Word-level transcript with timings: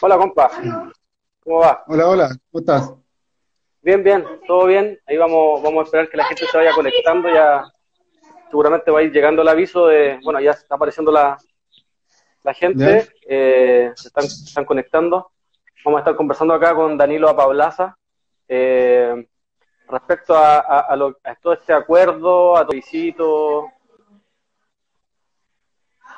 Hola, 0.00 0.18
compa. 0.18 0.50
¿Cómo 1.40 1.58
va? 1.58 1.84
Hola, 1.86 2.08
hola. 2.08 2.28
¿Cómo 2.50 2.60
estás? 2.60 2.92
Bien, 3.80 4.02
bien. 4.02 4.26
Todo 4.46 4.66
bien. 4.66 4.98
Ahí 5.06 5.16
vamos, 5.16 5.62
vamos 5.62 5.80
a 5.80 5.84
esperar 5.84 6.08
que 6.08 6.16
la 6.16 6.24
gente 6.24 6.46
se 6.46 6.56
vaya 6.56 6.72
conectando. 6.72 7.28
Ya 7.30 7.64
seguramente 8.50 8.90
va 8.90 8.98
a 8.98 9.02
ir 9.02 9.12
llegando 9.12 9.42
el 9.42 9.48
aviso 9.48 9.86
de, 9.86 10.18
bueno, 10.24 10.40
ya 10.40 10.50
está 10.50 10.74
apareciendo 10.74 11.12
la, 11.12 11.38
la 12.42 12.52
gente. 12.52 13.08
Eh, 13.26 13.92
se 13.94 14.08
están, 14.08 14.24
están 14.24 14.64
conectando. 14.64 15.30
Vamos 15.84 15.98
a 15.98 16.00
estar 16.00 16.16
conversando 16.16 16.52
acá 16.54 16.74
con 16.74 16.98
Danilo 16.98 17.28
Apablaza. 17.28 17.96
Eh, 18.48 19.26
respecto 19.88 20.34
a, 20.36 20.80
a, 20.80 20.96
lo, 20.96 21.16
a, 21.22 21.34
todo 21.36 21.52
este 21.52 21.72
acuerdo, 21.72 22.56
a 22.56 22.62
todo 22.62 22.72
visito, 22.72 23.70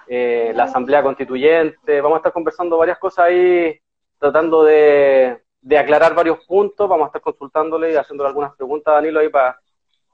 eh, 0.06 0.52
la 0.54 0.64
asamblea 0.64 1.02
constituyente, 1.02 2.00
vamos 2.00 2.16
a 2.16 2.18
estar 2.18 2.32
conversando 2.32 2.76
varias 2.76 2.98
cosas 2.98 3.26
ahí, 3.26 3.78
tratando 4.18 4.64
de, 4.64 5.40
aclarar 5.78 6.14
varios 6.14 6.44
puntos, 6.46 6.88
vamos 6.88 7.04
a 7.04 7.08
estar 7.08 7.22
consultándole 7.22 7.92
y 7.92 7.96
haciéndole 7.96 8.28
algunas 8.28 8.54
preguntas 8.54 8.92
a 8.92 8.94
Danilo 8.96 9.20
ahí 9.20 9.28
para, 9.28 9.58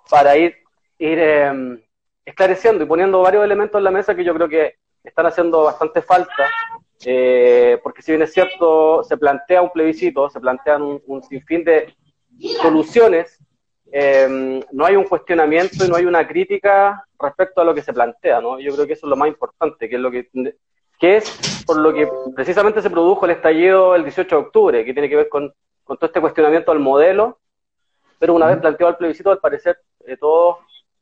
para 0.09 0.37
ir, 0.37 0.55
ir 0.98 1.18
eh, 1.18 1.82
esclareciendo 2.24 2.84
y 2.84 2.87
poniendo 2.87 3.20
varios 3.20 3.45
elementos 3.45 3.79
en 3.79 3.84
la 3.84 3.91
mesa 3.91 4.15
que 4.15 4.24
yo 4.24 4.34
creo 4.34 4.48
que 4.48 4.77
están 5.02 5.27
haciendo 5.27 5.65
bastante 5.65 6.02
falta, 6.02 6.48
eh, 7.04 7.80
porque 7.82 8.02
si 8.02 8.12
bien 8.12 8.23
es 8.23 8.32
cierto, 8.32 9.02
se 9.02 9.16
plantea 9.16 9.62
un 9.62 9.70
plebiscito, 9.70 10.30
se 10.30 10.41
plantean 10.41 11.01
un 11.04 11.23
sinfín 11.23 11.65
de 11.65 11.95
soluciones 12.60 13.40
eh, 13.93 14.61
no 14.71 14.87
hay 14.87 14.97
un 14.97 15.05
cuestionamiento 15.05 15.85
y 15.85 15.89
no 15.89 15.97
hay 15.97 16.05
una 16.05 16.27
crítica 16.27 17.05
respecto 17.19 17.61
a 17.61 17.65
lo 17.65 17.75
que 17.75 17.83
se 17.83 17.93
plantea, 17.93 18.41
¿no? 18.41 18.59
Yo 18.61 18.73
creo 18.75 18.87
que 18.87 18.93
eso 18.93 19.07
es 19.07 19.11
lo 19.11 19.16
más 19.16 19.29
importante, 19.29 19.89
que 19.89 19.97
es 19.97 20.01
lo 20.01 20.11
que, 20.11 20.29
que 20.99 21.16
es 21.16 21.65
por 21.66 21.79
lo 21.79 21.93
que 21.93 22.09
precisamente 22.35 22.83
se 22.83 22.91
produjo 22.91 23.24
el 23.24 23.32
estallido 23.32 23.95
el 23.95 24.05
18 24.05 24.37
de 24.37 24.43
octubre, 24.43 24.85
que 24.85 24.93
tiene 24.93 25.09
que 25.09 25.16
ver 25.16 25.29
con, 25.29 25.52
con 25.85 25.97
todo 25.97 26.07
este 26.07 26.21
cuestionamiento 26.21 26.71
al 26.71 26.79
modelo, 26.79 27.38
pero 28.19 28.35
una 28.35 28.47
vez 28.47 28.59
planteado 28.59 28.91
el 28.91 28.97
plebiscito, 28.97 29.30
al 29.30 29.38
parecer 29.38 29.79
eh, 30.07 30.16
todos 30.16 30.59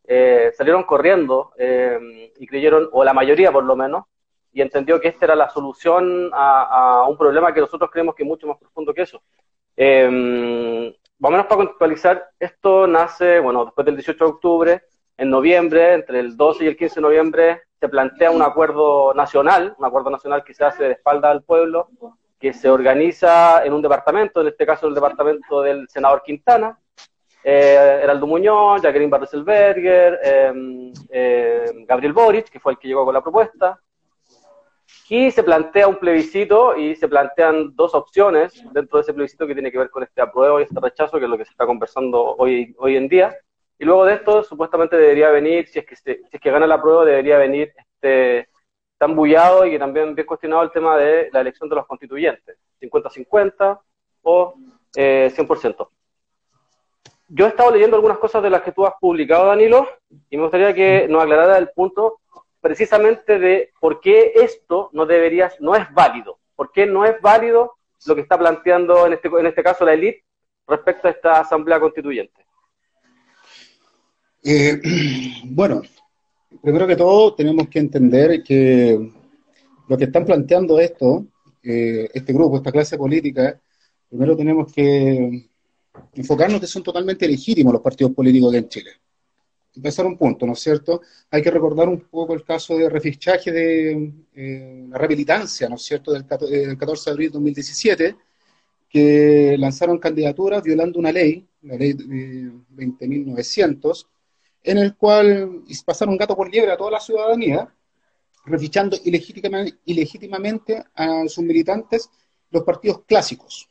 eh, 0.07 0.53
salieron 0.57 0.85
corriendo 0.85 1.53
eh, 1.59 2.33
y 2.39 2.47
creyeron, 2.47 2.89
o 2.93 3.05
la 3.05 3.13
mayoría 3.13 3.53
por 3.53 3.65
lo 3.65 3.77
menos, 3.77 4.05
y 4.53 4.63
entendió 4.63 4.99
que 4.99 5.09
esta 5.09 5.27
era 5.27 5.37
la 5.37 5.51
solución 5.51 6.31
a, 6.33 7.03
a 7.03 7.09
un 7.09 7.19
problema 7.19 7.53
que 7.53 7.61
nosotros 7.61 7.91
creemos 7.91 8.15
que 8.15 8.23
es 8.23 8.29
mucho 8.29 8.47
más 8.47 8.59
profundo 8.59 8.95
que 8.95 9.03
eso. 9.03 9.21
Eh, 9.81 10.93
más 11.19 11.31
o 11.31 11.33
menos 11.33 11.47
para 11.47 11.57
contextualizar, 11.57 12.31
esto 12.39 12.87
nace, 12.87 13.41
bueno, 13.41 13.65
después 13.65 13.85
del 13.85 13.97
18 13.97 14.25
de 14.25 14.31
octubre, 14.31 14.83
en 15.17 15.31
noviembre, 15.31 15.95
entre 15.95 16.21
el 16.21 16.37
12 16.37 16.65
y 16.65 16.69
el 16.69 16.77
15 16.77 16.95
de 16.97 17.01
noviembre, 17.01 17.63
se 17.81 17.89
plantea 17.89 18.31
un 18.31 18.43
acuerdo 18.43 19.13
nacional, 19.15 19.75
un 19.79 19.85
acuerdo 19.85 20.11
nacional 20.11 20.45
que 20.45 20.55
se 20.55 20.65
hace 20.65 20.85
de 20.85 20.93
espalda 20.93 21.31
al 21.31 21.43
pueblo, 21.43 21.89
que 22.39 22.53
se 22.53 22.71
organiza 22.71 23.65
en 23.65 23.73
un 23.73 23.83
departamento, 23.83 24.41
en 24.41 24.49
este 24.49 24.65
caso 24.65 24.87
el 24.87 24.95
departamento 24.95 25.63
del 25.63 25.89
senador 25.89 26.23
Quintana, 26.25 26.79
eh, 27.43 28.01
Heraldo 28.03 28.27
Muñoz, 28.27 28.83
Jacqueline 28.83 29.11
Barreselberger, 29.11 30.21
eh, 30.23 31.65
Gabriel 31.87 32.13
Boric, 32.13 32.49
que 32.49 32.61
fue 32.61 32.73
el 32.73 32.79
que 32.79 32.89
llegó 32.89 33.05
con 33.05 33.15
la 33.15 33.23
propuesta, 33.23 33.81
y 35.09 35.31
se 35.31 35.43
plantea 35.43 35.89
un 35.89 35.97
plebiscito 35.97 36.77
y 36.77 36.95
se 36.95 37.09
plantean 37.09 37.75
dos 37.75 37.95
opciones 37.95 38.63
dentro 38.73 38.99
de 38.99 39.03
ese 39.03 39.15
plebiscito 39.15 39.47
que 39.47 39.55
tiene 39.55 39.73
que 39.73 39.79
ver 39.79 39.91
con 39.91 40.03
este 40.03 40.21
apruebo 40.21 40.61
y 40.61 40.65
este 40.65 40.79
rechazo, 40.81 41.19
que 41.19 41.25
es 41.25 41.31
lo 41.31 41.39
que 41.39 41.47
se 41.47 41.53
está 41.53 41.65
conversando 41.65 42.37
hoy, 42.37 42.75
hoy 42.79 42.97
en 42.97 43.09
día. 43.09 43.35
Y 43.79 43.85
luego 43.85 44.05
de 44.05 44.15
esto, 44.15 44.43
supuestamente 44.43 44.97
debería 44.97 45.31
venir, 45.31 45.67
si 45.69 45.79
es 45.79 45.87
que, 45.87 45.97
se, 45.97 46.17
si 46.29 46.37
es 46.37 46.41
que 46.41 46.51
gana 46.51 46.67
la 46.67 46.83
prueba, 46.83 47.05
debería 47.05 47.39
venir 47.39 47.73
este, 47.77 48.49
tan 48.99 49.17
bullado 49.17 49.65
y 49.65 49.71
que 49.71 49.79
también 49.79 50.15
bien 50.15 50.27
cuestionado 50.27 50.63
el 50.63 50.73
tema 50.73 50.97
de 50.99 51.31
la 51.33 51.41
elección 51.41 51.71
de 51.71 51.77
los 51.77 51.87
constituyentes, 51.87 52.59
50-50 52.83 53.81
o 54.23 54.55
eh, 54.95 55.33
100%. 55.35 55.89
Yo 57.29 57.45
he 57.47 57.49
estado 57.49 57.71
leyendo 57.71 57.97
algunas 57.97 58.19
cosas 58.19 58.43
de 58.43 58.51
las 58.51 58.63
que 58.63 58.73
tú 58.73 58.85
has 58.85 58.95
publicado, 59.01 59.47
Danilo, 59.47 59.89
y 60.29 60.37
me 60.37 60.43
gustaría 60.43 60.75
que 60.75 61.07
nos 61.09 61.23
aclarara 61.23 61.57
el 61.59 61.71
punto 61.71 62.18
precisamente 62.61 63.39
de 63.39 63.73
por 63.81 64.01
qué 64.01 64.33
esto 64.37 64.91
no 64.93 65.07
debería, 65.07 65.51
no 65.61 65.75
es 65.75 65.93
válido, 65.93 66.39
por 66.57 66.73
qué 66.73 66.87
no 66.87 67.05
es 67.05 67.21
válido 67.21 67.75
lo 68.07 68.15
que 68.15 68.23
está 68.23 68.39
planteando 68.39 69.07
en 69.07 69.15
este, 69.15 69.29
en 69.29 69.47
este 69.47 69.63
caso 69.63 69.85
la 69.85 69.95
élite 69.95 70.25
respecto 70.67 71.09
a 71.09 71.11
esta 71.11 71.41
asamblea 71.41 71.81
constituyente. 71.81 72.47
Eh, 74.45 74.81
bueno, 75.45 75.83
primero 76.63 76.87
que 76.87 76.97
todo 76.97 77.35
tenemos 77.35 77.69
que 77.69 77.79
entender 77.79 78.43
que 78.43 79.13
lo 79.89 79.97
que 79.97 80.05
están 80.05 80.25
planteando 80.25 80.79
esto, 80.79 81.27
eh, 81.63 82.09
este 82.13 82.33
grupo, 82.33 82.57
esta 82.57 82.73
clase 82.73 82.97
política, 82.99 83.61
primero 84.09 84.37
tenemos 84.37 84.73
que 84.73 85.49
enfocarnos 86.15 86.61
que 86.61 86.67
son 86.67 86.83
totalmente 86.83 87.27
legítimos 87.27 87.73
los 87.73 87.83
partidos 87.83 88.13
políticos 88.13 88.51
aquí 88.51 88.59
en 88.59 88.69
Chile 88.69 88.91
empezar 89.79 90.07
un 90.07 90.19
punto, 90.19 90.45
¿no 90.45 90.53
es 90.53 90.61
cierto? 90.61 91.01
Hay 91.31 91.41
que 91.41 91.51
recordar 91.51 91.89
un 91.89 92.01
poco 92.01 92.35
el 92.35 92.45
caso 92.45 92.77
de 92.77 92.91
refichaje 92.91 93.53
de 93.53 94.13
eh, 94.35 94.87
la 94.89 94.99
rehabilitancia, 94.99 95.69
¿no 95.69 95.77
es 95.77 95.83
cierto?, 95.83 96.13
del, 96.13 96.27
del 96.27 96.77
14 96.77 97.11
de 97.11 97.13
abril 97.13 97.29
de 97.29 97.33
2017, 97.35 98.17
que 98.89 99.57
lanzaron 99.59 99.99
candidaturas 99.99 100.63
violando 100.63 100.99
una 100.99 101.13
ley, 101.13 101.47
la 101.63 101.77
ley 101.77 101.93
de 101.93 102.05
20.900, 102.75 104.07
en 104.65 104.79
el 104.79 104.97
cual 104.97 105.63
pasaron 105.87 106.17
gato 106.17 106.35
por 106.35 106.51
liebre 106.51 106.73
a 106.73 106.77
toda 106.77 106.91
la 106.91 107.01
ciudadanía, 107.01 107.73
refichando 108.47 108.97
ilegítimamente, 109.05 109.79
ilegítimamente 109.85 110.85
a 110.95 111.29
sus 111.29 111.45
militantes 111.45 112.11
los 112.51 112.65
partidos 112.65 113.03
clásicos. 113.07 113.69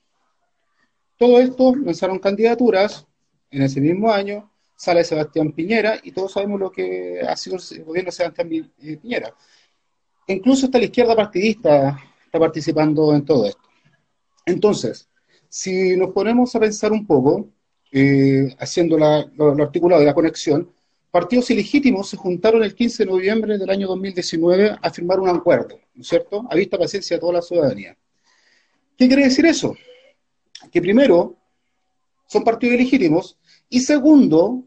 Todo 1.18 1.40
esto 1.40 1.76
lanzaron 1.76 2.20
candidaturas 2.20 3.06
en 3.50 3.64
ese 3.64 3.82
mismo 3.82 4.12
año, 4.12 4.52
sale 4.78 5.04
Sebastián 5.04 5.52
Piñera 5.52 6.00
y 6.04 6.12
todos 6.12 6.32
sabemos 6.32 6.60
lo 6.60 6.72
que 6.72 7.20
ha 7.28 7.36
sido 7.36 7.58
el 7.58 7.84
gobierno 7.84 8.10
de 8.10 8.16
Sebastián 8.16 8.50
eh, 8.54 8.98
Piñera. 8.98 9.34
Incluso 10.28 10.68
hasta 10.68 10.78
la 10.78 10.86
izquierda 10.86 11.16
partidista 11.16 12.00
está 12.24 12.40
participando 12.40 13.14
en 13.16 13.26
todo 13.26 13.46
esto. 13.46 13.64
Entonces, 14.46 15.10
si 15.50 15.98
nos 15.98 16.12
ponemos 16.12 16.56
a 16.56 16.60
pensar 16.60 16.92
un 16.92 17.06
poco, 17.08 17.50
eh, 17.92 18.56
haciendo 18.60 18.98
la, 18.98 19.26
lo, 19.36 19.52
articulado 19.64 20.02
de 20.02 20.06
la 20.06 20.14
conexión, 20.14 20.72
partidos 21.10 21.50
ilegítimos 21.50 22.10
se 22.10 22.18
juntaron 22.18 22.64
el 22.64 22.76
15 22.76 23.04
de 23.04 23.12
noviembre 23.12 23.58
del 23.58 23.70
año 23.70 23.88
2019 23.88 24.78
a 24.80 24.90
firmar 24.92 25.20
un 25.20 25.30
acuerdo, 25.30 25.80
¿no 25.96 26.02
es 26.02 26.08
cierto?, 26.08 26.46
a 26.50 26.56
vista 26.56 26.78
paciencia 26.78 27.16
de 27.16 27.22
toda 27.22 27.34
la 27.34 27.42
ciudadanía. 27.42 27.98
¿Qué 28.98 29.08
quiere 29.08 29.24
decir 29.24 29.46
eso? 29.46 29.76
Que 30.72 30.82
primero, 30.82 31.36
son 32.28 32.44
partidos 32.44 32.76
ilegítimos, 32.76 33.38
y 33.70 33.80
segundo, 33.82 34.66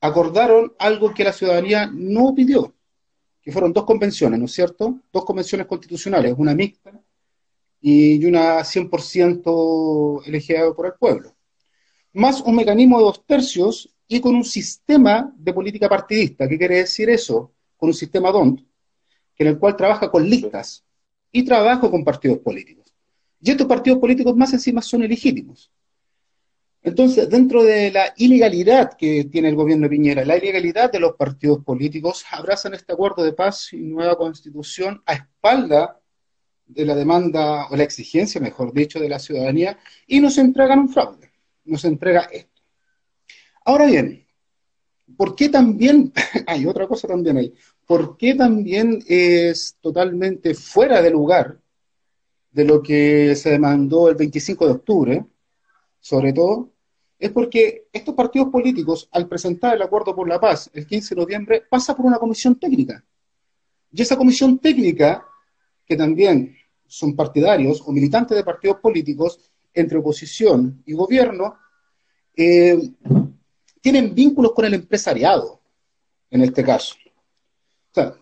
acordaron 0.00 0.72
algo 0.78 1.12
que 1.12 1.24
la 1.24 1.32
ciudadanía 1.32 1.90
no 1.92 2.34
pidió, 2.34 2.74
que 3.42 3.52
fueron 3.52 3.72
dos 3.72 3.84
convenciones, 3.84 4.38
¿no 4.38 4.46
es 4.46 4.52
cierto? 4.52 5.00
Dos 5.12 5.24
convenciones 5.24 5.66
constitucionales, 5.66 6.34
una 6.36 6.54
mixta 6.54 7.00
y 7.80 8.24
una 8.24 8.64
100% 8.64 10.22
elegida 10.26 10.72
por 10.74 10.86
el 10.86 10.94
pueblo. 10.94 11.34
Más 12.12 12.40
un 12.40 12.56
mecanismo 12.56 12.98
de 12.98 13.04
dos 13.04 13.24
tercios 13.24 13.94
y 14.08 14.20
con 14.20 14.34
un 14.34 14.44
sistema 14.44 15.32
de 15.36 15.52
política 15.52 15.88
partidista. 15.88 16.48
¿Qué 16.48 16.58
quiere 16.58 16.76
decir 16.78 17.10
eso? 17.10 17.52
Con 17.76 17.90
un 17.90 17.94
sistema 17.94 18.32
DONT, 18.32 18.60
en 19.36 19.46
el 19.46 19.58
cual 19.58 19.76
trabaja 19.76 20.10
con 20.10 20.28
listas 20.28 20.84
y 21.30 21.44
trabaja 21.44 21.88
con 21.90 22.02
partidos 22.04 22.38
políticos. 22.38 22.92
Y 23.40 23.50
estos 23.50 23.66
partidos 23.66 24.00
políticos 24.00 24.34
más 24.34 24.52
encima 24.52 24.82
son 24.82 25.04
ilegítimos. 25.04 25.70
Entonces, 26.88 27.28
dentro 27.28 27.62
de 27.64 27.90
la 27.90 28.14
ilegalidad 28.16 28.94
que 28.96 29.24
tiene 29.24 29.50
el 29.50 29.56
gobierno 29.56 29.84
de 29.84 29.90
Piñera, 29.90 30.24
la 30.24 30.38
ilegalidad 30.38 30.90
de 30.90 31.00
los 31.00 31.16
partidos 31.16 31.62
políticos, 31.62 32.24
abrazan 32.30 32.72
este 32.72 32.94
acuerdo 32.94 33.22
de 33.22 33.34
paz 33.34 33.74
y 33.74 33.76
nueva 33.76 34.16
constitución 34.16 35.02
a 35.04 35.12
espalda 35.12 36.00
de 36.66 36.86
la 36.86 36.94
demanda 36.94 37.68
o 37.68 37.76
la 37.76 37.82
exigencia, 37.82 38.40
mejor 38.40 38.72
dicho, 38.72 38.98
de 38.98 39.10
la 39.10 39.18
ciudadanía 39.18 39.78
y 40.06 40.18
nos 40.20 40.38
entregan 40.38 40.78
un 40.78 40.88
fraude, 40.88 41.30
nos 41.66 41.84
entrega 41.84 42.22
esto. 42.32 42.62
Ahora 43.66 43.84
bien, 43.84 44.26
¿por 45.14 45.36
qué 45.36 45.50
también, 45.50 46.10
hay 46.46 46.64
otra 46.64 46.86
cosa 46.86 47.06
también 47.06 47.36
ahí, 47.36 47.54
por 47.86 48.16
qué 48.16 48.34
también 48.34 49.04
es 49.06 49.76
totalmente 49.82 50.54
fuera 50.54 51.02
de 51.02 51.10
lugar 51.10 51.60
de 52.50 52.64
lo 52.64 52.82
que 52.82 53.36
se 53.36 53.50
demandó 53.50 54.08
el 54.08 54.14
25 54.14 54.66
de 54.66 54.72
octubre, 54.72 55.26
sobre 56.00 56.32
todo, 56.32 56.72
es 57.18 57.32
porque 57.32 57.88
estos 57.92 58.14
partidos 58.14 58.48
políticos, 58.48 59.08
al 59.10 59.28
presentar 59.28 59.74
el 59.74 59.82
acuerdo 59.82 60.14
por 60.14 60.28
la 60.28 60.40
paz 60.40 60.70
el 60.72 60.86
15 60.86 61.14
de 61.14 61.20
noviembre, 61.20 61.62
pasa 61.68 61.96
por 61.96 62.06
una 62.06 62.18
comisión 62.18 62.58
técnica. 62.58 63.04
Y 63.90 64.02
esa 64.02 64.16
comisión 64.16 64.58
técnica, 64.58 65.26
que 65.84 65.96
también 65.96 66.54
son 66.86 67.16
partidarios 67.16 67.82
o 67.84 67.92
militantes 67.92 68.36
de 68.36 68.44
partidos 68.44 68.78
políticos, 68.78 69.50
entre 69.74 69.98
oposición 69.98 70.82
y 70.86 70.92
gobierno, 70.92 71.56
eh, 72.36 72.78
tienen 73.80 74.14
vínculos 74.14 74.52
con 74.52 74.64
el 74.64 74.74
empresariado, 74.74 75.60
en 76.30 76.42
este 76.42 76.62
caso. 76.62 76.94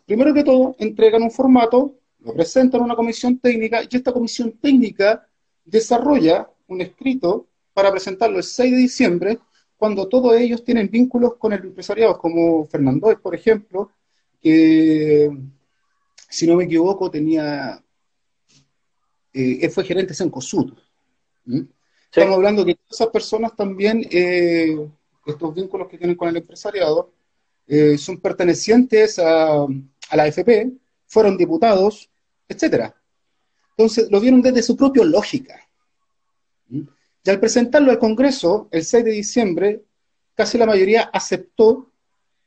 primero 0.07 0.33
que 0.33 0.43
todo, 0.43 0.75
entregan 0.79 1.23
un 1.23 1.31
formato, 1.31 1.99
lo 2.21 2.33
presentan 2.33 2.81
a 2.81 2.85
una 2.85 2.97
comisión 2.97 3.39
técnica 3.39 3.83
y 3.83 3.95
esta 3.95 4.13
comisión 4.13 4.53
técnica 4.53 5.29
desarrolla 5.65 6.49
un 6.69 6.81
escrito 6.81 7.49
para 7.77 7.91
presentarlo 7.91 8.39
el 8.39 8.43
6 8.43 8.73
de 8.73 8.79
diciembre, 8.79 9.39
cuando 9.77 10.09
todos 10.09 10.35
ellos 10.35 10.65
tienen 10.65 10.91
vínculos 10.91 11.35
con 11.35 11.53
el 11.53 11.63
empresariado, 11.63 12.17
como 12.17 12.67
Fernando, 12.69 13.15
por 13.21 13.35
ejemplo, 13.35 13.93
que, 14.41 15.31
si 16.31 16.47
no 16.47 16.57
me 16.57 16.65
equivoco, 16.65 17.11
tenía, 17.11 17.85
eh, 19.31 19.69
fue 19.69 19.85
gerente 19.85 20.15
en 20.19 20.31
COSUD. 20.31 20.73
Estamos 22.11 22.37
hablando 22.37 22.65
que 22.65 22.79
esas 22.91 23.09
personas 23.09 23.55
también, 23.55 24.09
eh, 24.11 24.89
estos 25.27 25.55
vínculos 25.55 25.87
que 25.89 25.99
tienen 25.99 26.17
con 26.17 26.31
el 26.31 26.37
empresariado, 26.39 27.13
eh, 27.67 27.99
son 27.99 28.23
pertenecientes 28.23 29.19
a, 29.19 29.65
a, 29.65 30.17
la 30.17 30.23
AFP, 30.23 30.73
fueron 31.07 31.37
diputados, 31.37 32.09
etcétera. 32.49 32.97
Entonces, 33.77 34.11
lo 34.11 34.19
vieron 34.19 34.41
desde 34.41 34.63
su 34.63 34.75
propia 34.75 35.05
lógica. 35.05 35.61
Y 37.27 37.31
al 37.31 37.41
presentarlo 37.41 37.91
al 37.91 37.99
Congreso, 37.99 38.69
el 38.71 38.85
6 38.85 39.05
de 39.05 39.11
diciembre, 39.11 39.83
casi 40.37 40.59
la 40.59 40.67
mayoría 40.67 41.11
aceptó 41.13 41.91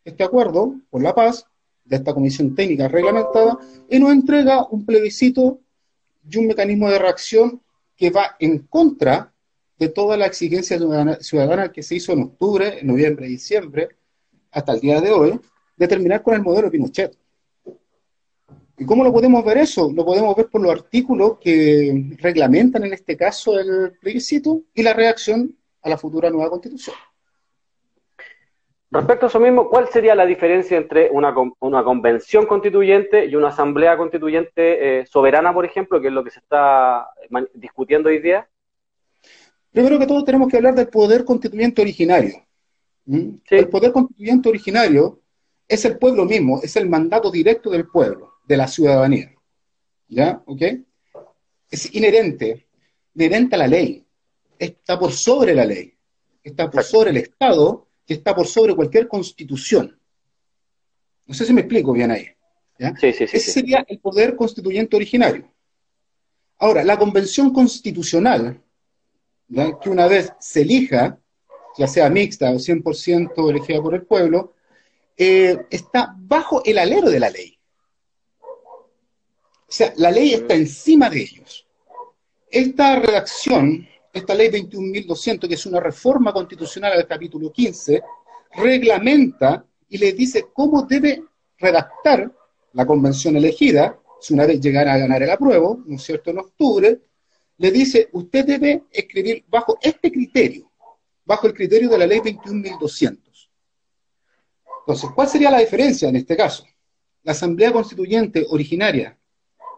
este 0.05 0.23
acuerdo 0.23 0.73
por 0.89 1.03
la 1.03 1.13
paz 1.13 1.45
de 1.83 1.97
esta 1.97 2.13
comisión 2.13 2.55
técnica 2.55 2.87
reglamentada 2.87 3.59
y 3.89 3.99
nos 3.99 4.11
entrega 4.11 4.65
un 4.69 4.85
plebiscito 4.85 5.59
y 6.29 6.37
un 6.37 6.47
mecanismo 6.47 6.89
de 6.89 6.97
reacción 6.97 7.61
que 7.97 8.09
va 8.09 8.37
en 8.39 8.59
contra 8.59 9.33
de 9.77 9.89
toda 9.89 10.15
la 10.15 10.27
exigencia 10.27 10.79
ciudadana, 11.19 11.73
que 11.73 11.83
se 11.83 11.95
hizo 11.95 12.13
en 12.13 12.23
octubre, 12.23 12.79
noviembre 12.81 13.27
y 13.27 13.31
diciembre, 13.31 13.89
hasta 14.51 14.73
el 14.73 14.79
día 14.79 15.01
de 15.01 15.11
hoy, 15.11 15.39
de 15.75 15.87
terminar 15.89 16.23
con 16.23 16.35
el 16.35 16.41
modelo 16.41 16.71
Pinochet. 16.71 17.17
¿Y 18.79 18.85
cómo 18.85 19.03
lo 19.03 19.11
podemos 19.11 19.43
ver 19.43 19.57
eso? 19.57 19.91
Lo 19.93 20.05
podemos 20.05 20.33
ver 20.37 20.47
por 20.47 20.61
los 20.61 20.71
artículos 20.71 21.37
que 21.39 22.15
reglamentan 22.17 22.85
en 22.85 22.93
este 22.93 23.17
caso 23.17 23.59
el 23.59 23.91
plebiscito 23.99 24.61
y 24.73 24.83
la 24.83 24.93
reacción 24.93 25.53
a 25.81 25.89
la 25.89 25.97
futura 25.97 26.29
nueva 26.29 26.49
constitución. 26.49 26.95
Respecto 28.89 29.25
a 29.25 29.29
eso 29.29 29.39
mismo, 29.39 29.69
¿cuál 29.69 29.89
sería 29.89 30.15
la 30.15 30.25
diferencia 30.25 30.77
entre 30.77 31.09
una, 31.11 31.35
una 31.59 31.83
convención 31.83 32.45
constituyente 32.45 33.25
y 33.25 33.35
una 33.35 33.49
asamblea 33.49 33.97
constituyente 33.97 35.01
eh, 35.01 35.05
soberana, 35.05 35.53
por 35.53 35.65
ejemplo, 35.65 35.99
que 35.99 36.07
es 36.07 36.13
lo 36.13 36.23
que 36.23 36.31
se 36.31 36.39
está 36.39 37.09
discutiendo 37.53 38.07
hoy 38.07 38.19
día? 38.19 38.47
Primero 39.71 39.99
que 39.99 40.07
todo 40.07 40.23
tenemos 40.23 40.47
que 40.47 40.55
hablar 40.55 40.73
del 40.73 40.87
poder 40.87 41.25
constituyente 41.25 41.81
originario. 41.81 42.35
¿Mm? 43.05 43.31
El 43.49 43.67
poder 43.67 43.91
constituyente 43.91 44.47
originario 44.47 45.19
es 45.67 45.83
el 45.83 45.99
pueblo 45.99 46.23
mismo, 46.23 46.61
es 46.63 46.77
el 46.77 46.89
mandato 46.89 47.29
directo 47.29 47.69
del 47.69 47.85
pueblo 47.85 48.28
de 48.49 48.57
la 48.57 48.67
ciudadanía. 48.67 49.31
¿Ya? 50.07 50.41
¿Ok? 50.47 50.63
Es 51.69 51.93
inherente, 51.93 52.67
inherente 53.13 53.55
a 53.55 53.59
la 53.59 53.67
ley. 53.67 54.03
Está 54.57 54.97
por 54.97 55.13
sobre 55.13 55.53
la 55.53 55.63
ley. 55.63 55.93
Está 56.43 56.69
por 56.69 56.83
sobre 56.83 57.11
el 57.11 57.17
Estado, 57.17 57.87
que 58.05 58.15
está 58.15 58.35
por 58.35 58.47
sobre 58.47 58.75
cualquier 58.75 59.07
constitución. 59.07 59.97
No 61.27 61.35
sé 61.35 61.45
si 61.45 61.53
me 61.53 61.61
explico 61.61 61.93
bien 61.93 62.09
ahí. 62.09 62.27
Sí, 62.99 63.13
sí, 63.13 63.27
sí, 63.27 63.37
Ese 63.37 63.51
sería 63.51 63.85
el 63.87 63.99
poder 63.99 64.35
constituyente 64.35 64.95
originario. 64.95 65.53
Ahora, 66.57 66.83
la 66.83 66.97
convención 66.97 67.53
constitucional, 67.53 68.63
que 69.81 69.89
una 69.89 70.07
vez 70.07 70.33
se 70.39 70.61
elija, 70.61 71.19
ya 71.77 71.87
sea 71.87 72.09
mixta 72.09 72.51
o 72.51 72.55
100% 72.55 73.49
elegida 73.49 73.81
por 73.81 73.93
el 73.93 74.03
pueblo, 74.03 74.55
eh, 75.15 75.57
está 75.69 76.15
bajo 76.17 76.63
el 76.65 76.79
alero 76.79 77.09
de 77.09 77.19
la 77.19 77.29
ley. 77.29 77.58
O 79.69 79.71
sea, 79.71 79.93
la 79.97 80.09
ley 80.09 80.33
está 80.33 80.55
encima 80.55 81.11
de 81.11 81.21
ellos. 81.21 81.67
Esta 82.49 82.95
redacción, 82.95 83.87
esta 84.11 84.33
ley 84.33 84.49
21.200, 84.49 85.47
que 85.47 85.53
es 85.53 85.65
una 85.67 85.79
reforma 85.79 86.33
constitucional 86.33 86.93
al 86.93 87.07
capítulo 87.07 87.51
15, 87.51 88.01
reglamenta 88.55 89.63
y 89.87 89.99
le 89.99 90.13
dice 90.13 90.47
cómo 90.51 90.81
debe 90.81 91.23
redactar 91.59 92.31
la 92.73 92.85
convención 92.87 93.35
elegida, 93.35 93.99
si 94.19 94.33
una 94.33 94.47
vez 94.47 94.59
llegara 94.59 94.93
a 94.93 94.97
ganar 94.97 95.21
el 95.21 95.29
apruebo, 95.29 95.83
¿no 95.85 95.97
es 95.97 96.01
cierto?, 96.01 96.31
en 96.31 96.39
octubre, 96.39 96.99
le 97.57 97.71
dice, 97.71 98.09
usted 98.13 98.45
debe 98.45 98.85
escribir 98.89 99.45
bajo 99.47 99.77
este 99.83 100.11
criterio, 100.11 100.71
bajo 101.25 101.45
el 101.45 101.53
criterio 101.53 101.89
de 101.89 101.97
la 101.99 102.07
ley 102.07 102.19
21.200. 102.21 103.19
Entonces, 104.79 105.09
¿cuál 105.13 105.27
sería 105.27 105.51
la 105.51 105.59
diferencia 105.59 106.09
en 106.09 106.15
este 106.15 106.35
caso? 106.35 106.65
La 107.21 107.33
Asamblea 107.33 107.71
Constituyente 107.71 108.47
originaria 108.49 109.18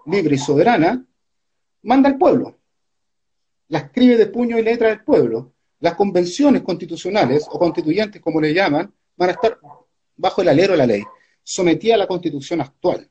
libre 0.05 0.35
y 0.35 0.39
soberana, 0.39 1.05
manda 1.83 2.09
al 2.09 2.17
pueblo. 2.17 2.57
La 3.67 3.79
escribe 3.79 4.17
de 4.17 4.27
puño 4.27 4.57
y 4.59 4.63
letra 4.63 4.89
del 4.89 5.03
pueblo. 5.03 5.53
Las 5.79 5.95
convenciones 5.95 6.61
constitucionales 6.61 7.47
o 7.49 7.57
constituyentes, 7.57 8.21
como 8.21 8.39
le 8.39 8.53
llaman, 8.53 8.93
van 9.15 9.29
a 9.29 9.33
estar 9.33 9.59
bajo 10.15 10.41
el 10.41 10.49
alero 10.49 10.73
de 10.73 10.77
la 10.77 10.85
ley, 10.85 11.03
sometida 11.43 11.95
a 11.95 11.97
la 11.97 12.07
constitución 12.07 12.61
actual. 12.61 13.09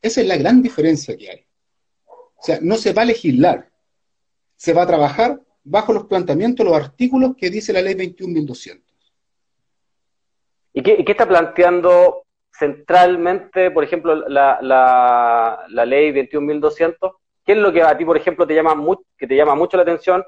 Esa 0.00 0.20
es 0.20 0.26
la 0.26 0.36
gran 0.36 0.62
diferencia 0.62 1.16
que 1.16 1.30
hay. 1.30 1.46
O 2.06 2.42
sea, 2.42 2.58
no 2.62 2.76
se 2.76 2.92
va 2.92 3.02
a 3.02 3.06
legislar, 3.06 3.70
se 4.56 4.72
va 4.72 4.82
a 4.82 4.86
trabajar 4.86 5.42
bajo 5.64 5.92
los 5.92 6.04
planteamientos, 6.04 6.64
los 6.64 6.74
artículos 6.74 7.36
que 7.36 7.50
dice 7.50 7.72
la 7.72 7.82
ley 7.82 7.94
21.200. 7.94 8.82
¿Y 10.72 10.82
qué, 10.82 10.96
¿Y 10.98 11.04
qué 11.04 11.12
está 11.12 11.28
planteando 11.28 12.24
centralmente, 12.60 13.70
por 13.70 13.82
ejemplo, 13.82 14.14
la, 14.28 14.58
la, 14.60 15.64
la 15.68 15.84
ley 15.86 16.12
21.200, 16.12 17.14
¿qué 17.44 17.52
es 17.52 17.58
lo 17.58 17.72
que 17.72 17.82
a 17.82 17.96
ti, 17.96 18.04
por 18.04 18.18
ejemplo, 18.18 18.46
te 18.46 18.54
llama, 18.54 18.76
que 19.16 19.26
te 19.26 19.34
llama 19.34 19.54
mucho 19.54 19.78
la 19.78 19.82
atención? 19.82 20.22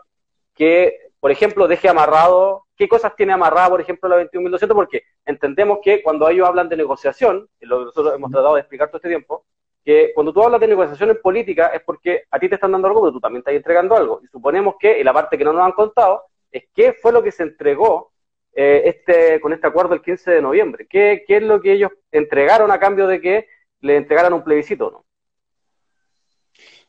Que, 0.54 1.10
por 1.20 1.30
ejemplo, 1.30 1.68
deje 1.68 1.90
amarrado, 1.90 2.64
¿qué 2.74 2.88
cosas 2.88 3.14
tiene 3.16 3.34
amarrada, 3.34 3.68
por 3.68 3.82
ejemplo, 3.82 4.08
la 4.08 4.16
21.200? 4.22 4.74
Porque 4.74 5.02
entendemos 5.26 5.80
que 5.84 6.02
cuando 6.02 6.26
ellos 6.30 6.48
hablan 6.48 6.70
de 6.70 6.76
negociación, 6.78 7.46
lo 7.60 7.78
que 7.80 7.84
nosotros 7.84 8.14
hemos 8.14 8.30
tratado 8.30 8.54
de 8.54 8.60
explicar 8.60 8.88
todo 8.88 8.96
este 8.96 9.10
tiempo, 9.10 9.44
que 9.84 10.12
cuando 10.14 10.32
tú 10.32 10.42
hablas 10.42 10.60
de 10.60 10.68
negociación 10.68 11.10
en 11.10 11.20
política 11.20 11.66
es 11.66 11.82
porque 11.82 12.22
a 12.30 12.38
ti 12.38 12.48
te 12.48 12.54
están 12.54 12.72
dando 12.72 12.88
algo, 12.88 13.02
pero 13.02 13.12
tú 13.12 13.20
también 13.20 13.40
estás 13.40 13.54
entregando 13.54 13.94
algo. 13.94 14.20
Y 14.24 14.28
suponemos 14.28 14.76
que, 14.80 14.98
y 14.98 15.04
la 15.04 15.12
parte 15.12 15.36
que 15.36 15.44
no 15.44 15.52
nos 15.52 15.64
han 15.64 15.72
contado, 15.72 16.22
es 16.50 16.64
qué 16.74 16.94
fue 16.94 17.12
lo 17.12 17.22
que 17.22 17.32
se 17.32 17.42
entregó 17.42 18.11
eh, 18.54 18.82
este, 18.84 19.40
con 19.40 19.52
este 19.52 19.66
acuerdo 19.66 19.94
el 19.94 20.02
15 20.02 20.30
de 20.30 20.42
noviembre? 20.42 20.86
¿Qué, 20.88 21.24
es 21.26 21.42
lo 21.42 21.60
que 21.60 21.72
ellos 21.72 21.90
entregaron 22.10 22.70
a 22.70 22.78
cambio 22.78 23.06
de 23.06 23.20
que 23.20 23.46
le 23.80 23.96
entregaran 23.96 24.32
un 24.32 24.44
plebiscito? 24.44 24.90
¿no? 24.90 25.04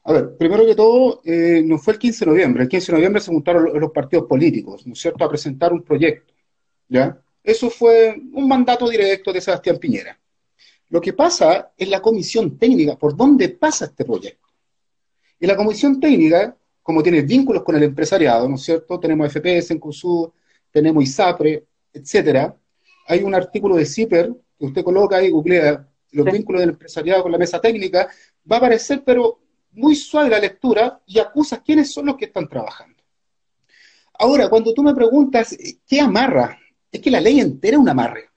A 0.04 0.14
ver, 0.14 0.38
primero 0.38 0.66
que 0.66 0.76
todo, 0.76 1.22
eh, 1.24 1.62
no 1.64 1.78
fue 1.78 1.94
el 1.94 2.00
15 2.00 2.26
de 2.26 2.32
noviembre. 2.32 2.64
El 2.64 2.70
15 2.70 2.92
de 2.92 2.98
noviembre 2.98 3.22
se 3.22 3.32
juntaron 3.32 3.80
los, 3.80 3.92
partidos 3.92 4.28
políticos, 4.28 4.86
¿no 4.86 4.94
es 4.94 5.00
cierto?, 5.00 5.24
a 5.24 5.30
presentar 5.30 5.72
un 5.72 5.84
proyecto. 5.84 6.34
¿Ya? 6.90 7.18
Eso 7.42 7.70
fue 7.70 8.16
un 8.34 8.48
mandato 8.48 8.90
directo 8.90 9.32
de 9.32 9.42
Sebastián 9.42 9.78
Piñera. 9.78 10.20
Lo 10.90 11.02
que 11.02 11.14
pasa 11.14 11.72
es 11.78 11.88
la 11.88 12.02
comisión 12.02 12.58
técnica, 12.58 12.98
por 12.98 13.16
dónde 13.16 13.50
pasa 13.50 13.86
este 13.86 14.06
proyecto. 14.06 14.48
Y 15.40 15.48
la 15.48 15.56
comisión 15.56 16.00
técnica, 16.00 16.56
como 16.82 17.02
tiene 17.02 17.22
vínculos 17.22 17.64
con 17.64 17.76
el 17.76 17.84
empresariado, 17.84 18.48
¿no 18.48 18.56
es 18.56 18.62
cierto? 18.62 19.00
Tenemos 19.00 19.32
FPS 19.32 19.72
en 19.72 19.80
CUSU, 19.80 20.32
tenemos 20.74 21.04
ISAPRE, 21.04 21.66
etcétera. 21.94 22.58
Hay 23.08 23.24
un 23.24 23.36
artículo 23.36 23.76
de 23.76 23.86
CIPER 23.86 24.34
que 24.58 24.66
usted 24.66 24.84
coloca 24.84 25.24
y 25.24 25.30
googlea 25.30 25.88
los 26.12 26.32
vínculos 26.32 26.62
del 26.62 26.72
empresariado 26.72 27.24
con 27.24 27.32
la 27.32 27.38
mesa 27.38 27.60
técnica, 27.60 28.10
va 28.50 28.58
a 28.58 28.60
aparecer, 28.60 29.04
pero 29.06 29.40
muy 29.72 29.96
suave 29.96 30.30
la 30.30 30.40
lectura 30.40 31.02
y 31.06 31.20
acusa 31.20 31.62
quiénes 31.62 31.92
son 31.92 32.08
los 32.08 32.18
que 32.18 32.26
están 32.26 32.48
trabajando. 32.48 33.02
Ahora, 34.20 34.48
cuando 34.48 34.74
tú 34.74 34.84
me 34.84 34.94
preguntas, 34.94 35.56
¿qué 35.88 36.00
amarra? 36.00 36.60
Es 36.92 37.02
que 37.02 37.10
la 37.10 37.20
ley 37.20 37.40
entera 37.40 37.78
es 37.78 37.82
un 37.82 37.90
amarre. 37.90 38.30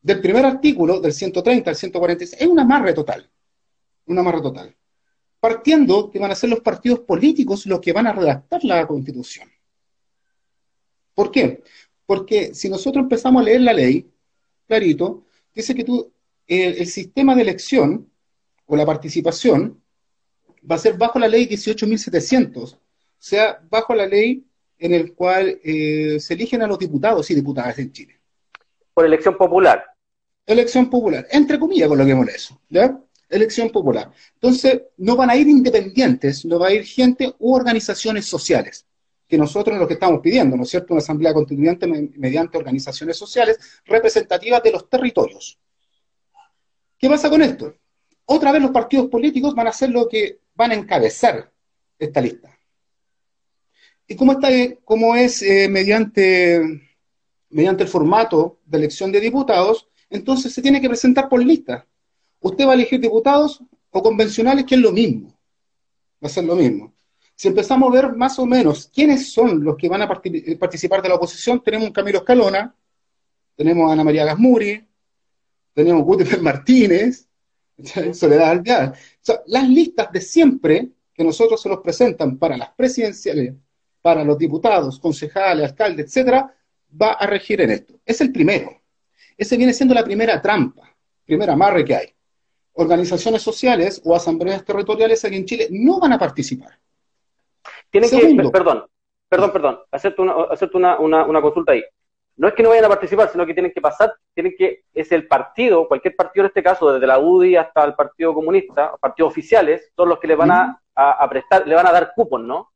Del 0.00 0.20
primer 0.20 0.46
artículo, 0.46 1.00
del 1.00 1.12
130 1.12 1.70
al 1.70 1.76
146, 1.76 2.40
es 2.40 2.48
un 2.48 2.60
amarre 2.60 2.94
total. 2.94 3.28
Un 4.06 4.18
amarre 4.18 4.40
total. 4.40 4.76
Partiendo 5.40 6.10
que 6.10 6.20
van 6.20 6.30
a 6.30 6.36
ser 6.36 6.50
los 6.50 6.60
partidos 6.60 7.00
políticos 7.00 7.66
los 7.66 7.80
que 7.80 7.92
van 7.92 8.06
a 8.06 8.12
redactar 8.12 8.64
la 8.64 8.86
constitución. 8.86 9.48
¿Por 11.18 11.32
qué? 11.32 11.64
Porque 12.06 12.54
si 12.54 12.68
nosotros 12.68 13.02
empezamos 13.02 13.42
a 13.42 13.44
leer 13.46 13.62
la 13.62 13.72
ley, 13.72 14.08
clarito, 14.68 15.24
dice 15.52 15.74
que 15.74 15.82
tú, 15.82 16.12
el, 16.46 16.86
sistema 16.86 17.34
de 17.34 17.42
elección 17.42 18.08
o 18.66 18.76
la 18.76 18.86
participación 18.86 19.82
va 20.70 20.76
a 20.76 20.78
ser 20.78 20.96
bajo 20.96 21.18
la 21.18 21.26
ley 21.26 21.48
18.700, 21.48 22.72
o 22.72 22.78
sea, 23.18 23.60
bajo 23.68 23.96
la 23.96 24.06
ley 24.06 24.46
en 24.78 24.94
el 24.94 25.12
cual 25.12 25.58
eh, 25.64 26.20
se 26.20 26.34
eligen 26.34 26.62
a 26.62 26.68
los 26.68 26.78
diputados 26.78 27.28
y 27.32 27.34
diputadas 27.34 27.76
en 27.80 27.90
Chile. 27.90 28.20
Por 28.94 29.04
elección 29.04 29.36
popular. 29.36 29.86
Elección 30.46 30.88
popular, 30.88 31.26
entre 31.32 31.58
comillas 31.58 31.88
coloquemos 31.88 32.28
eso, 32.28 32.60
¿ya? 32.68 32.96
Elección 33.28 33.70
popular. 33.70 34.12
Entonces, 34.34 34.82
no 34.98 35.16
van 35.16 35.30
a 35.30 35.36
ir 35.36 35.48
independientes, 35.48 36.44
no 36.44 36.60
va 36.60 36.68
a 36.68 36.74
ir 36.74 36.84
gente 36.84 37.34
u 37.40 37.56
organizaciones 37.56 38.24
sociales 38.24 38.87
que 39.28 39.36
nosotros 39.36 39.78
lo 39.78 39.86
que 39.86 39.94
estamos 39.94 40.20
pidiendo, 40.20 40.56
¿no 40.56 40.62
es 40.62 40.70
cierto? 40.70 40.94
Una 40.94 41.02
asamblea 41.02 41.34
constituyente 41.34 41.86
mediante 41.86 42.56
organizaciones 42.56 43.16
sociales 43.16 43.58
representativas 43.84 44.62
de 44.62 44.72
los 44.72 44.88
territorios. 44.88 45.58
¿Qué 46.98 47.08
pasa 47.08 47.28
con 47.28 47.42
esto? 47.42 47.74
Otra 48.24 48.52
vez 48.52 48.62
los 48.62 48.70
partidos 48.70 49.08
políticos 49.08 49.54
van 49.54 49.66
a 49.66 49.72
ser 49.72 49.90
lo 49.90 50.08
que 50.08 50.40
van 50.54 50.70
a 50.70 50.74
encabezar 50.74 51.52
esta 51.98 52.20
lista. 52.20 52.58
¿Y 54.06 54.16
cómo, 54.16 54.32
está, 54.32 54.48
cómo 54.84 55.14
es 55.14 55.42
eh, 55.42 55.68
mediante, 55.68 56.62
mediante 57.50 57.82
el 57.82 57.88
formato 57.90 58.58
de 58.64 58.78
elección 58.78 59.12
de 59.12 59.20
diputados? 59.20 59.88
Entonces 60.08 60.54
se 60.54 60.62
tiene 60.62 60.80
que 60.80 60.88
presentar 60.88 61.28
por 61.28 61.44
lista. 61.44 61.86
Usted 62.40 62.66
va 62.66 62.70
a 62.70 62.74
elegir 62.74 62.98
diputados 62.98 63.62
o 63.90 64.02
convencionales, 64.02 64.64
que 64.64 64.76
es 64.76 64.80
lo 64.80 64.92
mismo. 64.92 65.38
Va 66.24 66.28
a 66.28 66.30
ser 66.30 66.44
lo 66.44 66.56
mismo. 66.56 66.94
Si 67.38 67.46
empezamos 67.46 67.88
a 67.88 67.92
ver 67.92 68.16
más 68.16 68.36
o 68.40 68.46
menos 68.46 68.90
quiénes 68.92 69.30
son 69.32 69.62
los 69.62 69.76
que 69.76 69.88
van 69.88 70.02
a 70.02 70.08
participar 70.08 71.00
de 71.00 71.08
la 71.08 71.14
oposición, 71.14 71.62
tenemos 71.62 71.86
un 71.86 71.92
Camilo 71.92 72.18
Escalona, 72.18 72.74
tenemos 73.54 73.88
a 73.88 73.92
Ana 73.92 74.02
María 74.02 74.24
Gasmuri, 74.24 74.84
tenemos 75.72 76.02
Gutenberg 76.02 76.42
Martínez, 76.42 77.28
Soledad 78.12 78.50
Alvear. 78.50 78.92
las 79.46 79.68
listas 79.68 80.10
de 80.10 80.20
siempre 80.20 80.88
que 81.14 81.22
nosotros 81.22 81.62
se 81.62 81.68
nos 81.68 81.78
presentan 81.78 82.38
para 82.38 82.56
las 82.56 82.70
presidenciales, 82.70 83.54
para 84.02 84.24
los 84.24 84.36
diputados, 84.36 84.98
concejales, 84.98 85.70
alcaldes, 85.70 86.06
etcétera, 86.06 86.52
va 87.00 87.12
a 87.12 87.26
regir 87.28 87.60
en 87.60 87.70
esto. 87.70 88.00
Es 88.04 88.20
el 88.20 88.32
primero. 88.32 88.82
Ese 89.36 89.56
viene 89.56 89.72
siendo 89.72 89.94
la 89.94 90.02
primera 90.02 90.42
trampa, 90.42 90.92
primera 91.24 91.52
amarre 91.52 91.84
que 91.84 91.94
hay. 91.94 92.08
Organizaciones 92.72 93.42
sociales 93.42 94.02
o 94.04 94.16
asambleas 94.16 94.64
territoriales 94.64 95.24
aquí 95.24 95.36
en 95.36 95.44
Chile 95.44 95.68
no 95.70 96.00
van 96.00 96.14
a 96.14 96.18
participar. 96.18 96.80
Tienen 97.90 98.10
que, 98.10 98.50
perdón, 98.50 98.86
perdón, 99.28 99.52
perdón, 99.52 99.80
hacerte, 99.90 100.22
una, 100.76 100.96
una 100.98 101.40
consulta 101.42 101.72
ahí. 101.72 101.82
No 102.38 102.46
es 102.46 102.54
que 102.54 102.62
no 102.62 102.68
vayan 102.68 102.84
a 102.84 102.88
participar, 102.88 103.30
sino 103.32 103.44
que 103.44 103.52
tienen 103.52 103.72
que 103.72 103.80
pasar, 103.80 104.14
tienen 104.32 104.54
que, 104.56 104.84
es 104.94 105.10
el 105.10 105.26
partido, 105.26 105.88
cualquier 105.88 106.14
partido 106.14 106.44
en 106.44 106.48
este 106.50 106.62
caso, 106.62 106.92
desde 106.92 107.06
la 107.06 107.18
UDI 107.18 107.56
hasta 107.56 107.84
el 107.84 107.94
Partido 107.94 108.32
Comunista, 108.32 108.94
partidos 109.00 109.32
oficiales, 109.32 109.90
todos 109.96 110.08
los 110.08 110.20
que 110.20 110.28
le 110.28 110.36
van 110.36 110.52
a, 110.52 111.28
prestar, 111.28 111.66
le 111.66 111.74
van 111.74 111.88
a 111.88 111.92
dar 111.92 112.12
cupos, 112.14 112.40
¿no? 112.40 112.70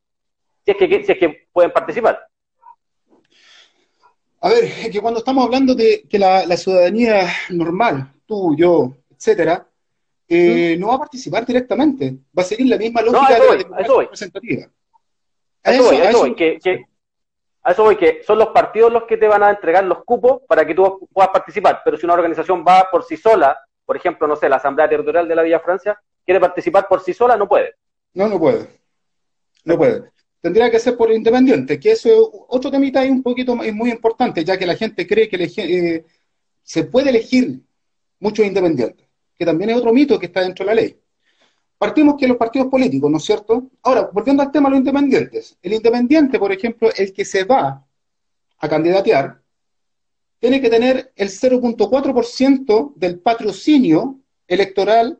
Si 0.64 0.72
es 0.72 0.76
que, 0.76 1.04
si 1.04 1.12
es 1.12 1.18
que 1.18 1.46
pueden 1.52 1.70
participar. 1.70 2.26
A 4.40 4.48
ver, 4.48 4.64
es 4.64 4.90
que 4.90 5.00
cuando 5.00 5.20
estamos 5.20 5.44
hablando 5.44 5.76
de 5.76 6.02
que 6.10 6.18
la, 6.18 6.56
ciudadanía 6.56 7.28
normal, 7.50 8.12
tú, 8.26 8.56
yo, 8.56 8.96
etcétera, 9.16 9.64
eh, 10.28 10.76
no 10.76 10.88
va 10.88 10.96
a 10.96 10.98
participar 10.98 11.46
directamente, 11.46 12.16
va 12.36 12.42
a 12.42 12.46
seguir 12.46 12.66
la 12.66 12.78
misma 12.78 13.00
lógica 13.00 13.34
de 13.34 13.64
la 13.70 14.00
representativa. 14.00 14.66
Eso 15.64 15.82
voy, 15.84 15.96
eso 15.96 16.18
voy, 16.18 16.34
que, 16.34 16.58
a 17.62 17.72
eso 17.72 17.84
voy, 17.84 17.96
que 17.96 18.22
son 18.24 18.38
los 18.38 18.48
partidos 18.48 18.92
los 18.92 19.04
que 19.04 19.16
te 19.16 19.28
van 19.28 19.42
a 19.42 19.50
entregar 19.50 19.84
los 19.84 20.04
cupos 20.04 20.42
para 20.48 20.66
que 20.66 20.74
tú 20.74 21.08
puedas 21.12 21.30
participar, 21.30 21.82
pero 21.84 21.96
si 21.96 22.04
una 22.04 22.14
organización 22.14 22.64
va 22.66 22.88
por 22.90 23.04
sí 23.04 23.16
sola, 23.16 23.58
por 23.84 23.96
ejemplo, 23.96 24.26
no 24.26 24.36
sé, 24.36 24.48
la 24.48 24.56
Asamblea 24.56 24.88
Territorial 24.88 25.28
de 25.28 25.34
la 25.34 25.42
Villa 25.42 25.60
Francia, 25.60 26.00
quiere 26.24 26.40
participar 26.40 26.88
por 26.88 27.00
sí 27.00 27.12
sola, 27.12 27.36
no 27.36 27.48
puede. 27.48 27.74
No, 28.14 28.28
no 28.28 28.38
puede. 28.38 28.68
No 29.64 29.76
puede. 29.76 30.10
Tendría 30.40 30.70
que 30.70 30.80
ser 30.80 30.96
por 30.96 31.12
independiente, 31.12 31.78
que 31.78 31.92
eso 31.92 32.08
es 32.08 32.16
otro 32.48 32.70
temita 32.70 33.00
ahí 33.00 33.10
un 33.10 33.22
poquito 33.22 33.62
es 33.62 33.72
muy 33.72 33.90
importante, 33.90 34.44
ya 34.44 34.58
que 34.58 34.66
la 34.66 34.74
gente 34.74 35.06
cree 35.06 35.28
que 35.28 35.36
eh, 35.56 36.04
se 36.62 36.84
puede 36.84 37.10
elegir 37.10 37.60
muchos 38.18 38.44
independientes, 38.44 39.06
que 39.36 39.44
también 39.44 39.70
es 39.70 39.76
otro 39.76 39.92
mito 39.92 40.18
que 40.18 40.26
está 40.26 40.40
dentro 40.40 40.64
de 40.64 40.74
la 40.74 40.80
ley. 40.80 41.01
Partimos 41.82 42.14
que 42.16 42.28
los 42.28 42.36
partidos 42.36 42.68
políticos, 42.68 43.10
¿no 43.10 43.16
es 43.16 43.24
cierto? 43.24 43.68
Ahora, 43.82 44.08
volviendo 44.12 44.40
al 44.40 44.52
tema 44.52 44.68
de 44.68 44.70
los 44.70 44.78
independientes. 44.78 45.58
El 45.60 45.72
independiente, 45.72 46.38
por 46.38 46.52
ejemplo, 46.52 46.88
el 46.96 47.12
que 47.12 47.24
se 47.24 47.42
va 47.42 47.84
a 48.58 48.68
candidatear, 48.68 49.42
tiene 50.38 50.60
que 50.60 50.70
tener 50.70 51.12
el 51.16 51.28
0.4% 51.28 52.94
del 52.94 53.18
patrocinio 53.18 54.20
electoral 54.46 55.18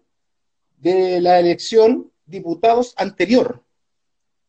de 0.77 1.21
la 1.21 1.41
elección 1.41 2.13
diputados 2.27 2.95
anterior. 2.97 3.61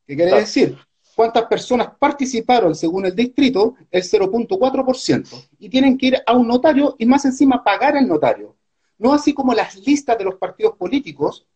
¿Qué 0.05 0.15
quiere 0.15 0.36
decir? 0.36 0.77
¿Cuántas 1.15 1.46
personas 1.46 1.88
participaron 1.98 2.75
según 2.75 3.08
el 3.08 3.15
distrito? 3.15 3.74
El 3.89 4.03
0.4%. 4.03 5.48
Y 5.58 5.67
tienen 5.67 5.98
que 5.98 6.05
ir 6.05 6.17
a 6.27 6.34
un 6.36 6.48
notario 6.48 6.96
y 7.00 7.08
más 7.08 7.25
encima 7.25 7.63
pagar 7.63 7.98
al 7.98 8.08
notario. 8.08 8.55
No 9.00 9.13
así 9.13 9.34
como 9.34 9.55
las 9.55 9.75
listas 9.77 10.15
de 10.15 10.25
los 10.25 10.36
partidos 10.36 10.77
políticos, 10.77 11.48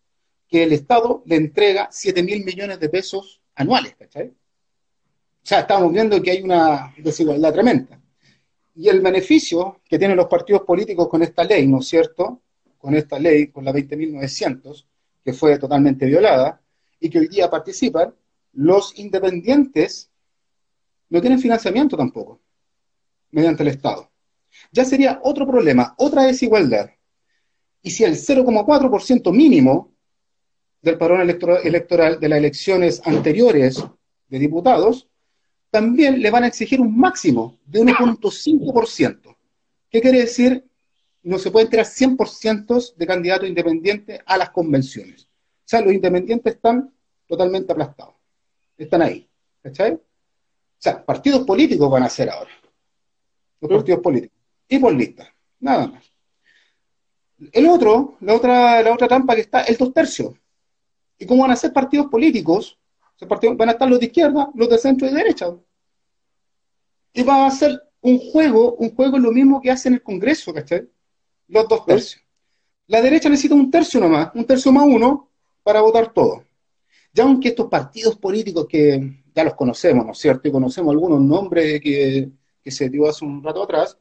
que 0.47 0.63
el 0.63 0.73
Estado 0.73 1.23
le 1.25 1.35
entrega 1.35 1.89
7 1.91 2.23
mil 2.23 2.43
millones 2.43 2.79
de 2.79 2.89
pesos 2.89 3.41
anuales, 3.55 3.95
¿cachai? 3.95 4.27
O 4.27 5.49
sea, 5.49 5.61
estamos 5.61 5.91
viendo 5.91 6.21
que 6.21 6.31
hay 6.31 6.41
una 6.41 6.93
desigualdad 6.97 7.53
tremenda. 7.53 8.01
Y 8.75 8.89
el 8.89 9.01
beneficio 9.01 9.81
que 9.87 9.97
tienen 9.97 10.17
los 10.17 10.27
partidos 10.27 10.61
políticos 10.61 11.07
con 11.09 11.23
esta 11.23 11.43
ley, 11.43 11.67
¿no 11.67 11.79
es 11.79 11.87
cierto? 11.87 12.41
Con 12.77 12.95
esta 12.95 13.17
ley, 13.17 13.47
con 13.47 13.65
la 13.65 13.73
20.900, 13.73 14.85
que 15.23 15.33
fue 15.33 15.57
totalmente 15.57 16.05
violada, 16.05 16.61
y 16.99 17.09
que 17.09 17.19
hoy 17.19 17.27
día 17.27 17.49
participan, 17.49 18.13
los 18.53 18.97
independientes 18.97 20.09
no 21.09 21.21
tienen 21.21 21.39
financiamiento 21.39 21.95
tampoco, 21.95 22.41
mediante 23.31 23.63
el 23.63 23.69
Estado. 23.69 24.09
Ya 24.71 24.85
sería 24.85 25.19
otro 25.23 25.45
problema, 25.45 25.93
otra 25.97 26.23
desigualdad. 26.23 26.89
Y 27.81 27.91
si 27.91 28.03
el 28.03 28.15
0,4% 28.15 29.31
mínimo 29.31 29.93
del 30.87 30.97
padrón 30.97 31.21
electoral 31.21 32.19
de 32.19 32.29
las 32.29 32.39
elecciones 32.39 33.01
anteriores 33.05 33.83
de 34.29 34.39
diputados, 34.39 35.07
también 35.69 36.21
le 36.21 36.31
van 36.31 36.43
a 36.43 36.47
exigir 36.47 36.79
un 36.79 36.97
máximo 36.97 37.59
de 37.65 37.81
1.5%. 37.81 39.35
¿Qué 39.89 40.01
quiere 40.01 40.19
decir? 40.19 40.65
No 41.23 41.37
se 41.37 41.51
puede 41.51 41.65
entrar 41.65 41.85
100% 41.85 42.95
de 42.95 43.07
candidatos 43.07 43.49
independientes 43.49 44.21
a 44.25 44.37
las 44.37 44.49
convenciones. 44.51 45.23
O 45.23 45.65
sea, 45.65 45.81
los 45.81 45.93
independientes 45.93 46.55
están 46.55 46.93
totalmente 47.27 47.73
aplastados. 47.73 48.15
Están 48.77 49.01
ahí. 49.01 49.27
¿Cachai? 49.61 49.93
O 49.93 50.01
sea, 50.77 51.03
partidos 51.03 51.45
políticos 51.45 51.89
van 51.91 52.03
a 52.03 52.09
ser 52.09 52.29
ahora. 52.29 52.51
Los 53.59 53.69
partidos 53.69 53.99
políticos. 53.99 54.37
Y 54.69 54.79
por 54.79 54.93
lista. 54.93 55.33
Nada 55.59 55.87
más. 55.87 56.11
El 57.51 57.67
otro, 57.67 58.15
la 58.21 58.35
otra, 58.35 58.81
la 58.81 58.93
otra 58.93 59.07
trampa 59.07 59.35
que 59.35 59.41
está, 59.41 59.61
el 59.63 59.75
dos 59.75 59.93
tercios. 59.93 60.33
¿Y 61.17 61.25
cómo 61.25 61.43
van 61.43 61.51
a 61.51 61.55
ser 61.55 61.73
partidos 61.73 62.07
políticos? 62.07 62.77
van 63.25 63.69
a 63.69 63.71
estar 63.71 63.89
los 63.89 63.99
de 63.99 64.05
izquierda, 64.05 64.49
los 64.53 64.69
de 64.69 64.77
centro 64.77 65.07
y 65.07 65.09
de 65.09 65.17
derecha. 65.17 65.47
Y 67.13 67.23
va 67.23 67.47
a 67.47 67.51
ser 67.51 67.81
un 68.01 68.19
juego, 68.19 68.75
un 68.75 68.93
juego 68.93 69.17
lo 69.17 69.31
mismo 69.31 69.59
que 69.59 69.71
hace 69.71 69.87
en 69.87 69.95
el 69.95 70.03
Congreso, 70.03 70.53
¿cachai? 70.53 70.87
Los 71.47 71.67
dos 71.67 71.85
tercios. 71.85 72.21
La 72.87 73.01
derecha 73.01 73.27
necesita 73.29 73.55
un 73.55 73.71
tercio 73.71 73.99
nomás, 73.99 74.29
un 74.35 74.45
tercio 74.45 74.71
más 74.71 74.85
uno, 74.85 75.31
para 75.63 75.81
votar 75.81 76.13
todo. 76.13 76.43
Ya 77.11 77.23
aunque 77.23 77.49
estos 77.49 77.67
partidos 77.67 78.15
políticos 78.17 78.67
que 78.69 79.23
ya 79.33 79.43
los 79.43 79.55
conocemos, 79.55 80.05
¿no 80.05 80.11
es 80.11 80.19
cierto? 80.19 80.47
Y 80.47 80.51
conocemos 80.51 80.91
algunos 80.91 81.19
nombres 81.19 81.81
que, 81.81 82.29
que 82.63 82.71
se 82.71 82.89
dio 82.89 83.09
hace 83.09 83.25
un 83.25 83.43
rato 83.43 83.63
atrás, 83.63 83.97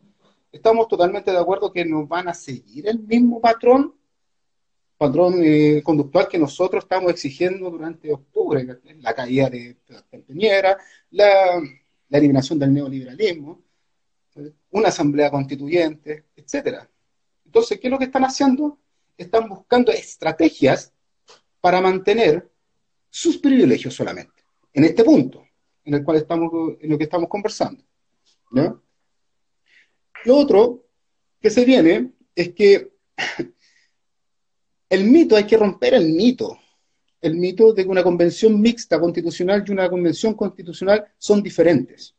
estamos 0.52 0.87
totalmente 0.88 1.30
de 1.30 1.38
acuerdo 1.38 1.73
que 1.73 1.85
nos 1.85 2.06
van 2.06 2.28
a 2.28 2.35
seguir 2.35 2.87
el 2.88 3.00
mismo 3.00 3.40
patrón 3.40 3.94
patrón 4.97 5.41
eh, 5.43 5.83
conductual 5.83 6.29
que 6.29 6.38
nosotros 6.38 6.85
estamos 6.85 7.11
exigiendo 7.11 7.71
durante 7.71 8.12
octubre, 8.12 8.67
la 9.00 9.15
caída 9.15 9.50
de, 9.50 9.76
de 10.11 10.75
la, 11.11 11.61
eliminación 12.11 12.59
del 12.59 12.73
neoliberalismo, 12.73 13.62
una 14.71 14.88
asamblea 14.88 15.31
constituyente, 15.31 16.26
etcétera. 16.37 16.88
Entonces, 17.45 17.79
¿qué 17.79 17.88
es 17.88 17.91
lo 17.91 17.99
que 17.99 18.05
están 18.05 18.25
haciendo? 18.25 18.79
Están 19.17 19.49
buscando 19.49 19.93
estrategias 19.93 20.93
para 21.61 21.81
mantener 21.81 22.49
sus 23.11 23.38
privilegios 23.38 23.95
solamente, 23.95 24.45
en 24.73 24.85
este 24.85 25.05
punto, 25.05 25.47
en 25.85 25.95
el 25.95 26.05
cual 26.05 26.19
estamos, 26.19 26.50
en 26.81 26.91
lo 26.91 26.99
que 26.99 27.05
estamos 27.05 27.29
conversando. 27.29 27.83
Lo 30.25 30.37
otro 30.37 30.85
que 31.41 31.50
se 31.50 31.65
viene 31.65 32.12
es 32.35 32.53
que 32.53 32.93
el 34.88 35.05
mito, 35.05 35.37
hay 35.37 35.45
que 35.45 35.57
romper 35.57 35.95
el 35.95 36.12
mito. 36.12 36.59
El 37.21 37.37
mito 37.37 37.73
de 37.73 37.83
que 37.83 37.88
una 37.88 38.02
convención 38.02 38.61
mixta 38.61 39.00
constitucional 39.00 39.64
y 39.66 39.73
una 39.73 39.88
convención 39.88 40.35
constitucional 40.35 41.05
son 41.19 41.43
diferentes. 41.43 42.14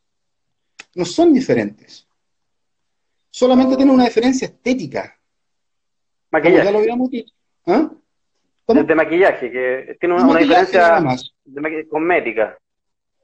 No 0.96 1.06
son 1.06 1.34
diferentes. 1.34 2.08
Solamente 3.30 3.76
tienen 3.76 3.94
una 3.94 4.06
diferencia 4.06 4.48
estética. 4.48 5.18
Maquillaje. 6.32 6.66
Ya 6.66 6.72
lo 6.72 6.80
habíamos 6.80 7.10
dicho. 7.10 7.34
¿Ah? 7.66 7.92
De 8.68 8.96
maquillaje, 8.96 9.50
que 9.50 9.98
tiene 10.00 10.16
una, 10.16 10.40
diferencia 10.40 11.02
cosmética. 11.90 12.58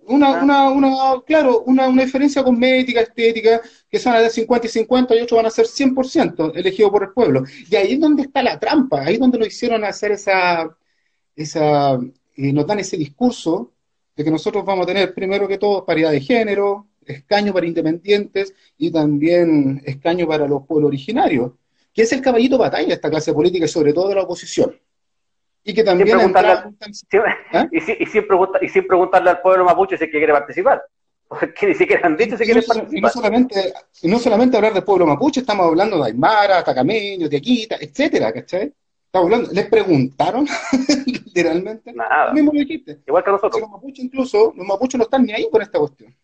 Una, 0.08 0.40
ah. 0.40 0.44
una, 0.44 0.70
una, 0.72 1.22
claro, 1.26 1.64
una, 1.66 1.88
una 1.88 2.04
diferencia 2.04 2.44
cosmética, 2.44 3.02
estética, 3.02 3.62
que 3.90 4.00
son 4.00 4.14
de 4.14 4.30
50 4.30 4.68
y 4.68 4.70
50 4.70 5.16
y 5.16 5.22
otros 5.22 5.38
van 5.38 5.46
a 5.46 5.50
ser 5.50 5.66
100% 5.66 6.52
elegidos 6.56 6.92
por 6.92 7.04
el 7.04 7.12
pueblo. 7.12 7.44
Y 7.70 7.76
ahí 7.76 7.94
es 7.94 8.00
donde 8.00 8.24
está 8.24 8.44
la 8.44 8.60
trampa, 8.60 9.02
ahí 9.04 9.16
es 9.16 9.20
donde 9.20 9.38
lo 9.38 9.46
hicieron 9.46 9.84
hacer 9.84 10.12
esa, 10.12 10.76
esa 11.36 12.00
y 12.36 12.52
nos 12.54 12.66
dan 12.68 12.80
ese 12.80 12.98
discurso 12.98 13.72
de 14.16 14.24
que 14.24 14.32
nosotros 14.32 14.66
vamos 14.66 14.84
a 14.84 14.88
tener 14.88 15.14
primero 15.14 15.48
que 15.48 15.58
todo 15.58 15.86
paridad 15.86 16.12
de 16.12 16.22
género, 16.22 16.88
escaño 17.06 17.54
para 17.54 17.66
independientes 17.68 18.54
y 18.78 18.92
también 18.92 19.82
escaño 19.86 20.28
para 20.28 20.48
los 20.48 20.66
pueblos 20.66 20.90
originarios. 20.90 21.52
que 21.94 22.04
es 22.04 22.12
el 22.12 22.22
caballito 22.22 22.58
batalla 22.58 22.88
de 22.88 22.94
esta 22.94 23.10
clase 23.10 23.34
política 23.34 23.66
y 23.66 23.68
sobre 23.68 23.94
todo 23.94 24.10
de 24.10 24.16
la 24.16 24.24
oposición. 24.24 24.76
Y 25.64 25.74
que 25.74 25.84
también... 25.84 26.34
¿Ah? 26.36 27.68
y, 27.72 27.80
sin, 27.80 27.96
y, 28.00 28.70
sin 28.70 28.88
preguntarle 28.88 29.30
al 29.30 29.42
pueblo 29.42 29.64
mapuche 29.64 29.98
si 29.98 30.10
quiere 30.10 30.34
participar. 30.34 30.84
Porque 31.30 31.68
ni 31.68 31.74
siquiera 31.74 32.06
han 32.06 32.18
dicho 32.18 32.38
si 32.38 32.44
quieren 32.44 32.64
participar. 32.68 32.98
Y 32.98 33.02
no, 33.02 33.10
solamente, 33.10 33.74
y 34.02 34.08
no 34.10 34.20
solamente 34.20 34.58
hablar 34.58 34.74
del 34.74 34.84
pueblo 34.84 35.06
mapuche, 35.06 35.40
estamos 35.40 35.66
hablando 35.66 35.98
de 35.98 36.08
Aymara, 36.08 36.64
Tacameño, 36.64 37.30
Tequita, 37.30 37.78
etcétera, 37.80 38.34
¿cachai? 38.34 38.74
Estamos 39.06 39.26
hablando, 39.26 39.52
¿les 39.54 39.68
preguntaron 39.68 40.46
literalmente? 41.06 41.94
Nada. 41.94 42.34
mismo 42.34 42.52
dijiste. 42.52 43.02
Igual 43.08 43.24
que 43.24 43.32
nosotros. 43.32 43.62
los 43.62 43.70
mapuches 43.70 44.06
incluso, 44.06 44.54
los 44.56 44.68
mapuches 44.68 44.98
no 44.98 45.04
están 45.06 45.24
ni 45.24 45.32
ahí 45.32 45.48
con 45.50 45.62
esta 45.62 45.80
cuestión. 45.80 46.16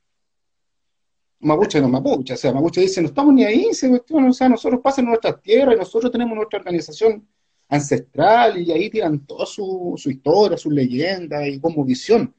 Mapuche 1.41 1.79
no 1.79 1.87
mapuche, 1.87 2.33
o 2.33 2.37
sea, 2.37 2.51
mapuche 2.51 2.81
dice, 2.81 3.01
no 3.01 3.07
estamos 3.07 3.33
ni 3.33 3.45
ahí, 3.45 3.73
se 3.73 3.87
cuestión, 3.87 4.27
o 4.27 4.33
sea, 4.33 4.49
nosotros 4.49 4.81
pasan 4.83 5.05
nuestras 5.05 5.41
tierras 5.41 5.75
y 5.75 5.79
nosotros 5.79 6.11
tenemos 6.11 6.35
nuestra 6.35 6.59
organización 6.59 7.25
ancestral 7.69 8.57
y 8.59 8.71
ahí 8.71 8.89
tiran 8.89 9.25
toda 9.25 9.45
su, 9.45 9.93
su 9.95 10.09
historia, 10.09 10.57
sus 10.57 10.73
leyendas 10.73 11.47
y 11.47 11.59
como 11.59 11.85
visión. 11.85 12.33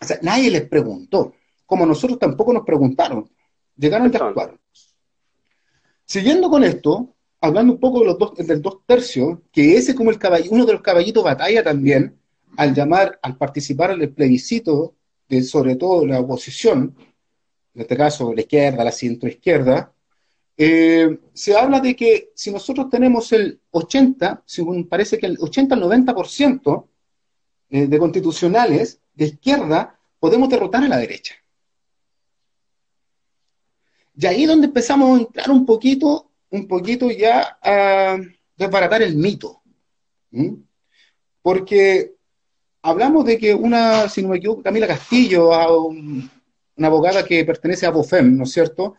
O 0.00 0.04
sea, 0.04 0.18
nadie 0.22 0.50
les 0.50 0.68
preguntó, 0.68 1.34
como 1.64 1.86
nosotros 1.86 2.18
tampoco 2.18 2.52
nos 2.52 2.64
preguntaron, 2.64 3.30
llegaron 3.76 4.12
y 4.12 4.16
actuaron. 4.16 4.60
Siguiendo 6.04 6.50
con 6.50 6.64
esto, 6.64 7.14
hablando 7.40 7.74
un 7.74 7.80
poco 7.80 8.00
de 8.00 8.06
los 8.06 8.18
dos, 8.18 8.34
del 8.34 8.60
dos 8.60 8.80
tercios, 8.84 9.38
que 9.52 9.76
ese 9.76 9.94
como 9.94 10.10
el 10.10 10.18
caball, 10.18 10.44
uno 10.50 10.66
de 10.66 10.74
los 10.74 10.82
caballitos 10.82 11.24
batalla 11.24 11.62
también, 11.62 12.18
al 12.56 12.74
llamar, 12.74 13.18
al 13.22 13.36
participar 13.36 13.92
en 13.92 14.02
el 14.02 14.12
plebiscito, 14.12 14.94
de 15.28 15.42
sobre 15.42 15.76
todo 15.76 16.06
la 16.06 16.20
oposición, 16.20 16.94
en 17.74 17.80
este 17.80 17.96
caso 17.96 18.32
la 18.32 18.40
izquierda, 18.40 18.84
la 18.84 18.92
centroizquierda, 18.92 19.92
eh, 20.58 21.18
se 21.34 21.56
habla 21.56 21.80
de 21.80 21.94
que 21.94 22.32
si 22.34 22.50
nosotros 22.50 22.88
tenemos 22.88 23.30
el 23.32 23.60
80, 23.70 24.42
según 24.46 24.88
parece 24.88 25.18
que 25.18 25.26
el 25.26 25.36
80 25.38 25.74
al 25.74 25.82
90% 25.82 26.86
eh, 27.70 27.86
de 27.86 27.98
constitucionales 27.98 29.00
de 29.14 29.26
izquierda, 29.26 29.98
podemos 30.18 30.48
derrotar 30.48 30.82
a 30.82 30.88
la 30.88 30.96
derecha. 30.96 31.34
Y 34.18 34.24
ahí 34.24 34.44
es 34.44 34.48
donde 34.48 34.68
empezamos 34.68 35.18
a 35.18 35.22
entrar 35.22 35.50
un 35.50 35.66
poquito, 35.66 36.30
un 36.50 36.66
poquito 36.66 37.10
ya 37.10 37.58
a 37.62 38.18
desbaratar 38.56 39.02
el 39.02 39.14
mito. 39.16 39.62
Porque 41.42 42.14
hablamos 42.80 43.26
de 43.26 43.36
que 43.36 43.52
una, 43.52 44.08
si 44.08 44.22
no 44.22 44.28
me 44.28 44.38
equivoco, 44.38 44.62
Camila 44.62 44.86
Castillo, 44.86 45.50
una 45.88 46.86
abogada 46.86 47.24
que 47.24 47.44
pertenece 47.44 47.84
a 47.84 47.90
BOFEM, 47.90 48.38
¿no 48.38 48.44
es 48.44 48.52
cierto?, 48.52 48.96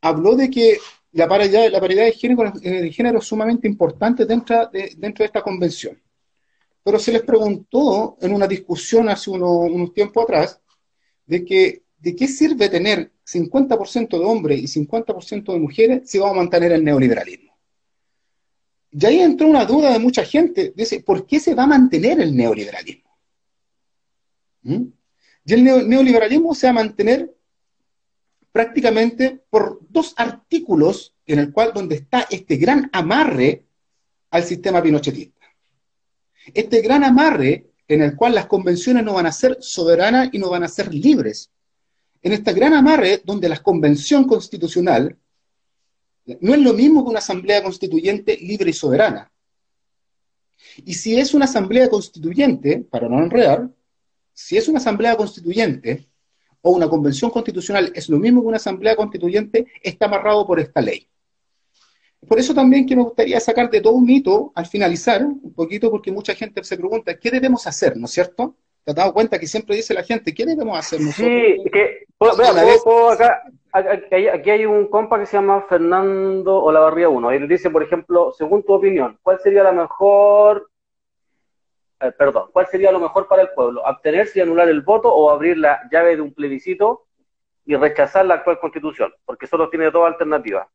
habló 0.00 0.36
de 0.36 0.50
que 0.50 0.78
la 1.12 1.28
paridad, 1.28 1.70
la 1.70 1.80
paridad 1.80 2.04
de, 2.04 2.12
género, 2.12 2.52
de 2.52 2.92
género 2.92 3.18
es 3.18 3.24
sumamente 3.24 3.66
importante 3.66 4.26
dentro 4.26 4.66
de, 4.68 4.94
dentro 4.96 5.22
de 5.22 5.26
esta 5.26 5.42
convención. 5.42 6.00
Pero 6.82 6.98
se 6.98 7.12
les 7.12 7.22
preguntó 7.22 8.16
en 8.20 8.32
una 8.32 8.46
discusión 8.46 9.08
hace 9.08 9.30
unos 9.30 9.92
tiempos 9.92 10.24
atrás 10.24 10.60
de 11.26 11.44
que 11.44 11.82
de 11.98 12.14
qué 12.14 12.28
sirve 12.28 12.68
tener 12.68 13.10
50% 13.24 14.18
de 14.18 14.24
hombres 14.24 14.60
y 14.60 14.80
50% 14.80 15.52
de 15.52 15.58
mujeres 15.58 16.08
si 16.08 16.18
vamos 16.18 16.36
a 16.36 16.40
mantener 16.40 16.72
el 16.72 16.84
neoliberalismo. 16.84 17.56
Y 18.92 19.04
ahí 19.04 19.20
entró 19.20 19.48
una 19.48 19.64
duda 19.64 19.92
de 19.92 19.98
mucha 19.98 20.24
gente, 20.24 20.72
dice, 20.76 21.00
¿por 21.00 21.26
qué 21.26 21.40
se 21.40 21.54
va 21.54 21.64
a 21.64 21.66
mantener 21.66 22.20
el 22.20 22.36
neoliberalismo? 22.36 23.10
¿Mm? 24.62 24.84
Y 25.44 25.52
el 25.52 25.88
neoliberalismo 25.88 26.54
se 26.54 26.66
va 26.66 26.70
a 26.70 26.74
mantener 26.84 27.35
prácticamente 28.56 29.42
por 29.50 29.80
dos 29.90 30.14
artículos 30.16 31.12
en 31.26 31.40
el 31.40 31.52
cual 31.52 31.72
donde 31.74 31.96
está 31.96 32.26
este 32.30 32.56
gran 32.56 32.88
amarre 32.90 33.66
al 34.30 34.44
sistema 34.44 34.82
pinochetista. 34.82 35.44
Este 36.54 36.80
gran 36.80 37.04
amarre 37.04 37.66
en 37.86 38.00
el 38.00 38.16
cual 38.16 38.34
las 38.34 38.46
convenciones 38.46 39.04
no 39.04 39.12
van 39.12 39.26
a 39.26 39.32
ser 39.32 39.58
soberanas 39.60 40.30
y 40.32 40.38
no 40.38 40.48
van 40.48 40.62
a 40.62 40.68
ser 40.68 40.94
libres. 40.94 41.50
En 42.22 42.32
este 42.32 42.54
gran 42.54 42.72
amarre 42.72 43.20
donde 43.22 43.50
la 43.50 43.62
convención 43.62 44.24
constitucional 44.24 45.18
no 46.40 46.54
es 46.54 46.60
lo 46.60 46.72
mismo 46.72 47.04
que 47.04 47.10
una 47.10 47.18
asamblea 47.18 47.62
constituyente 47.62 48.38
libre 48.38 48.70
y 48.70 48.72
soberana. 48.72 49.30
Y 50.82 50.94
si 50.94 51.20
es 51.20 51.34
una 51.34 51.44
asamblea 51.44 51.90
constituyente, 51.90 52.78
para 52.78 53.06
no 53.06 53.22
enredar, 53.22 53.68
si 54.32 54.56
es 54.56 54.66
una 54.66 54.78
asamblea 54.78 55.14
constituyente, 55.14 56.08
o 56.62 56.70
una 56.70 56.88
convención 56.88 57.30
constitucional 57.30 57.92
es 57.94 58.08
lo 58.08 58.18
mismo 58.18 58.40
que 58.40 58.48
una 58.48 58.56
asamblea 58.56 58.96
constituyente, 58.96 59.66
está 59.82 60.06
amarrado 60.06 60.46
por 60.46 60.60
esta 60.60 60.80
ley. 60.80 61.08
Por 62.26 62.38
eso 62.38 62.54
también 62.54 62.86
que 62.86 62.96
me 62.96 63.02
gustaría 63.02 63.38
sacar 63.38 63.70
de 63.70 63.80
todo 63.80 63.92
un 63.92 64.04
mito 64.04 64.52
al 64.54 64.66
finalizar, 64.66 65.22
un 65.22 65.52
poquito 65.54 65.90
porque 65.90 66.10
mucha 66.10 66.34
gente 66.34 66.62
se 66.64 66.76
pregunta, 66.76 67.16
¿qué 67.18 67.30
debemos 67.30 67.66
hacer? 67.66 67.96
¿No 67.96 68.06
es 68.06 68.12
cierto? 68.12 68.56
¿Te 68.84 68.92
has 68.92 68.96
dado 68.96 69.12
cuenta 69.12 69.38
que 69.38 69.46
siempre 69.46 69.76
dice 69.76 69.94
la 69.94 70.02
gente, 70.02 70.32
¿qué 70.32 70.46
debemos 70.46 70.78
hacer 70.78 71.00
nosotros? 71.00 71.28
Sí, 71.28 71.70
que, 71.72 72.06
acá, 73.12 73.42
aquí 74.32 74.50
hay 74.50 74.64
un 74.64 74.86
compa 74.86 75.18
que 75.18 75.26
se 75.26 75.36
llama 75.36 75.66
Fernando 75.68 76.62
Olavarría 76.62 77.08
1, 77.08 77.32
y 77.32 77.36
él 77.36 77.48
dice, 77.48 77.70
por 77.70 77.82
ejemplo, 77.82 78.32
según 78.36 78.62
tu 78.62 78.72
opinión, 78.72 79.18
¿cuál 79.22 79.40
sería 79.40 79.62
la 79.62 79.72
mejor 79.72 80.70
eh, 82.00 82.12
perdón, 82.12 82.50
¿cuál 82.52 82.66
sería 82.66 82.92
lo 82.92 83.00
mejor 83.00 83.26
para 83.26 83.42
el 83.42 83.50
pueblo? 83.50 83.86
¿Abstenerse 83.86 84.38
y 84.38 84.42
anular 84.42 84.68
el 84.68 84.82
voto 84.82 85.12
o 85.12 85.30
abrir 85.30 85.56
la 85.56 85.80
llave 85.90 86.16
de 86.16 86.22
un 86.22 86.34
plebiscito 86.34 87.06
y 87.64 87.74
rechazar 87.74 88.26
la 88.26 88.34
actual 88.34 88.58
constitución? 88.58 89.12
Porque 89.24 89.46
solo 89.46 89.70
tiene 89.70 89.90
dos 89.90 90.06
alternativas. 90.06 90.68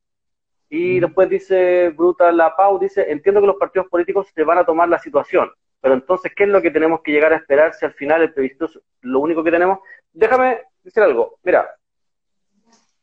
Y 0.70 1.00
después 1.00 1.30
dice 1.30 1.90
Bruta 1.90 2.32
La 2.32 2.56
Pau, 2.56 2.80
dice, 2.80 3.12
entiendo 3.12 3.42
que 3.42 3.48
los 3.48 3.58
partidos 3.58 3.88
políticos 3.88 4.28
se 4.34 4.44
van 4.44 4.58
a 4.58 4.66
tomar 4.66 4.88
la 4.88 5.00
situación, 5.00 5.52
pero 5.82 5.96
entonces, 5.96 6.32
¿qué 6.36 6.44
es 6.44 6.50
lo 6.50 6.62
que 6.62 6.72
tenemos 6.72 7.02
que 7.02 7.12
llegar 7.12 7.34
a 7.34 7.38
esperar 7.38 7.74
si 7.74 7.86
al 7.86 7.94
final 7.94 8.22
el 8.22 8.34
plebiscito 8.34 8.66
es 8.66 8.80
lo 9.02 9.20
único 9.20 9.44
que 9.44 9.52
tenemos? 9.52 9.80
Déjame 10.14 10.62
decir 10.82 11.04
algo, 11.04 11.40
mira, 11.44 11.70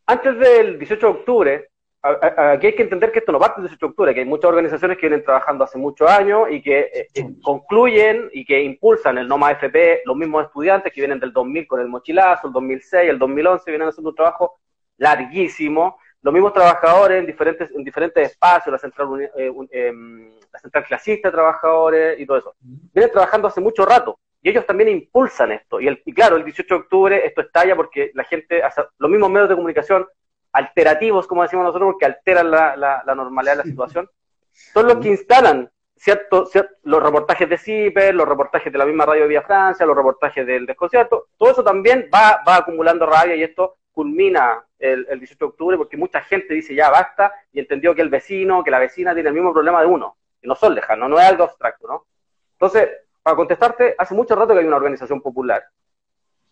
antes 0.06 0.38
del 0.38 0.78
18 0.78 1.06
de 1.06 1.12
octubre, 1.12 1.68
aquí 2.02 2.66
hay 2.68 2.74
que 2.74 2.82
entender 2.82 3.10
que 3.10 3.18
esto 3.18 3.32
no 3.32 3.40
parte 3.40 3.60
de 3.60 3.66
esa 3.66 3.86
octubre, 3.86 4.14
que 4.14 4.20
hay 4.20 4.26
muchas 4.26 4.48
organizaciones 4.48 4.96
que 4.98 5.08
vienen 5.08 5.24
trabajando 5.24 5.64
hace 5.64 5.78
muchos 5.78 6.08
años 6.08 6.48
y 6.50 6.62
que 6.62 6.78
eh, 6.80 7.08
eh, 7.14 7.24
concluyen 7.42 8.30
y 8.32 8.44
que 8.44 8.62
impulsan 8.62 9.18
el 9.18 9.26
NOMA 9.26 9.52
FP, 9.52 10.02
los 10.04 10.16
mismos 10.16 10.46
estudiantes 10.46 10.92
que 10.92 11.00
vienen 11.00 11.18
del 11.18 11.32
2000 11.32 11.66
con 11.66 11.80
el 11.80 11.88
mochilazo, 11.88 12.46
el 12.46 12.52
2006, 12.52 13.10
el 13.10 13.18
2011, 13.18 13.70
vienen 13.70 13.88
haciendo 13.88 14.10
un 14.10 14.16
trabajo 14.16 14.58
larguísimo, 14.96 15.98
los 16.22 16.34
mismos 16.34 16.52
trabajadores 16.52 17.20
en 17.20 17.26
diferentes, 17.26 17.70
en 17.72 17.84
diferentes 17.84 18.30
espacios, 18.30 18.72
la 18.72 18.78
central, 18.78 19.30
eh, 19.36 19.52
em, 19.70 20.32
la 20.52 20.58
central 20.60 20.84
clasista 20.84 21.28
de 21.28 21.32
trabajadores 21.32 22.18
y 22.20 22.26
todo 22.26 22.38
eso, 22.38 22.54
vienen 22.60 23.10
trabajando 23.10 23.48
hace 23.48 23.60
mucho 23.60 23.84
rato. 23.84 24.18
Y 24.40 24.50
ellos 24.50 24.64
también 24.66 24.88
impulsan 24.88 25.50
esto. 25.50 25.80
Y, 25.80 25.88
el, 25.88 26.00
y 26.04 26.12
claro, 26.12 26.36
el 26.36 26.44
18 26.44 26.74
de 26.74 26.80
octubre 26.80 27.26
esto 27.26 27.40
estalla 27.40 27.74
porque 27.74 28.12
la 28.14 28.22
gente, 28.22 28.62
los 28.98 29.10
mismos 29.10 29.30
medios 29.30 29.48
de 29.48 29.56
comunicación 29.56 30.06
alterativos, 30.52 31.26
como 31.26 31.42
decimos 31.42 31.64
nosotros, 31.64 31.92
porque 31.92 32.06
alteran 32.06 32.50
la, 32.50 32.76
la, 32.76 33.14
normalidad 33.14 33.54
de 33.54 33.58
la 33.58 33.64
situación, 33.64 34.08
son 34.52 34.86
los 34.86 34.98
que 34.98 35.08
instalan 35.08 35.70
cierto, 35.96 36.48
los 36.84 37.02
reportajes 37.02 37.48
de 37.48 37.58
CIPER, 37.58 38.14
los 38.14 38.28
reportajes 38.28 38.72
de 38.72 38.78
la 38.78 38.86
misma 38.86 39.04
radio 39.06 39.22
de 39.22 39.28
Vía 39.28 39.42
Francia, 39.42 39.84
los 39.84 39.96
reportajes 39.96 40.46
del 40.46 40.66
desconcierto, 40.66 41.28
todo 41.36 41.50
eso 41.50 41.64
también 41.64 42.08
va, 42.14 42.42
va 42.46 42.56
acumulando 42.56 43.06
rabia 43.06 43.34
y 43.36 43.42
esto 43.42 43.76
culmina 43.92 44.64
el, 44.78 45.06
el, 45.10 45.18
18 45.18 45.38
de 45.38 45.48
octubre 45.48 45.76
porque 45.76 45.96
mucha 45.96 46.20
gente 46.20 46.54
dice 46.54 46.74
ya 46.74 46.88
basta 46.88 47.32
y 47.52 47.58
entendió 47.58 47.94
que 47.94 48.02
el 48.02 48.10
vecino, 48.10 48.62
que 48.62 48.70
la 48.70 48.78
vecina 48.78 49.12
tiene 49.12 49.30
el 49.30 49.34
mismo 49.34 49.52
problema 49.52 49.80
de 49.80 49.86
uno, 49.86 50.16
y 50.40 50.46
no 50.46 50.54
son 50.54 50.74
lejanos, 50.74 51.10
no 51.10 51.18
es 51.18 51.26
algo 51.26 51.44
abstracto, 51.44 51.88
¿no? 51.88 52.06
Entonces, 52.52 52.88
para 53.22 53.36
contestarte, 53.36 53.94
hace 53.98 54.14
mucho 54.14 54.36
rato 54.36 54.54
que 54.54 54.60
hay 54.60 54.66
una 54.66 54.76
organización 54.76 55.20
popular 55.20 55.64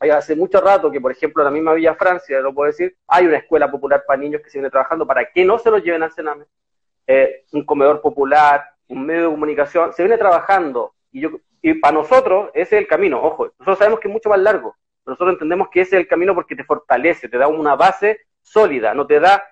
hace 0.01 0.37
mucho 0.37 0.61
rato 0.61 0.91
que, 0.91 1.01
por 1.01 1.13
ejemplo, 1.13 1.43
en 1.43 1.47
la 1.47 1.51
misma 1.51 1.75
Villa 1.75 1.95
Francia, 1.95 2.41
lo 2.41 2.55
puedo 2.55 2.71
decir, 2.71 2.97
hay 3.07 3.27
una 3.27 3.39
escuela 3.39 3.71
popular 3.71 4.05
para 4.07 4.21
niños 4.21 4.43
que 4.43 4.51
se 4.51 4.59
viene 4.59 4.71
trabajando 4.71 5.07
para 5.07 5.31
que 5.31 5.45
no 5.45 5.59
se 5.59 5.71
los 5.71 5.83
lleven 5.83 6.03
al 6.03 6.13
Sename, 6.13 6.45
eh, 7.07 7.45
un 7.53 7.65
comedor 7.65 8.01
popular, 8.01 8.65
un 8.89 9.07
medio 9.07 9.23
de 9.23 9.31
comunicación, 9.31 9.93
se 9.93 10.03
viene 10.03 10.19
trabajando. 10.19 10.95
Y, 11.11 11.23
yo, 11.23 11.31
y 11.63 11.75
para 11.75 11.95
nosotros 11.95 12.51
ese 12.55 12.77
es 12.77 12.83
el 12.83 12.89
camino, 12.89 13.23
ojo, 13.23 13.47
nosotros 13.59 13.79
sabemos 13.79 14.01
que 14.01 14.09
es 14.09 14.13
mucho 14.13 14.29
más 14.29 14.39
largo, 14.39 14.77
pero 15.05 15.13
nosotros 15.13 15.35
entendemos 15.35 15.69
que 15.71 15.81
ese 15.81 15.97
es 15.97 16.03
el 16.03 16.09
camino 16.09 16.35
porque 16.35 16.57
te 16.57 16.65
fortalece, 16.65 17.29
te 17.29 17.39
da 17.39 17.49
una 17.49 17.75
base 17.75 18.21
sólida, 18.43 18.95
no 18.95 19.07
te 19.07 19.19
da, 19.19 19.43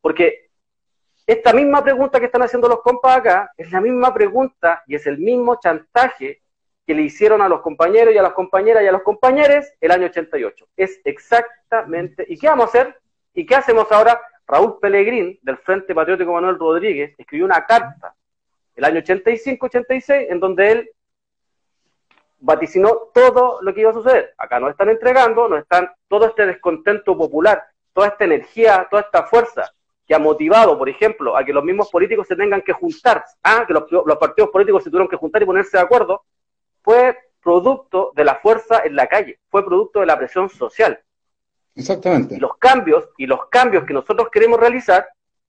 porque 0.00 0.50
esta 1.26 1.52
misma 1.52 1.82
pregunta 1.82 2.20
que 2.20 2.26
están 2.26 2.42
haciendo 2.42 2.68
los 2.68 2.82
compas 2.82 3.16
acá 3.16 3.50
es 3.56 3.72
la 3.72 3.80
misma 3.80 4.14
pregunta 4.14 4.84
y 4.86 4.94
es 4.94 5.06
el 5.06 5.18
mismo 5.18 5.58
chantaje 5.58 6.42
que 6.86 6.94
le 6.94 7.02
hicieron 7.02 7.42
a 7.42 7.48
los 7.48 7.62
compañeros 7.62 8.14
y 8.14 8.18
a 8.18 8.22
las 8.22 8.32
compañeras 8.32 8.82
y 8.84 8.86
a 8.86 8.92
los 8.92 9.02
compañeros 9.02 9.66
el 9.80 9.90
año 9.90 10.06
88. 10.06 10.68
Es 10.76 11.00
exactamente. 11.04 12.24
¿Y 12.28 12.38
qué 12.38 12.46
vamos 12.46 12.66
a 12.66 12.68
hacer? 12.68 12.96
¿Y 13.34 13.44
qué 13.44 13.56
hacemos 13.56 13.90
ahora? 13.90 14.20
Raúl 14.46 14.78
Pellegrín, 14.80 15.38
del 15.42 15.56
Frente 15.58 15.92
Patriótico 15.92 16.32
Manuel 16.32 16.58
Rodríguez, 16.58 17.14
escribió 17.18 17.46
una 17.46 17.66
carta 17.66 18.14
el 18.76 18.84
año 18.84 19.00
85-86 19.00 20.26
en 20.30 20.38
donde 20.38 20.70
él 20.70 20.90
vaticinó 22.38 23.10
todo 23.12 23.60
lo 23.62 23.74
que 23.74 23.80
iba 23.80 23.90
a 23.90 23.94
suceder. 23.94 24.34
Acá 24.38 24.60
nos 24.60 24.70
están 24.70 24.90
entregando, 24.90 25.48
nos 25.48 25.60
están 25.60 25.90
todo 26.06 26.26
este 26.26 26.46
descontento 26.46 27.16
popular, 27.18 27.64
toda 27.92 28.08
esta 28.08 28.24
energía, 28.24 28.86
toda 28.88 29.02
esta 29.02 29.24
fuerza 29.24 29.72
que 30.06 30.14
ha 30.14 30.20
motivado, 30.20 30.78
por 30.78 30.88
ejemplo, 30.88 31.36
a 31.36 31.44
que 31.44 31.52
los 31.52 31.64
mismos 31.64 31.90
políticos 31.90 32.28
se 32.28 32.36
tengan 32.36 32.62
que 32.62 32.72
juntar, 32.72 33.24
¿ah? 33.42 33.64
que 33.66 33.72
los, 33.72 33.90
los 33.90 34.16
partidos 34.18 34.50
políticos 34.50 34.84
se 34.84 34.90
tuvieron 34.90 35.08
que 35.08 35.16
juntar 35.16 35.42
y 35.42 35.46
ponerse 35.46 35.76
de 35.76 35.82
acuerdo, 35.82 36.22
fue 36.86 37.18
producto 37.42 38.12
de 38.14 38.24
la 38.24 38.36
fuerza 38.36 38.82
en 38.84 38.94
la 38.94 39.08
calle, 39.08 39.40
fue 39.48 39.64
producto 39.64 39.98
de 39.98 40.06
la 40.06 40.16
presión 40.16 40.48
social. 40.48 41.00
Exactamente. 41.74 42.36
Y 42.36 42.38
los 42.38 42.58
cambios, 42.58 43.08
y 43.18 43.26
los 43.26 43.46
cambios 43.46 43.84
que 43.84 43.92
nosotros 43.92 44.28
queremos 44.30 44.60
realizar 44.60 45.08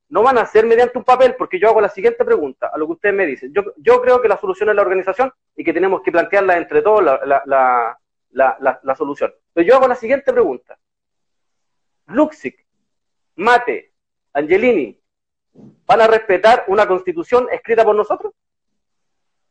no 0.09 0.23
van 0.23 0.39
a 0.39 0.47
ser 0.47 0.65
mediante 0.65 0.97
un 0.97 1.03
papel, 1.03 1.35
porque 1.35 1.59
yo 1.59 1.69
hago 1.69 1.79
la 1.79 1.89
siguiente 1.89 2.25
pregunta 2.25 2.71
a 2.73 2.77
lo 2.79 2.87
que 2.87 2.93
ustedes 2.93 3.13
me 3.13 3.27
dicen. 3.27 3.53
Yo, 3.53 3.61
yo 3.77 4.01
creo 4.01 4.19
que 4.19 4.27
la 4.27 4.39
solución 4.39 4.69
es 4.69 4.75
la 4.75 4.81
organización 4.81 5.31
y 5.55 5.63
que 5.63 5.73
tenemos 5.73 6.01
que 6.01 6.11
plantearla 6.11 6.57
entre 6.57 6.81
todos 6.81 7.03
la, 7.03 7.19
la, 7.23 7.99
la, 8.31 8.79
la, 8.81 8.95
solución. 8.95 9.31
Pero 9.53 9.67
yo 9.67 9.75
hago 9.75 9.87
la 9.87 9.95
siguiente 9.95 10.33
pregunta. 10.33 10.75
Luxic, 12.07 12.65
Mate, 13.35 13.93
Angelini, 14.33 14.99
¿van 15.85 16.01
a 16.01 16.07
respetar 16.07 16.63
una 16.67 16.87
constitución 16.87 17.47
escrita 17.51 17.83
por 17.83 17.95
nosotros? 17.95 18.33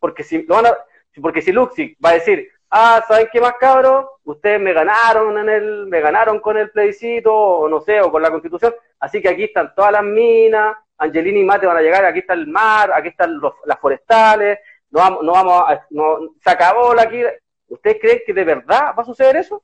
Porque 0.00 0.24
si 0.24 0.42
lo 0.42 0.56
van 0.56 0.66
a, 0.66 0.76
porque 1.20 1.42
si 1.42 1.52
Luxic 1.52 1.96
va 2.04 2.10
a 2.10 2.14
decir, 2.14 2.50
ah, 2.70 3.04
¿saben 3.06 3.28
qué 3.32 3.40
más 3.40 3.54
cabros? 3.58 4.06
Ustedes 4.24 4.60
me 4.60 4.72
ganaron 4.72 5.38
en 5.38 5.48
el, 5.48 5.86
me 5.86 6.00
ganaron 6.00 6.40
con 6.40 6.56
el 6.56 6.70
plebiscito, 6.70 7.34
o 7.34 7.68
no 7.68 7.80
sé, 7.80 8.00
o 8.00 8.10
con 8.10 8.22
la 8.22 8.30
constitución, 8.30 8.74
así 9.00 9.22
que 9.22 9.28
aquí 9.28 9.44
están 9.44 9.74
todas 9.74 9.92
las 9.92 10.04
minas, 10.04 10.76
Angelini 10.98 11.40
y 11.40 11.44
Mate 11.44 11.66
van 11.66 11.76
a 11.76 11.82
llegar, 11.82 12.04
aquí 12.04 12.20
está 12.20 12.34
el 12.34 12.46
mar, 12.46 12.90
aquí 12.94 13.08
están 13.08 13.40
las 13.64 13.78
forestales, 13.80 14.58
no 14.90 15.00
vamos, 15.00 15.22
no 15.24 15.32
vamos 15.32 15.62
a, 15.66 15.86
no, 15.90 16.34
se 16.42 16.50
acabó 16.50 16.94
la 16.94 17.02
aquí. 17.02 17.22
¿Ustedes 17.68 17.98
creen 18.00 18.20
que 18.24 18.32
de 18.32 18.44
verdad 18.44 18.94
va 18.96 19.02
a 19.02 19.04
suceder 19.06 19.36
eso? 19.36 19.62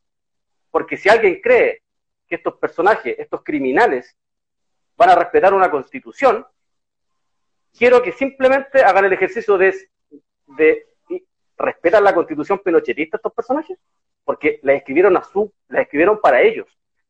Porque 0.70 0.96
si 0.96 1.08
alguien 1.08 1.40
cree 1.40 1.82
que 2.28 2.36
estos 2.36 2.54
personajes, 2.54 3.14
estos 3.18 3.42
criminales, 3.42 4.16
van 4.96 5.10
a 5.10 5.14
respetar 5.14 5.54
una 5.54 5.70
constitución, 5.70 6.46
quiero 7.76 8.02
que 8.02 8.12
simplemente 8.12 8.82
hagan 8.82 9.04
el 9.04 9.12
ejercicio 9.12 9.56
de 9.56 9.74
respetan 11.62 12.04
la 12.04 12.14
constitución 12.14 12.58
pinochetista 12.58 13.16
estos 13.16 13.32
personajes, 13.32 13.78
porque 14.24 14.60
la 14.62 14.74
escribieron 14.74 15.16
a 15.16 15.22
su, 15.22 15.52
la 15.68 15.82
escribieron 15.82 16.20
para 16.20 16.42
ellos. 16.42 16.66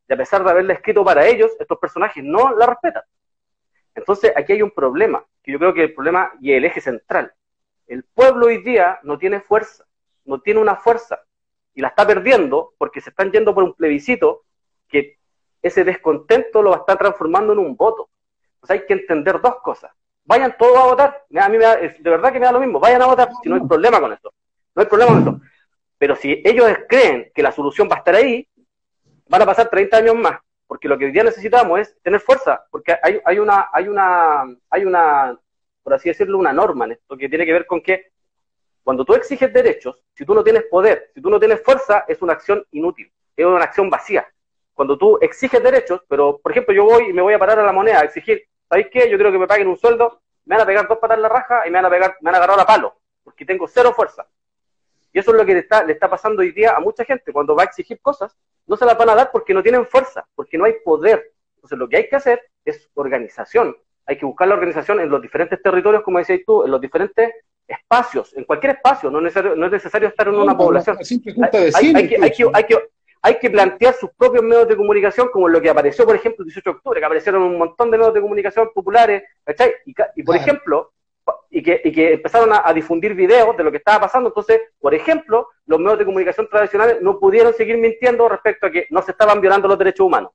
Y 0.09 0.13
a 0.13 0.17
pesar 0.17 0.45
de 0.45 0.51
haberla 0.51 0.75
escrito 0.75 1.05
para 1.05 1.27
ellos, 1.27 1.51
estos 1.59 1.79
personajes 1.79 2.23
no 2.23 2.55
la 2.57 2.67
respetan. 2.67 3.03
Entonces, 3.95 4.33
aquí 4.37 4.53
hay 4.53 4.63
un 4.63 4.71
problema, 4.71 5.25
que 5.43 5.53
yo 5.53 5.59
creo 5.59 5.75
que 5.75 5.85
el 5.85 5.95
problema 5.95 6.33
y 6.41 6.53
el 6.53 6.65
eje 6.65 6.81
central. 6.81 7.33
El 7.87 8.05
pueblo 8.05 8.47
hoy 8.47 8.63
día 8.63 9.01
no 9.03 9.19
tiene 9.19 9.41
fuerza, 9.41 9.85
no 10.25 10.41
tiene 10.41 10.61
una 10.61 10.77
fuerza, 10.77 11.21
y 11.75 11.81
la 11.81 11.89
está 11.89 12.07
perdiendo 12.07 12.75
porque 12.79 13.01
se 13.01 13.11
están 13.11 13.33
yendo 13.33 13.55
por 13.55 13.65
un 13.65 13.75
plebiscito 13.75 14.45
que 14.89 15.19
ese 15.63 15.85
descontento 15.85 16.63
lo 16.63 16.71
va 16.71 16.77
a 16.77 16.81
estar 16.81 16.99
transformando 16.99 17.53
en 17.53 17.61
un 17.61 17.77
voto. 17.77 18.11
Entonces 18.55 18.81
hay 18.81 18.87
que 18.87 18.93
entender 18.95 19.41
dos 19.41 19.57
cosas. 19.63 19.91
Vayan 20.25 20.57
todos 20.57 20.77
a 20.77 20.85
votar. 20.85 21.25
A 21.41 21.49
mí 21.49 21.59
me 21.59 21.67
de 21.67 22.11
verdad 22.11 22.33
que 22.33 22.39
me 22.39 22.47
da 22.47 22.53
lo 22.53 22.61
mismo. 22.61 22.79
Vayan 22.79 23.03
a 23.03 23.07
votar 23.07 23.31
si 23.43 23.49
no 23.49 23.57
hay 23.57 23.63
problema 23.63 24.01
con 24.01 24.13
esto. 24.13 24.33
No 24.75 24.83
hay 24.83 24.89
problema 24.89 25.13
con 25.13 25.19
esto. 25.19 25.41
Pero 25.99 26.17
si 26.17 26.43
ellos 26.45 26.71
creen 26.89 27.31
que 27.35 27.43
la 27.43 27.53
solución 27.53 27.89
va 27.91 27.97
a 27.97 27.99
estar 27.99 28.15
ahí, 28.15 28.49
van 29.29 29.43
a 29.43 29.47
pasar 29.47 29.69
30 29.69 29.97
años 29.97 30.17
más. 30.17 30.41
Porque 30.67 30.89
lo 30.89 30.99
que 30.99 31.05
hoy 31.07 31.13
día 31.13 31.25
necesitamos 31.25 31.81
es 31.81 31.97
tener 32.03 32.21
fuerza. 32.21 32.65
Porque 32.71 32.97
hay, 33.03 33.21
hay, 33.25 33.39
una, 33.39 33.69
hay, 33.73 33.89
una, 33.89 34.45
hay 34.71 34.85
una, 34.85 35.39
por 35.83 35.95
así 35.95 36.09
decirlo, 36.09 36.39
una 36.39 36.53
norma 36.53 36.87
en 36.87 36.93
esto 36.93 37.17
que 37.17 37.29
tiene 37.29 37.47
que 37.47 37.53
ver 37.53 37.67
con 37.67 37.81
que 37.81 38.13
cuando 38.83 39.05
tú 39.05 39.15
exiges 39.15 39.53
derechos, 39.53 39.97
si 40.15 40.25
tú 40.25 40.35
no 40.35 40.43
tienes 40.43 40.65
poder, 40.65 41.11
si 41.15 41.23
tú 41.23 41.31
no 41.31 41.39
tienes 41.39 41.63
fuerza, 41.63 42.05
es 42.09 42.21
una 42.21 42.33
acción 42.33 42.65
inútil, 42.73 43.13
es 43.37 43.47
una 43.47 43.65
acción 43.65 43.89
vacía. 43.89 44.27
Cuando 44.75 44.99
tú 44.99 45.19
exiges 45.21 45.63
derechos, 45.63 46.01
pero 46.09 46.39
por 46.39 46.51
ejemplo 46.51 46.75
yo 46.75 46.85
voy 46.85 47.11
y 47.11 47.13
me 47.13 47.23
voy 47.23 47.35
a 47.35 47.39
parar 47.39 47.61
a 47.61 47.65
la 47.65 47.73
moneda 47.73 48.01
a 48.01 48.05
exigir, 48.05 48.43
¿sabéis 48.69 48.89
qué? 48.91 49.09
Yo 49.09 49.17
quiero 49.17 49.31
que 49.31 49.39
me 49.39 49.47
paguen 49.47 49.69
un 49.69 49.77
sueldo, 49.77 50.21
me 50.47 50.57
van 50.57 50.65
a 50.65 50.67
pegar 50.67 50.89
dos 50.89 50.99
patas 50.99 51.17
en 51.17 51.23
la 51.23 51.29
raja 51.29 51.67
y 51.67 51.71
me 51.71 51.79
van 51.79 51.85
a 51.85 51.91
pegar, 51.91 52.17
me 52.21 52.31
van 52.31 52.35
a 52.35 52.39
agarrar 52.39 52.61
a 52.61 52.67
palo, 52.67 52.97
porque 53.23 53.45
tengo 53.45 53.69
cero 53.69 53.93
fuerza. 53.95 54.27
Y 55.13 55.19
eso 55.19 55.31
es 55.31 55.37
lo 55.37 55.45
que 55.45 55.55
le 55.55 55.61
está, 55.61 55.85
le 55.85 55.93
está 55.93 56.09
pasando 56.09 56.41
hoy 56.41 56.53
día 56.53 56.75
a 56.75 56.81
mucha 56.81 57.05
gente. 57.05 57.33
Cuando 57.33 57.55
va 57.55 57.63
a 57.63 57.67
exigir 57.67 58.01
cosas, 58.01 58.37
no 58.67 58.77
se 58.77 58.87
las 58.87 58.97
van 58.97 59.11
a 59.11 59.15
dar 59.15 59.31
porque 59.31 59.53
no 59.53 59.63
tienen 59.63 59.87
fuerza, 59.87 60.27
porque 60.35 60.57
no 60.57 60.65
hay 60.65 60.75
poder. 60.85 61.33
Entonces 61.57 61.79
lo 61.79 61.89
que 61.89 61.97
hay 61.97 62.09
que 62.09 62.17
hacer 62.17 62.43
es 62.65 62.91
organización. 62.95 63.77
Hay 64.07 64.17
que 64.19 64.27
buscar 64.27 64.49
la 64.49 64.55
organización 64.55 65.01
en 65.01 65.11
los 65.11 65.23
diferentes 65.23 65.63
territorios, 65.63 66.03
como 66.03 66.19
decías 66.19 66.41
tú, 66.45 66.65
en 66.65 66.71
los 66.71 66.81
diferentes 66.81 67.33
espacios, 67.67 68.37
en 68.37 68.45
cualquier 68.45 68.77
espacio, 68.77 69.11
no 69.11 69.19
es 69.19 69.25
necesario, 69.25 69.55
no 69.55 69.67
es 69.67 69.73
necesario 69.73 70.09
estar 70.09 70.29
en 70.29 70.35
una 70.35 70.57
población. 70.57 70.99
Hay, 73.25 73.39
que, 73.39 73.51
plantear 73.51 73.95
sus 73.95 74.11
propios 74.11 74.43
medios 74.43 74.67
de 74.67 74.77
comunicación, 74.77 75.29
como 75.33 75.49
lo 75.49 75.63
que 75.63 75.71
apareció, 75.71 76.05
por 76.05 76.17
ejemplo, 76.17 76.43
el 76.43 76.47
18 76.47 76.71
de 76.71 76.77
octubre, 76.77 76.99
que 76.99 77.07
aparecieron 77.07 77.43
un 77.43 77.57
montón 77.57 77.89
de 77.91 77.99
medios 77.99 78.15
de 78.15 78.21
comunicación 78.21 78.71
populares, 78.75 79.23
¿cachai? 79.45 79.75
Y, 80.17 80.23
por 80.25 80.35
ejemplo, 80.35 80.93
y 81.51 81.63
que, 81.63 81.81
y 81.85 81.93
que 81.93 82.15
empezaron 82.15 82.51
a, 82.53 82.73
difundir 82.73 83.15
videos 83.15 83.57
de 83.57 83.65
lo 83.65 83.71
que 83.71 83.77
estaba 83.77 84.01
pasando. 84.01 84.31
Entonces, 84.31 84.61
por 84.81 84.95
ejemplo, 84.95 85.49
los 85.67 85.79
medios 85.79 85.99
de 85.99 86.05
comunicación 86.05 86.49
tradicionales 86.49 87.03
no 87.03 87.19
pudieron 87.19 87.53
seguir 87.53 87.77
mintiendo 87.77 88.29
respecto 88.29 88.67
a 88.67 88.71
que 88.71 88.87
no 88.91 89.03
se 89.03 89.13
estaban 89.13 89.41
violando 89.41 89.69
los 89.69 89.79
derechos 89.79 90.07
humanos. 90.07 90.33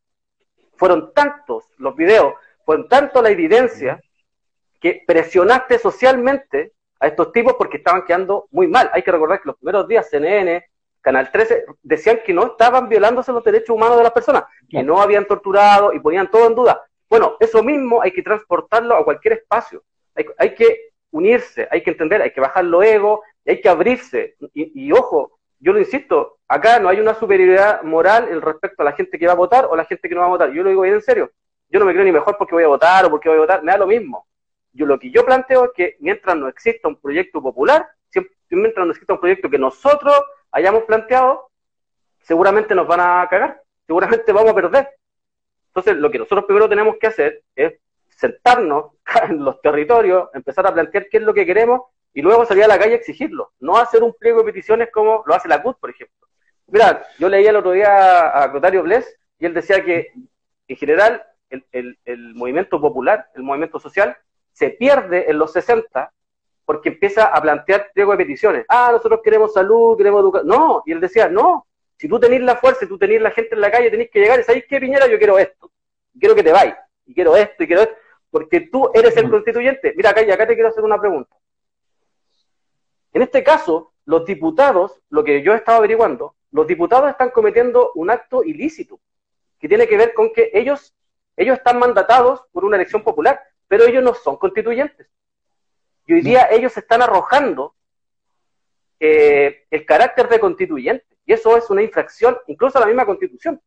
Fueron 0.75 1.13
tantos 1.13 1.65
los 1.77 1.95
videos, 1.95 2.35
fueron 2.65 2.87
tanto 2.87 3.21
la 3.21 3.29
evidencia 3.29 3.99
que 4.79 5.03
presionaste 5.05 5.79
socialmente 5.79 6.73
a 6.99 7.07
estos 7.07 7.31
tipos 7.31 7.55
porque 7.55 7.77
estaban 7.77 8.05
quedando 8.05 8.47
muy 8.51 8.67
mal. 8.67 8.89
Hay 8.93 9.01
que 9.01 9.11
recordar 9.11 9.41
que 9.41 9.47
los 9.47 9.57
primeros 9.57 9.87
días 9.87 10.09
CNN, 10.09 10.63
Canal 11.01 11.31
13, 11.31 11.65
decían 11.81 12.19
que 12.23 12.33
no 12.33 12.45
estaban 12.45 12.89
violándose 12.89 13.31
los 13.31 13.43
derechos 13.43 13.71
humanos 13.71 13.97
de 13.97 14.03
las 14.03 14.11
personas, 14.11 14.43
que 14.69 14.83
no 14.83 15.01
habían 15.01 15.25
torturado 15.25 15.93
y 15.93 15.99
ponían 15.99 16.29
todo 16.29 16.47
en 16.47 16.55
duda. 16.55 16.83
Bueno, 17.09 17.37
eso 17.39 17.63
mismo 17.63 18.01
hay 18.01 18.11
que 18.11 18.21
transportarlo 18.21 18.95
a 18.95 19.03
cualquier 19.03 19.33
espacio. 19.33 19.83
Hay, 20.37 20.55
que 20.55 20.89
unirse, 21.11 21.67
hay 21.71 21.83
que 21.83 21.91
entender, 21.91 22.21
hay 22.21 22.31
que 22.31 22.41
bajar 22.41 22.65
lo 22.65 22.83
ego, 22.83 23.23
hay 23.45 23.61
que 23.61 23.69
abrirse. 23.69 24.35
Y, 24.53 24.91
ojo, 24.91 25.39
yo 25.59 25.73
lo 25.73 25.79
insisto, 25.79 26.39
acá 26.47 26.79
no 26.79 26.89
hay 26.89 26.99
una 26.99 27.13
superioridad 27.13 27.83
moral 27.83 28.27
en 28.29 28.41
respecto 28.41 28.81
a 28.81 28.85
la 28.85 28.93
gente 28.93 29.17
que 29.17 29.27
va 29.27 29.33
a 29.33 29.37
votar 29.37 29.65
o 29.65 29.75
la 29.75 29.85
gente 29.85 30.09
que 30.09 30.15
no 30.15 30.21
va 30.21 30.27
a 30.27 30.31
votar. 30.31 30.51
Yo 30.51 30.63
lo 30.63 30.69
digo 30.69 30.81
bien 30.81 30.95
en 30.95 31.01
serio. 31.01 31.31
Yo 31.69 31.79
no 31.79 31.85
me 31.85 31.93
creo 31.93 32.05
ni 32.05 32.11
mejor 32.11 32.37
porque 32.37 32.55
voy 32.55 32.63
a 32.63 32.67
votar 32.67 33.05
o 33.05 33.09
porque 33.09 33.29
voy 33.29 33.37
a 33.37 33.41
votar, 33.41 33.63
me 33.63 33.71
da 33.71 33.77
lo 33.77 33.87
mismo. 33.87 34.27
Yo 34.71 34.85
lo 34.85 34.99
que 34.99 35.11
yo 35.11 35.25
planteo 35.25 35.65
es 35.65 35.71
que 35.75 35.97
mientras 35.99 36.35
no 36.35 36.47
exista 36.47 36.87
un 36.87 36.95
proyecto 36.95 37.41
popular, 37.41 37.87
mientras 38.49 38.85
no 38.85 38.91
exista 38.91 39.13
un 39.13 39.19
proyecto 39.19 39.49
que 39.49 39.57
nosotros 39.57 40.15
hayamos 40.51 40.83
planteado, 40.83 41.49
seguramente 42.21 42.75
nos 42.75 42.87
van 42.87 42.99
a 43.01 43.27
cagar, 43.29 43.61
seguramente 43.85 44.31
vamos 44.31 44.51
a 44.51 44.55
perder. 44.55 44.89
Entonces, 45.67 45.97
lo 45.97 46.09
que 46.09 46.19
nosotros 46.19 46.45
primero 46.45 46.69
tenemos 46.69 46.95
que 46.99 47.07
hacer 47.07 47.43
es 47.55 47.73
sentarnos 48.17 48.93
en 49.29 49.43
los 49.43 49.61
territorios, 49.61 50.29
empezar 50.33 50.67
a 50.67 50.73
plantear 50.73 51.07
qué 51.09 51.17
es 51.17 51.23
lo 51.23 51.33
que 51.33 51.45
queremos 51.45 51.81
y 52.13 52.21
luego 52.21 52.45
salir 52.45 52.63
a 52.63 52.67
la 52.67 52.79
calle 52.79 52.93
a 52.93 52.97
exigirlo. 52.97 53.53
No 53.59 53.77
hacer 53.77 54.03
un 54.03 54.13
pliego 54.13 54.39
de 54.39 54.51
peticiones 54.51 54.89
como 54.91 55.23
lo 55.25 55.33
hace 55.33 55.47
la 55.47 55.61
CUT, 55.61 55.79
por 55.79 55.91
ejemplo. 55.91 56.27
Mira, 56.67 57.05
yo 57.19 57.29
leía 57.29 57.51
el 57.51 57.55
otro 57.55 57.71
día 57.71 58.43
a 58.43 58.51
Clotario 58.51 58.83
Bles 58.83 59.17
y 59.39 59.45
él 59.45 59.53
decía 59.53 59.85
que 59.85 60.11
en 60.67 60.75
general 60.75 61.23
el, 61.49 61.97
el, 62.03 62.33
movimiento 62.33 62.81
popular, 62.81 63.29
el 63.35 63.43
movimiento 63.43 63.79
social, 63.79 64.17
se 64.51 64.71
pierde 64.71 65.29
en 65.29 65.37
los 65.37 65.53
60 65.53 66.11
porque 66.65 66.89
empieza 66.89 67.27
a 67.27 67.41
plantear 67.41 67.91
pliego 67.93 68.11
de 68.11 68.17
peticiones. 68.17 68.65
Ah, 68.67 68.89
nosotros 68.91 69.21
queremos 69.23 69.53
salud, 69.53 69.95
queremos 69.95 70.21
educación. 70.21 70.49
No, 70.49 70.83
y 70.85 70.91
él 70.91 70.99
decía, 70.99 71.29
no, 71.29 71.67
si 71.97 72.09
tú 72.09 72.19
tenés 72.19 72.41
la 72.41 72.57
fuerza, 72.57 72.83
y 72.83 72.87
tú 72.89 72.97
tenés 72.97 73.21
la 73.21 73.31
gente 73.31 73.55
en 73.55 73.61
la 73.61 73.71
calle, 73.71 73.89
tenés 73.89 74.09
que 74.09 74.19
llegar 74.19 74.39
y 74.39 74.43
sabéis 74.43 74.65
qué, 74.67 74.79
Piñera, 74.79 75.07
yo 75.07 75.17
quiero 75.17 75.39
esto, 75.39 75.71
quiero 76.19 76.35
que 76.35 76.43
te 76.43 76.51
vayas, 76.51 76.77
y 77.05 77.13
quiero 77.13 77.37
esto, 77.37 77.63
y 77.63 77.67
quiero 77.67 77.83
esto 77.83 77.95
porque 78.29 78.61
tú 78.61 78.89
eres 78.93 79.15
el 79.17 79.29
constituyente. 79.29 79.93
Mira, 79.95 80.11
acá, 80.11 80.21
acá 80.21 80.47
te 80.47 80.53
quiero 80.53 80.69
hacer 80.69 80.83
una 80.83 80.99
pregunta. 80.99 81.35
En 83.13 83.21
este 83.21 83.43
caso, 83.43 83.93
los 84.05 84.25
diputados, 84.25 85.01
lo 85.09 85.23
que 85.23 85.41
yo 85.41 85.53
he 85.53 85.57
estado 85.57 85.79
averiguando, 85.79 86.35
los 86.51 86.67
diputados 86.67 87.09
están 87.09 87.29
cometiendo 87.29 87.91
un 87.95 88.09
acto 88.09 88.43
ilícito, 88.43 88.99
que 89.59 89.67
tiene 89.67 89.87
que 89.87 89.97
ver 89.97 90.13
con 90.13 90.31
que 90.31 90.51
ellos, 90.53 90.93
ellos 91.35 91.57
están 91.57 91.79
mandatados 91.79 92.43
por 92.51 92.63
una 92.63 92.77
elección 92.77 93.03
popular, 93.03 93.41
pero 93.67 93.85
ellos 93.85 94.03
no 94.03 94.13
son 94.13 94.37
constituyentes. 94.37 95.07
Y 96.05 96.13
hoy 96.13 96.21
día 96.21 96.47
ellos 96.51 96.75
están 96.77 97.01
arrojando 97.01 97.75
eh, 98.99 99.65
el 99.69 99.85
carácter 99.85 100.29
de 100.29 100.39
constituyente. 100.39 101.05
Y 101.25 101.33
eso 101.33 101.57
es 101.57 101.69
una 101.69 101.83
infracción, 101.83 102.37
incluso 102.47 102.77
a 102.77 102.81
la 102.81 102.87
misma 102.87 103.05
constitución. 103.05 103.61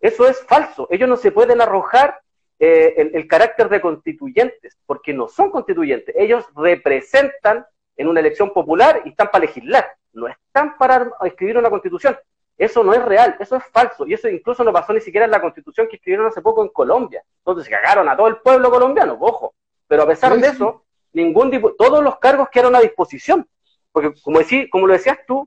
Eso 0.00 0.26
es 0.26 0.42
falso. 0.46 0.88
Ellos 0.90 1.08
no 1.08 1.16
se 1.16 1.30
pueden 1.30 1.60
arrojar 1.60 2.20
eh, 2.58 3.10
el, 3.12 3.28
carácter 3.28 3.68
de 3.68 3.80
constituyentes, 3.80 4.78
porque 4.86 5.12
no 5.12 5.28
son 5.28 5.50
constituyentes, 5.50 6.14
ellos 6.16 6.44
representan 6.54 7.66
en 7.96 8.08
una 8.08 8.20
elección 8.20 8.50
popular 8.52 9.02
y 9.04 9.10
están 9.10 9.30
para 9.30 9.44
legislar, 9.44 9.86
no 10.12 10.26
están 10.26 10.76
para 10.78 11.10
escribir 11.24 11.58
una 11.58 11.70
constitución. 11.70 12.16
Eso 12.56 12.82
no 12.82 12.94
es 12.94 13.04
real, 13.04 13.36
eso 13.38 13.56
es 13.56 13.64
falso, 13.66 14.06
y 14.06 14.14
eso 14.14 14.28
incluso 14.28 14.64
no 14.64 14.72
pasó 14.72 14.94
ni 14.94 15.02
siquiera 15.02 15.26
en 15.26 15.32
la 15.32 15.42
constitución 15.42 15.86
que 15.88 15.96
escribieron 15.96 16.26
hace 16.26 16.40
poco 16.40 16.62
en 16.62 16.70
Colombia, 16.70 17.22
donde 17.44 17.62
se 17.62 17.70
cagaron 17.70 18.08
a 18.08 18.16
todo 18.16 18.28
el 18.28 18.38
pueblo 18.38 18.70
colombiano, 18.70 19.18
ojo, 19.20 19.54
pero 19.86 20.04
a 20.04 20.06
pesar 20.06 20.34
de 20.38 20.48
eso, 20.48 20.84
ningún 21.12 21.50
todos 21.76 22.02
los 22.02 22.18
cargos 22.18 22.48
quedaron 22.48 22.74
a 22.74 22.80
disposición, 22.80 23.46
porque 23.92 24.14
como, 24.22 24.38
decí, 24.38 24.70
como 24.70 24.86
lo 24.86 24.94
decías 24.94 25.18
tú, 25.26 25.46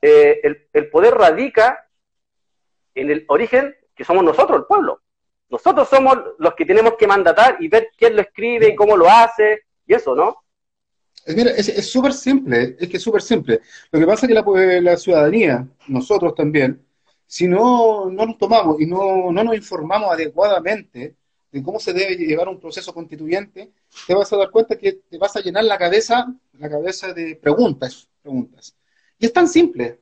eh, 0.00 0.40
el 0.72 0.90
poder 0.90 1.14
radica 1.14 1.86
en 2.96 3.10
el 3.12 3.24
origen 3.28 3.76
que 3.94 4.04
somos 4.04 4.24
nosotros, 4.24 4.58
el 4.58 4.66
pueblo. 4.66 5.01
Nosotros 5.52 5.86
somos 5.86 6.16
los 6.38 6.54
que 6.54 6.64
tenemos 6.64 6.94
que 6.98 7.06
mandatar 7.06 7.58
y 7.60 7.68
ver 7.68 7.90
quién 7.96 8.16
lo 8.16 8.22
escribe 8.22 8.70
y 8.70 8.74
cómo 8.74 8.96
lo 8.96 9.08
hace, 9.08 9.64
y 9.86 9.92
eso, 9.92 10.16
¿no? 10.16 10.36
Mira, 11.26 11.50
es 11.52 11.86
súper 11.90 12.14
simple, 12.14 12.74
es 12.80 12.88
que 12.88 12.96
es 12.96 13.02
súper 13.02 13.20
simple. 13.20 13.60
Lo 13.90 14.00
que 14.00 14.06
pasa 14.06 14.24
es 14.24 14.28
que 14.28 14.34
la, 14.34 14.42
pues, 14.42 14.82
la, 14.82 14.96
ciudadanía, 14.96 15.68
nosotros 15.86 16.34
también, 16.34 16.84
si 17.26 17.46
no, 17.46 18.08
no 18.10 18.26
nos 18.26 18.38
tomamos 18.38 18.80
y 18.80 18.86
no, 18.86 19.30
no 19.30 19.44
nos 19.44 19.54
informamos 19.54 20.10
adecuadamente 20.10 21.16
de 21.52 21.62
cómo 21.62 21.78
se 21.78 21.92
debe 21.92 22.16
llevar 22.16 22.48
un 22.48 22.58
proceso 22.58 22.94
constituyente, 22.94 23.72
te 24.06 24.14
vas 24.14 24.32
a 24.32 24.38
dar 24.38 24.50
cuenta 24.50 24.76
que 24.76 24.94
te 25.08 25.18
vas 25.18 25.36
a 25.36 25.40
llenar 25.40 25.64
la 25.64 25.76
cabeza, 25.76 26.34
la 26.58 26.70
cabeza 26.70 27.12
de 27.12 27.36
preguntas, 27.36 28.08
preguntas. 28.22 28.74
Y 29.18 29.26
es 29.26 29.32
tan 29.34 29.46
simple, 29.46 30.00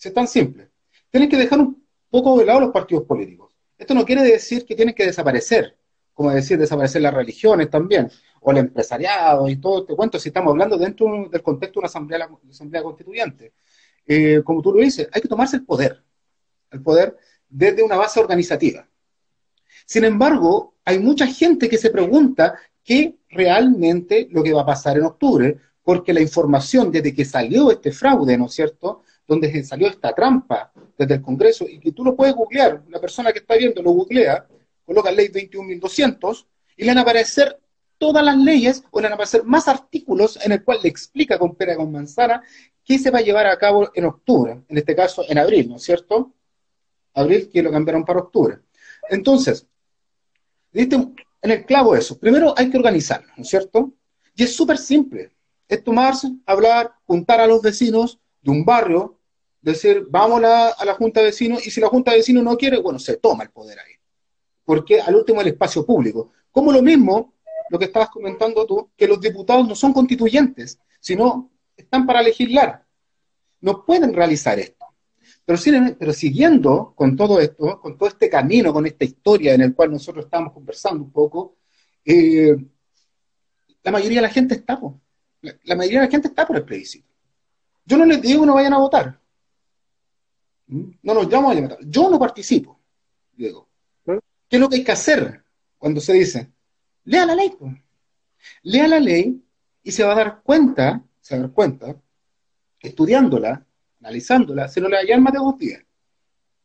es 0.00 0.14
tan 0.14 0.28
simple. 0.28 0.70
Tienen 1.10 1.28
que 1.28 1.36
dejar 1.36 1.58
un 1.58 1.84
poco 2.08 2.38
de 2.38 2.46
lado 2.46 2.60
los 2.60 2.70
partidos 2.70 3.04
políticos. 3.04 3.47
Esto 3.78 3.94
no 3.94 4.04
quiere 4.04 4.22
decir 4.22 4.66
que 4.66 4.74
tienen 4.74 4.94
que 4.94 5.06
desaparecer, 5.06 5.76
como 6.12 6.32
decir, 6.32 6.58
desaparecer 6.58 7.00
las 7.00 7.14
religiones 7.14 7.70
también, 7.70 8.10
o 8.40 8.50
el 8.50 8.58
empresariado 8.58 9.48
y 9.48 9.56
todo 9.56 9.82
este 9.82 9.94
cuento, 9.94 10.18
si 10.18 10.30
estamos 10.30 10.50
hablando 10.50 10.76
dentro 10.76 11.28
del 11.30 11.42
contexto 11.42 11.78
de 11.78 11.84
una 11.84 11.86
asamblea, 12.48 12.82
constituyente. 12.82 13.52
Eh, 14.04 14.42
como 14.44 14.60
tú 14.60 14.72
lo 14.72 14.80
dices, 14.80 15.08
hay 15.12 15.20
que 15.20 15.28
tomarse 15.28 15.56
el 15.56 15.64
poder, 15.64 16.02
el 16.72 16.82
poder 16.82 17.16
desde 17.48 17.82
una 17.82 17.96
base 17.96 18.18
organizativa. 18.18 18.88
Sin 19.86 20.04
embargo, 20.04 20.74
hay 20.84 20.98
mucha 20.98 21.26
gente 21.26 21.68
que 21.68 21.78
se 21.78 21.90
pregunta 21.90 22.58
qué 22.82 23.16
realmente 23.28 24.28
lo 24.30 24.42
que 24.42 24.52
va 24.52 24.62
a 24.62 24.66
pasar 24.66 24.96
en 24.96 25.04
octubre, 25.04 25.56
porque 25.82 26.12
la 26.12 26.20
información 26.20 26.90
desde 26.90 27.14
que 27.14 27.24
salió 27.24 27.70
este 27.70 27.92
fraude, 27.92 28.36
¿no 28.36 28.46
es 28.46 28.54
cierto?, 28.54 29.02
donde 29.26 29.62
salió 29.62 29.88
esta 29.88 30.14
trampa 30.14 30.72
desde 30.98 31.14
el 31.14 31.22
Congreso, 31.22 31.66
y 31.68 31.78
que 31.78 31.92
tú 31.92 32.04
lo 32.04 32.16
puedes 32.16 32.34
googlear, 32.34 32.82
la 32.88 33.00
persona 33.00 33.32
que 33.32 33.38
está 33.38 33.56
viendo 33.56 33.80
lo 33.80 33.92
googlea, 33.92 34.46
coloca 34.84 35.12
ley 35.12 35.28
21.200, 35.28 36.46
y 36.76 36.82
le 36.82 36.90
van 36.90 36.98
a 36.98 37.02
aparecer 37.02 37.58
todas 37.96 38.24
las 38.24 38.36
leyes, 38.36 38.82
o 38.90 39.00
le 39.00 39.04
van 39.04 39.12
a 39.12 39.14
aparecer 39.14 39.44
más 39.44 39.68
artículos 39.68 40.38
en 40.44 40.52
el 40.52 40.64
cual 40.64 40.80
le 40.82 40.88
explica 40.88 41.38
con 41.38 41.54
pera 41.54 41.76
con 41.76 41.92
manzana 41.92 42.42
qué 42.84 42.98
se 42.98 43.10
va 43.10 43.18
a 43.18 43.22
llevar 43.22 43.46
a 43.46 43.58
cabo 43.58 43.90
en 43.94 44.06
octubre, 44.06 44.60
en 44.68 44.78
este 44.78 44.96
caso 44.96 45.24
en 45.28 45.38
abril, 45.38 45.68
¿no 45.68 45.76
es 45.76 45.82
cierto? 45.82 46.34
Abril 47.14 47.48
que 47.52 47.62
lo 47.62 47.70
cambiaron 47.70 48.04
para 48.04 48.20
octubre. 48.20 48.58
Entonces, 49.10 49.66
en 50.72 51.50
el 51.50 51.64
clavo 51.64 51.94
eso. 51.94 52.18
Primero 52.18 52.54
hay 52.56 52.70
que 52.70 52.76
organizarlo, 52.76 53.28
¿no 53.36 53.42
es 53.42 53.48
cierto? 53.48 53.92
Y 54.34 54.44
es 54.44 54.54
súper 54.54 54.78
simple. 54.78 55.32
Es 55.68 55.84
tomarse, 55.84 56.28
hablar, 56.46 56.94
juntar 57.04 57.40
a 57.40 57.46
los 57.46 57.60
vecinos 57.60 58.18
de 58.40 58.50
un 58.50 58.64
barrio, 58.64 59.17
decir, 59.60 60.06
vamos 60.08 60.42
a, 60.44 60.84
la 60.84 60.94
junta 60.94 61.20
de 61.20 61.26
vecinos, 61.26 61.66
y 61.66 61.70
si 61.70 61.80
la 61.80 61.88
junta 61.88 62.10
de 62.10 62.18
vecinos 62.18 62.44
no 62.44 62.56
quiere, 62.56 62.78
bueno, 62.78 62.98
se 62.98 63.16
toma 63.16 63.44
el 63.44 63.50
poder 63.50 63.78
ahí. 63.78 63.92
Porque 64.64 65.00
al 65.00 65.14
último 65.14 65.40
el 65.40 65.48
espacio 65.48 65.84
público. 65.84 66.32
Como 66.50 66.72
lo 66.72 66.82
mismo, 66.82 67.34
lo 67.70 67.78
que 67.78 67.86
estabas 67.86 68.10
comentando 68.10 68.66
tú, 68.66 68.90
que 68.96 69.06
los 69.06 69.20
diputados 69.20 69.66
no 69.66 69.74
son 69.74 69.92
constituyentes, 69.92 70.78
sino 71.00 71.50
están 71.76 72.06
para 72.06 72.22
legislar. 72.22 72.84
No 73.60 73.84
pueden 73.84 74.12
realizar 74.12 74.58
esto. 74.58 74.78
Pero, 75.44 76.12
siguiendo 76.12 76.92
con 76.94 77.16
todo 77.16 77.40
esto, 77.40 77.80
con 77.80 77.96
todo 77.96 78.08
este 78.08 78.28
camino, 78.28 78.70
con 78.70 78.86
esta 78.86 79.06
historia 79.06 79.54
en 79.54 79.62
el 79.62 79.74
cual 79.74 79.90
nosotros 79.90 80.26
estamos 80.26 80.52
conversando 80.52 81.02
un 81.02 81.10
poco, 81.10 81.56
eh, 82.04 82.54
la 83.82 83.90
mayoría 83.90 84.18
de 84.18 84.26
la 84.26 84.28
gente 84.28 84.56
está, 84.56 84.78
la, 85.40 85.74
mayoría 85.74 86.00
de 86.00 86.06
la 86.06 86.10
gente 86.10 86.28
está 86.28 86.46
por 86.46 86.56
el 86.56 86.64
plebiscito. 86.64 87.08
Yo 87.84 87.96
no 87.96 88.04
les 88.04 88.20
digo 88.20 88.42
que 88.42 88.46
no 88.46 88.54
vayan 88.54 88.74
a 88.74 88.78
votar. 88.78 89.18
¿Mm? 90.68 90.90
No 91.02 91.14
nos 91.14 91.28
llamo 91.28 91.50
a 91.50 91.54
votar. 91.54 91.78
Yo 91.82 92.08
no 92.10 92.18
participo, 92.18 92.78
digo. 93.32 93.68
¿Eh? 94.06 94.18
¿Qué 94.48 94.56
es 94.56 94.60
lo 94.60 94.68
que 94.68 94.76
hay 94.76 94.84
que 94.84 94.92
hacer 94.92 95.44
cuando 95.76 96.00
se 96.00 96.12
dice? 96.12 96.52
Lea 97.04 97.26
la 97.26 97.34
ley. 97.34 97.52
Lea 98.62 98.88
la 98.88 99.00
ley 99.00 99.42
y 99.82 99.92
se 99.92 100.04
va 100.04 100.12
a 100.12 100.16
dar 100.16 100.42
cuenta, 100.42 101.02
se 101.20 101.34
va 101.34 101.40
a 101.40 101.42
dar 101.42 101.52
cuenta, 101.52 101.96
estudiándola, 102.80 103.66
analizándola, 104.00 104.68
se 104.68 104.80
lo 104.80 104.88
le 104.88 105.18
más 105.18 105.32
de 105.32 105.38
dos 105.38 105.58
días. 105.58 105.82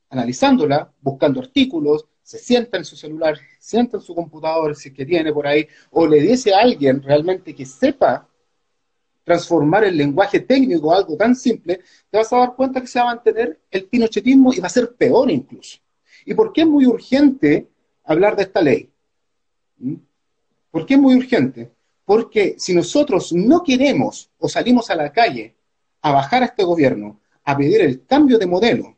Analizándola, 0.10 0.94
buscando 1.02 1.40
artículos, 1.40 2.06
se 2.22 2.38
sienta 2.38 2.78
en 2.78 2.86
su 2.86 2.96
celular, 2.96 3.38
se 3.38 3.46
sienta 3.60 3.98
en 3.98 4.04
su 4.04 4.14
computador, 4.14 4.76
si 4.76 4.90
es 4.90 4.96
que 4.96 5.06
tiene 5.06 5.34
por 5.34 5.48
ahí, 5.48 5.68
o 5.92 6.06
le 6.06 6.22
dice 6.22 6.54
a 6.54 6.60
alguien 6.60 7.02
realmente 7.02 7.56
que 7.56 7.66
sepa 7.66 8.30
transformar 9.24 9.84
el 9.86 9.98
lenguaje 9.98 10.40
técnico 10.42 10.94
a 10.94 10.98
algo 10.98 11.16
tan 11.16 11.36
simple, 11.36 11.82
te 12.10 12.18
vas 12.18 12.32
a 12.34 12.38
dar 12.38 12.56
cuenta 12.56 12.82
que 12.82 12.88
se 12.88 13.00
va 13.00 13.12
a 13.12 13.16
mantener 13.16 13.60
el 13.72 13.86
pinochetismo 13.86 14.54
y 14.54 14.60
va 14.60 14.68
a 14.68 14.70
ser 14.70 14.94
peor 14.96 15.32
incluso. 15.32 15.80
¿Y 16.26 16.34
por 16.34 16.52
qué 16.54 16.62
es 16.62 16.68
muy 16.68 16.86
urgente 16.86 17.68
hablar 18.04 18.36
de 18.36 18.44
esta 18.44 18.62
ley? 18.62 18.90
¿Mm? 19.78 19.96
¿Por 20.72 20.86
qué 20.86 20.96
es 20.96 21.00
muy 21.00 21.16
urgente? 21.16 21.72
Porque 22.06 22.56
si 22.58 22.74
nosotros 22.74 23.32
no 23.32 23.64
queremos 23.64 24.30
o 24.40 24.50
salimos 24.50 24.90
a 24.90 24.96
la 24.96 25.12
calle 25.12 25.56
a 26.02 26.12
bajar 26.12 26.44
a 26.44 26.48
este 26.48 26.64
gobierno 26.64 27.20
a 27.44 27.58
pedir 27.58 27.82
el 27.82 28.06
cambio 28.06 28.38
de 28.38 28.46
modelo. 28.46 28.96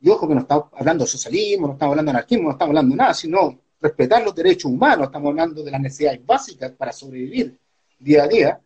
Y 0.00 0.08
ojo 0.08 0.26
que 0.26 0.34
no 0.34 0.40
estamos 0.40 0.66
hablando 0.72 1.04
de 1.04 1.10
socialismo, 1.10 1.68
no 1.68 1.72
estamos 1.74 1.92
hablando 1.92 2.10
de 2.10 2.18
anarquismo, 2.18 2.44
no 2.44 2.50
estamos 2.52 2.70
hablando 2.70 2.90
de 2.92 2.96
nada, 2.96 3.14
sino 3.14 3.58
respetar 3.80 4.22
los 4.22 4.34
derechos 4.34 4.70
humanos, 4.70 5.06
estamos 5.06 5.30
hablando 5.30 5.62
de 5.62 5.70
las 5.70 5.80
necesidades 5.80 6.24
básicas 6.24 6.72
para 6.72 6.92
sobrevivir 6.92 7.56
día 7.98 8.24
a 8.24 8.28
día. 8.28 8.60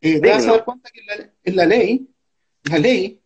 Eh, 0.00 0.20
te 0.20 0.30
vas 0.30 0.46
a 0.46 0.52
dar 0.52 0.64
cuenta 0.64 0.90
que 0.90 1.00
en 1.44 1.56
la, 1.56 1.66
ley, 1.66 2.08
la 2.64 2.78
ley 2.78 3.20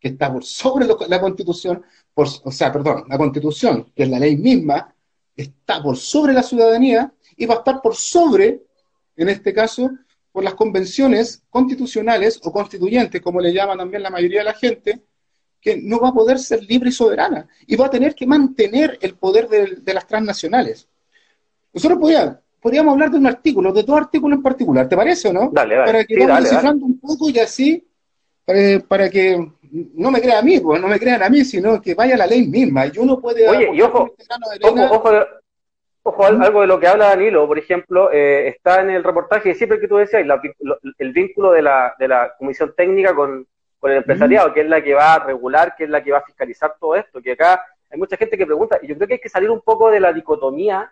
que 0.00 0.08
está 0.08 0.32
por 0.32 0.44
sobre 0.44 0.86
la 0.86 1.20
constitución, 1.20 1.82
por, 2.14 2.28
o 2.44 2.50
sea, 2.50 2.72
perdón, 2.72 3.04
la 3.08 3.18
constitución, 3.18 3.92
que 3.94 4.04
es 4.04 4.08
la 4.08 4.18
ley 4.18 4.36
misma, 4.36 4.94
está 5.36 5.82
por 5.82 5.96
sobre 5.96 6.32
la 6.32 6.42
ciudadanía 6.42 7.12
y 7.36 7.46
va 7.46 7.54
a 7.54 7.58
estar 7.58 7.80
por 7.80 7.94
sobre, 7.94 8.62
en 9.16 9.28
este 9.28 9.52
caso, 9.52 9.90
por 10.32 10.44
las 10.44 10.54
convenciones 10.54 11.42
constitucionales 11.48 12.40
o 12.42 12.52
constituyentes, 12.52 13.20
como 13.20 13.40
le 13.40 13.52
llaman 13.52 13.78
también 13.78 14.02
la 14.02 14.10
mayoría 14.10 14.40
de 14.40 14.44
la 14.44 14.54
gente, 14.54 15.02
que 15.60 15.76
no 15.76 15.98
va 15.98 16.08
a 16.08 16.14
poder 16.14 16.38
ser 16.38 16.62
libre 16.62 16.90
y 16.90 16.92
soberana 16.92 17.48
y 17.66 17.76
va 17.76 17.86
a 17.86 17.90
tener 17.90 18.14
que 18.14 18.26
mantener 18.26 18.98
el 19.00 19.14
poder 19.14 19.48
de, 19.48 19.94
las 19.94 20.06
transnacionales. 20.06 20.88
Nosotros 21.72 21.98
podríamos, 22.68 22.92
hablar 22.92 23.10
de 23.10 23.18
un 23.18 23.26
artículo, 23.26 23.72
de 23.72 23.82
dos 23.82 23.96
artículos 23.98 24.36
en 24.36 24.42
particular, 24.42 24.88
¿te 24.88 24.96
parece 24.96 25.28
o 25.28 25.32
no? 25.32 25.50
Dale, 25.52 25.76
dale. 25.76 25.86
Para 25.86 26.04
que 26.04 26.26
vamos 26.26 26.42
descifrando 26.42 26.86
un 26.86 27.00
poco 27.00 27.30
y 27.30 27.38
así, 27.38 27.88
para, 28.86 29.08
que 29.08 29.38
no 29.94 30.10
me 30.10 30.20
crean 30.20 30.38
a 30.38 30.42
mí, 30.42 30.60
pues, 30.60 30.80
no 30.80 30.88
me 30.88 30.98
crean 30.98 31.22
a 31.22 31.30
mí, 31.30 31.44
sino 31.44 31.80
que 31.80 31.94
vaya 31.94 32.16
la 32.16 32.26
ley 32.26 32.46
misma. 32.46 32.86
Y 32.86 32.98
uno 32.98 33.18
puede... 33.20 33.48
Oye, 33.48 33.70
y 33.72 33.80
ojo, 33.80 34.14
ojo, 34.62 34.82
ojo, 34.90 35.10
Ojo, 36.08 36.24
algo 36.24 36.62
de 36.62 36.66
lo 36.66 36.80
que 36.80 36.86
habla 36.86 37.08
Danilo, 37.08 37.46
por 37.46 37.58
ejemplo, 37.58 38.10
eh, 38.10 38.48
está 38.48 38.80
en 38.80 38.88
el 38.88 39.04
reportaje, 39.04 39.54
siempre 39.54 39.78
que 39.78 39.88
tú 39.88 39.96
decías, 39.96 40.24
el 40.98 41.12
vínculo 41.12 41.52
de 41.52 41.60
la, 41.60 41.94
de 41.98 42.08
la 42.08 42.32
comisión 42.38 42.72
técnica 42.74 43.14
con, 43.14 43.46
el 43.82 43.92
empresariado, 43.92 44.54
que 44.54 44.62
es 44.62 44.68
la 44.68 44.82
que 44.82 44.94
va 44.94 45.14
a 45.14 45.18
regular, 45.18 45.74
que 45.76 45.84
es 45.84 45.90
la 45.90 46.02
que 46.02 46.10
va 46.10 46.18
a 46.18 46.24
fiscalizar 46.24 46.76
todo 46.80 46.96
esto, 46.96 47.20
que 47.20 47.32
acá 47.32 47.62
hay 47.90 47.98
mucha 47.98 48.16
gente 48.16 48.38
que 48.38 48.46
pregunta, 48.46 48.78
y 48.82 48.86
yo 48.86 48.94
creo 48.96 49.06
que 49.06 49.14
hay 49.14 49.20
que 49.20 49.28
salir 49.28 49.50
un 49.50 49.60
poco 49.60 49.90
de 49.90 50.00
la 50.00 50.12
dicotomía 50.12 50.90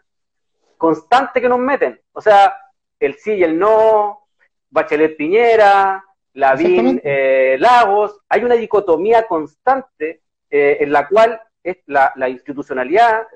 constante 0.76 1.40
que 1.40 1.48
nos 1.48 1.58
meten. 1.58 2.00
O 2.12 2.20
sea, 2.20 2.56
el 2.98 3.14
sí 3.14 3.34
y 3.34 3.42
el 3.42 3.58
no, 3.58 4.28
Bachelet 4.70 5.16
Piñera, 5.16 6.04
Lavín 6.34 7.00
eh, 7.02 7.56
Lagos, 7.58 8.20
hay 8.28 8.44
una 8.44 8.54
dicotomía 8.54 9.26
constante 9.26 10.22
eh, 10.50 10.78
en 10.80 10.92
la 10.92 11.08
cual 11.08 11.40
la, 11.86 12.28
institucionalidad, 12.28 13.26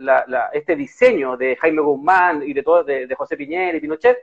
este 0.52 0.76
diseño 0.76 1.36
de 1.36 1.56
Jaime 1.56 1.82
Guzmán 1.82 2.42
y 2.46 2.52
de, 2.52 2.62
todo, 2.62 2.84
de, 2.84 3.12
José 3.16 3.36
Piñera 3.36 3.76
y 3.76 3.80
Pinochet, 3.80 4.18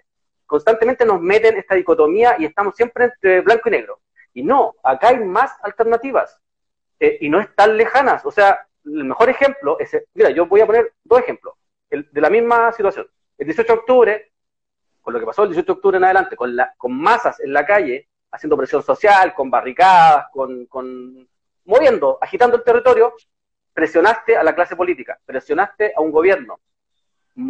constantemente 0.46 1.06
nos 1.06 1.22
meten 1.22 1.58
esta 1.58 1.76
dicotomía 1.76 2.36
y 2.40 2.46
estamos 2.46 2.76
siempre 2.76 3.06
entre 3.06 3.42
blanco 3.42 3.68
y 3.68 3.72
negro. 3.72 4.00
Y 4.34 4.44
no, 4.44 4.76
acá 4.84 5.10
hay 5.10 5.20
más 5.20 5.52
alternativas 5.62 6.40
eh, 7.00 7.18
y 7.20 7.30
no 7.30 7.42
están 7.42 7.76
lejanas. 7.76 8.26
O 8.26 8.32
sea, 8.32 8.66
el 8.86 9.04
mejor 9.04 9.30
ejemplo 9.30 9.78
es, 9.80 9.98
mira, 10.14 10.30
yo 10.30 10.46
voy 10.46 10.62
a 10.62 10.66
poner 10.66 10.94
dos 11.04 11.20
ejemplos 11.20 11.56
de 11.90 12.22
la 12.22 12.30
misma 12.30 12.72
situación. 12.72 13.08
El 13.38 13.48
18 13.48 13.74
de 13.74 13.80
octubre, 13.80 14.32
con 15.02 15.14
lo 15.14 15.20
que 15.20 15.26
pasó 15.26 15.44
el 15.44 15.50
18 15.50 15.66
de 15.66 15.74
octubre 15.74 15.98
en 15.98 16.04
adelante, 16.04 16.36
con, 16.36 16.56
la, 16.56 16.74
con 16.78 16.94
masas 16.94 17.40
en 17.40 17.54
la 17.54 17.66
calle, 17.66 18.08
haciendo 18.32 18.58
presión 18.58 18.84
social, 18.84 19.34
con 19.34 19.50
barricadas, 19.50 20.28
con, 20.32 20.66
con 20.66 21.28
moviendo, 21.66 22.18
agitando 22.22 22.58
el 22.58 22.64
territorio, 22.64 23.14
presionaste 23.74 24.36
a 24.36 24.44
la 24.44 24.56
clase 24.56 24.76
política, 24.76 25.20
presionaste 25.26 25.94
a 25.96 26.02
un 26.02 26.12
gobierno, 26.12 26.60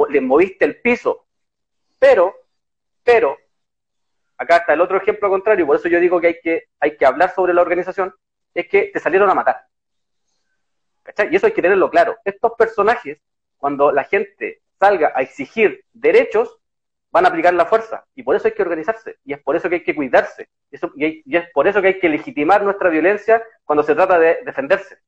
le 0.10 0.22
moviste 0.22 0.66
el 0.66 0.82
piso, 0.82 1.26
pero, 1.98 2.36
pero, 3.04 3.38
acá 4.38 4.58
está 4.58 4.74
el 4.74 4.82
otro 4.82 4.98
ejemplo 4.98 5.30
contrario, 5.30 5.66
por 5.66 5.78
eso 5.78 5.88
yo 5.88 6.00
digo 6.00 6.20
que 6.20 6.28
hay 6.28 6.40
que, 6.42 6.64
hay 6.80 6.98
que 6.98 7.06
hablar 7.06 7.34
sobre 7.34 7.54
la 7.54 7.62
organización, 7.62 8.14
es 8.54 8.68
que 8.68 8.92
te 8.94 9.00
salieron 9.00 9.30
a 9.30 9.36
matar. 9.36 9.66
¿Cachai? 11.04 11.32
Y 11.32 11.38
eso 11.38 11.46
hay 11.46 11.54
que 11.54 11.62
tenerlo 11.62 11.90
claro. 11.90 12.18
Estos 12.26 12.52
personajes, 12.58 13.20
cuando 13.58 13.92
la 13.92 14.04
gente 14.04 14.62
salga 14.80 15.12
a 15.16 15.22
exigir 15.22 15.84
derechos, 15.94 16.58
van 17.12 17.26
a 17.26 17.30
aplicar 17.30 17.54
la 17.54 17.66
fuerza. 17.66 18.06
Y 18.16 18.24
por 18.24 18.36
eso 18.36 18.48
hay 18.48 18.54
que 18.54 18.62
organizarse. 18.62 19.18
Y 19.26 19.34
es 19.34 19.40
por 19.40 19.56
eso 19.56 19.70
que 19.70 19.76
hay 19.76 19.84
que 19.84 19.96
cuidarse. 19.96 20.50
y, 20.96 21.24
y 21.26 21.38
es 21.38 21.50
por 21.52 21.68
eso 21.68 21.82
que 21.82 21.88
hay 21.88 22.00
que 22.00 22.10
legitimar 22.10 22.64
nuestra 22.64 22.90
violencia 22.90 23.44
cuando 23.66 23.84
se 23.84 23.96
trata 23.96 24.20
de 24.20 24.40
defenderse 24.46 25.00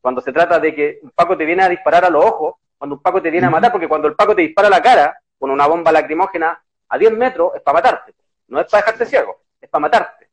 cuando 0.00 0.20
se 0.20 0.32
trata 0.32 0.58
de 0.58 0.74
que 0.74 0.98
un 1.02 1.10
Paco 1.10 1.36
te 1.36 1.44
viene 1.44 1.62
a 1.62 1.68
disparar 1.68 2.04
a 2.04 2.10
los 2.10 2.24
ojos, 2.24 2.54
cuando 2.76 2.96
un 2.96 3.02
Paco 3.02 3.20
te 3.20 3.30
viene 3.30 3.46
a 3.46 3.50
matar, 3.50 3.72
porque 3.72 3.88
cuando 3.88 4.08
el 4.08 4.14
Paco 4.14 4.34
te 4.34 4.42
dispara 4.42 4.70
la 4.70 4.80
cara 4.80 5.18
con 5.38 5.50
una 5.50 5.66
bomba 5.66 5.92
lacrimógena 5.92 6.62
a 6.88 6.98
10 6.98 7.12
metros, 7.12 7.52
es 7.54 7.62
para 7.62 7.74
matarte, 7.78 8.14
no 8.48 8.60
es 8.60 8.66
para 8.70 8.82
dejarte 8.82 9.06
ciego, 9.06 9.42
es 9.60 9.68
para 9.68 9.80
matarte, 9.80 10.28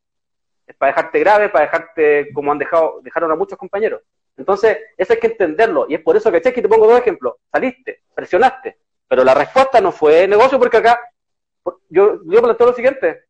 es 0.66 0.76
para 0.76 0.92
dejarte 0.92 1.18
grave, 1.18 1.48
para 1.48 1.64
dejarte 1.64 2.32
como 2.32 2.52
han 2.52 2.58
dejado, 2.58 3.00
dejaron 3.02 3.30
a 3.32 3.36
muchos 3.36 3.58
compañeros. 3.58 4.02
Entonces, 4.36 4.78
eso 4.96 5.12
hay 5.12 5.18
que 5.18 5.28
entenderlo, 5.28 5.86
y 5.88 5.94
es 5.94 6.00
por 6.00 6.16
eso 6.16 6.30
que, 6.30 6.40
que 6.40 6.62
te 6.62 6.68
pongo 6.68 6.86
dos 6.86 7.00
ejemplos, 7.00 7.34
saliste, 7.50 8.02
presionaste, 8.14 8.78
pero 9.08 9.24
la 9.24 9.34
respuesta 9.34 9.80
no 9.80 9.92
fue 9.92 10.28
negocio, 10.28 10.58
porque 10.58 10.76
acá, 10.76 11.00
yo, 11.88 12.20
yo 12.24 12.42
planteo 12.42 12.66
lo 12.66 12.74
siguiente, 12.74 13.24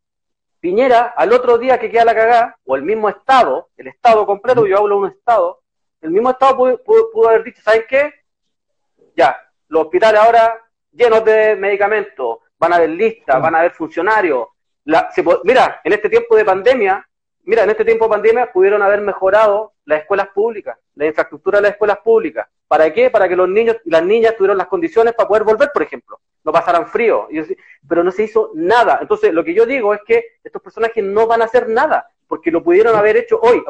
Piñera, 0.59 1.15
al 1.17 1.33
otro 1.33 1.59
día 1.59 1.79
que 1.79 1.91
queda 1.91 2.05
la 2.05 2.15
cagada, 2.15 2.59
o 2.65 2.75
el 2.75 2.83
mismo 2.83 3.09
Estado, 3.09 3.69
el 3.77 3.87
Estado 3.87 4.27
completo, 4.27 4.67
yo 4.67 4.79
hablo 4.79 4.97
de 4.97 5.01
un 5.03 5.11
Estado, 5.11 5.61
el 6.01 6.11
mismo 6.11 6.31
Estado 6.31 6.57
pudo, 6.85 7.29
haber 7.29 7.45
dicho, 7.45 7.63
¿saben 7.63 7.85
qué? 7.89 8.13
Ya, 9.15 9.37
los 9.69 9.85
hospitales 9.85 10.21
ahora 10.21 10.61
llenos 10.93 11.25
de 11.25 11.57
medicamentos, 11.57 12.39
van 12.59 12.73
a 12.73 12.77
haber 12.77 12.91
listas, 12.91 13.41
van 13.41 13.55
a 13.55 13.61
haber 13.61 13.73
funcionarios. 13.73 14.49
mira, 15.45 15.81
en 15.85 15.93
este 15.93 16.09
tiempo 16.09 16.35
de 16.35 16.45
pandemia, 16.45 17.07
mira, 17.47 17.63
en 17.63 17.71
este 17.71 17.85
tiempo 17.85 18.05
de 18.05 18.11
pandemia 18.11 18.53
pudieron 18.53 18.83
haber 18.83 19.01
mejorado 19.01 19.73
las 19.85 20.01
escuelas 20.01 20.29
públicas, 20.29 20.77
la 20.95 21.07
infraestructura 21.07 21.59
de 21.59 21.63
las 21.63 21.73
escuelas 21.73 21.99
públicas. 21.99 22.47
¿Para 22.69 22.93
qué? 22.93 23.09
Para 23.09 23.29
que 23.29 23.37
los 23.37 23.49
niños 23.49 23.77
y 23.85 23.91
las 23.91 24.05
niñas 24.05 24.37
tuvieran 24.37 24.59
las 24.59 24.67
condiciones 24.67 25.15
para 25.15 25.29
poder 25.29 25.45
volver, 25.45 25.71
por 25.73 25.83
ejemplo, 25.83 26.21
no 26.45 26.53
pasaran 26.53 26.89
frío. 26.89 27.29
Pero 27.89 28.03
no 28.03 28.11
se 28.11 28.25
hizo 28.25 28.51
nada. 28.55 28.99
Entonces, 29.01 29.33
lo 29.33 29.45
que 29.45 29.55
yo 29.55 29.65
digo 29.65 29.95
es 29.95 30.01
que 30.05 30.25
estos 30.43 30.61
personajes 30.61 31.03
no 31.03 31.27
van 31.27 31.43
a 31.43 31.45
hacer 31.45 31.69
nada, 31.69 32.11
porque 32.27 32.51
lo 32.51 32.63
pudieron 32.63 32.97
haber 32.97 33.17
hecho 33.17 33.41
hoy. 33.41 33.63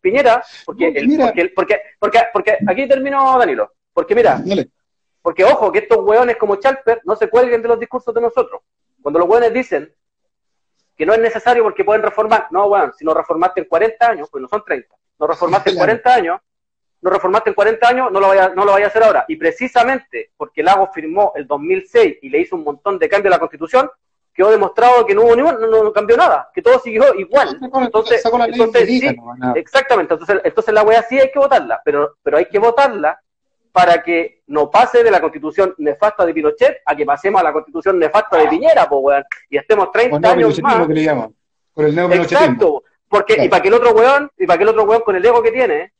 Piñera, 0.00 0.42
porque, 0.64 1.52
porque, 1.54 1.80
porque, 1.98 2.20
porque, 2.32 2.58
aquí 2.66 2.88
termino, 2.88 3.38
Danilo. 3.38 3.72
Porque 3.92 4.14
mira, 4.14 4.42
porque 5.22 5.44
ojo, 5.44 5.72
que 5.72 5.80
estos 5.80 5.98
hueones 5.98 6.36
como 6.36 6.56
Chalper 6.56 7.00
no 7.04 7.16
se 7.16 7.28
cuelguen 7.28 7.62
de 7.62 7.68
los 7.68 7.80
discursos 7.80 8.14
de 8.14 8.20
nosotros. 8.20 8.60
Cuando 9.00 9.20
los 9.20 9.28
hueones 9.28 9.52
dicen 9.52 9.92
que 10.96 11.04
no 11.04 11.12
es 11.12 11.20
necesario 11.20 11.62
porque 11.62 11.84
pueden 11.84 12.02
reformar, 12.02 12.48
no, 12.50 12.66
weón, 12.66 12.92
si 12.94 13.04
no 13.04 13.12
reformaste 13.12 13.60
en 13.60 13.66
40 13.66 14.08
años, 14.08 14.28
pues 14.30 14.40
no 14.40 14.48
son 14.48 14.64
30, 14.64 14.88
no 15.18 15.26
reformaste 15.26 15.70
en 15.70 15.76
40 15.76 16.14
años, 16.14 16.40
no 17.02 17.10
reformaste 17.10 17.50
en 17.50 17.54
40 17.54 17.88
años, 17.88 18.12
no 18.12 18.18
lo 18.18 18.28
vaya, 18.28 18.48
no 18.48 18.64
lo 18.64 18.72
vaya 18.72 18.86
a 18.86 18.88
hacer 18.88 19.02
ahora. 19.02 19.24
Y 19.28 19.36
precisamente 19.36 20.30
porque 20.36 20.62
Lago 20.62 20.90
firmó 20.92 21.32
el 21.36 21.46
2006 21.46 22.18
y 22.22 22.30
le 22.30 22.40
hizo 22.40 22.56
un 22.56 22.64
montón 22.64 22.98
de 22.98 23.08
cambios 23.08 23.32
a 23.32 23.36
la 23.36 23.40
Constitución, 23.40 23.90
quedó 24.32 24.50
demostrado 24.50 25.04
que 25.06 25.14
no 25.14 25.22
hubo 25.22 25.36
ningún, 25.36 25.70
no, 25.70 25.92
cambió 25.92 26.16
nada, 26.16 26.50
que 26.54 26.62
todo 26.62 26.78
siguió 26.78 27.14
igual. 27.14 27.58
Entonces, 27.62 28.22
entonces 28.24 28.86
sí, 28.86 29.16
exactamente, 29.54 30.14
entonces, 30.14 30.40
entonces 30.44 30.74
la 30.74 30.82
weá 30.82 31.02
sí 31.02 31.18
hay 31.18 31.30
que 31.30 31.38
votarla, 31.38 31.80
pero, 31.84 32.16
pero 32.22 32.38
hay 32.38 32.46
que 32.46 32.58
votarla 32.58 33.20
para 33.76 34.02
que 34.02 34.40
no 34.46 34.70
pase 34.70 35.02
de 35.02 35.10
la 35.10 35.20
constitución 35.20 35.74
nefasta 35.76 36.24
de 36.24 36.32
Pinochet 36.32 36.78
a 36.86 36.96
que 36.96 37.04
pasemos 37.04 37.42
a 37.42 37.44
la 37.44 37.52
constitución 37.52 37.98
nefasta 37.98 38.38
de 38.38 38.48
Piñera, 38.48 38.88
po, 38.88 39.00
weón, 39.00 39.22
y 39.50 39.58
estemos 39.58 39.92
30 39.92 40.30
años 40.30 40.62
más. 40.62 40.86
Que 40.86 40.94
le 40.94 41.02
llaman, 41.02 41.34
con 41.74 41.84
el 41.84 42.12
Exacto, 42.22 42.84
porque, 43.06 43.44
y 43.44 43.50
para 43.50 43.60
que 43.60 43.68
el 43.68 43.74
otro 43.74 43.92
weón, 43.92 44.30
y 44.38 44.46
para 44.46 44.56
que 44.56 44.62
el 44.62 44.70
otro 44.70 44.84
weón 44.84 45.02
con 45.02 45.14
el 45.14 45.26
ego 45.26 45.42
que 45.42 45.52
tiene, 45.52 45.92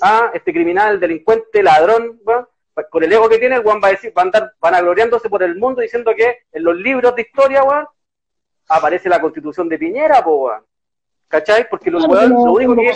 ah, 0.00 0.32
este 0.34 0.52
criminal, 0.52 0.98
delincuente, 0.98 1.62
ladrón, 1.62 2.20
con 2.90 3.04
el 3.04 3.12
ego 3.12 3.28
que 3.28 3.38
tiene, 3.38 3.54
el 3.54 3.64
weón 3.64 3.80
va 3.80 3.86
a 3.86 3.92
decir, 3.92 4.12
va 4.18 4.22
a 4.22 4.24
andar, 4.24 4.54
van 4.60 4.74
a 4.74 4.80
gloriándose 4.80 5.28
por 5.28 5.44
el 5.44 5.54
mundo 5.54 5.80
diciendo 5.80 6.10
que 6.16 6.38
en 6.50 6.64
los 6.64 6.74
libros 6.74 7.14
de 7.14 7.22
historia, 7.22 7.62
weón, 7.62 7.86
aparece 8.66 9.08
la 9.08 9.20
constitución 9.20 9.68
de 9.68 9.78
Piñera, 9.78 10.24
po, 10.24 10.46
weón. 10.46 10.64
¿Cachai? 11.28 11.70
Porque 11.70 11.88
lo, 11.88 12.00
lo 12.00 12.52
único 12.52 12.74
que, 12.74 12.92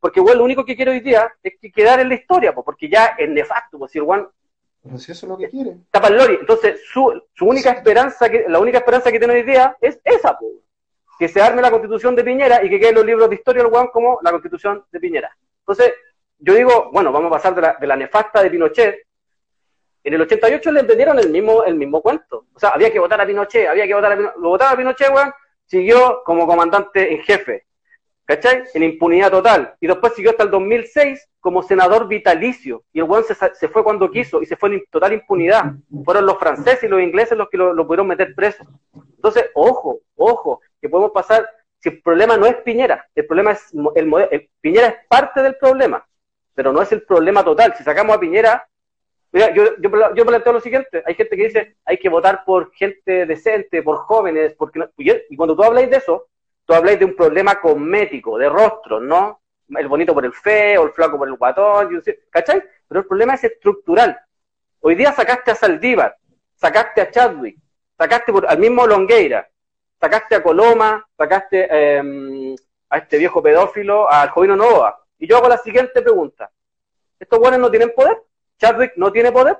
porque 0.00 0.20
weón, 0.20 0.38
lo 0.38 0.44
único 0.44 0.64
que 0.64 0.76
quiere 0.76 0.90
hoy 0.92 1.00
día 1.00 1.32
es 1.42 1.54
que 1.60 1.72
quedar 1.72 2.00
en 2.00 2.08
la 2.08 2.14
historia, 2.14 2.54
po, 2.54 2.64
porque 2.64 2.88
ya 2.88 3.14
es 3.18 3.28
nefasto, 3.28 3.78
pues 3.78 3.92
si 3.92 3.98
el 3.98 4.04
weón 4.04 4.28
pero 4.86 4.98
si 4.98 5.12
eso 5.12 5.26
es 5.26 5.30
lo 5.30 5.36
que 5.36 5.48
quiere. 5.48 5.76
Tapa 5.90 6.08
el 6.08 6.16
lori. 6.16 6.36
Entonces, 6.40 6.80
su, 6.92 7.20
su 7.34 7.46
única 7.46 7.72
esperanza, 7.72 8.28
que, 8.28 8.44
la 8.48 8.60
única 8.60 8.78
esperanza 8.78 9.10
que 9.10 9.18
tiene 9.18 9.34
hoy 9.34 9.42
día 9.42 9.76
es 9.80 9.98
esa, 10.04 10.38
po, 10.38 10.46
que 11.18 11.28
se 11.28 11.40
arme 11.40 11.62
la 11.62 11.70
constitución 11.70 12.14
de 12.14 12.22
Piñera 12.22 12.64
y 12.64 12.70
que 12.70 12.78
queden 12.78 12.96
los 12.96 13.06
libros 13.06 13.28
de 13.28 13.34
historia 13.34 13.62
el 13.62 13.68
weón 13.68 13.88
como 13.88 14.20
la 14.22 14.30
constitución 14.30 14.84
de 14.92 15.00
Piñera. 15.00 15.36
Entonces, 15.60 15.94
yo 16.38 16.54
digo, 16.54 16.90
bueno, 16.92 17.10
vamos 17.10 17.28
a 17.28 17.36
pasar 17.36 17.54
de 17.54 17.62
la, 17.62 17.76
de 17.80 17.86
la 17.86 17.96
nefasta 17.96 18.42
de 18.42 18.50
Pinochet. 18.50 19.06
En 20.04 20.14
el 20.14 20.20
88 20.20 20.70
le 20.70 20.82
vendieron 20.82 21.18
el 21.18 21.30
mismo, 21.30 21.64
el 21.64 21.74
mismo 21.74 22.00
cuento. 22.00 22.46
O 22.54 22.58
sea, 22.58 22.70
había 22.70 22.92
que 22.92 23.00
votar 23.00 23.20
a 23.20 23.26
Pinochet, 23.26 23.68
había 23.68 23.86
que 23.86 23.94
votar 23.94 24.12
a 24.12 24.16
Pinochet. 24.16 24.38
Lo 24.38 24.48
votaba 24.50 24.70
a 24.72 24.76
Pinochet, 24.76 25.10
weón, 25.10 25.32
siguió 25.64 26.22
como 26.24 26.46
comandante 26.46 27.12
en 27.12 27.22
jefe. 27.22 27.66
¿Cachai? 28.26 28.64
En 28.74 28.82
impunidad 28.82 29.30
total. 29.30 29.74
Y 29.80 29.86
después 29.86 30.14
siguió 30.14 30.32
hasta 30.32 30.42
el 30.42 30.50
2006 30.50 31.28
como 31.40 31.62
senador 31.62 32.08
vitalicio. 32.08 32.82
Y 32.92 32.98
el 32.98 33.04
weón 33.04 33.24
se, 33.24 33.34
se 33.34 33.68
fue 33.68 33.84
cuando 33.84 34.10
quiso 34.10 34.42
y 34.42 34.46
se 34.46 34.56
fue 34.56 34.74
en 34.74 34.84
total 34.90 35.12
impunidad. 35.12 35.74
Fueron 36.04 36.26
los 36.26 36.38
franceses 36.38 36.82
y 36.82 36.88
los 36.88 37.00
ingleses 37.00 37.38
los 37.38 37.48
que 37.48 37.56
lo, 37.56 37.72
lo 37.72 37.86
pudieron 37.86 38.08
meter 38.08 38.34
preso. 38.34 38.64
Entonces, 39.14 39.48
ojo, 39.54 40.00
ojo, 40.16 40.60
que 40.80 40.88
podemos 40.88 41.12
pasar 41.12 41.48
si 41.78 41.90
el 41.90 42.02
problema 42.02 42.36
no 42.36 42.46
es 42.46 42.56
Piñera, 42.56 43.06
el 43.14 43.26
problema 43.26 43.52
es 43.52 43.72
el 43.94 44.06
modelo. 44.06 44.30
Piñera 44.60 44.88
es 44.88 44.96
parte 45.08 45.42
del 45.42 45.56
problema, 45.56 46.04
pero 46.54 46.72
no 46.72 46.82
es 46.82 46.90
el 46.92 47.02
problema 47.02 47.44
total. 47.44 47.74
Si 47.76 47.84
sacamos 47.84 48.16
a 48.16 48.20
Piñera, 48.20 48.66
mira, 49.30 49.54
yo, 49.54 49.76
yo, 49.78 49.90
yo 50.14 50.26
planteo 50.26 50.52
lo 50.52 50.60
siguiente: 50.60 51.02
hay 51.06 51.14
gente 51.14 51.36
que 51.36 51.44
dice 51.44 51.76
hay 51.84 51.98
que 51.98 52.08
votar 52.08 52.44
por 52.44 52.72
gente 52.72 53.26
decente, 53.26 53.82
por 53.82 53.98
jóvenes, 53.98 54.54
porque 54.54 54.88
y 54.96 55.36
cuando 55.36 55.54
tú 55.54 55.62
habláis 55.62 55.90
de 55.90 55.98
eso, 55.98 56.26
tú 56.66 56.74
habláis 56.74 56.98
de 56.98 57.04
un 57.04 57.16
problema 57.16 57.60
cosmético, 57.60 58.36
de 58.36 58.48
rostro, 58.48 59.00
¿no? 59.00 59.40
El 59.68 59.88
bonito 59.88 60.12
por 60.12 60.24
el 60.24 60.32
feo, 60.32 60.84
el 60.84 60.92
flaco 60.92 61.16
por 61.16 61.28
el 61.28 61.34
guatón, 61.34 62.02
¿cachai? 62.30 62.62
Pero 62.86 63.00
el 63.00 63.06
problema 63.06 63.34
es 63.34 63.44
estructural. 63.44 64.18
Hoy 64.80 64.94
día 64.94 65.12
sacaste 65.12 65.52
a 65.52 65.54
Saldívar, 65.54 66.16
sacaste 66.54 67.00
a 67.00 67.10
Chadwick, 67.10 67.58
sacaste 67.96 68.32
al 68.46 68.58
mismo 68.58 68.86
Longueira, 68.86 69.48
sacaste 70.00 70.34
a 70.34 70.42
Coloma, 70.42 71.04
sacaste 71.16 71.96
em, 71.96 72.54
a 72.90 72.98
este 72.98 73.18
viejo 73.18 73.42
pedófilo, 73.42 74.10
al 74.10 74.30
Jovino 74.30 74.56
Nova. 74.56 75.00
Y 75.18 75.26
yo 75.26 75.38
hago 75.38 75.48
la 75.48 75.58
siguiente 75.58 76.02
pregunta. 76.02 76.50
¿Estos 77.18 77.38
buenos 77.38 77.58
no 77.58 77.70
tienen 77.70 77.92
poder? 77.94 78.22
¿Chadwick 78.58 78.92
no 78.96 79.10
tiene 79.10 79.32
poder? 79.32 79.58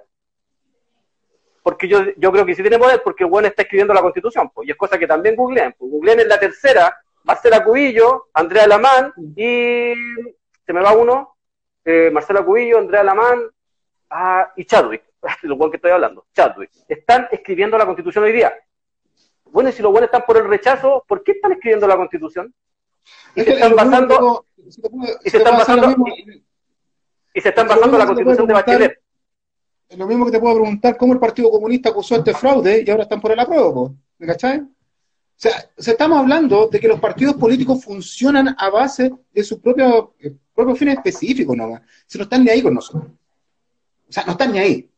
Porque 1.67 1.89
yo, 1.89 1.99
yo 2.17 2.31
creo 2.31 2.47
que 2.47 2.55
sí 2.55 2.63
tiene 2.63 2.79
poder 2.79 3.03
porque 3.03 3.25
el 3.25 3.31
bueno 3.31 3.49
está 3.49 3.63
escribiendo 3.63 3.93
la 3.93 4.01
constitución, 4.01 4.51
pues, 4.51 4.69
y 4.69 4.71
es 4.71 4.77
cosa 4.77 4.97
que 4.97 5.07
también 5.09 5.35
googleen. 5.35 5.75
Pues, 5.77 5.91
googleen 5.91 6.21
en 6.21 6.29
la 6.29 6.39
tercera, 6.39 6.97
Marcela 7.25 7.65
Cubillo, 7.65 8.29
Andrea 8.35 8.69
Lamán 8.69 9.13
y 9.35 9.93
se 10.65 10.73
me 10.73 10.81
va 10.81 10.93
uno, 10.93 11.37
eh, 11.85 12.09
Marcela 12.13 12.45
Cubillo, 12.45 12.79
Andrea 12.79 13.03
Lamán 13.03 13.51
ah, 14.11 14.53
y 14.55 14.65
Chadwick, 14.65 15.03
lo 15.43 15.59
cual 15.59 15.73
que 15.73 15.79
estoy 15.79 15.91
hablando, 15.91 16.27
Chadwick, 16.33 16.71
están 16.87 17.27
escribiendo 17.33 17.77
la 17.77 17.85
constitución 17.85 18.23
hoy 18.23 18.33
día. 18.33 18.55
Bueno, 19.47 19.71
y 19.71 19.73
si 19.73 19.83
los 19.83 19.91
buenos 19.91 20.07
están 20.07 20.23
por 20.25 20.37
el 20.37 20.47
rechazo, 20.47 21.05
¿por 21.09 21.25
qué 21.25 21.33
están 21.33 21.51
escribiendo 21.51 21.89
la 21.89 21.97
constitución? 21.97 22.55
Y 23.35 23.43
se 23.43 23.55
están 23.55 23.75
basando, 23.75 24.47
y 24.57 25.31
se 25.31 25.39
están 25.39 25.59
basando, 25.59 25.97
y 27.35 27.41
se 27.41 27.49
están 27.49 27.67
basando 27.67 27.99
la 27.99 28.07
constitución 28.07 28.47
de 28.47 28.55
Bachelet. 28.55 29.06
Lo 29.91 30.07
mismo 30.07 30.27
que 30.27 30.33
te 30.33 30.41
puedo 30.41 30.57
preguntar 30.57 30.97
cómo 30.97 31.13
el 31.13 31.21
Partido 31.21 31.51
Comunista 31.51 31.91
acusó 31.91 32.17
este 32.17 32.35
fraude 32.35 32.83
y 32.85 32.91
ahora 32.91 33.05
están 33.05 33.21
por 33.21 33.31
el 33.31 33.39
apruebo, 33.39 33.95
¿me 34.19 34.27
cachai? 34.27 34.61
O 34.61 34.69
sea, 35.37 35.71
estamos 35.77 36.19
hablando 36.19 36.67
de 36.69 36.81
que 36.81 36.89
los 36.89 36.99
partidos 36.99 37.37
políticos 37.37 37.85
funcionan 37.85 38.57
a 38.59 38.71
base 38.71 39.13
de 39.33 39.45
su 39.45 39.61
propio, 39.61 40.15
eh, 40.19 40.35
propio 40.55 40.75
fin 40.75 40.89
específico 40.89 41.55
nomás. 41.55 41.83
Si 42.07 42.17
no 42.17 42.25
están 42.25 42.43
ni 42.43 42.51
ahí 42.51 42.63
con 42.63 42.75
nosotros. 42.75 43.05
O 44.09 44.13
sea, 44.13 44.25
no 44.25 44.33
están 44.33 44.53
ni 44.53 44.59
ahí. 44.59 44.91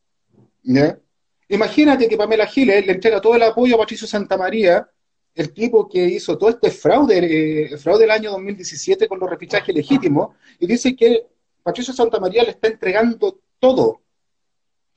Imagínate 1.48 2.08
que 2.08 2.16
Pamela 2.16 2.46
Giles 2.46 2.86
le 2.86 2.92
entrega 2.92 3.20
todo 3.20 3.34
el 3.34 3.42
apoyo 3.42 3.74
a 3.74 3.78
Patricio 3.78 4.06
Santamaría, 4.06 4.88
el 5.34 5.52
tipo 5.52 5.88
que 5.88 6.04
hizo 6.04 6.36
todo 6.36 6.50
este 6.50 6.70
fraude, 6.70 7.72
eh, 7.72 7.78
fraude 7.78 8.02
del 8.02 8.10
año 8.10 8.30
2017 8.32 9.08
con 9.08 9.18
los 9.18 9.30
refichajes 9.30 9.74
legítimos, 9.74 10.36
y 10.58 10.66
dice 10.66 10.94
que 10.94 11.26
Patricio 11.62 11.94
Santamaría 11.94 12.44
le 12.44 12.50
está 12.50 12.68
entregando 12.68 13.40
todo, 13.58 14.02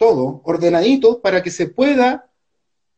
todo, 0.01 0.41
ordenadito, 0.45 1.21
para 1.21 1.43
que 1.43 1.51
se 1.51 1.67
pueda, 1.67 2.27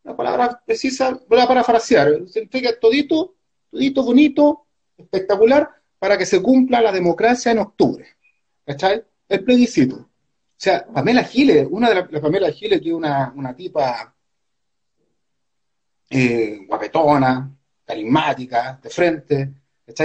la 0.06 0.16
palabra 0.16 0.64
precisa, 0.66 1.20
voy 1.28 1.42
a 1.42 1.46
parafrasear, 1.46 2.08
se 2.28 2.40
entrega 2.40 2.80
todito, 2.80 3.36
todito 3.70 4.04
bonito, 4.06 4.68
espectacular, 4.98 5.70
para 6.00 6.18
que 6.18 6.26
se 6.26 6.42
cumpla 6.42 6.80
la 6.80 6.94
democracia 6.94 7.52
en 7.52 7.60
octubre. 7.60 8.08
¿Cachai? 8.66 9.04
El 9.28 9.44
plebiscito. 9.44 9.98
O 9.98 10.10
sea, 10.56 10.86
Pamela 10.86 11.26
Giles, 11.26 11.68
una 11.70 11.90
de 11.90 11.96
las 11.96 12.10
la 12.10 12.22
Pamela 12.22 12.50
Giles, 12.54 12.80
que 12.80 12.88
es 12.88 12.96
una, 12.96 13.34
una 13.36 13.54
tipa 13.54 14.16
eh, 16.10 16.66
guapetona, 16.66 17.54
carismática, 17.86 18.80
de 18.82 18.90
frente, 18.90 19.54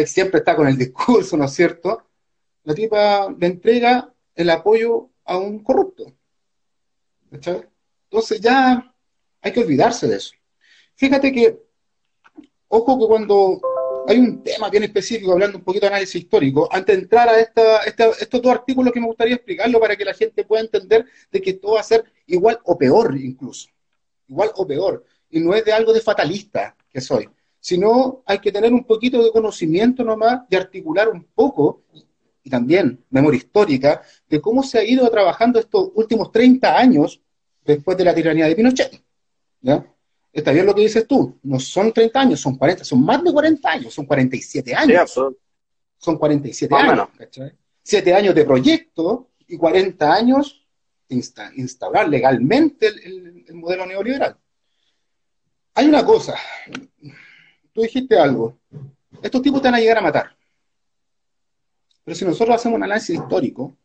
siempre 0.04 0.40
está 0.40 0.56
con 0.56 0.66
el 0.66 0.76
discurso, 0.76 1.36
¿no 1.36 1.44
es 1.44 1.52
cierto? 1.52 2.08
La 2.64 2.74
tipa 2.74 3.32
le 3.38 3.46
entrega 3.46 4.12
el 4.34 4.50
apoyo 4.50 5.10
a 5.24 5.38
un 5.38 5.62
corrupto. 5.62 6.17
Entonces 7.30 8.40
ya 8.40 8.94
hay 9.40 9.52
que 9.52 9.60
olvidarse 9.60 10.06
de 10.06 10.16
eso. 10.16 10.32
Fíjate 10.94 11.32
que, 11.32 11.58
ojo 12.68 12.98
que 12.98 13.06
cuando 13.06 13.60
hay 14.08 14.18
un 14.18 14.42
tema 14.42 14.70
bien 14.70 14.84
específico, 14.84 15.32
hablando 15.32 15.58
un 15.58 15.64
poquito 15.64 15.84
de 15.84 15.88
análisis 15.88 16.22
histórico, 16.22 16.68
antes 16.72 16.96
de 16.96 17.02
entrar 17.02 17.28
a 17.28 17.38
esta, 17.38 17.82
estos 17.82 18.42
dos 18.42 18.52
artículos 18.52 18.92
que 18.92 19.00
me 19.00 19.06
gustaría 19.06 19.34
explicarlo 19.34 19.78
para 19.78 19.96
que 19.96 20.04
la 20.04 20.14
gente 20.14 20.44
pueda 20.44 20.62
entender 20.62 21.04
de 21.30 21.42
que 21.42 21.50
esto 21.50 21.72
va 21.72 21.80
a 21.80 21.84
ser 21.84 22.04
igual 22.26 22.58
o 22.64 22.78
peor 22.78 23.16
incluso, 23.20 23.68
igual 24.26 24.50
o 24.54 24.66
peor, 24.66 25.04
y 25.28 25.40
no 25.40 25.54
es 25.54 25.64
de 25.64 25.72
algo 25.72 25.92
de 25.92 26.00
fatalista 26.00 26.74
que 26.90 27.02
soy, 27.02 27.28
sino 27.60 28.22
hay 28.24 28.38
que 28.38 28.50
tener 28.50 28.72
un 28.72 28.84
poquito 28.84 29.22
de 29.22 29.30
conocimiento 29.30 30.02
nomás 30.02 30.40
y 30.48 30.56
articular 30.56 31.08
un 31.08 31.24
poco, 31.34 31.82
y 32.48 32.50
también 32.50 33.04
memoria 33.10 33.36
histórica, 33.36 34.02
de 34.26 34.40
cómo 34.40 34.62
se 34.62 34.78
ha 34.78 34.84
ido 34.84 35.08
trabajando 35.10 35.60
estos 35.60 35.90
últimos 35.94 36.32
30 36.32 36.78
años 36.78 37.20
después 37.62 37.96
de 37.98 38.04
la 38.04 38.14
tiranía 38.14 38.46
de 38.46 38.56
Pinochet. 38.56 39.02
¿ya? 39.60 39.86
Está 40.32 40.52
bien 40.52 40.64
lo 40.64 40.74
que 40.74 40.80
dices 40.80 41.06
tú, 41.06 41.38
no 41.42 41.60
son 41.60 41.92
30 41.92 42.20
años, 42.20 42.40
son 42.40 42.56
40, 42.56 42.84
son 42.84 43.04
más 43.04 43.22
de 43.22 43.32
40 43.32 43.70
años, 43.70 43.92
son 43.92 44.06
47 44.06 44.74
años. 44.74 45.12
son 45.98 46.16
47 46.16 46.74
años, 46.74 47.08
¿cachai? 47.18 47.52
7 47.82 48.14
años 48.14 48.34
de 48.34 48.44
proyecto 48.44 49.28
y 49.46 49.56
40 49.58 50.12
años 50.12 50.66
insta 51.10 51.50
instaurar 51.54 52.08
legalmente 52.08 52.86
el, 52.86 53.44
el 53.46 53.54
modelo 53.54 53.84
neoliberal. 53.84 54.36
Hay 55.74 55.86
una 55.86 56.04
cosa, 56.04 56.34
tú 57.72 57.82
dijiste 57.82 58.18
algo, 58.18 58.58
estos 59.22 59.42
tipos 59.42 59.60
te 59.60 59.68
van 59.68 59.74
a 59.74 59.80
llegar 59.80 59.98
a 59.98 60.02
matar. 60.02 60.37
Pero 62.08 62.16
si 62.16 62.24
nosotros 62.24 62.56
hacemos 62.56 62.76
un 62.78 62.84
análisis 62.84 63.16
histórico, 63.16 63.76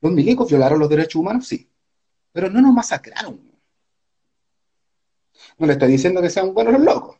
los 0.00 0.12
milicos 0.12 0.48
violaron 0.48 0.78
los 0.78 0.88
derechos 0.88 1.16
humanos, 1.16 1.48
sí, 1.48 1.68
pero 2.30 2.48
no 2.48 2.60
nos 2.60 2.72
masacraron. 2.72 3.40
No 5.58 5.66
le 5.66 5.72
estoy 5.72 5.90
diciendo 5.90 6.22
que 6.22 6.30
sean 6.30 6.54
buenos 6.54 6.74
los 6.74 6.82
locos. 6.84 7.16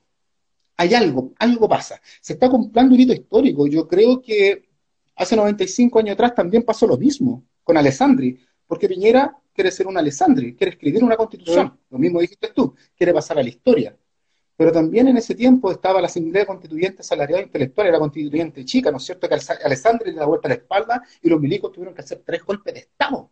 Hay 0.77 0.95
algo, 0.95 1.33
algo 1.41 1.69
pasa. 1.69 2.01
Se 2.21 2.35
está 2.35 2.49
cumpliendo 2.49 2.95
un 2.95 3.01
hito 3.01 3.15
histórico. 3.15 3.67
Yo 3.67 3.89
creo 3.89 4.23
que 4.23 4.69
hace 5.17 5.35
95 5.35 5.99
años 5.99 6.13
atrás 6.13 6.37
también 6.37 6.63
pasó 6.63 6.87
lo 6.87 6.97
mismo 6.97 7.43
con 7.65 7.77
Alessandri, 7.77 8.39
porque 8.65 8.89
Piñera 8.89 9.37
quiere 9.53 9.73
ser 9.73 9.89
un 9.89 9.99
Alessandri, 9.99 10.55
quiere 10.55 10.75
escribir 10.75 11.03
una 11.03 11.17
constitución. 11.17 11.77
Lo 11.91 11.99
mismo 11.99 12.21
dijiste 12.21 12.53
tú, 12.55 12.77
quiere 12.97 13.13
pasar 13.13 13.41
a 13.41 13.43
la 13.43 13.49
historia. 13.49 13.99
Pero 14.57 14.73
también 14.73 15.09
en 15.09 15.17
ese 15.19 15.35
tiempo 15.35 15.71
estaba 15.71 16.01
la 16.01 16.07
Asamblea 16.07 16.47
Constituyente 16.47 17.03
Salarial 17.03 17.43
Intelectual, 17.43 17.89
era 17.89 17.99
constituyente 17.99 18.65
chica, 18.65 18.91
¿no 18.91 18.97
es 18.97 19.05
cierto? 19.05 19.29
Que 19.29 19.35
Alessandri 19.65 20.13
le 20.13 20.19
da 20.19 20.27
vuelta 20.27 20.49
a 20.49 20.51
la 20.51 20.55
espalda 20.55 21.03
y 21.21 21.29
los 21.29 21.41
milicos 21.41 21.73
tuvieron 21.73 21.95
que 21.95 22.01
hacer 22.01 22.23
tres 22.25 22.43
golpes 22.43 22.73
de 22.73 22.81
Estado 22.81 23.31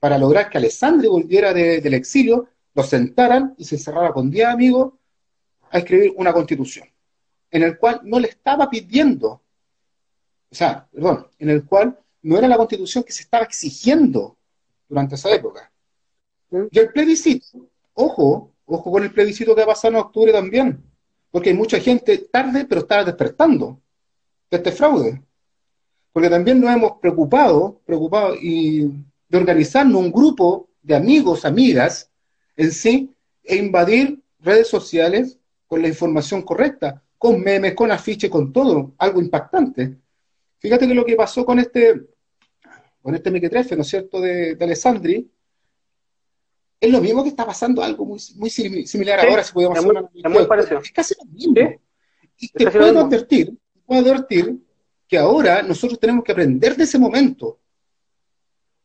para 0.00 0.18
lograr 0.18 0.48
que 0.50 0.58
Alessandri 0.58 1.08
volviera 1.08 1.52
del 1.52 1.94
exilio 1.94 2.48
lo 2.74 2.82
sentaran 2.82 3.54
y 3.58 3.64
se 3.64 3.78
cerrara 3.78 4.12
con 4.12 4.30
10 4.30 4.46
amigos 4.46 4.94
a 5.70 5.78
escribir 5.78 6.12
una 6.16 6.32
constitución, 6.32 6.88
en 7.50 7.62
el 7.62 7.78
cual 7.78 8.00
no 8.04 8.18
le 8.18 8.28
estaba 8.28 8.68
pidiendo, 8.70 9.28
o 9.28 10.54
sea, 10.54 10.88
perdón, 10.90 11.26
en 11.38 11.50
el 11.50 11.64
cual 11.64 11.98
no 12.22 12.38
era 12.38 12.48
la 12.48 12.56
constitución 12.56 13.04
que 13.04 13.12
se 13.12 13.22
estaba 13.22 13.44
exigiendo 13.44 14.36
durante 14.88 15.14
esa 15.14 15.30
época. 15.30 15.70
¿Mm? 16.50 16.64
Y 16.70 16.78
el 16.78 16.88
plebiscito, 16.92 17.68
ojo, 17.94 18.52
ojo 18.74 18.90
con 18.90 19.02
el 19.02 19.12
plebiscito 19.12 19.54
que 19.54 19.60
va 19.60 19.72
a 19.72 19.74
pasar 19.74 19.92
en 19.92 19.98
octubre 19.98 20.32
también, 20.32 20.82
porque 21.30 21.50
hay 21.50 21.56
mucha 21.56 21.78
gente 21.80 22.18
tarde, 22.18 22.64
pero 22.64 22.82
está 22.82 23.04
despertando 23.04 23.80
de 24.50 24.56
este 24.56 24.72
fraude. 24.72 25.22
Porque 26.12 26.28
también 26.28 26.60
nos 26.60 26.74
hemos 26.74 26.92
preocupado, 27.00 27.80
preocupado 27.84 28.34
y 28.34 28.88
de 29.28 29.38
organizarnos 29.38 30.00
un 30.00 30.10
grupo 30.10 30.68
de 30.82 30.96
amigos, 30.96 31.44
amigas, 31.44 32.10
en 32.56 32.72
sí 32.72 33.14
e 33.44 33.56
invadir 33.56 34.20
redes 34.40 34.68
sociales 34.68 35.38
con 35.66 35.82
la 35.82 35.88
información 35.88 36.42
correcta, 36.42 37.02
con 37.16 37.40
memes, 37.40 37.74
con 37.74 37.92
afiches, 37.92 38.28
con 38.28 38.52
todo, 38.52 38.92
algo 38.98 39.20
impactante. 39.20 39.96
Fíjate 40.58 40.88
que 40.88 40.94
lo 40.94 41.04
que 41.04 41.14
pasó 41.14 41.44
con 41.44 41.58
este, 41.58 42.02
con 43.00 43.14
este 43.14 43.30
mequetrefe, 43.30 43.76
¿no 43.76 43.82
es 43.82 43.88
cierto?, 43.88 44.20
de, 44.20 44.56
de 44.56 44.64
Alessandri, 44.64 45.30
es 46.80 46.90
lo 46.90 47.00
mismo 47.00 47.22
que 47.22 47.28
está 47.28 47.44
pasando 47.44 47.82
algo 47.82 48.06
muy, 48.06 48.18
muy 48.36 48.50
similar 48.50 49.20
ahora, 49.20 49.44
si 49.44 49.52
podemos 49.52 49.78
hacer 49.78 49.90
una 49.90 50.80
Es 50.80 50.92
casi 50.92 51.14
lo 51.18 51.30
mismo. 51.30 51.54
Y 52.38 52.48
te 52.48 52.70
puedo 52.70 53.00
advertir, 53.00 53.54
puedo 53.84 54.00
advertir 54.00 54.58
que 55.06 55.18
ahora 55.18 55.62
nosotros 55.62 56.00
tenemos 56.00 56.24
que 56.24 56.32
aprender 56.32 56.74
de 56.74 56.84
ese 56.84 56.98
momento. 56.98 57.58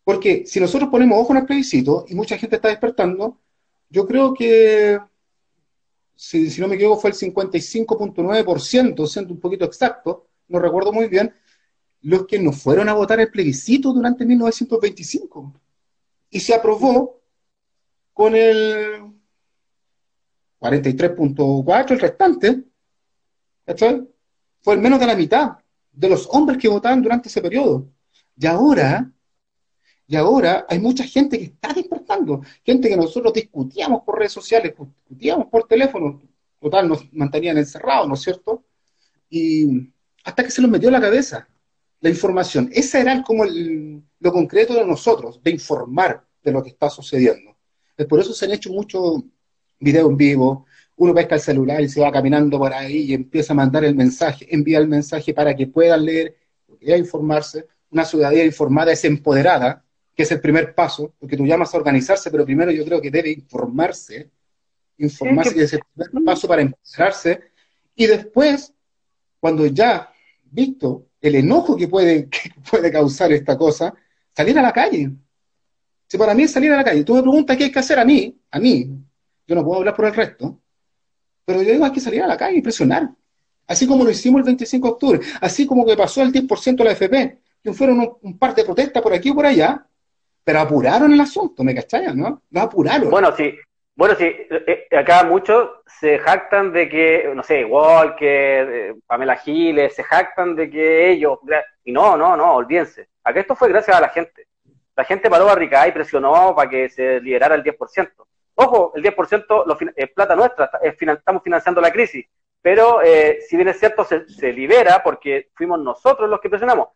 Porque 0.03 0.43
si 0.45 0.59
nosotros 0.59 0.89
ponemos 0.89 1.19
ojo 1.19 1.31
en 1.31 1.39
el 1.39 1.45
plebiscito 1.45 2.05
y 2.09 2.15
mucha 2.15 2.37
gente 2.37 2.57
está 2.57 2.67
despertando, 2.67 3.39
yo 3.89 4.05
creo 4.05 4.33
que, 4.33 4.99
si, 6.15 6.49
no 6.59 6.67
me 6.67 6.75
equivoco, 6.75 6.99
fue 6.99 7.11
el 7.11 7.15
55.9%, 7.15 9.07
siendo 9.07 9.33
un 9.33 9.39
poquito 9.39 9.65
exacto, 9.65 10.27
no 10.49 10.59
recuerdo 10.59 10.91
muy 10.91 11.07
bien, 11.07 11.33
los 12.01 12.27
que 12.27 12.39
no 12.39 12.51
fueron 12.51 12.89
a 12.89 12.93
votar 12.93 13.19
el 13.21 13.31
plebiscito 13.31 13.93
durante 13.93 14.25
1925. 14.25 15.53
Y 16.29 16.39
se 16.41 16.53
aprobó 16.53 17.21
con 18.15 18.33
el 18.33 19.13
43.4, 20.61 21.91
el 21.91 21.99
restante, 21.99 22.63
Fue 24.61 24.73
el 24.73 24.79
menos 24.79 25.01
de 25.01 25.05
la 25.05 25.17
mitad 25.17 25.57
de 25.91 26.09
los 26.09 26.25
hombres 26.31 26.57
que 26.57 26.69
votaban 26.69 27.01
durante 27.01 27.27
ese 27.27 27.41
periodo. 27.41 27.89
Y 28.37 28.45
ahora 28.47 29.11
y 30.07 30.15
ahora 30.15 30.65
hay 30.69 30.79
mucha 30.79 31.03
gente 31.03 31.37
que 31.37 31.45
está 31.45 31.73
despertando, 31.73 32.41
gente 32.63 32.87
que 32.87 32.95
nosotros 32.95 33.33
discutíamos 33.33 34.03
por 34.03 34.17
redes 34.17 34.31
sociales, 34.31 34.73
discutíamos 34.77 35.47
por 35.47 35.67
teléfono, 35.67 36.21
total, 36.61 36.87
nos 36.87 37.11
mantenían 37.11 37.57
encerrados, 37.57 38.07
¿no 38.07 38.13
es 38.13 38.21
cierto? 38.21 38.63
Y 39.29 39.91
hasta 40.23 40.41
que 40.41 40.51
se 40.51 40.61
nos 40.61 40.71
metió 40.71 40.87
en 40.87 40.93
la 40.93 41.01
cabeza 41.01 41.49
la 41.99 42.09
información. 42.09 42.69
Ese 42.71 43.01
era 43.01 43.21
como 43.23 43.43
lo 43.45 44.31
concreto 44.31 44.73
de 44.73 44.85
nosotros, 44.85 45.41
de 45.43 45.51
informar 45.51 46.25
de 46.41 46.51
lo 46.53 46.63
que 46.63 46.69
está 46.69 46.89
sucediendo. 46.89 47.54
Por 48.09 48.19
eso 48.19 48.33
se 48.33 48.45
han 48.45 48.51
hecho 48.51 48.71
muchos 48.71 49.23
videos 49.79 50.09
en 50.09 50.17
vivo, 50.17 50.65
uno 50.97 51.13
pesca 51.13 51.35
el 51.35 51.41
celular 51.41 51.81
y 51.81 51.89
se 51.89 52.01
va 52.01 52.11
caminando 52.11 52.57
por 52.57 52.73
ahí 52.73 52.97
y 52.97 53.13
empieza 53.13 53.53
a 53.53 53.55
mandar 53.55 53.83
el 53.83 53.95
mensaje, 53.95 54.47
envía 54.53 54.79
el 54.79 54.87
mensaje 54.87 55.33
para 55.33 55.55
que 55.55 55.67
puedan 55.67 56.05
leer, 56.05 56.37
a 56.87 56.97
informarse. 56.97 57.67
Una 57.89 58.05
ciudadanía 58.05 58.45
informada 58.45 58.91
es 58.91 59.03
empoderada, 59.05 59.83
que 60.15 60.23
es 60.23 60.31
el 60.31 60.39
primer 60.39 60.73
paso, 60.73 61.13
porque 61.19 61.37
tú 61.37 61.45
llamas 61.45 61.73
a 61.73 61.77
organizarse, 61.77 62.31
pero 62.31 62.45
primero 62.45 62.71
yo 62.71 62.85
creo 62.85 63.01
que 63.01 63.11
debe 63.11 63.31
informarse, 63.31 64.29
informarse, 64.97 65.53
que... 65.53 65.63
es 65.63 65.73
el 65.73 65.81
primer 65.93 66.23
paso 66.23 66.47
para 66.47 66.61
empoderarse, 66.61 67.41
y 67.95 68.07
después, 68.07 68.73
cuando 69.39 69.65
ya 69.65 70.11
visto 70.43 71.07
el 71.21 71.35
enojo 71.35 71.75
que 71.75 71.87
puede, 71.87 72.29
que 72.29 72.51
puede 72.69 72.91
causar 72.91 73.31
esta 73.31 73.57
cosa, 73.57 73.93
salir 74.33 74.57
a 74.59 74.61
la 74.61 74.71
calle. 74.71 75.11
Si 76.15 76.19
para 76.19 76.33
mí 76.33 76.43
es 76.43 76.53
salir 76.53 76.71
a 76.71 76.77
la 76.77 76.83
calle, 76.85 77.03
tú 77.03 77.13
me 77.13 77.21
preguntas 77.21 77.57
qué 77.57 77.65
hay 77.65 77.71
que 77.73 77.79
hacer 77.79 77.99
a 77.99 78.05
mí, 78.05 78.33
a 78.49 78.57
mí, 78.57 78.87
yo 79.45 79.53
no 79.53 79.65
puedo 79.65 79.79
hablar 79.79 79.93
por 79.93 80.05
el 80.05 80.15
resto, 80.15 80.61
pero 81.43 81.61
yo 81.61 81.73
digo 81.73 81.83
hay 81.83 81.91
que 81.91 81.99
salir 81.99 82.23
a 82.23 82.27
la 82.27 82.37
calle 82.37 82.59
y 82.59 82.61
presionar. 82.61 83.09
Así 83.67 83.85
como 83.85 84.05
lo 84.05 84.11
hicimos 84.11 84.39
el 84.39 84.45
25 84.45 84.87
de 84.87 84.93
octubre, 84.93 85.19
así 85.41 85.67
como 85.67 85.85
que 85.85 85.97
pasó 85.97 86.21
el 86.21 86.31
10% 86.31 86.77
de 86.77 86.83
la 86.85 86.91
FP, 86.91 87.39
que 87.61 87.73
fueron 87.73 87.99
un, 87.99 88.17
un 88.21 88.37
par 88.37 88.55
de 88.55 88.63
protestas 88.63 89.03
por 89.03 89.13
aquí 89.13 89.31
y 89.31 89.33
por 89.33 89.45
allá, 89.45 89.85
pero 90.41 90.61
apuraron 90.61 91.11
el 91.11 91.19
asunto, 91.19 91.65
¿me 91.65 91.75
cachai? 91.75 92.15
¿No? 92.15 92.43
Lo 92.49 92.61
apuraron. 92.61 93.09
Bueno, 93.09 93.35
sí. 93.35 93.53
Bueno, 93.93 94.15
sí, 94.15 94.23
eh, 94.23 94.87
eh, 94.89 94.97
acá 94.97 95.25
muchos 95.25 95.69
se 95.99 96.17
jactan 96.19 96.71
de 96.71 96.87
que, 96.87 97.29
no 97.35 97.43
sé, 97.43 97.65
Walker, 97.65 98.69
eh, 98.71 98.95
Pamela 99.05 99.35
Giles, 99.35 99.93
se 99.93 100.03
jactan 100.03 100.55
de 100.55 100.69
que 100.69 101.11
ellos, 101.11 101.39
y 101.83 101.91
no, 101.91 102.15
no, 102.15 102.37
no, 102.37 102.53
olvídense. 102.53 103.09
Acá 103.21 103.41
esto 103.41 103.53
fue 103.53 103.67
gracias 103.67 103.97
a 103.97 103.99
la 103.99 104.07
gente. 104.07 104.47
La 104.95 105.03
gente 105.03 105.29
paró 105.29 105.49
a 105.49 105.87
y 105.87 105.91
presionó 105.91 106.55
para 106.55 106.69
que 106.69 106.89
se 106.89 107.19
liberara 107.19 107.55
el 107.55 107.63
10%. 107.63 108.11
Ojo, 108.55 108.93
el 108.95 109.03
10% 109.03 109.93
es 109.95 110.11
plata 110.11 110.35
nuestra, 110.35 110.71
estamos 110.81 111.43
financiando 111.43 111.81
la 111.81 111.91
crisis. 111.91 112.25
Pero 112.61 113.01
si 113.47 113.57
bien 113.57 113.67
es 113.67 113.79
cierto, 113.79 114.05
se, 114.05 114.53
libera 114.53 115.03
porque 115.03 115.49
fuimos 115.53 115.79
nosotros 115.79 116.29
los 116.29 116.39
que 116.39 116.49
presionamos. 116.49 116.87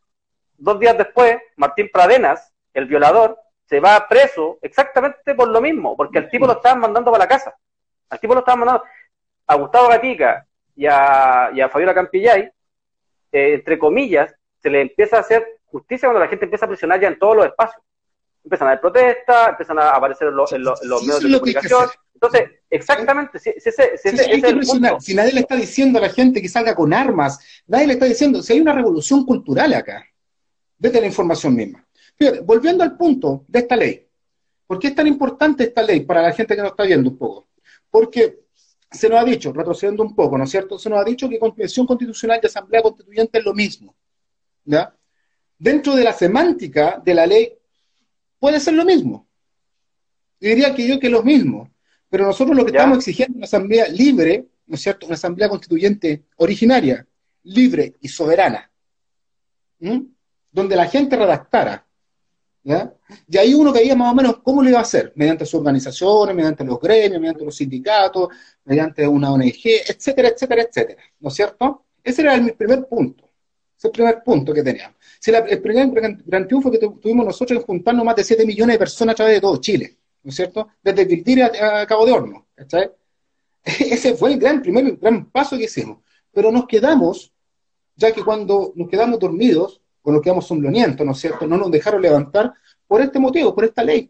Dos 0.58 0.80
días 0.80 0.98
después, 0.98 1.38
Martín 1.58 1.90
Pradenas, 1.94 2.52
el 2.74 2.86
violador, 2.86 3.38
se 3.66 3.80
va 3.80 4.08
preso 4.08 4.58
exactamente 4.62 5.36
por 5.36 5.50
lo 5.50 5.62
mismo, 5.62 5.96
porque 5.96 6.18
el 6.18 6.30
tipo 6.30 6.48
lo 6.48 6.54
estaban 6.54 6.80
mandando 6.80 7.12
para 7.12 7.26
la 7.26 7.30
casa. 7.30 7.56
Al 8.10 8.20
tipo 8.20 8.34
lo 8.34 8.40
estaban 8.40 8.62
mandando 8.62 8.84
a 9.46 9.56
Gustavo 9.56 9.90
Gatica 9.90 10.48
y 10.76 10.88
a, 10.88 11.52
y 11.54 11.62
a 11.62 11.70
Fabiola 11.70 11.94
Campillay, 11.94 12.50
eh, 13.32 13.54
entre 13.54 13.78
comillas, 13.78 14.34
se 14.62 14.70
le 14.70 14.82
empieza 14.82 15.18
a 15.18 15.20
hacer 15.20 15.60
justicia 15.66 16.08
cuando 16.08 16.22
la 16.22 16.28
gente 16.28 16.46
empieza 16.46 16.66
a 16.66 16.70
presionar 16.70 17.00
ya 17.00 17.10
en 17.10 17.20
todos 17.20 17.36
los 17.36 17.46
espacios. 17.46 17.84
Empiezan 18.50 18.68
a 18.68 18.72
haber 18.72 18.82
protestas, 18.82 19.50
empiezan 19.50 19.80
a 19.80 19.92
aparecer 19.92 20.30
en, 20.30 20.36
los 20.36 20.52
medios 20.52 21.24
de 21.24 21.40
comunicación. 21.40 21.90
Entonces, 22.14 22.50
exactamente, 22.70 23.40
si, 23.40 23.54
si 25.00 25.16
nadie 25.16 25.32
le 25.32 25.40
está 25.40 25.56
diciendo 25.56 26.00
a 26.00 26.02
la 26.02 26.10
gente 26.10 26.42
que 26.42 26.50
salga 26.50 26.76
con 26.76 26.94
armas, 26.94 27.40
nadie 27.68 27.88
le 27.88 27.94
está 27.94 28.06
diciendo, 28.06 28.42
si 28.42 28.54
hay 28.54 28.60
una 28.60 28.74
revolución 28.74 29.26
cultural 29.26 29.74
acá, 29.74 30.06
vete 30.78 31.00
la 31.00 31.08
información 31.08 31.56
misma 31.56 31.86
volviendo 32.44 32.84
al 32.84 32.98
punto 32.98 33.46
de 33.48 33.60
esta 33.60 33.76
ley. 33.76 34.06
¿Por 34.68 34.80
qué 34.80 34.88
es 34.88 34.96
tan 34.96 35.08
importante 35.08 35.64
esta 35.64 35.82
ley 35.82 36.02
para 36.02 36.22
la 36.22 36.32
gente 36.32 36.56
que 36.56 36.62
nos 36.62 36.72
está 36.72 36.84
viendo 36.84 37.10
un 37.10 37.18
poco? 37.18 37.48
Porque 37.90 38.42
se 38.92 39.10
nos 39.10 39.20
ha 39.20 39.24
dicho, 39.24 39.54
retrocediendo 39.54 40.04
un 40.04 40.16
poco, 40.16 40.38
¿no 40.38 40.44
es 40.44 40.52
cierto? 40.52 40.78
Se 40.78 40.90
nos 40.90 41.00
ha 41.00 41.04
dicho 41.04 41.30
que 41.30 41.40
convención 41.40 41.86
constitucional 41.86 42.40
y 42.42 42.46
asamblea 42.46 42.82
constituyente 42.82 43.40
es 43.40 43.46
lo 43.46 43.54
mismo. 43.54 43.96
¿ya? 44.66 44.94
Dentro 45.58 45.96
de 45.96 46.04
la 46.04 46.14
semántica 46.14 47.02
de 47.04 47.14
la 47.14 47.26
ley 47.26 47.54
puede 48.40 48.60
ser 48.60 48.74
lo 48.74 48.86
mismo. 48.86 49.28
diría 50.40 50.74
que 50.74 50.88
yo 50.88 51.00
que 51.00 51.08
es 51.08 51.14
lo 51.14 51.24
mismo. 51.24 51.70
Pero 52.10 52.26
nosotros 52.26 52.58
lo 52.58 52.66
que 52.66 52.72
estamos 52.72 52.98
exigiendo 52.98 53.34
es 53.34 53.38
una 53.38 53.46
asamblea 53.46 53.88
libre, 53.90 54.48
¿no 54.66 54.76
es 54.76 54.82
cierto? 54.82 55.06
Una 55.06 55.16
asamblea 55.16 55.48
constituyente 55.48 56.24
originaria, 56.38 57.06
libre 57.44 57.96
y 58.02 58.08
soberana, 58.08 58.72
donde 60.52 60.76
la 60.76 60.88
gente 60.88 61.16
redactara. 61.16 61.86
¿ya? 62.64 62.92
Y 63.28 63.38
ahí 63.38 63.54
uno 63.54 63.72
veía 63.72 63.96
más 63.96 64.12
o 64.12 64.16
menos 64.16 64.40
cómo 64.42 64.64
lo 64.64 64.70
iba 64.70 64.80
a 64.80 64.84
hacer, 64.84 65.14
mediante 65.16 65.46
sus 65.46 65.60
organizaciones, 65.60 66.36
mediante 66.36 66.64
los 66.64 66.80
gremios, 66.80 67.22
mediante 67.22 67.46
los 67.46 67.56
sindicatos, 67.56 68.30
mediante 68.66 69.08
una 69.08 69.32
ONG, 69.32 69.62
etcétera, 69.88 70.30
etcétera, 70.30 70.64
etcétera. 70.64 71.04
¿No 71.20 71.30
es 71.30 71.36
cierto? 71.36 71.86
Ese 72.04 72.22
era 72.24 72.34
el 72.34 72.54
primer 72.56 72.88
punto. 72.88 73.29
Es 73.80 73.86
el 73.86 73.92
primer 73.92 74.22
punto 74.24 74.54
que 74.54 74.62
teníamos. 74.62 74.98
Si 75.22 75.32
el 75.32 75.62
primer 75.62 75.90
gran, 76.26 76.46
triunfo 76.46 76.70
que 76.70 76.80
tuvimos 76.80 77.26
nosotros 77.26 77.60
es 77.60 77.66
juntarnos 77.66 78.04
más 78.04 78.14
de 78.18 78.26
7 78.26 78.46
millones 78.46 78.74
de 78.74 78.80
personas 78.80 79.14
a 79.14 79.16
través 79.16 79.36
de 79.36 79.42
todo 79.42 79.56
Chile, 79.62 79.98
¿no 80.22 80.30
es 80.32 80.36
cierto? 80.36 80.68
Desde 80.84 81.06
Viltir 81.06 81.42
a, 81.44 81.88
Cabo 81.88 82.06
de 82.06 82.12
Horno, 82.12 82.48
¿cachai? 82.54 82.92
Ese 83.64 84.16
fue 84.16 84.34
el 84.34 84.40
gran 84.40 84.62
primer 84.62 84.98
gran 84.98 85.32
paso 85.32 85.58
que 85.58 85.64
hicimos. 85.64 86.00
Pero 86.34 86.52
nos 86.52 86.68
quedamos, 86.68 87.32
ya 87.96 88.12
que 88.12 88.22
cuando 88.22 88.74
nos 88.76 88.90
quedamos 88.90 89.18
dormidos, 89.18 89.80
o 90.02 90.12
nos 90.12 90.22
quedamos 90.22 90.46
somnolientos, 90.46 91.06
¿no 91.06 91.14
es 91.14 91.20
cierto? 91.20 91.48
No 91.48 91.56
nos 91.56 91.72
dejaron 91.72 92.02
levantar 92.02 92.54
por 92.86 93.02
este 93.02 93.18
motivo, 93.18 93.56
por 93.56 93.64
esta 93.64 93.82
ley, 93.82 94.10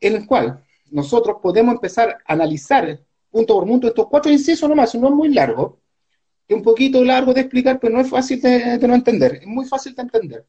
en 0.00 0.16
el 0.16 0.26
cual 0.26 0.60
nosotros 0.90 1.36
podemos 1.40 1.74
empezar 1.74 2.18
a 2.26 2.32
analizar 2.32 3.00
punto 3.30 3.54
por 3.54 3.66
punto 3.66 3.86
estos 3.86 4.08
cuatro 4.08 4.32
incisos 4.32 4.68
nomás, 4.68 4.92
no 4.96 5.08
es 5.08 5.14
muy 5.14 5.28
largo, 5.28 5.81
es 6.52 6.56
un 6.56 6.62
poquito 6.62 7.02
largo 7.04 7.32
de 7.32 7.40
explicar, 7.40 7.80
pero 7.80 7.94
no 7.94 8.00
es 8.00 8.08
fácil 8.08 8.40
de, 8.40 8.78
no 8.86 8.94
entender, 8.94 9.36
es 9.36 9.46
muy 9.46 9.64
fácil 9.64 9.94
de 9.94 10.02
entender. 10.02 10.46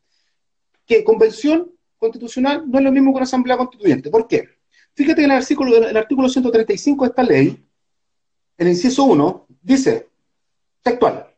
Que 0.86 1.04
convención 1.04 1.72
constitucional 1.98 2.70
no 2.70 2.78
es 2.78 2.84
lo 2.84 2.92
mismo 2.92 3.12
que 3.12 3.18
una 3.18 3.24
asamblea 3.24 3.58
constituyente. 3.58 4.10
¿Por 4.10 4.28
qué? 4.28 4.50
Fíjate 4.94 5.22
que 5.22 5.26
en 5.26 5.32
el 5.32 5.38
artículo, 5.38 5.78
el 5.78 5.98
artículo 5.98 6.30
135 6.30 7.06
de 7.06 7.10
esta 7.10 7.24
ley, 7.24 7.66
el 8.58 8.68
inciso 8.68 9.06
1, 9.06 9.48
dice, 9.62 10.10
textual, 10.82 11.34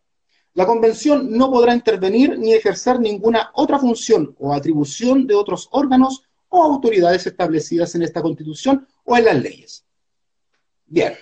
la 0.54 0.66
convención 0.66 1.30
no 1.32 1.52
podrá 1.52 1.74
intervenir 1.74 2.38
ni 2.40 2.54
ejercer 2.54 3.00
ninguna 3.00 3.52
otra 3.54 3.78
función 3.78 4.36
o 4.40 4.54
atribución 4.54 5.28
de 5.28 5.36
otros 5.36 5.70
órganos 5.72 6.24
o 6.50 6.64
autoridades 6.64 7.28
establecidas 7.28 7.94
en 7.96 8.04
esta 8.04 8.22
constitución 8.22 8.88
o 9.04 9.16
en 9.16 9.26
las 9.26 9.42
leyes. 9.42 9.86
Bien, 10.86 11.14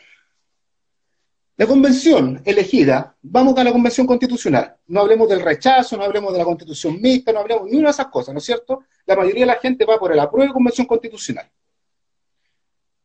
la 1.56 1.68
convención 1.68 2.42
elegida, 2.46 3.16
vamos 3.22 3.56
a 3.58 3.64
la 3.64 3.72
convención 3.72 4.08
constitucional. 4.08 4.76
No 4.88 5.02
hablemos 5.02 5.30
del 5.30 5.42
rechazo, 5.42 5.96
no 5.96 6.04
hablemos 6.04 6.34
de 6.34 6.40
la 6.40 6.46
constitución 6.46 7.00
mixta, 7.00 7.32
no 7.32 7.40
hablemos 7.42 7.70
ni 7.70 7.78
una 7.78 7.90
de 7.90 7.92
esas 7.92 8.08
cosas, 8.08 8.34
¿no 8.34 8.40
es 8.40 8.46
cierto? 8.46 8.86
La 9.06 9.16
mayoría 9.16 9.42
de 9.42 9.54
la 9.54 9.60
gente 9.60 9.86
va 9.86 10.00
por 10.00 10.12
el 10.12 10.20
apruebo 10.20 10.48
de 10.48 10.54
convención 10.54 10.88
constitucional. 10.88 11.48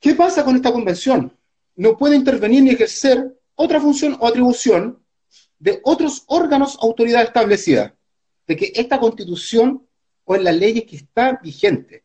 ¿Qué 0.00 0.14
pasa 0.14 0.44
con 0.44 0.56
esta 0.56 0.72
convención? 0.72 1.36
No 1.76 1.96
puede 1.98 2.16
intervenir 2.16 2.62
ni 2.62 2.70
ejercer 2.70 3.38
otra 3.54 3.80
función 3.80 4.16
o 4.18 4.26
atribución 4.26 5.02
de 5.58 5.80
otros 5.84 6.24
órganos 6.28 6.78
autoridad 6.80 7.24
establecida, 7.24 7.94
de 8.46 8.56
que 8.56 8.72
esta 8.74 8.98
constitución 8.98 9.86
o 10.24 10.36
en 10.36 10.44
las 10.44 10.56
leyes 10.56 10.84
que 10.84 10.96
está 10.96 11.38
vigente. 11.42 12.04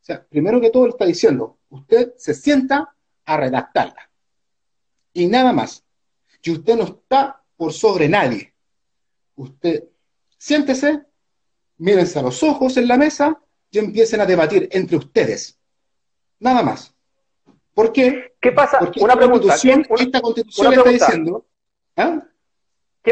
O 0.00 0.04
sea, 0.04 0.24
primero 0.24 0.58
que 0.58 0.70
todo 0.70 0.84
le 0.84 0.90
está 0.90 1.04
diciendo, 1.04 1.58
usted 1.68 2.14
se 2.16 2.32
sienta 2.32 2.94
a 3.26 3.36
redactarla 3.36 4.11
y 5.12 5.26
nada 5.26 5.52
más. 5.52 5.84
Y 6.42 6.50
usted 6.50 6.76
no 6.76 6.84
está 6.84 7.42
por 7.56 7.72
sobre 7.72 8.08
nadie. 8.08 8.52
Usted 9.36 9.84
siéntese, 10.38 11.04
mírense 11.78 12.18
a 12.18 12.22
los 12.22 12.42
ojos 12.42 12.76
en 12.76 12.88
la 12.88 12.96
mesa 12.96 13.40
y 13.70 13.78
empiecen 13.78 14.20
a 14.20 14.26
debatir 14.26 14.68
entre 14.72 14.96
ustedes. 14.96 15.58
Nada 16.40 16.62
más. 16.62 16.94
¿Por 17.74 17.92
qué? 17.92 18.34
¿Qué 18.40 18.52
pasa? 18.52 18.78
Porque 18.78 19.00
una 19.00 19.14
esta 19.14 19.24
pregunta. 19.24 19.48
Constitución, 19.48 19.86
esta 19.98 20.20
constitución 20.20 20.72
está 20.72 20.90
diciendo. 20.90 21.46
¿ah? 21.96 22.22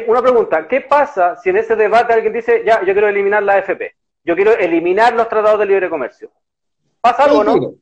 Una 0.06 0.22
pregunta. 0.22 0.68
¿Qué 0.68 0.80
pasa 0.82 1.36
si 1.36 1.50
en 1.50 1.56
ese 1.56 1.76
debate 1.76 2.12
alguien 2.12 2.32
dice, 2.32 2.62
ya, 2.66 2.80
yo 2.80 2.92
quiero 2.92 3.08
eliminar 3.08 3.42
la 3.42 3.54
AFP? 3.54 3.94
Yo 4.24 4.34
quiero 4.34 4.52
eliminar 4.52 5.14
los 5.14 5.28
tratados 5.28 5.60
de 5.60 5.66
libre 5.66 5.88
comercio. 5.88 6.30
¿Pasa 7.00 7.24
algo 7.24 7.38
o 7.38 7.44
no? 7.44 7.74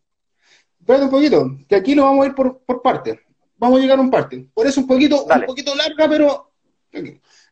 Espérate 0.78 1.04
un 1.04 1.10
poquito, 1.10 1.50
que 1.68 1.74
aquí 1.74 1.94
lo 1.94 2.04
vamos 2.04 2.24
a 2.24 2.28
ir 2.28 2.34
por, 2.34 2.60
por 2.60 2.80
partes 2.80 3.18
vamos 3.58 3.78
a 3.78 3.82
llegar 3.82 3.98
a 3.98 4.02
un 4.02 4.10
parte. 4.10 4.48
Por 4.54 4.66
eso 4.66 4.80
un 4.80 4.86
poquito, 4.86 5.24
un 5.24 5.46
poquito 5.46 5.74
larga, 5.74 6.08
pero. 6.08 6.52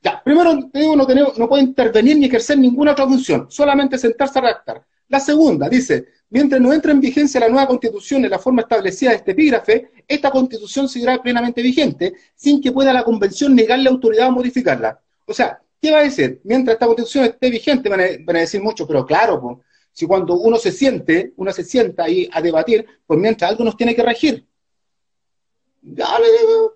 Ya, 0.03 0.23
primero 0.23 0.71
te 0.73 0.81
digo, 0.81 0.95
no, 0.95 1.07
tenemos, 1.07 1.39
no 1.39 1.49
puede 1.49 1.65
intervenir 1.65 2.17
ni 2.17 2.27
ejercer 2.27 2.59
ninguna 2.59 2.93
otra 2.93 3.07
función, 3.07 3.47
solamente 3.51 3.99
sentarse 3.99 4.39
a 4.39 4.43
redactar. 4.43 4.87
La 5.09 5.21
segunda 5.21 5.69
dice, 5.69 6.07
mientras 6.31 6.61
no 6.61 6.73
entre 6.73 6.93
en 6.93 7.01
vigencia 7.01 7.41
la 7.41 7.49
nueva 7.49 7.67
constitución 7.67 8.25
en 8.25 8.31
la 8.31 8.39
forma 8.39 8.63
establecida 8.63 9.11
de 9.11 9.17
este 9.17 9.33
epígrafe, 9.33 9.91
esta 10.07 10.31
constitución 10.31 10.89
seguirá 10.89 11.21
plenamente 11.21 11.63
vigente, 11.63 12.15
sin 12.35 12.61
que 12.61 12.73
pueda 12.73 12.93
la 12.93 13.05
convención 13.05 13.55
negarle 13.55 13.89
autoridad 13.89 14.29
o 14.29 14.33
modificarla. 14.33 15.01
O 15.27 15.35
sea, 15.35 15.61
¿qué 15.81 15.91
va 15.91 15.99
a 15.99 16.03
decir? 16.03 16.41
Mientras 16.45 16.75
esta 16.75 16.87
constitución 16.87 17.25
esté 17.25 17.51
vigente, 17.51 17.89
van 17.89 18.01
a, 18.01 18.39
decir 18.39 18.63
mucho, 18.63 18.87
pero 18.87 19.05
claro, 19.05 19.63
si 19.93 20.07
cuando 20.07 20.35
uno 20.35 20.57
se 20.57 20.73
siente, 20.73 21.33
uno 21.37 21.53
se 21.53 21.65
sienta 21.65 22.05
ahí 22.05 22.29
a 22.33 22.41
debatir, 22.41 22.87
pues 23.07 23.19
mientras 23.19 23.51
algo 23.51 23.65
nos 23.65 23.77
tiene 23.77 23.95
que 23.95 24.03
regir 24.03 24.47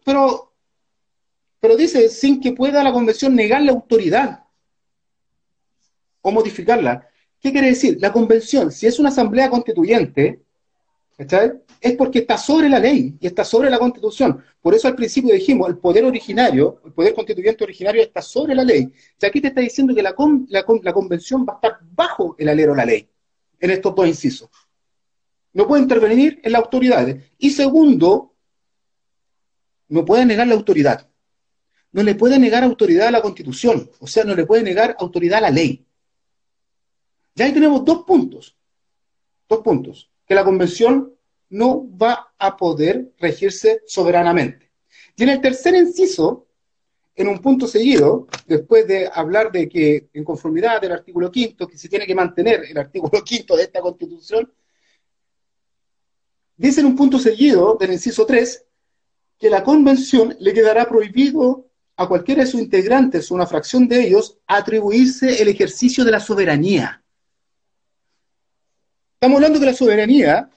pero, 0.04 0.52
pero 1.58 1.76
dice, 1.76 2.08
sin 2.08 2.40
que 2.40 2.52
pueda 2.52 2.82
la 2.82 2.92
convención 2.92 3.34
negar 3.34 3.62
la 3.62 3.72
autoridad 3.72 4.44
o 6.22 6.30
modificarla. 6.30 7.08
¿Qué 7.40 7.52
quiere 7.52 7.68
decir? 7.68 7.98
La 8.00 8.12
convención, 8.12 8.70
si 8.70 8.86
es 8.86 8.98
una 8.98 9.08
asamblea 9.08 9.48
constituyente, 9.48 10.42
es 11.80 11.96
porque 11.96 12.20
está 12.20 12.38
sobre 12.38 12.68
la 12.68 12.78
ley 12.78 13.16
y 13.20 13.26
está 13.26 13.44
sobre 13.44 13.70
la 13.70 13.78
constitución. 13.78 14.42
Por 14.60 14.74
eso 14.74 14.88
al 14.88 14.94
principio 14.94 15.34
dijimos, 15.34 15.68
el 15.68 15.78
poder 15.78 16.04
originario, 16.04 16.80
el 16.84 16.92
poder 16.92 17.14
constituyente 17.14 17.64
originario 17.64 18.02
está 18.02 18.22
sobre 18.22 18.54
la 18.54 18.64
ley. 18.64 18.92
Y 19.20 19.26
aquí 19.26 19.40
te 19.40 19.48
está 19.48 19.60
diciendo 19.60 19.94
que 19.94 20.02
la, 20.02 20.14
la 20.48 20.92
convención 20.92 21.44
va 21.46 21.54
a 21.54 21.56
estar 21.56 21.78
bajo 21.92 22.36
el 22.38 22.48
alero 22.48 22.72
de 22.72 22.76
la 22.76 22.84
ley, 22.84 23.08
en 23.58 23.70
estos 23.70 23.94
dos 23.94 24.06
incisos. 24.06 24.48
No 25.52 25.66
puede 25.66 25.82
intervenir 25.82 26.40
en 26.42 26.52
las 26.52 26.62
autoridades. 26.62 27.24
Y 27.38 27.50
segundo, 27.50 28.29
no 29.90 30.04
puede 30.04 30.24
negar 30.24 30.46
la 30.46 30.54
autoridad. 30.54 31.08
No 31.92 32.02
le 32.02 32.14
puede 32.14 32.38
negar 32.38 32.62
autoridad 32.62 33.08
a 33.08 33.10
la 33.10 33.20
Constitución, 33.20 33.90
o 33.98 34.06
sea, 34.06 34.24
no 34.24 34.34
le 34.34 34.46
puede 34.46 34.62
negar 34.62 34.96
autoridad 34.98 35.38
a 35.38 35.42
la 35.42 35.50
ley. 35.50 35.84
Ya 37.34 37.44
ahí 37.44 37.52
tenemos 37.52 37.84
dos 37.84 38.04
puntos. 38.04 38.56
Dos 39.48 39.60
puntos. 39.60 40.10
Que 40.24 40.34
la 40.34 40.44
Convención 40.44 41.12
no 41.48 41.84
va 41.96 42.32
a 42.38 42.56
poder 42.56 43.12
regirse 43.18 43.82
soberanamente. 43.86 44.70
Y 45.16 45.24
en 45.24 45.30
el 45.30 45.40
tercer 45.40 45.74
inciso, 45.74 46.46
en 47.16 47.26
un 47.26 47.40
punto 47.40 47.66
seguido, 47.66 48.28
después 48.46 48.86
de 48.86 49.10
hablar 49.12 49.50
de 49.50 49.68
que 49.68 50.08
en 50.12 50.22
conformidad 50.22 50.80
del 50.80 50.92
artículo 50.92 51.32
quinto, 51.32 51.66
que 51.66 51.76
se 51.76 51.88
tiene 51.88 52.06
que 52.06 52.14
mantener 52.14 52.64
el 52.70 52.78
artículo 52.78 53.22
quinto 53.24 53.56
de 53.56 53.64
esta 53.64 53.80
Constitución, 53.80 54.52
dice 56.56 56.80
en 56.80 56.86
un 56.86 56.96
punto 56.96 57.18
seguido 57.18 57.76
del 57.80 57.92
inciso 57.92 58.24
3 58.24 58.66
que 59.40 59.48
la 59.48 59.64
convención 59.64 60.36
le 60.38 60.52
quedará 60.52 60.86
prohibido 60.86 61.66
a 61.96 62.06
cualquiera 62.06 62.44
de 62.44 62.50
sus 62.50 62.60
integrantes 62.60 63.30
o 63.30 63.34
una 63.34 63.46
fracción 63.46 63.88
de 63.88 64.06
ellos 64.06 64.36
atribuirse 64.46 65.40
el 65.40 65.48
ejercicio 65.48 66.04
de 66.04 66.10
la 66.10 66.20
soberanía. 66.20 67.02
Estamos 69.14 69.36
hablando 69.36 69.58
de 69.58 69.66
la 69.66 69.74
soberanía, 69.74 70.50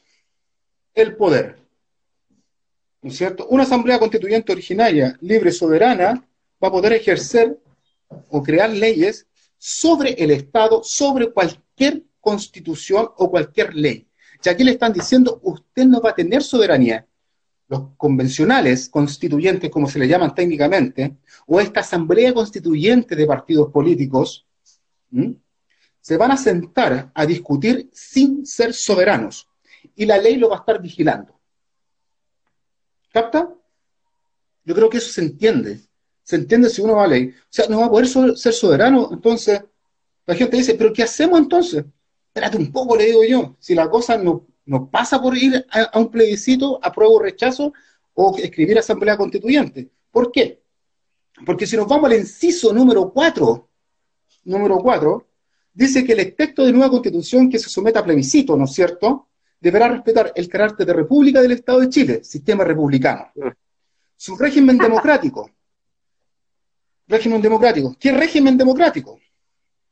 el 0.93 1.15
poder. 1.15 1.57
¿No 3.01 3.09
es 3.09 3.17
cierto? 3.17 3.47
Una 3.47 3.63
asamblea 3.63 3.99
constituyente 3.99 4.51
originaria, 4.51 5.17
libre, 5.21 5.51
soberana, 5.51 6.25
va 6.61 6.67
a 6.67 6.71
poder 6.71 6.93
ejercer 6.93 7.57
o 8.29 8.43
crear 8.43 8.69
leyes 8.69 9.27
sobre 9.57 10.11
el 10.11 10.31
Estado, 10.31 10.81
sobre 10.83 11.31
cualquier 11.31 12.03
constitución 12.19 13.09
o 13.15 13.31
cualquier 13.31 13.73
ley. 13.75 14.07
Y 14.43 14.49
aquí 14.49 14.63
le 14.65 14.71
están 14.71 14.91
diciendo, 14.91 15.39
usted 15.41 15.85
no 15.85 16.01
va 16.01 16.09
a 16.09 16.15
tener 16.15 16.43
soberanía, 16.43 17.05
los 17.73 17.89
convencionales 17.97 18.87
constituyentes, 18.89 19.69
como 19.71 19.87
se 19.89 19.99
le 19.99 20.07
llaman 20.07 20.35
técnicamente, 20.35 21.17
o 21.47 21.59
esta 21.59 21.79
asamblea 21.79 22.33
constituyente 22.33 23.15
de 23.15 23.25
partidos 23.25 23.71
políticos, 23.71 24.45
se 25.99 26.17
van 26.17 26.31
a 26.31 26.37
sentar 26.37 27.11
a 27.13 27.25
discutir 27.25 27.89
sin 27.91 28.45
ser 28.45 28.73
soberanos. 28.73 29.47
Y 29.95 30.05
la 30.05 30.17
ley 30.17 30.37
lo 30.37 30.49
va 30.49 30.57
a 30.57 30.59
estar 30.59 30.81
vigilando. 30.81 31.39
¿Capta? 33.11 33.53
Yo 34.65 34.75
creo 34.75 34.89
que 34.89 34.97
eso 34.97 35.09
se 35.09 35.21
entiende. 35.21 35.81
Se 36.23 36.35
entiende 36.35 36.69
si 36.69 36.81
uno 36.81 36.95
va 36.95 37.05
a 37.05 37.07
ley. 37.07 37.29
O 37.29 37.47
sea, 37.49 37.67
no 37.67 37.79
va 37.79 37.85
a 37.87 37.89
poder 37.89 38.07
ser 38.07 38.53
soberano. 38.53 39.09
Entonces, 39.11 39.61
la 40.25 40.35
gente 40.35 40.57
dice, 40.57 40.75
¿pero 40.75 40.93
qué 40.93 41.03
hacemos 41.03 41.39
entonces? 41.39 41.85
Espérate 42.27 42.57
un 42.57 42.71
poco, 42.71 42.95
le 42.95 43.05
digo 43.05 43.23
yo. 43.23 43.55
Si 43.59 43.75
la 43.75 43.89
cosa 43.89 44.17
no, 44.17 44.47
no 44.65 44.89
pasa 44.89 45.21
por 45.21 45.37
ir 45.37 45.65
a, 45.71 45.99
un 45.99 46.09
plebiscito, 46.09 46.79
apruebo 46.81 47.15
o 47.15 47.19
rechazo, 47.19 47.73
o 48.13 48.37
escribir 48.37 48.77
asamblea 48.77 49.17
constituyente. 49.17 49.89
¿Por 50.11 50.31
qué? 50.31 50.61
Porque 51.45 51.65
si 51.65 51.75
nos 51.75 51.87
vamos 51.87 52.09
al 52.09 52.17
inciso 52.17 52.71
número 52.71 53.11
4, 53.11 53.69
número 54.45 54.77
4, 54.77 55.27
dice 55.73 56.03
que 56.03 56.13
el 56.13 56.35
texto 56.35 56.65
de 56.65 56.71
nueva 56.71 56.89
constitución 56.89 57.49
que 57.49 57.59
se 57.59 57.69
someta 57.69 57.99
a 57.99 58.03
plebiscito, 58.03 58.55
¿no 58.55 58.65
es 58.65 58.73
cierto?, 58.73 59.27
deberá 59.59 59.87
respetar 59.87 60.31
el 60.35 60.47
carácter 60.49 60.85
de 60.85 60.93
república 60.93 61.41
del 61.41 61.53
Estado 61.53 61.79
de 61.79 61.89
Chile, 61.89 62.23
sistema 62.23 62.63
republicano. 62.63 63.31
Su 64.15 64.35
régimen 64.35 64.77
democrático. 64.77 65.49
Régimen 67.07 67.41
democrático. 67.41 67.95
¿Qué 67.99 68.11
régimen 68.11 68.57
democrático? 68.57 69.19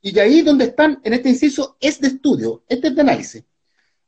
Y 0.02 0.12
de 0.12 0.20
ahí 0.20 0.42
donde 0.42 0.66
están 0.66 1.00
en 1.02 1.14
este 1.14 1.28
inciso 1.30 1.76
es 1.80 2.00
de 2.00 2.08
estudio, 2.08 2.64
este 2.68 2.88
es 2.88 2.94
de 2.94 3.00
análisis. 3.00 3.44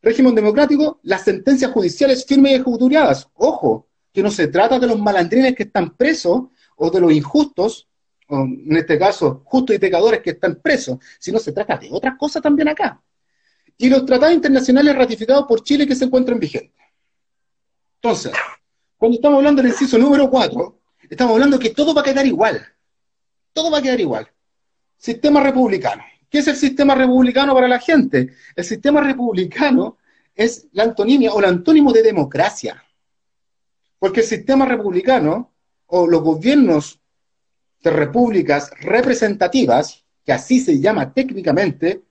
Régimen 0.05 0.35
democrático, 0.35 1.01
las 1.03 1.25
sentencias 1.25 1.73
judiciales 1.73 2.27
firmes 2.27 2.53
y 2.53 2.55
ejecuturiadas. 2.57 3.27
Ojo, 3.37 3.89
que 4.13 4.23
no 4.23 4.31
se 4.31 4.49
trata 4.49 4.79
de 4.79 4.87
los 4.87 4.99
malandrines 4.99 5.55
que 5.55 5.63
están 5.63 5.97
presos 5.97 6.43
o 6.77 6.91
de 6.91 7.01
los 7.01 7.11
injustos, 7.11 7.89
o 8.29 8.41
en 8.41 8.77
este 8.77 8.99
caso, 8.99 9.41
justos 9.47 9.75
y 9.75 9.79
pecadores 9.79 10.21
que 10.21 10.31
están 10.33 10.57
presos, 10.57 10.99
sino 11.19 11.39
se 11.39 11.53
trata 11.53 11.79
de 11.79 11.89
otras 11.91 12.19
cosas 12.19 12.43
también 12.43 12.69
acá. 12.69 13.03
Y 13.79 13.89
los 13.89 14.05
tratados 14.05 14.35
internacionales 14.35 14.95
ratificados 14.95 15.47
por 15.47 15.63
Chile 15.63 15.87
que 15.87 15.97
se 15.97 16.05
encuentran 16.05 16.39
vigentes. 16.39 16.85
Entonces, 17.95 18.33
cuando 18.99 19.17
estamos 19.17 19.39
hablando 19.39 19.63
del 19.63 19.71
inciso 19.71 19.97
número 19.97 20.29
4, 20.29 20.81
estamos 21.09 21.33
hablando 21.33 21.59
que 21.59 21.71
todo 21.71 21.95
va 21.95 22.03
a 22.03 22.05
quedar 22.05 22.27
igual. 22.27 22.63
Todo 23.55 23.71
va 23.71 23.79
a 23.79 23.83
quedar 23.83 24.01
igual. 24.01 24.31
Sistema 24.99 25.43
republicano. 25.43 26.05
¿Qué 26.35 26.41
es 26.41 26.49
el 26.49 26.57
sistema 26.57 26.97
republicano 26.97 27.55
para 27.55 27.69
la 27.69 27.79
gente? 27.79 28.35
El 28.57 28.65
sistema 28.65 29.01
republicano 29.01 29.99
es 30.35 30.67
la 30.73 30.83
antonimia 30.83 31.33
o 31.33 31.39
el 31.39 31.45
antónimo 31.45 31.93
de 31.93 32.03
democracia. 32.03 32.83
Porque 34.01 34.23
el 34.23 34.27
sistema 34.27 34.67
republicano 34.67 35.55
o 35.87 36.09
los 36.09 36.23
gobiernos 36.23 37.01
de 37.85 37.91
repúblicas 37.91 38.73
representativas, 38.81 40.05
que 40.25 40.33
así 40.33 40.59
se 40.59 40.81
llama 40.81 41.15
técnicamente, 41.15 42.03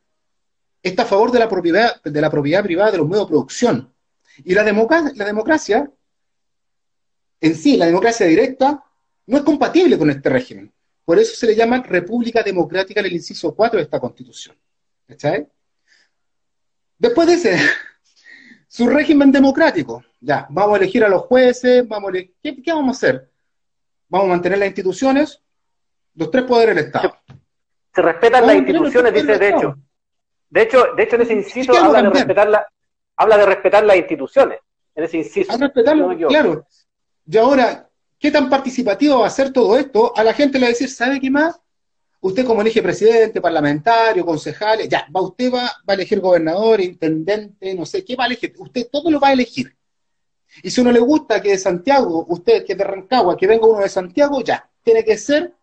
está 0.81 1.03
a 1.03 1.07
favor 1.07 1.29
de 1.29 1.39
la 1.39 1.49
propiedad, 1.49 2.01
de 2.01 2.21
la 2.21 2.29
propiedad 2.29 2.63
privada 2.63 2.91
de 2.91 2.99
los 2.99 3.07
medios 3.09 3.25
de 3.25 3.29
producción. 3.29 3.93
Y 4.45 4.53
la, 4.53 4.63
la 4.63 5.25
democracia, 5.25 5.91
en 7.41 7.55
sí, 7.55 7.75
la 7.75 7.87
democracia 7.87 8.25
directa, 8.25 8.85
no 9.27 9.35
es 9.35 9.43
compatible 9.43 9.97
con 9.97 10.09
este 10.09 10.29
régimen. 10.29 10.73
Por 11.05 11.19
eso 11.19 11.35
se 11.35 11.47
le 11.47 11.55
llama 11.55 11.81
República 11.81 12.41
Democrática 12.43 12.99
en 13.01 13.07
el 13.07 13.13
inciso 13.13 13.53
4 13.53 13.77
de 13.77 13.83
esta 13.83 13.99
Constitución. 13.99 14.55
¿Está 15.07 15.45
Después 16.97 17.27
de 17.27 17.33
ese, 17.33 17.57
su 18.67 18.87
régimen 18.87 19.31
democrático. 19.31 20.03
Ya, 20.21 20.47
vamos 20.49 20.75
a 20.75 20.77
elegir 20.77 21.03
a 21.03 21.09
los 21.09 21.23
jueces, 21.23 21.85
vamos 21.87 22.11
a 22.11 22.13
¿Qué, 22.41 22.63
vamos 22.67 22.95
a 22.95 22.97
hacer? 22.97 23.29
Vamos 24.07 24.27
a 24.27 24.29
mantener 24.29 24.59
las 24.59 24.67
instituciones, 24.67 25.41
los 26.15 26.31
tres 26.31 26.43
poderes 26.45 26.75
del 26.75 26.85
Estado. 26.85 27.17
Se 27.93 28.01
respetan 28.01 28.47
las 28.47 28.55
instituciones, 28.55 29.13
dice 29.13 29.37
de 29.37 29.49
hecho. 29.49 29.75
De 30.49 30.61
hecho, 30.61 30.85
de 30.95 31.03
hecho 31.03 31.15
en 31.15 31.21
ese 31.23 31.33
inciso 31.33 31.75
habla 31.75 32.01
de, 32.03 32.09
respetar 32.09 32.47
la, 32.47 32.67
habla 33.17 33.37
de 33.37 33.45
respetar 33.45 33.83
las 33.83 33.97
instituciones. 33.97 34.59
En 34.95 35.03
ese 35.03 35.17
inciso. 35.17 35.51
A 35.51 35.57
respetarlo, 35.57 36.15
claro. 36.27 36.65
Y 37.25 37.37
ahora, 37.37 37.89
¿qué 38.23 38.31
tan 38.31 38.49
participativo 38.49 39.19
va 39.19 39.27
a 39.27 39.29
ser 39.29 39.51
todo 39.51 39.77
esto? 39.77 40.15
A 40.15 40.23
la 40.23 40.33
gente 40.33 40.57
le 40.57 40.63
va 40.63 40.67
a 40.67 40.69
decir, 40.69 40.89
¿sabe 40.89 41.19
qué 41.19 41.29
más? 41.29 41.59
Usted 42.21 42.45
como 42.45 42.61
elige 42.61 42.81
presidente, 42.81 43.41
parlamentario, 43.41 44.25
concejales, 44.25 44.87
ya, 44.87 45.05
va, 45.13 45.19
usted 45.19 45.51
va, 45.51 45.63
va 45.63 45.89
a 45.89 45.93
elegir 45.93 46.21
gobernador, 46.21 46.79
intendente, 46.79 47.75
no 47.75 47.85
sé, 47.85 48.05
¿qué 48.05 48.15
va 48.15 48.23
a 48.23 48.27
elegir? 48.27 48.53
Usted 48.57 48.87
todo 48.89 49.11
lo 49.11 49.19
va 49.19 49.27
a 49.27 49.33
elegir. 49.33 49.75
Y 50.63 50.71
si 50.71 50.79
uno 50.79 50.93
le 50.93 51.01
gusta 51.01 51.41
que 51.41 51.49
de 51.49 51.57
Santiago, 51.57 52.25
usted 52.29 52.63
que 52.63 52.71
es 52.71 52.77
de 52.77 52.85
Rancagua, 52.85 53.35
que 53.35 53.45
venga 53.45 53.67
uno 53.67 53.81
de 53.81 53.89
Santiago, 53.89 54.41
ya, 54.41 54.69
tiene 54.83 55.03
que 55.03 55.17
ser 55.17 55.53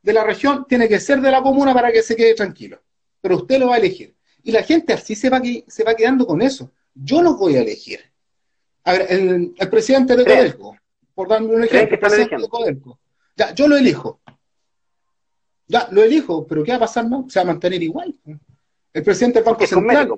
de 0.00 0.12
la 0.14 0.24
región, 0.24 0.64
tiene 0.66 0.88
que 0.88 0.98
ser 0.98 1.20
de 1.20 1.30
la 1.30 1.42
comuna 1.42 1.74
para 1.74 1.92
que 1.92 2.02
se 2.02 2.16
quede 2.16 2.34
tranquilo. 2.34 2.80
Pero 3.20 3.36
usted 3.36 3.58
lo 3.58 3.68
va 3.68 3.74
a 3.74 3.78
elegir. 3.78 4.16
Y 4.42 4.52
la 4.52 4.62
gente 4.62 4.94
así 4.94 5.14
se 5.14 5.28
va, 5.28 5.42
se 5.66 5.84
va 5.84 5.94
quedando 5.94 6.26
con 6.26 6.40
eso. 6.40 6.72
Yo 6.94 7.20
lo 7.20 7.36
voy 7.36 7.56
a 7.56 7.60
elegir. 7.60 8.00
A 8.84 8.92
ver, 8.92 9.06
el, 9.10 9.52
presidente 9.68 10.16
de 10.16 10.24
Codelco, 10.24 10.78
por 11.16 11.28
darme 11.28 11.48
un 11.48 11.64
ejemplo, 11.64 11.98
presidente 11.98 12.36
de 12.36 12.46
Codelco. 12.46 13.00
Ya, 13.34 13.54
yo 13.54 13.66
lo 13.66 13.76
elijo. 13.76 14.20
Ya, 15.66 15.88
lo 15.90 16.04
elijo, 16.04 16.46
pero 16.46 16.62
¿qué 16.62 16.72
va 16.72 16.76
a 16.76 16.80
pasar? 16.80 17.08
No? 17.08 17.26
Se 17.30 17.38
va 17.38 17.44
a 17.44 17.46
mantener 17.46 17.82
igual. 17.82 18.14
El 18.92 19.02
presidente 19.02 19.38
del 19.38 19.46
Banco 19.46 19.66
Central. 19.66 20.12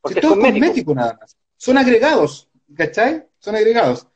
Porque 0.00 0.18
es 0.18 0.26
cosmético 0.26 0.94
nada 0.94 1.18
más. 1.20 1.36
Son 1.58 1.76
agregados, 1.76 2.48
¿cachai? 2.74 3.26
Son 3.38 3.54
agregados. 3.54 4.06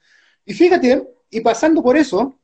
Y 0.46 0.54
fíjate, 0.54 1.06
y 1.28 1.40
pasando 1.42 1.82
por 1.82 1.98
eso, 1.98 2.34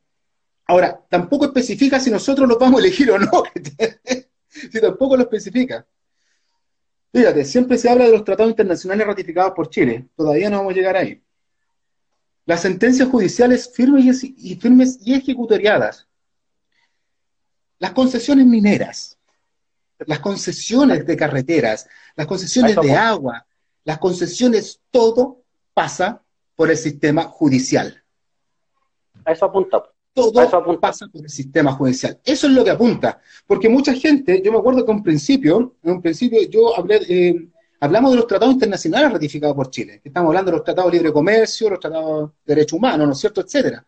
ahora, 0.67 1.03
tampoco 1.09 1.47
especifica 1.47 1.99
si 1.99 2.11
nosotros 2.11 2.47
los 2.47 2.59
vamos 2.59 2.79
a 2.79 2.85
elegir 2.85 3.11
o 3.11 3.19
no. 3.19 3.43
si 4.49 4.81
tampoco 4.83 5.17
lo 5.17 5.23
especifica. 5.23 5.87
Fíjate, 7.11 7.43
siempre 7.47 7.79
se 7.79 7.89
habla 7.89 8.05
de 8.05 8.13
los 8.13 8.23
tratados 8.23 8.51
internacionales 8.51 9.07
ratificados 9.07 9.53
por 9.55 9.71
Chile. 9.71 10.09
Todavía 10.15 10.51
no 10.51 10.59
vamos 10.59 10.75
a 10.75 10.77
llegar 10.77 10.97
ahí. 10.97 11.23
Las 12.47 12.63
sentencias 12.63 13.09
judiciales 13.09 13.71
firmes 13.75 14.23
y, 14.23 14.57
firmes 14.57 14.99
y 15.05 15.15
ejecutoriadas 15.15 16.07
las 17.79 17.93
concesiones 17.93 18.47
mineras, 18.47 19.19
las 19.99 20.21
concesiones 20.21 21.07
de 21.07 21.17
carreteras, 21.17 21.87
las 22.15 22.27
concesiones 22.27 22.77
de 22.77 22.93
agua, 22.93 23.47
las 23.85 23.99
concesiones, 23.99 24.81
todo 24.91 25.43
pasa 25.75 26.23
por 26.55 26.71
el 26.71 26.77
sistema 26.77 27.25
judicial. 27.25 28.03
A 29.25 29.33
eso 29.33 29.45
apunta. 29.45 29.83
Todo 30.15 30.33
pasa 30.81 31.07
por 31.09 31.23
el 31.23 31.29
sistema 31.29 31.73
judicial. 31.73 32.19
Eso 32.25 32.47
es 32.47 32.53
lo 32.55 32.65
que 32.65 32.71
apunta. 32.71 33.21
Porque 33.47 33.69
mucha 33.69 33.93
gente, 33.93 34.41
yo 34.43 34.51
me 34.51 34.59
acuerdo 34.59 34.85
que 34.85 34.91
en 34.91 34.97
un 34.99 35.03
principio, 35.03 35.75
en 35.83 35.93
un 35.93 36.01
principio 36.01 36.41
yo 36.49 36.75
hablé, 36.77 37.01
eh, 37.09 37.49
hablamos 37.81 38.11
de 38.13 38.17
los 38.17 38.27
tratados 38.27 38.55
internacionales 38.55 39.13
ratificados 39.13 39.57
por 39.57 39.71
Chile. 39.71 40.01
Estamos 40.05 40.29
hablando 40.29 40.51
de 40.51 40.57
los 40.59 40.65
tratados 40.65 40.91
de 40.91 40.99
libre 40.99 41.13
comercio, 41.13 41.71
los 41.71 41.81
tratados 41.81 42.31
de 42.45 42.55
derechos 42.55 42.75
humanos, 42.75 43.07
¿no 43.07 43.13
es 43.13 43.19
cierto?, 43.19 43.41
etcétera 43.41 43.85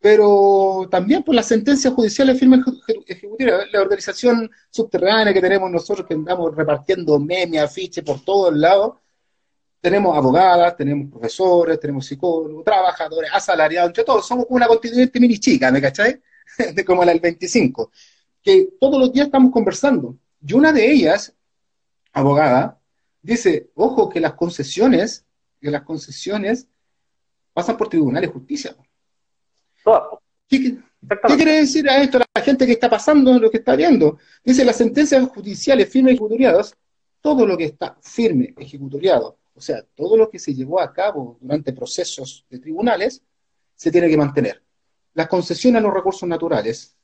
pero 0.00 0.88
también 0.90 1.22
por 1.22 1.34
las 1.34 1.46
sentencias 1.46 1.92
judiciales 1.92 2.38
firmes 2.38 2.60
ejecutivas, 3.06 3.66
la 3.70 3.82
organización 3.82 4.50
subterránea 4.70 5.34
que 5.34 5.42
tenemos 5.42 5.70
nosotros, 5.70 6.06
que 6.06 6.14
andamos 6.14 6.56
repartiendo 6.56 7.20
memes, 7.20 7.60
afiches 7.60 8.02
por 8.02 8.24
todos 8.24 8.56
lados, 8.56 8.94
tenemos 9.78 10.16
abogadas, 10.16 10.74
tenemos 10.76 11.10
profesores, 11.10 11.78
tenemos 11.78 12.06
psicólogos, 12.06 12.64
trabajadores, 12.64 13.30
asalariados, 13.32 13.90
entre 13.90 14.04
todos, 14.04 14.26
somos 14.26 14.46
una 14.48 14.66
constituyente 14.66 15.20
mini 15.20 15.38
chica, 15.38 15.70
¿me 15.70 15.82
cachai? 15.82 16.20
de 16.74 16.84
como 16.84 17.04
la 17.04 17.12
del 17.12 17.20
25, 17.20 17.90
que 18.42 18.70
todos 18.80 18.98
los 18.98 19.12
días 19.12 19.26
estamos 19.26 19.52
conversando. 19.52 20.16
Y 20.46 20.54
una 20.54 20.72
de 20.72 20.90
ellas, 20.90 21.34
abogada, 22.12 22.79
dice, 23.22 23.70
ojo 23.74 24.08
que 24.08 24.20
las 24.20 24.34
concesiones, 24.34 25.24
que 25.60 25.70
las 25.70 25.82
concesiones 25.82 26.66
pasan 27.52 27.76
por 27.76 27.88
tribunales 27.88 28.28
de 28.28 28.34
justicia. 28.34 28.76
¿Qué, 30.48 30.78
quiere 31.36 31.60
decir 31.60 31.88
a 31.88 32.02
esto 32.02 32.18
la 32.18 32.42
gente 32.42 32.66
que 32.66 32.72
está 32.72 32.90
pasando, 32.90 33.38
lo 33.38 33.50
que 33.50 33.58
está 33.58 33.76
viendo? 33.76 34.18
Dice, 34.44 34.64
las 34.64 34.76
sentencias 34.76 35.28
judiciales 35.28 35.88
firmes 35.88 36.12
y 36.12 36.14
ejecutoriadas, 36.14 36.76
todo 37.20 37.46
lo 37.46 37.56
que 37.56 37.64
está 37.64 37.96
firme, 38.00 38.54
ejecutoriado, 38.56 39.38
o 39.54 39.60
sea, 39.60 39.82
todo 39.94 40.16
lo 40.16 40.30
que 40.30 40.38
se 40.38 40.54
llevó 40.54 40.80
a 40.80 40.92
cabo 40.92 41.38
durante 41.40 41.72
procesos 41.72 42.44
de 42.48 42.58
tribunales, 42.58 43.22
se 43.74 43.90
tiene 43.90 44.08
que 44.08 44.16
mantener. 44.16 44.62
Las 45.14 45.28
concesiones 45.28 45.80
a 45.80 45.82
los 45.82 45.94
recursos 45.94 46.28
naturales, 46.28 46.96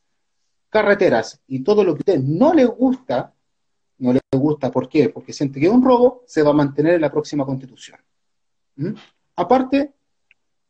carreteras 0.69 1.41
y 1.47 1.61
todo 1.63 1.85
lo 1.85 1.95
que 1.95 2.01
a 2.01 2.15
usted 2.15 2.19
no 2.21 2.53
le 2.53 2.65
gusta, 2.65 3.35
no 3.99 4.13
le 4.13 4.21
gusta, 4.33 4.71
¿por 4.71 4.89
qué? 4.89 5.09
Porque 5.09 5.33
siente 5.33 5.61
que 5.61 5.69
un 5.69 5.83
robo, 5.83 6.23
se 6.27 6.43
va 6.43 6.51
a 6.51 6.55
mantener 6.55 6.95
en 6.95 7.01
la 7.01 7.11
próxima 7.11 7.45
constitución. 7.45 7.99
¿Mm? 8.77 8.93
Aparte, 9.37 9.93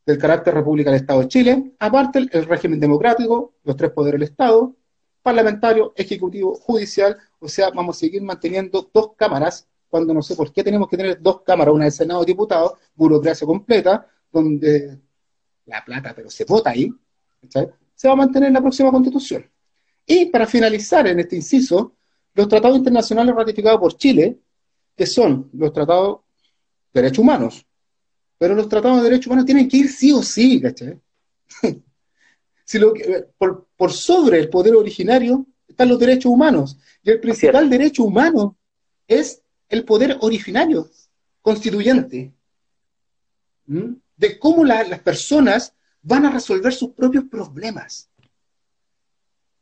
del 0.05 0.18
carácter 0.18 0.55
república 0.55 0.91
del 0.91 1.01
Estado 1.01 1.20
de 1.20 1.29
Chile, 1.29 1.72
aparte 1.81 2.20
el, 2.20 2.47
régimen 2.47 2.79
democrático, 2.79 3.55
los 3.64 3.77
tres 3.77 3.91
poderes 3.91 4.20
del 4.20 4.29
Estado, 4.29 4.77
parlamentario, 5.22 5.93
ejecutivo, 5.97 6.55
judicial, 6.55 7.16
o 7.41 7.49
sea, 7.49 7.70
vamos 7.70 7.97
a 7.97 8.01
seguir 8.01 8.22
manteniendo 8.22 8.89
dos 8.95 9.11
cámaras, 9.16 9.66
cuando 9.89 10.14
no 10.14 10.22
sé 10.22 10.37
por 10.37 10.53
qué 10.53 10.62
tenemos 10.62 10.89
que 10.89 10.97
tener 10.97 11.20
dos 11.20 11.43
cámaras, 11.43 11.74
una 11.74 11.85
del 11.85 11.93
Senado 11.93 12.20
de 12.20 12.27
Diputados, 12.27 12.74
burocracia 12.95 13.47
completa, 13.47 14.07
donde 14.33 15.01
la 15.66 15.85
plata, 15.85 16.12
pero 16.14 16.31
se 16.31 16.45
vota 16.45 16.70
ahí, 16.70 16.93
se 17.49 18.07
va 18.07 18.14
a 18.14 18.16
mantener 18.16 18.49
en 18.49 18.55
la 18.55 18.61
próxima 18.61 18.93
constitución. 18.93 19.45
Y 20.07 20.27
para 20.27 20.47
finalizar 20.47 21.09
en 21.09 21.18
este 21.18 21.35
inciso, 21.35 21.97
los 22.37 22.49
tratados 22.49 22.76
internacionales 22.76 23.34
ratificados 23.34 23.80
por 23.80 23.97
Chile, 23.97 24.39
que 24.95 25.07
son 25.07 25.49
los 25.55 25.72
tratados 25.72 26.20
de 26.93 27.01
derechos 27.01 27.20
humanos, 27.20 27.66
pero 28.39 28.55
los 28.55 28.68
tratados 28.68 28.99
de 28.99 29.05
derechos 29.05 29.28
humanos 29.28 29.47
tienen 29.47 29.68
que 29.68 29.78
ir 29.78 29.89
sí 29.89 30.12
o 30.12 30.22
sí, 30.22 30.61
¿cachai? 30.61 31.01
si 32.64 32.78
lo, 32.78 32.93
por, 33.39 33.66
por, 33.74 33.91
sobre 33.91 34.39
el 34.39 34.51
poder 34.51 34.76
originario 34.76 35.47
están 35.66 35.89
los 35.89 35.99
derechos 35.99 36.30
humanos. 36.30 36.78
Y 37.03 37.11
el 37.11 37.20
principal 37.20 37.70
derecho 37.70 38.05
humano 38.05 38.59
es 39.09 39.43
el 39.70 39.84
poder 39.84 40.18
originario, 40.20 40.91
constituyente. 41.41 42.34
De 43.64 44.39
cómo 44.39 44.64
las 44.64 45.01
personas 45.01 45.72
van 46.03 46.26
a 46.26 46.30
resolver 46.30 46.72
sus 46.72 46.91
propios 46.91 47.24
problemas. 47.24 48.11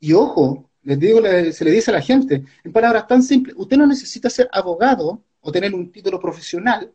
Y 0.00 0.12
ojo, 0.12 0.68
les 0.84 0.98
digo, 0.98 1.20
se 1.22 1.64
le 1.64 1.70
dice 1.70 1.90
a 1.90 1.94
la 1.94 2.02
gente, 2.02 2.44
en 2.62 2.72
palabras 2.72 3.06
tan 3.06 3.22
simples, 3.22 3.56
usted 3.58 3.76
no 3.76 3.86
necesita 3.86 4.28
ser 4.28 4.48
abogado 4.52 5.22
o 5.40 5.50
tener 5.50 5.74
un 5.74 5.90
título 5.90 6.20
profesional 6.20 6.92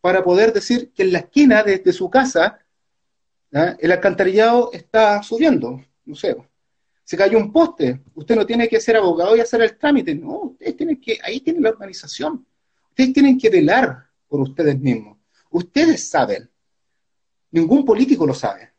para 0.00 0.22
poder 0.22 0.52
decir 0.52 0.92
que 0.92 1.02
en 1.02 1.12
la 1.12 1.18
esquina 1.18 1.62
de, 1.64 1.92
su 1.92 2.08
casa 2.08 2.60
el 3.50 3.90
alcantarillado 3.90 4.70
está 4.72 5.22
subiendo, 5.22 5.82
no 6.04 6.14
sé, 6.14 6.36
se 7.02 7.16
cayó 7.16 7.38
un 7.38 7.50
poste, 7.50 8.00
usted 8.14 8.36
no 8.36 8.46
tiene 8.46 8.68
que 8.68 8.80
ser 8.80 8.96
abogado 8.96 9.36
y 9.36 9.40
hacer 9.40 9.62
el 9.62 9.76
trámite, 9.76 10.14
no, 10.14 10.40
ustedes 10.40 10.76
tienen 10.76 11.00
que, 11.00 11.18
ahí 11.22 11.40
tienen 11.40 11.62
la 11.62 11.70
organización, 11.70 12.46
ustedes 12.90 13.12
tienen 13.12 13.38
que 13.38 13.50
velar 13.50 14.06
por 14.28 14.40
ustedes 14.40 14.78
mismos, 14.78 15.18
ustedes 15.50 16.08
saben, 16.08 16.48
ningún 17.50 17.84
político 17.84 18.24
lo 18.26 18.34
sabe. 18.34 18.70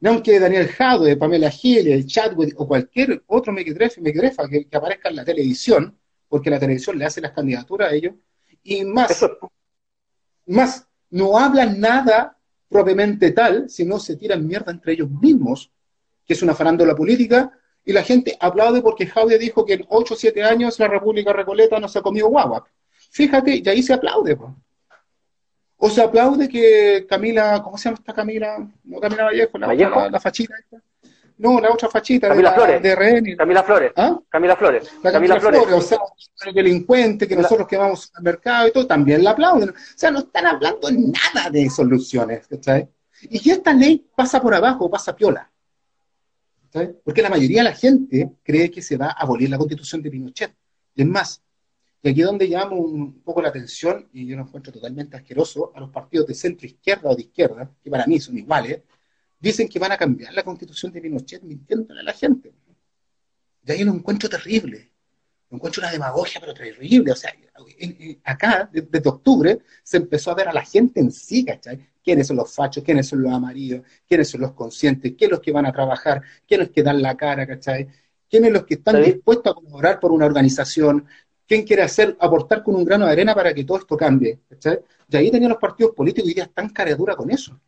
No 0.00 0.10
aunque 0.10 0.40
Daniel 0.40 0.68
Jadwe, 0.68 1.16
Pamela 1.16 1.50
Giles, 1.50 2.06
Chadwick 2.06 2.58
o 2.58 2.66
cualquier 2.66 3.22
otro 3.26 3.52
mequetrefa, 3.52 4.48
que, 4.48 4.66
que 4.66 4.76
aparezca 4.76 5.10
en 5.10 5.16
la 5.16 5.24
televisión, 5.24 5.98
porque 6.28 6.50
la 6.50 6.58
televisión 6.58 6.98
le 6.98 7.04
hace 7.04 7.20
las 7.20 7.32
candidaturas 7.32 7.90
a 7.90 7.94
ellos, 7.94 8.14
y 8.62 8.84
más, 8.84 9.26
más, 10.46 10.86
no 11.10 11.38
hablan 11.38 11.80
nada 11.80 12.38
propiamente 12.68 13.32
tal, 13.32 13.68
sino 13.68 13.98
se 13.98 14.16
tiran 14.16 14.46
mierda 14.46 14.72
entre 14.72 14.92
ellos 14.94 15.10
mismos, 15.10 15.70
que 16.24 16.34
es 16.34 16.42
una 16.42 16.54
farándula 16.54 16.94
política, 16.94 17.52
y 17.84 17.92
la 17.92 18.02
gente 18.02 18.36
aplaude 18.40 18.82
porque 18.82 19.06
Jaude 19.06 19.38
dijo 19.38 19.64
que 19.64 19.74
en 19.74 19.84
8 19.88 20.14
o 20.14 20.16
7 20.16 20.42
años 20.44 20.78
la 20.78 20.88
República 20.88 21.32
Recoleta 21.32 21.80
no 21.80 21.88
se 21.88 21.98
ha 21.98 22.02
comido 22.02 22.28
guagua. 22.28 22.64
Fíjate, 23.10 23.56
y 23.64 23.68
ahí 23.68 23.82
se 23.82 23.94
aplaude. 23.94 24.38
O 25.82 25.88
se 25.88 26.02
aplaude 26.02 26.46
que 26.46 27.06
Camila, 27.08 27.62
¿cómo 27.62 27.78
se 27.78 27.84
llama 27.84 27.96
esta 27.98 28.12
Camila? 28.12 28.58
No 28.84 29.00
Camila 29.00 29.24
Vallejo, 29.24 29.56
la, 29.56 30.10
la, 30.10 30.20
fachita 30.20 30.54
esta. 30.58 30.76
No, 31.38 31.58
la 31.58 31.70
otra 31.70 31.88
fachita 31.88 32.28
Camila 32.28 32.50
de, 32.50 32.54
Flores. 32.54 32.82
de 32.82 32.94
RN. 32.94 33.36
Camila 33.36 33.62
Flores. 33.62 33.92
¿Ah? 33.96 34.20
Camila 34.28 34.56
Flores. 34.56 34.90
La 35.02 35.10
Camila, 35.10 35.40
Flores. 35.40 35.62
O 35.72 35.80
sea, 35.80 35.98
el 36.46 36.52
delincuente 36.52 37.26
que 37.26 37.34
nosotros 37.34 37.66
que 37.66 37.78
vamos 37.78 38.12
al 38.14 38.22
mercado 38.22 38.68
y 38.68 38.72
todo, 38.72 38.86
también 38.86 39.24
la 39.24 39.30
aplauden. 39.30 39.70
O 39.70 39.74
sea, 39.96 40.10
no 40.10 40.18
están 40.18 40.48
hablando 40.48 40.90
nada 40.90 41.48
de 41.50 41.70
soluciones, 41.70 42.46
¿cachai? 42.46 42.86
Y 43.22 43.40
que 43.40 43.52
esta 43.52 43.72
ley 43.72 44.06
pasa 44.14 44.38
por 44.38 44.54
abajo, 44.54 44.90
pasa 44.90 45.16
piola. 45.16 45.50
¿cachai? 46.70 46.94
Porque 47.02 47.22
la 47.22 47.30
mayoría 47.30 47.62
de 47.62 47.70
la 47.70 47.74
gente 47.74 48.30
cree 48.42 48.70
que 48.70 48.82
se 48.82 48.98
va 48.98 49.06
a 49.06 49.22
abolir 49.22 49.48
la 49.48 49.56
constitución 49.56 50.02
de 50.02 50.10
Pinochet. 50.10 50.54
Es 50.94 51.06
más, 51.06 51.42
y 52.02 52.08
aquí 52.08 52.20
es 52.20 52.26
donde 52.26 52.46
llamo 52.46 52.76
un 52.76 53.20
poco 53.20 53.42
la 53.42 53.48
atención, 53.48 54.08
y 54.12 54.26
yo 54.26 54.36
lo 54.36 54.42
encuentro 54.42 54.72
totalmente 54.72 55.16
asqueroso, 55.16 55.72
a 55.74 55.80
los 55.80 55.90
partidos 55.90 56.26
de 56.26 56.34
centro 56.34 56.66
izquierda 56.66 57.10
o 57.10 57.14
de 57.14 57.22
izquierda, 57.22 57.70
que 57.82 57.90
para 57.90 58.06
mí 58.06 58.18
son 58.18 58.38
iguales, 58.38 58.80
dicen 59.38 59.68
que 59.68 59.78
van 59.78 59.92
a 59.92 59.96
cambiar 59.96 60.32
la 60.32 60.42
constitución 60.42 60.92
de 60.92 61.00
Pinochet 61.00 61.42
mintiéndole 61.42 62.00
a 62.00 62.04
la 62.04 62.12
gente. 62.12 62.52
Y 63.66 63.72
ahí 63.72 63.84
lo 63.84 63.92
encuentro 63.92 64.28
terrible. 64.28 64.90
Lo 65.50 65.56
encuentro 65.56 65.82
una 65.82 65.90
demagogia, 65.90 66.40
pero 66.40 66.54
terrible. 66.54 67.12
O 67.12 67.16
sea, 67.16 67.32
acá, 68.24 68.70
desde 68.72 69.08
octubre, 69.08 69.58
se 69.82 69.96
empezó 69.96 70.30
a 70.30 70.34
ver 70.34 70.48
a 70.48 70.52
la 70.52 70.64
gente 70.64 71.00
en 71.00 71.10
sí, 71.10 71.44
¿cachai? 71.44 71.78
¿Quiénes 72.02 72.28
son 72.28 72.36
los 72.36 72.54
fachos? 72.54 72.82
¿Quiénes 72.84 73.08
son 73.08 73.22
los 73.22 73.32
amarillos? 73.32 73.82
¿Quiénes 74.06 74.28
son 74.28 74.40
los 74.42 74.52
conscientes? 74.52 75.12
¿Quiénes 75.12 75.30
son 75.30 75.30
los 75.32 75.40
que 75.40 75.52
van 75.52 75.66
a 75.66 75.72
trabajar? 75.72 76.22
¿Quiénes 76.46 76.68
los 76.68 76.74
que 76.74 76.82
dan 76.82 77.02
la 77.02 77.16
cara, 77.16 77.46
¿cachai? 77.46 77.88
¿Quiénes 78.28 78.48
son 78.48 78.54
los 78.54 78.64
que 78.64 78.74
están 78.74 79.02
dispuestos 79.02 79.50
a 79.50 79.54
colaborar 79.54 80.00
por 80.00 80.12
una 80.12 80.26
organización? 80.26 81.06
Quién 81.50 81.64
quiere 81.64 81.82
hacer, 81.82 82.16
aportar 82.20 82.62
con 82.62 82.76
un 82.76 82.84
grano 82.84 83.06
de 83.06 83.10
arena 83.10 83.34
para 83.34 83.52
que 83.52 83.64
todo 83.64 83.78
esto 83.78 83.96
cambie. 83.96 84.38
¿cachai? 84.48 84.78
Y 85.08 85.16
ahí 85.16 85.32
tenían 85.32 85.50
los 85.50 85.58
partidos 85.58 85.92
políticos 85.96 86.30
y 86.30 86.34
ya 86.34 86.44
están 86.44 86.68
caradura 86.68 87.16
con 87.16 87.28
eso. 87.28 87.58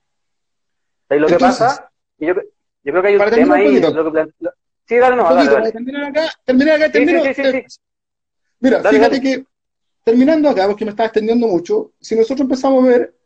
¿Sabes 1.09 1.21
lo 1.21 1.27
que 1.27 1.37
pasa? 1.37 1.91
Yo, 2.17 2.29
yo, 2.29 2.35
creo 2.85 3.03
que 3.03 3.09
hay 3.09 3.17
un 3.17 3.31
tema 3.31 3.57
ahí. 3.57 3.81
Lo 3.81 4.13
que, 4.13 4.29
sí, 4.87 4.97
dale, 4.99 5.17
no, 5.17 5.35
dale, 5.35 5.51
dale. 5.51 5.73
Terminar 5.73 6.05
acá, 6.05 6.33
terminar 6.45 6.77
acá, 6.77 6.93
termino. 6.93 7.25
Sí, 7.25 7.35
sí, 7.35 7.43
sí, 7.43 7.81
Mira, 8.61 8.81
dale, 8.81 8.99
fíjate 8.99 9.21
que, 9.21 9.45
terminando 10.05 10.49
acá, 10.49 10.69
porque 10.69 10.85
me 10.85 10.93
estaba 10.93 11.09
extendiendo 11.09 11.49
mucho, 11.49 11.91
si 11.99 12.15
nosotros 12.15 12.43
empezamos 12.43 12.85
a 12.85 12.87
ver, 12.87 13.17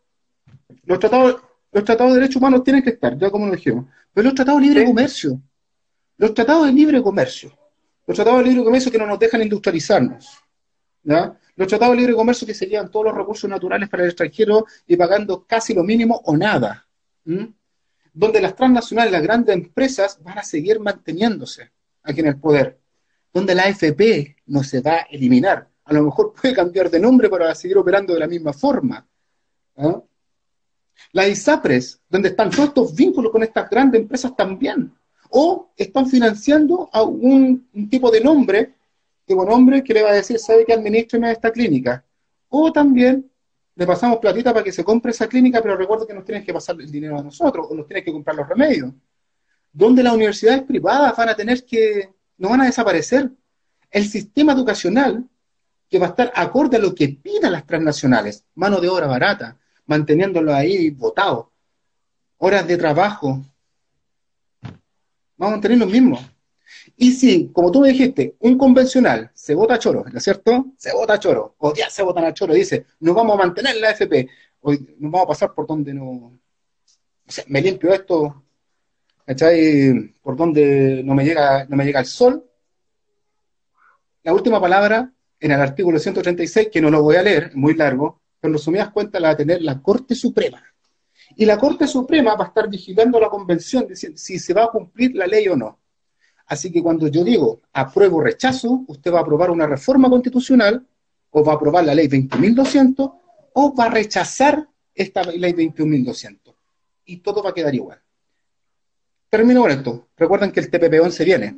los 0.85 0.99
tratados, 0.99 1.37
los 1.71 1.85
tratados 1.85 2.15
de 2.15 2.21
derechos 2.21 2.37
humanos 2.37 2.65
tienen 2.65 2.83
que 2.83 2.91
estar, 2.91 3.19
ya 3.19 3.31
como 3.31 3.45
lo 3.45 3.53
dijimos, 3.53 3.85
pero 4.15 4.25
los 4.25 4.35
tratados 4.35 4.63
de 4.63 4.69
libre 4.69 4.87
comercio, 4.87 5.39
los 6.17 6.33
tratados 6.33 6.65
de 6.65 6.73
libre 6.73 7.03
comercio, 7.03 7.53
los 8.07 8.15
tratados 8.15 8.39
de 8.39 8.49
libre 8.49 8.65
comercio 8.65 8.91
que 8.91 8.97
no 8.97 9.07
nos 9.07 9.19
dejan 9.19 9.43
industrializarnos, 9.43 10.46
los 11.07 11.69
tratados 11.69 11.95
de 11.95 12.01
libre 12.01 12.15
comercio 12.15 12.47
que 12.47 12.55
se 12.55 12.67
llevan 12.67 12.91
todos 12.91 13.07
los 13.07 13.15
recursos 13.15 13.49
naturales 13.49 13.89
para 13.89 14.03
el 14.03 14.11
extranjero 14.11 14.67
y 14.87 14.97
pagando 14.97 15.45
casi 15.47 15.73
lo 15.73 15.85
mínimo 15.85 16.21
o 16.25 16.37
nada. 16.37 16.87
Donde 18.13 18.41
las 18.41 18.57
transnacionales, 18.57 19.13
las 19.13 19.23
grandes 19.23 19.55
empresas 19.55 20.19
van 20.23 20.39
a 20.39 20.43
seguir 20.43 20.81
manteniéndose 20.81 21.71
aquí 22.03 22.21
en 22.21 22.27
el 22.27 22.39
poder. 22.39 22.79
Donde 23.33 23.55
la 23.55 23.65
AFP 23.65 24.37
no 24.47 24.63
se 24.65 24.81
va 24.81 24.97
a 24.97 25.07
eliminar. 25.11 25.69
A 25.85 25.93
lo 25.93 26.03
mejor 26.03 26.33
puede 26.33 26.55
cambiar 26.55 26.91
de 26.91 26.99
nombre 26.99 27.29
para 27.29 27.55
seguir 27.55 27.79
operando 27.79 28.15
de 28.15 28.21
la 28.21 28.27
misma 28.27 28.53
forma. 28.53 29.07
¿ah? 29.77 30.03
La 31.13 31.29
ISAPRES, 31.29 32.01
donde 32.09 32.31
están 32.31 32.51
todos 32.51 32.69
estos 32.69 32.95
vínculos 32.95 33.31
con 33.31 33.43
estas 33.43 33.69
grandes 33.71 34.01
empresas 34.01 34.35
también. 34.35 34.93
O 35.31 35.71
están 35.77 36.07
financiando 36.07 36.89
a 36.93 37.03
un 37.03 37.89
tipo 37.91 38.11
de 38.11 38.21
nombre 38.21 38.75
tipo 39.27 39.45
nombre 39.45 39.83
que 39.83 39.93
le 39.93 40.03
va 40.03 40.11
a 40.11 40.15
decir, 40.15 40.39
sabe 40.39 40.65
que 40.65 40.73
administre 40.73 41.31
esta 41.31 41.51
clínica. 41.51 42.05
O 42.49 42.73
también 42.73 43.31
le 43.75 43.87
pasamos 43.87 44.19
platita 44.19 44.53
para 44.53 44.65
que 44.65 44.73
se 44.73 44.85
compre 44.85 45.11
esa 45.11 45.27
clínica, 45.27 45.61
pero 45.61 45.77
recuerdo 45.77 46.07
que 46.07 46.15
nos 46.15 46.25
tienen 46.25 46.45
que 46.45 46.53
pasar 46.53 46.81
el 46.81 46.91
dinero 46.91 47.19
a 47.19 47.23
nosotros, 47.23 47.67
o 47.69 47.75
nos 47.75 47.87
tienen 47.87 48.05
que 48.05 48.13
comprar 48.13 48.37
los 48.37 48.49
remedios. 48.49 48.93
Donde 49.73 50.03
las 50.03 50.15
universidades 50.15 50.63
privadas 50.63 51.15
van 51.17 51.29
a 51.29 51.37
tener 51.37 51.65
que, 51.65 52.09
no 52.39 52.49
van 52.49 52.63
a 52.63 52.67
desaparecer. 52.67 53.31
El 53.91 54.07
sistema 54.07 54.53
educacional, 54.53 55.29
que 55.89 55.99
va 55.99 56.07
a 56.07 56.11
estar 56.11 56.33
acorde 56.35 56.77
a 56.77 56.81
lo 56.81 56.95
que 56.95 57.09
pidan 57.09 57.53
las 57.53 57.67
transnacionales, 57.67 58.45
mano 58.55 58.81
de 58.81 58.89
obra 58.89 59.07
barata, 59.07 59.59
manteniéndolo 59.87 60.55
ahí 60.55 60.91
votado, 60.91 61.53
horas 62.39 62.67
de 62.67 62.77
trabajo, 62.77 63.45
vamos 65.37 65.59
a 65.59 65.61
tener 65.61 65.79
lo 65.79 65.87
mismo. 65.87 66.19
Y 66.99 67.13
si, 67.13 67.49
como 67.53 67.71
tú 67.71 67.81
me 67.81 67.89
dijiste, 67.89 68.37
un 68.41 68.57
convencional 68.57 69.31
se 69.35 69.55
vota 69.55 69.75
a 69.75 69.79
choro, 69.79 70.05
¿no 70.11 70.19
es 70.19 70.25
cierto? 70.25 70.67
Se 70.79 70.95
vota 70.95 71.15
a 71.15 71.19
choro, 71.19 71.55
o 71.59 71.75
ya 71.75 71.91
se 71.91 72.03
votan 72.03 72.25
a 72.25 72.33
choro, 72.33 72.55
dice, 72.55 72.87
nos 73.01 73.15
vamos 73.15 73.35
a 73.35 73.43
mantener 73.45 73.77
la 73.77 73.91
FP, 73.91 74.29
hoy 74.63 74.97
nos 74.99 75.13
vamos 75.13 75.25
a 75.25 75.29
pasar 75.29 75.55
por 75.55 75.67
donde 75.67 75.93
no... 75.93 76.11
O 77.29 77.33
sea, 77.33 77.45
me 77.49 77.61
limpio 77.61 77.93
esto, 77.93 78.45
¿cachai? 79.27 80.15
Por 80.23 80.37
donde 80.37 81.03
no 81.05 81.15
me 81.15 81.25
llega, 81.25 81.67
no 81.67 81.77
me 81.77 81.85
llega 81.85 82.01
el 82.01 82.07
sol. 82.07 82.49
La 84.23 84.33
última 84.33 84.61
palabra 84.61 85.13
en 85.39 85.51
el 85.51 85.61
artículo 85.61 85.99
136, 85.99 86.69
que 86.73 86.81
no 86.81 86.91
lo 86.91 87.03
voy 87.03 87.17
a 87.17 87.23
leer, 87.23 87.51
muy 87.55 87.75
largo, 87.75 88.23
pero 88.41 88.51
en 88.53 88.59
resumidas 88.59 88.91
cuentas 88.91 89.21
la 89.21 89.29
va 89.29 89.35
a 89.35 89.37
tener 89.37 89.61
la 89.61 89.83
Corte 89.83 90.15
Suprema. 90.15 90.63
Y 91.37 91.45
la 91.45 91.59
Corte 91.59 91.87
Suprema 91.87 92.35
va 92.37 92.45
a 92.45 92.49
estar 92.49 92.71
vigilando 92.71 93.21
la 93.21 93.29
convención, 93.29 93.87
de 93.87 93.97
si 93.97 94.39
se 94.39 94.55
va 94.55 94.65
a 94.65 94.69
cumplir 94.69 95.15
la 95.15 95.27
ley 95.27 95.49
o 95.49 95.57
no. 95.57 95.79
Así 96.47 96.71
que 96.71 96.83
cuando 96.83 97.09
yo 97.09 97.25
digo 97.25 97.61
apruebo 97.73 98.19
o 98.19 98.21
rechazo, 98.21 98.85
usted 98.87 99.13
va 99.13 99.19
a 99.19 99.23
aprobar 99.23 99.51
una 99.51 99.67
reforma 99.67 100.09
constitucional, 100.09 100.87
o 101.31 101.45
va 101.45 101.53
a 101.53 101.57
aprobar 101.57 101.85
la 101.85 101.95
ley 101.95 102.09
20.200, 102.09 103.13
o 103.53 103.75
va 103.75 103.85
a 103.85 103.91
rechazar 103.91 104.67
esta 104.95 105.23
ley 105.25 105.53
21.200. 105.53 106.55
Y 107.05 107.19
todo 107.19 107.43
va 107.43 107.51
a 107.51 107.55
quedar 107.55 107.75
igual. 107.75 108.01
Termino 109.29 109.63
con 109.63 109.71
esto. 109.71 110.09
Recuerden 110.17 110.53
que 110.53 110.61
el 110.61 110.71
TPP-11 110.71 111.25
viene. 111.25 111.57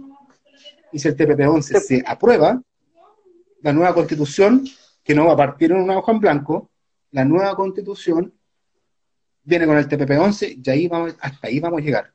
Y 0.93 0.99
si 0.99 1.09
el 1.09 1.16
TPP-11 1.16 1.80
se 1.80 2.03
aprueba, 2.07 2.61
la 3.62 3.72
nueva 3.72 3.95
constitución, 3.95 4.64
que 5.03 5.14
no 5.14 5.26
va 5.26 5.34
a 5.34 5.36
partir 5.36 5.70
en 5.70 5.78
una 5.78 5.99
hoja 5.99 6.12
en 6.12 6.20
blanco, 6.20 6.70
la 7.11 7.24
nueva 7.24 7.55
constitución 7.55 8.34
viene 9.43 9.66
con 9.66 9.76
el 9.78 9.89
TPP-11 9.89 10.62
y 10.64 10.70
ahí 10.70 10.89
vamos, 10.89 11.14
hasta 11.20 11.49
ahí 11.49 11.61
vamos 11.61 11.80
a 11.80 11.84
llegar. 11.84 12.12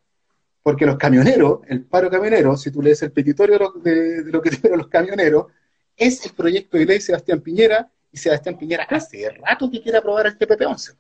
Porque 0.64 0.86
los 0.86 0.96
camioneros, 0.96 1.60
el 1.68 1.84
paro 1.84 2.10
camionero, 2.10 2.56
si 2.56 2.72
tú 2.72 2.82
lees 2.82 3.04
el 3.04 3.12
petitorio 3.12 3.74
de, 3.76 4.24
lo 4.26 4.42
que 4.42 4.50
tienen 4.62 4.80
los 4.80 4.88
camioneros, 4.88 5.48
es 5.96 6.26
el 6.26 6.32
proyecto 6.32 6.78
de 6.78 6.86
ley 6.86 7.02
Sebastián 7.02 7.42
Piñera, 7.42 7.90
y 8.12 8.18
Sebastián 8.18 8.58
Piñera 8.58 8.88
hace 8.90 9.30
rato 9.30 9.70
que 9.70 9.82
quiere 9.82 9.98
aprobar 9.98 10.28
el 10.28 10.38
TPP-11. 10.38 10.96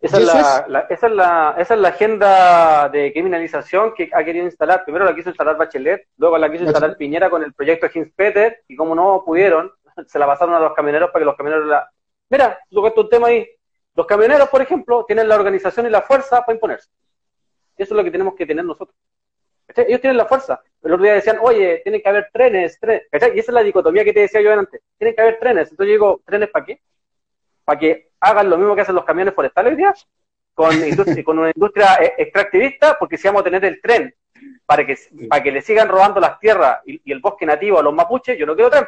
Esa 0.00 0.18
es, 0.18 0.24
la, 0.24 0.86
esa, 0.88 1.06
es 1.08 1.12
la, 1.12 1.54
esa 1.58 1.74
es 1.74 1.80
la 1.80 1.88
agenda 1.88 2.88
de 2.88 3.12
criminalización 3.12 3.94
que 3.96 4.08
ha 4.12 4.22
querido 4.22 4.44
instalar. 4.44 4.84
Primero 4.84 5.04
la 5.04 5.14
quiso 5.14 5.30
instalar 5.30 5.56
Bachelet, 5.56 6.06
luego 6.18 6.38
la 6.38 6.50
quiso 6.50 6.64
instalar 6.64 6.96
Piñera 6.96 7.28
con 7.28 7.42
el 7.42 7.52
proyecto 7.52 7.86
de 7.86 7.98
Hinspeter, 7.98 8.62
y 8.68 8.76
como 8.76 8.94
no 8.94 9.24
pudieron, 9.24 9.72
se 10.06 10.18
la 10.18 10.26
pasaron 10.26 10.54
a 10.54 10.60
los 10.60 10.74
camioneros 10.74 11.10
para 11.10 11.22
que 11.22 11.26
los 11.26 11.36
camioneros 11.36 11.66
la... 11.66 11.90
Mira, 12.30 12.58
esto 12.70 13.00
un 13.00 13.08
tema 13.08 13.28
ahí. 13.28 13.48
Los 13.96 14.06
camioneros, 14.06 14.48
por 14.50 14.62
ejemplo, 14.62 15.04
tienen 15.04 15.26
la 15.26 15.34
organización 15.34 15.86
y 15.86 15.90
la 15.90 16.02
fuerza 16.02 16.42
para 16.42 16.54
imponerse. 16.54 16.88
Eso 17.78 17.94
es 17.94 17.96
lo 17.96 18.04
que 18.04 18.10
tenemos 18.10 18.34
que 18.34 18.44
tener 18.44 18.64
nosotros. 18.64 18.96
Ellos 19.74 20.00
tienen 20.00 20.16
la 20.16 20.26
fuerza. 20.26 20.60
El 20.82 20.92
otro 20.92 21.04
día 21.04 21.14
decían, 21.14 21.38
oye, 21.40 21.80
tiene 21.84 22.02
que 22.02 22.08
haber 22.08 22.28
trenes, 22.32 22.78
trenes. 22.80 23.06
Y 23.12 23.16
esa 23.16 23.30
es 23.38 23.48
la 23.48 23.62
dicotomía 23.62 24.04
que 24.04 24.12
te 24.12 24.20
decía 24.20 24.40
yo 24.40 24.52
antes. 24.52 24.80
Tienen 24.98 25.14
que 25.14 25.22
haber 25.22 25.38
trenes. 25.38 25.70
Entonces 25.70 25.86
yo 25.86 25.92
digo, 25.92 26.22
¿trenes 26.24 26.50
para 26.50 26.64
qué? 26.64 26.80
¿Para 27.64 27.78
que 27.78 28.10
hagan 28.20 28.50
lo 28.50 28.58
mismo 28.58 28.74
que 28.74 28.80
hacen 28.80 28.94
los 28.94 29.04
camiones 29.04 29.34
forestales 29.34 29.72
hoy 29.72 29.76
día? 29.76 29.94
con, 30.58 30.74
con 31.24 31.38
una 31.38 31.52
industria 31.54 31.94
eh, 32.02 32.14
extractivista, 32.18 32.98
porque 32.98 33.16
si 33.16 33.28
vamos 33.28 33.42
a 33.42 33.44
tener 33.44 33.64
el 33.64 33.80
tren 33.80 34.12
para 34.66 34.84
que, 34.84 34.98
para 35.28 35.40
que 35.40 35.52
le 35.52 35.62
sigan 35.62 35.88
robando 35.88 36.18
las 36.18 36.40
tierras 36.40 36.80
y, 36.84 37.00
el 37.12 37.20
bosque 37.20 37.46
nativo 37.46 37.78
a 37.78 37.82
los 37.82 37.94
mapuches, 37.94 38.36
yo 38.36 38.44
no 38.44 38.56
quiero 38.56 38.68
tren. 38.68 38.84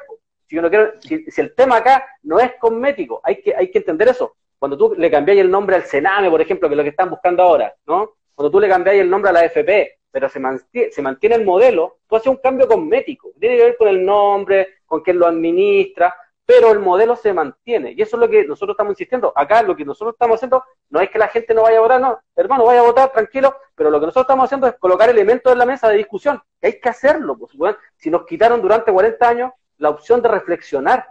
Si, 0.48 0.56
yo 0.56 0.62
no 0.62 0.68
quiero, 0.68 0.94
si, 1.00 1.24
el 1.36 1.54
tema 1.54 1.76
acá 1.76 2.04
no 2.24 2.40
es 2.40 2.54
cosmético, 2.58 3.20
hay 3.22 3.40
que, 3.40 3.54
hay 3.54 3.70
que 3.70 3.78
entender 3.78 4.08
eso. 4.08 4.34
Cuando 4.58 4.76
tú 4.76 4.96
le 4.98 5.10
cambiáis 5.10 5.40
el 5.40 5.50
nombre 5.50 5.76
al 5.76 5.84
Sename, 5.84 6.28
por 6.28 6.40
ejemplo, 6.40 6.68
que 6.68 6.74
es 6.74 6.76
lo 6.76 6.82
que 6.82 6.90
están 6.90 7.08
buscando 7.08 7.44
ahora, 7.44 7.72
¿no? 7.86 8.16
Cuando 8.34 8.50
tú 8.50 8.60
le 8.60 8.68
cambiáis 8.68 9.00
el 9.00 9.10
nombre 9.10 9.30
a 9.30 9.32
la 9.32 9.44
FP, 9.44 10.00
pero 10.10 10.28
se 10.28 10.40
mantiene, 10.40 10.90
se 10.90 11.02
mantiene 11.02 11.36
el 11.36 11.44
modelo, 11.44 11.98
tú 12.06 12.16
haces 12.16 12.28
un 12.28 12.36
cambio 12.36 12.66
cosmético. 12.66 13.32
Tiene 13.38 13.56
que 13.56 13.64
ver 13.64 13.76
con 13.76 13.88
el 13.88 14.04
nombre, 14.04 14.80
con 14.86 15.02
quién 15.02 15.18
lo 15.18 15.26
administra, 15.26 16.14
pero 16.50 16.72
el 16.72 16.80
modelo 16.80 17.14
se 17.14 17.32
mantiene. 17.32 17.92
Y 17.92 18.02
eso 18.02 18.16
es 18.16 18.20
lo 18.20 18.28
que 18.28 18.44
nosotros 18.44 18.74
estamos 18.74 18.92
insistiendo. 18.92 19.32
Acá 19.36 19.62
lo 19.62 19.76
que 19.76 19.84
nosotros 19.84 20.14
estamos 20.14 20.34
haciendo 20.34 20.64
no 20.88 21.00
es 21.00 21.08
que 21.08 21.18
la 21.18 21.28
gente 21.28 21.54
no 21.54 21.62
vaya 21.62 21.78
a 21.78 21.80
votar, 21.80 22.00
no, 22.00 22.18
hermano, 22.34 22.64
vaya 22.64 22.80
a 22.80 22.84
votar 22.84 23.12
tranquilo, 23.12 23.54
pero 23.74 23.88
lo 23.88 24.00
que 24.00 24.06
nosotros 24.06 24.24
estamos 24.24 24.46
haciendo 24.46 24.66
es 24.66 24.74
colocar 24.74 25.08
elementos 25.08 25.52
en 25.52 25.58
la 25.58 25.64
mesa 25.64 25.88
de 25.88 25.98
discusión, 25.98 26.42
que 26.60 26.66
hay 26.66 26.80
que 26.80 26.88
hacerlo. 26.88 27.38
Pues, 27.38 27.76
si 27.96 28.10
nos 28.10 28.26
quitaron 28.26 28.60
durante 28.60 28.90
40 28.90 29.28
años 29.28 29.52
la 29.78 29.90
opción 29.90 30.20
de 30.22 30.28
reflexionar, 30.28 31.06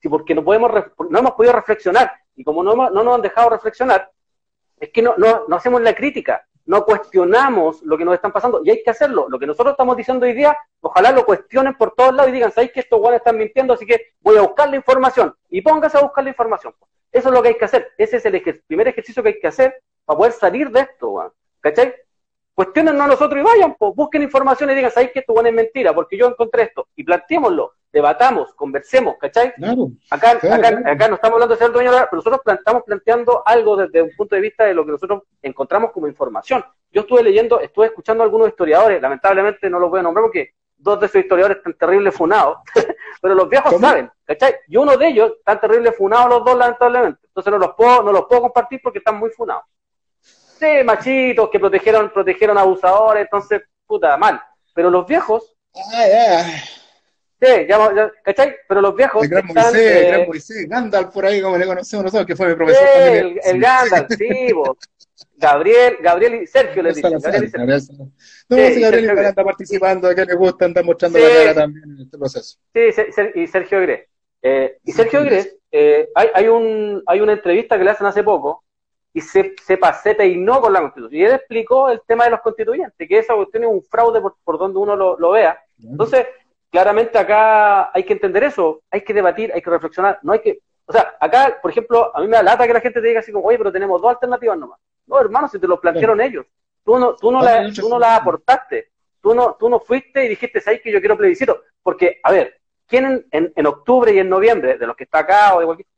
si 0.00 0.08
porque 0.08 0.34
no, 0.34 0.42
podemos, 0.42 0.72
no 1.08 1.18
hemos 1.20 1.32
podido 1.34 1.52
reflexionar, 1.52 2.10
y 2.34 2.42
como 2.42 2.64
no, 2.64 2.74
no 2.74 3.04
nos 3.04 3.14
han 3.14 3.22
dejado 3.22 3.50
reflexionar, 3.50 4.10
es 4.80 4.88
que 4.88 5.02
no, 5.02 5.14
no, 5.18 5.44
no 5.46 5.54
hacemos 5.54 5.80
la 5.82 5.94
crítica, 5.94 6.44
no 6.70 6.84
cuestionamos 6.84 7.82
lo 7.82 7.98
que 7.98 8.04
nos 8.04 8.14
están 8.14 8.30
pasando 8.30 8.60
y 8.64 8.70
hay 8.70 8.80
que 8.84 8.90
hacerlo. 8.90 9.26
Lo 9.28 9.40
que 9.40 9.46
nosotros 9.46 9.72
estamos 9.72 9.96
diciendo 9.96 10.24
hoy 10.24 10.34
día, 10.34 10.56
ojalá 10.80 11.10
lo 11.10 11.26
cuestionen 11.26 11.74
por 11.76 11.96
todos 11.96 12.14
lados 12.14 12.30
y 12.30 12.34
digan, 12.34 12.52
¿sabéis 12.52 12.70
que 12.70 12.78
estos 12.78 13.00
guanes 13.00 13.18
están 13.18 13.36
mintiendo? 13.36 13.74
Así 13.74 13.84
que 13.84 14.12
voy 14.20 14.36
a 14.36 14.42
buscar 14.42 14.70
la 14.70 14.76
información 14.76 15.34
y 15.48 15.62
póngase 15.62 15.98
a 15.98 16.02
buscar 16.02 16.22
la 16.22 16.30
información. 16.30 16.72
Eso 17.10 17.28
es 17.28 17.34
lo 17.34 17.42
que 17.42 17.48
hay 17.48 17.54
que 17.56 17.64
hacer. 17.64 17.88
Ese 17.98 18.18
es 18.18 18.24
el 18.24 18.62
primer 18.68 18.86
ejercicio 18.86 19.20
que 19.20 19.30
hay 19.30 19.40
que 19.40 19.48
hacer 19.48 19.82
para 20.04 20.16
poder 20.16 20.32
salir 20.32 20.70
de 20.70 20.82
esto. 20.82 21.34
¿Cachai? 21.58 21.92
Cuestionennos 22.54 23.02
a 23.02 23.08
nosotros 23.08 23.40
y 23.40 23.42
vayan, 23.42 23.74
pues, 23.76 23.92
busquen 23.96 24.22
información 24.22 24.70
y 24.70 24.74
digan, 24.76 24.92
¿sabéis 24.92 25.10
que 25.10 25.18
esto 25.18 25.32
bueno 25.32 25.48
es 25.48 25.54
mentira? 25.56 25.92
Porque 25.92 26.16
yo 26.16 26.28
encontré 26.28 26.62
esto. 26.62 26.86
Y 26.94 27.02
planteémoslo, 27.02 27.72
debatamos, 27.92 28.54
conversemos, 28.54 29.16
¿cachai? 29.18 29.52
acá, 30.10 30.30
acá, 30.32 31.08
no 31.08 31.14
estamos 31.16 31.34
hablando 31.34 31.54
de 31.54 31.56
ser 31.56 31.72
dueño 31.72 31.90
de 31.90 31.96
la, 31.98 32.04
pero 32.04 32.22
nosotros 32.22 32.40
estamos 32.58 32.82
planteando 32.84 33.42
algo 33.44 33.76
desde 33.76 34.02
un 34.02 34.10
punto 34.16 34.36
de 34.36 34.40
vista 34.42 34.64
de 34.64 34.74
lo 34.74 34.84
que 34.84 34.92
nosotros 34.92 35.22
encontramos 35.42 35.90
como 35.90 36.06
información. 36.06 36.64
Yo 36.92 37.02
estuve 37.02 37.22
leyendo, 37.22 37.60
estuve 37.60 37.86
escuchando 37.86 38.22
a 38.22 38.26
algunos 38.26 38.48
historiadores, 38.48 39.02
lamentablemente 39.02 39.68
no 39.68 39.78
los 39.78 39.90
voy 39.90 40.00
a 40.00 40.02
nombrar 40.04 40.24
porque 40.24 40.54
dos 40.76 40.98
de 40.98 41.06
esos 41.06 41.20
historiadores 41.20 41.58
están 41.58 41.74
terribles 41.74 42.14
funados, 42.14 42.58
pero 43.20 43.34
los 43.34 43.48
viejos 43.48 43.78
saben, 43.80 44.10
¿cachai? 44.24 44.56
Y 44.68 44.76
uno 44.76 44.96
de 44.96 45.08
ellos 45.08 45.32
están 45.38 45.60
terribles 45.60 45.96
funados 45.96 46.28
los 46.30 46.44
dos, 46.44 46.56
lamentablemente. 46.56 47.20
Entonces 47.26 47.50
no 47.50 47.58
los 47.58 47.74
puedo, 47.76 48.02
no 48.02 48.12
los 48.12 48.26
puedo 48.26 48.42
compartir 48.42 48.80
porque 48.82 48.98
están 48.98 49.18
muy 49.18 49.30
funados. 49.30 49.64
Sí, 50.20 50.84
machitos 50.84 51.48
que 51.50 51.58
protegieron, 51.58 52.10
protegieron 52.10 52.58
abusadores, 52.58 53.22
entonces, 53.22 53.62
puta, 53.86 54.16
mal. 54.16 54.40
Pero 54.74 54.90
los 54.90 55.06
viejos, 55.06 55.56
Sí, 57.40 57.66
ya, 57.66 58.12
¿cachai? 58.22 58.54
Pero 58.68 58.82
los 58.82 58.94
viejos. 58.94 59.22
El 59.22 59.30
gran 59.30 59.46
Moisés, 59.46 59.74
el 59.74 60.06
gran 60.08 60.20
eh, 60.20 60.26
Moisés, 60.26 60.68
Gandalf 60.68 61.12
por 61.12 61.24
ahí, 61.24 61.40
como 61.40 61.56
le 61.56 61.66
conocemos 61.66 62.04
nosotros, 62.04 62.26
que 62.26 62.36
fue 62.36 62.48
mi 62.48 62.54
profesor 62.54 62.86
sí, 62.86 63.00
también. 63.00 63.40
El, 63.42 63.60
Gandalf, 63.60 64.08
sí, 64.18 64.52
vos. 64.52 64.76
Gabriel, 65.36 65.96
Gabriel 66.02 66.42
y 66.42 66.46
Sergio 66.46 66.82
le 66.82 66.90
dicen. 66.90 67.18
Gabriel 67.18 67.44
y 67.44 67.48
Sergio. 67.48 68.10
No, 68.48 68.56
sí, 68.56 68.74
si 68.74 68.80
Gabriel 68.82 69.04
igual 69.04 69.26
anda 69.26 69.44
participando, 69.44 70.14
que 70.14 70.24
le 70.26 70.34
gusta, 70.34 70.66
anda 70.66 70.82
mostrando 70.82 71.18
la 71.18 71.28
cara 71.28 71.54
también 71.54 71.90
en 71.90 72.02
este 72.02 72.18
proceso. 72.18 72.58
Sí, 72.74 72.80
y 73.34 73.46
Sergio 73.46 73.80
Gres. 73.80 74.06
Eh, 74.42 74.78
y 74.84 74.92
Sergio 74.92 75.24
Gres, 75.24 75.56
eh, 75.72 76.10
hay, 76.14 76.28
hay, 76.34 76.48
un, 76.48 77.02
hay 77.06 77.20
una 77.20 77.32
entrevista 77.32 77.78
que 77.78 77.84
le 77.84 77.90
hacen 77.90 78.06
hace 78.06 78.22
poco 78.22 78.64
y 79.14 79.20
se, 79.22 79.54
se, 79.64 79.78
se 80.02 80.14
peinó 80.14 80.60
con 80.60 80.74
la 80.74 80.80
constitución. 80.80 81.20
Y 81.20 81.24
él 81.24 81.32
explicó 81.32 81.88
el 81.88 82.02
tema 82.06 82.24
de 82.24 82.30
los 82.30 82.40
constituyentes, 82.40 83.08
que 83.08 83.18
esa 83.18 83.34
cuestión 83.34 83.64
es 83.64 83.70
un 83.70 83.82
fraude 83.82 84.20
por, 84.20 84.36
por 84.44 84.58
donde 84.58 84.78
uno 84.78 84.94
lo, 84.94 85.18
lo 85.18 85.30
vea. 85.30 85.58
Entonces, 85.82 86.26
claramente 86.70 87.18
acá 87.18 87.90
hay 87.92 88.04
que 88.04 88.12
entender 88.12 88.44
eso, 88.44 88.82
hay 88.90 89.02
que 89.02 89.12
debatir, 89.12 89.52
hay 89.52 89.60
que 89.60 89.70
reflexionar, 89.70 90.18
no 90.22 90.32
hay 90.32 90.40
que, 90.40 90.60
o 90.86 90.92
sea, 90.92 91.16
acá, 91.20 91.58
por 91.60 91.70
ejemplo, 91.70 92.10
a 92.16 92.20
mí 92.20 92.26
me 92.26 92.36
da 92.36 92.42
lata 92.42 92.66
que 92.66 92.72
la 92.72 92.80
gente 92.80 93.00
te 93.00 93.06
diga 93.06 93.20
así 93.20 93.32
como, 93.32 93.46
oye, 93.46 93.58
pero 93.58 93.72
tenemos 93.72 94.00
dos 94.00 94.10
alternativas 94.10 94.58
nomás. 94.58 94.80
No, 95.06 95.20
hermano, 95.20 95.48
si 95.48 95.58
te 95.58 95.68
lo 95.68 95.80
plantearon 95.80 96.20
ellos, 96.20 96.46
tú 96.84 96.98
no, 96.98 97.14
tú 97.14 97.30
no, 97.30 97.42
la, 97.42 97.70
tú 97.72 97.88
no 97.88 97.98
la 97.98 98.16
aportaste, 98.16 98.90
tú 99.20 99.34
no, 99.34 99.56
tú 99.58 99.68
no 99.68 99.80
fuiste 99.80 100.24
y 100.24 100.28
dijiste, 100.28 100.60
¿sabes 100.60 100.80
que 100.80 100.92
yo 100.92 101.00
quiero 101.00 101.16
plebiscito? 101.16 101.62
Porque, 101.82 102.20
a 102.22 102.32
ver, 102.32 102.60
¿quién 102.86 103.26
en, 103.30 103.52
en, 103.54 103.66
octubre 103.66 104.12
y 104.12 104.18
en 104.18 104.28
noviembre, 104.28 104.78
de 104.78 104.86
los 104.86 104.96
que 104.96 105.04
está 105.04 105.20
acá 105.20 105.54
o 105.54 105.60
de 105.60 105.66
cualquier, 105.66 105.88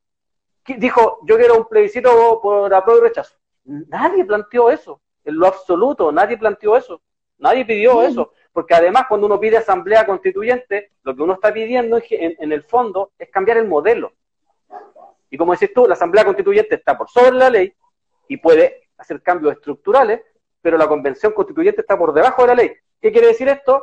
dijo, 0.78 1.20
yo 1.24 1.36
quiero 1.36 1.56
un 1.56 1.68
plebiscito 1.68 2.40
por 2.42 2.72
apruebo 2.72 3.00
y 3.00 3.08
rechazo? 3.08 3.34
Nadie 3.64 4.24
planteó 4.24 4.70
eso, 4.70 5.00
en 5.24 5.38
lo 5.38 5.46
absoluto, 5.46 6.12
nadie 6.12 6.36
planteó 6.36 6.76
eso, 6.76 7.00
nadie 7.38 7.64
pidió 7.64 8.02
eso. 8.02 8.32
Porque 8.53 8.74
además 8.74 9.05
cuando 9.09 9.26
uno 9.26 9.40
pide 9.40 9.57
asamblea 9.57 10.05
constituyente, 10.05 10.92
lo 11.03 11.16
que 11.16 11.22
uno 11.22 11.34
está 11.34 11.53
pidiendo 11.53 11.98
en, 12.11 12.36
en 12.38 12.53
el 12.53 12.62
fondo 12.62 13.12
es 13.18 13.30
cambiar 13.30 13.57
el 13.59 13.66
modelo. 13.66 14.12
Y 15.30 15.38
como 15.38 15.53
decís 15.53 15.72
tú, 15.72 15.86
la 15.86 15.94
asamblea 15.94 16.24
constituyente 16.24 16.74
está 16.74 16.96
por 16.96 17.09
sobre 17.09 17.32
la 17.32 17.48
ley 17.48 17.74
y 18.28 18.36
puede 18.36 18.88
hacer 18.98 19.22
cambios 19.22 19.55
estructurales, 19.55 20.20
pero 20.61 20.76
la 20.76 20.86
convención 20.86 21.32
constituyente 21.32 21.80
está 21.80 21.98
por 21.98 22.12
debajo 22.12 22.42
de 22.42 22.48
la 22.48 22.55
ley. 22.55 22.72
¿Qué 23.00 23.11
quiere 23.11 23.28
decir 23.28 23.48
esto? 23.48 23.82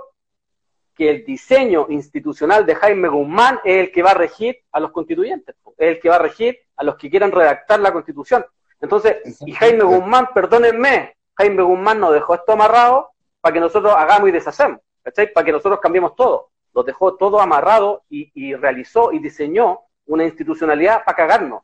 Que 0.96 1.10
el 1.10 1.26
diseño 1.26 1.88
institucional 1.90 2.66
de 2.66 2.76
Jaime 2.76 3.10
Guzmán 3.10 3.60
es 3.64 3.78
el 3.78 3.92
que 3.92 4.04
va 4.04 4.12
a 4.12 4.16
regir 4.16 4.60
a 4.72 4.80
los 4.80 4.92
constituyentes, 4.92 5.56
es 5.78 5.96
el 5.96 6.00
que 6.00 6.10
va 6.10 6.16
a 6.16 6.20
regir 6.20 6.60
a 6.76 6.84
los 6.84 6.96
que 6.96 7.10
quieran 7.10 7.32
redactar 7.32 7.80
la 7.80 7.92
constitución. 7.92 8.46
Entonces, 8.80 9.18
y 9.46 9.52
Jaime 9.52 9.84
Guzmán, 9.84 10.30
perdónenme, 10.34 11.18
Jaime 11.36 11.64
Guzmán 11.64 12.00
nos 12.00 12.14
dejó 12.14 12.36
esto 12.36 12.54
amarrado 12.54 13.10
para 13.42 13.54
que 13.54 13.60
nosotros 13.60 13.94
hagamos 13.96 14.30
y 14.30 14.32
deshacemos, 14.32 14.80
¿cachai? 15.04 15.32
Para 15.32 15.46
que 15.46 15.52
nosotros 15.52 15.80
cambiemos 15.80 16.16
todo. 16.16 16.50
Lo 16.74 16.84
dejó 16.84 17.16
todo 17.16 17.40
amarrado 17.40 18.04
y, 18.10 18.54
realizó 18.56 19.12
y 19.12 19.20
diseñó 19.20 19.82
una 20.06 20.24
institucionalidad 20.26 21.04
para 21.04 21.16
cagarnos. 21.16 21.64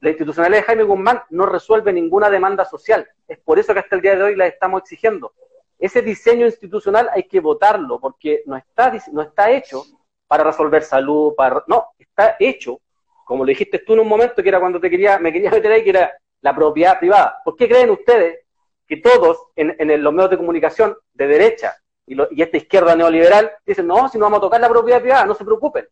La 0.00 0.10
institucionalidad 0.10 0.60
de 0.60 0.66
Jaime 0.66 0.82
Guzmán 0.84 1.22
no 1.30 1.46
resuelve 1.46 1.92
ninguna 1.92 2.30
demanda 2.30 2.64
social. 2.64 3.08
Es 3.26 3.38
por 3.38 3.58
eso 3.58 3.72
que 3.72 3.80
hasta 3.80 3.96
el 3.96 4.02
día 4.02 4.16
de 4.16 4.22
hoy 4.22 4.36
la 4.36 4.46
estamos 4.46 4.82
exigiendo. 4.82 5.32
Ese 5.78 6.02
diseño 6.02 6.46
institucional 6.46 7.08
hay 7.12 7.24
que 7.24 7.40
votarlo 7.40 8.00
porque 8.00 8.42
no 8.46 8.56
está, 8.56 8.92
no 9.12 9.22
está 9.22 9.50
hecho 9.50 9.84
para 10.26 10.44
resolver 10.44 10.82
salud, 10.82 11.34
para, 11.36 11.64
no, 11.66 11.88
está 11.98 12.36
hecho, 12.38 12.80
como 13.24 13.44
lo 13.44 13.48
dijiste 13.48 13.78
tú 13.80 13.94
en 13.94 14.00
un 14.00 14.08
momento, 14.08 14.42
que 14.42 14.48
era 14.48 14.60
cuando 14.60 14.80
te 14.80 14.90
quería, 14.90 15.18
me 15.18 15.32
quería 15.32 15.50
meter 15.50 15.72
ahí, 15.72 15.84
que 15.84 15.90
era 15.90 16.12
la 16.40 16.54
propiedad 16.54 16.98
privada. 16.98 17.40
¿Por 17.44 17.56
qué 17.56 17.68
creen 17.68 17.90
ustedes 17.90 18.40
que 18.88 18.96
todos 18.96 19.38
en, 19.54 20.02
los 20.02 20.12
medios 20.12 20.30
de 20.30 20.38
comunicación 20.38 20.96
de 21.12 21.26
derecha 21.26 21.76
y, 22.06 22.42
esta 22.42 22.56
izquierda 22.56 22.96
neoliberal 22.96 23.52
dicen, 23.66 23.86
no, 23.86 24.08
si 24.08 24.16
no 24.18 24.24
vamos 24.24 24.38
a 24.38 24.42
tocar 24.42 24.60
la 24.60 24.68
propiedad 24.68 25.00
privada, 25.00 25.26
no 25.26 25.34
se 25.34 25.44
preocupen. 25.44 25.86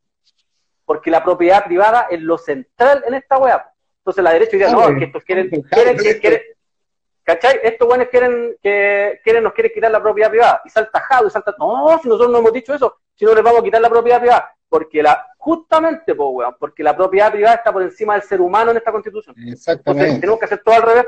Porque 0.86 1.10
la 1.10 1.22
propiedad 1.22 1.64
privada 1.64 2.06
es 2.10 2.22
lo 2.22 2.38
central 2.38 3.04
en 3.06 3.14
esta 3.14 3.36
web. 3.36 3.60
Entonces 3.98 4.24
la 4.24 4.32
derecha 4.32 4.56
dice, 4.56 4.72
no, 4.72 4.98
que 4.98 5.04
estos 5.04 5.22
quieren, 5.24 5.50
quieren, 5.50 5.96
quieren, 6.20 6.40
¿cachai? 7.22 7.60
Estos 7.62 7.86
buenos 7.86 8.08
quieren, 8.08 8.56
que 8.62 9.20
quieren, 9.22 9.42
nos 9.42 9.52
quieren 9.52 9.72
quitar 9.74 9.90
la 9.90 10.02
propiedad 10.02 10.30
privada. 10.30 10.62
Y 10.64 10.70
salta 10.70 11.00
Jado 11.00 11.26
y 11.26 11.30
salta, 11.30 11.54
no, 11.58 11.98
si 12.02 12.08
nosotros 12.08 12.30
no 12.30 12.38
hemos 12.38 12.52
dicho 12.52 12.72
eso, 12.72 12.96
si 13.16 13.24
no 13.24 13.34
les 13.34 13.42
vamos 13.42 13.60
a 13.60 13.64
quitar 13.64 13.80
la 13.80 13.90
propiedad 13.90 14.20
privada 14.20 14.56
porque 14.68 15.02
la, 15.02 15.26
justamente, 15.38 16.14
porque 16.58 16.82
la 16.82 16.96
propiedad 16.96 17.30
privada 17.30 17.56
está 17.56 17.72
por 17.72 17.82
encima 17.82 18.14
del 18.14 18.22
ser 18.22 18.40
humano 18.40 18.72
en 18.72 18.78
esta 18.78 18.92
constitución. 18.92 19.34
Exactamente. 19.46 20.20
tenemos 20.20 20.38
que 20.38 20.44
hacer 20.44 20.62
todo 20.64 20.74
al 20.74 20.82
revés, 20.82 21.06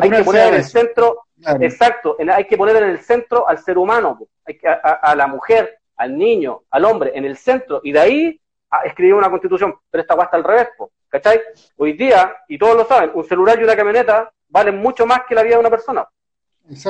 hay 0.00 0.10
que 0.10 0.24
poner 0.24 0.48
en 0.48 0.54
el 0.54 0.64
centro, 0.64 1.24
exacto, 1.60 2.16
hay 2.34 2.46
que 2.46 2.56
poner 2.56 2.76
en 2.76 2.84
el 2.84 3.00
centro 3.00 3.48
al 3.48 3.58
ser 3.58 3.78
humano, 3.78 4.18
hay 4.46 4.56
que, 4.56 4.68
a, 4.68 5.14
la 5.16 5.26
mujer, 5.26 5.78
al 5.96 6.16
niño, 6.16 6.62
al 6.70 6.84
hombre, 6.84 7.12
en 7.14 7.24
el 7.24 7.36
centro, 7.36 7.80
y 7.82 7.92
de 7.92 8.00
ahí 8.00 8.40
a 8.70 8.84
escribir 8.84 9.14
una 9.14 9.30
constitución, 9.30 9.74
pero 9.90 10.02
esta 10.02 10.14
está 10.14 10.36
al 10.36 10.44
revés, 10.44 10.68
¿cachai? 11.08 11.40
Hoy 11.76 11.92
día, 11.92 12.34
y 12.48 12.58
todos 12.58 12.76
lo 12.76 12.84
saben, 12.86 13.10
un 13.14 13.24
celular 13.24 13.60
y 13.60 13.64
una 13.64 13.76
camioneta 13.76 14.32
valen 14.48 14.78
mucho 14.78 15.06
más 15.06 15.22
que 15.28 15.34
la 15.34 15.42
vida 15.42 15.56
de 15.56 15.60
una 15.60 15.70
persona. 15.70 16.06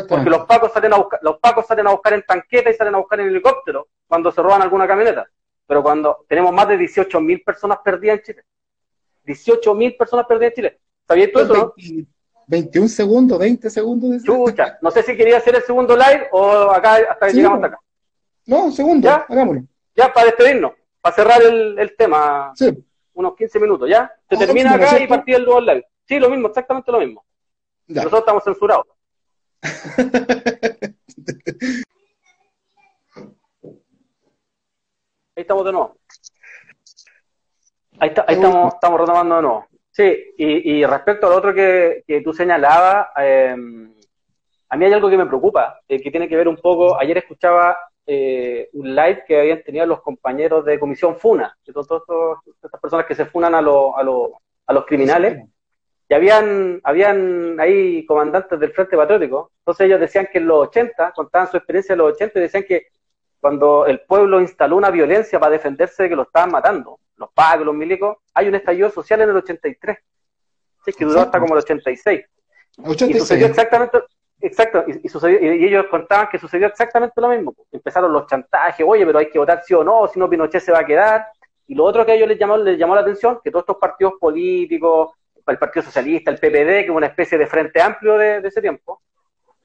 Porque 0.08 0.30
los 0.30 0.44
pacos 0.44 0.72
salen 0.72 0.92
a 0.92 0.98
buscar, 0.98 1.20
los 1.22 1.38
pacos 1.38 1.66
salen 1.66 1.86
a 1.86 1.90
buscar 1.90 2.12
en 2.12 2.22
tanqueta 2.22 2.70
y 2.70 2.74
salen 2.74 2.94
a 2.94 2.98
buscar 2.98 3.20
en 3.20 3.28
helicóptero 3.28 3.88
cuando 4.06 4.30
se 4.30 4.42
roban 4.42 4.62
alguna 4.62 4.86
camioneta 4.86 5.26
pero 5.72 5.82
cuando 5.82 6.26
tenemos 6.28 6.52
más 6.52 6.68
de 6.68 6.78
18.000 6.78 7.44
personas 7.44 7.78
perdidas 7.82 8.18
en 8.18 8.24
Chile. 8.24 8.44
18.000 9.24 9.96
personas 9.96 10.26
perdidas 10.26 10.50
en 10.50 10.54
Chile. 10.54 10.80
¿Sabías 11.08 11.30
tú 11.32 11.40
eso, 11.40 11.54
no? 11.54 11.74
21 12.46 12.88
segundos, 12.88 13.38
20 13.38 13.70
segundos. 13.70 14.22
Chucha, 14.22 14.78
no 14.82 14.90
sé 14.90 15.02
si 15.02 15.16
quería 15.16 15.38
hacer 15.38 15.54
el 15.54 15.62
segundo 15.62 15.96
live 15.96 16.28
o 16.32 16.70
acá 16.70 16.96
hasta 17.10 17.26
que 17.26 17.32
llegamos 17.32 17.56
hasta 17.56 17.68
acá. 17.68 17.78
No, 18.44 18.64
un 18.64 18.72
segundo, 18.72 19.08
¿Ya? 19.08 19.24
hagámoslo. 19.26 19.62
Ya, 19.96 20.12
para 20.12 20.26
despedirnos, 20.26 20.72
para 21.00 21.14
cerrar 21.14 21.42
el, 21.42 21.78
el 21.78 21.96
tema. 21.96 22.52
Sí. 22.54 22.84
Unos 23.14 23.34
15 23.34 23.60
minutos, 23.60 23.88
¿ya? 23.88 24.12
Se 24.28 24.36
termina 24.36 24.74
acá 24.74 25.00
y 25.00 25.06
partir 25.06 25.36
el 25.36 25.44
nuevo 25.46 25.60
live. 25.62 25.86
Sí, 26.06 26.18
lo 26.18 26.28
mismo, 26.28 26.48
exactamente 26.48 26.92
lo 26.92 26.98
mismo. 26.98 27.24
Nosotros 27.86 28.20
estamos 28.20 28.44
censurados. 28.44 28.86
Ahí 35.34 35.42
estamos 35.42 35.64
de 35.64 35.72
nuevo. 35.72 35.96
Ahí, 37.98 38.08
estamos, 38.08 38.74
estamos 38.74 39.00
retomando 39.00 39.36
de 39.36 39.42
nuevo. 39.42 39.66
Sí, 39.90 40.34
y, 40.38 40.84
respecto 40.86 41.26
al 41.26 41.34
otro 41.34 41.54
que, 41.54 42.02
tú 42.24 42.32
señalabas, 42.32 43.08
eh, 43.18 43.54
a 44.68 44.76
mí 44.76 44.84
hay 44.86 44.92
algo 44.92 45.10
que 45.10 45.18
me 45.18 45.26
preocupa, 45.26 45.80
eh, 45.86 46.00
que 46.00 46.10
tiene 46.10 46.28
que 46.28 46.36
ver 46.36 46.48
un 46.48 46.56
poco, 46.56 46.98
ayer 46.98 47.18
escuchaba 47.18 47.76
eh, 48.06 48.70
un 48.72 48.94
live 48.94 49.22
que 49.26 49.38
habían 49.38 49.62
tenido 49.62 49.84
los 49.84 50.00
compañeros 50.00 50.64
de 50.64 50.80
Comisión 50.80 51.16
FUNA, 51.16 51.54
de 51.64 51.72
todas 51.74 52.02
estas 52.62 52.80
personas 52.80 53.06
que 53.06 53.14
se 53.14 53.26
funan 53.26 53.54
a, 53.54 53.58
a, 53.58 53.62
los 53.62 54.86
criminales, 54.86 55.46
y 56.08 56.14
habían, 56.14 56.80
habían 56.84 57.58
ahí 57.60 58.04
comandantes 58.06 58.58
del 58.58 58.72
Frente 58.72 58.96
Patriótico, 58.96 59.52
entonces 59.58 59.86
ellos 59.86 60.00
decían 60.00 60.28
que 60.30 60.38
en 60.38 60.46
los 60.46 60.68
80, 60.68 61.12
contaban 61.12 61.50
su 61.50 61.56
experiencia 61.56 61.94
en 61.94 61.98
los 61.98 62.12
80, 62.12 62.38
y 62.38 62.42
decían 62.42 62.64
que 62.64 62.86
cuando 63.40 63.86
el 63.86 64.00
pueblo 64.00 64.40
instaló 64.40 64.76
una 64.76 64.90
violencia 64.90 65.40
para 65.40 65.52
defenderse 65.52 66.04
de 66.04 66.08
que 66.10 66.16
lo 66.16 66.22
estaban 66.22 66.50
matando, 66.50 67.00
los 67.16 67.30
pagos, 67.32 67.66
los 67.66 67.74
milicos, 67.74 68.18
hay 68.34 68.48
un 68.48 68.54
estallido 68.54 68.90
social 68.90 69.20
en 69.20 69.30
el 69.30 69.36
83, 69.36 69.98
que 70.96 71.04
duró 71.04 71.20
hasta 71.20 71.40
como 71.40 71.54
el 71.54 71.58
86. 71.58 72.24
86. 72.78 73.16
Y 73.16 73.18
sucedió 73.18 73.46
exactamente, 73.46 73.98
exacto, 74.40 74.84
y, 74.86 75.08
sucedió, 75.08 75.40
y, 75.40 75.64
ellos 75.64 75.86
contaban 75.90 76.28
que 76.30 76.38
sucedió 76.38 76.66
exactamente 76.66 77.20
lo 77.20 77.28
mismo. 77.28 77.54
Empezaron 77.70 78.12
los 78.12 78.26
chantajes, 78.26 78.84
oye, 78.86 79.06
pero 79.06 79.18
hay 79.18 79.30
que 79.30 79.38
votar 79.38 79.62
sí 79.64 79.74
o 79.74 79.84
no, 79.84 80.06
si 80.08 80.18
no 80.18 80.28
Pinochet 80.28 80.62
se 80.62 80.72
va 80.72 80.80
a 80.80 80.86
quedar. 80.86 81.26
Y 81.66 81.74
lo 81.74 81.84
otro 81.84 82.04
que 82.04 82.12
a 82.12 82.14
ellos 82.14 82.28
les 82.28 82.38
llamó, 82.38 82.56
les 82.56 82.78
llamó 82.78 82.94
la 82.94 83.00
atención, 83.02 83.40
que 83.42 83.50
todos 83.50 83.62
estos 83.62 83.78
partidos 83.78 84.14
políticos, 84.20 85.12
el 85.46 85.58
Partido 85.58 85.84
Socialista, 85.84 86.30
el 86.30 86.38
PPD, 86.38 86.84
que 86.84 86.84
es 86.84 86.90
una 86.90 87.06
especie 87.06 87.38
de 87.38 87.46
frente 87.46 87.80
amplio 87.80 88.16
de, 88.16 88.38
ese 88.38 88.60
tiempo, 88.60 89.02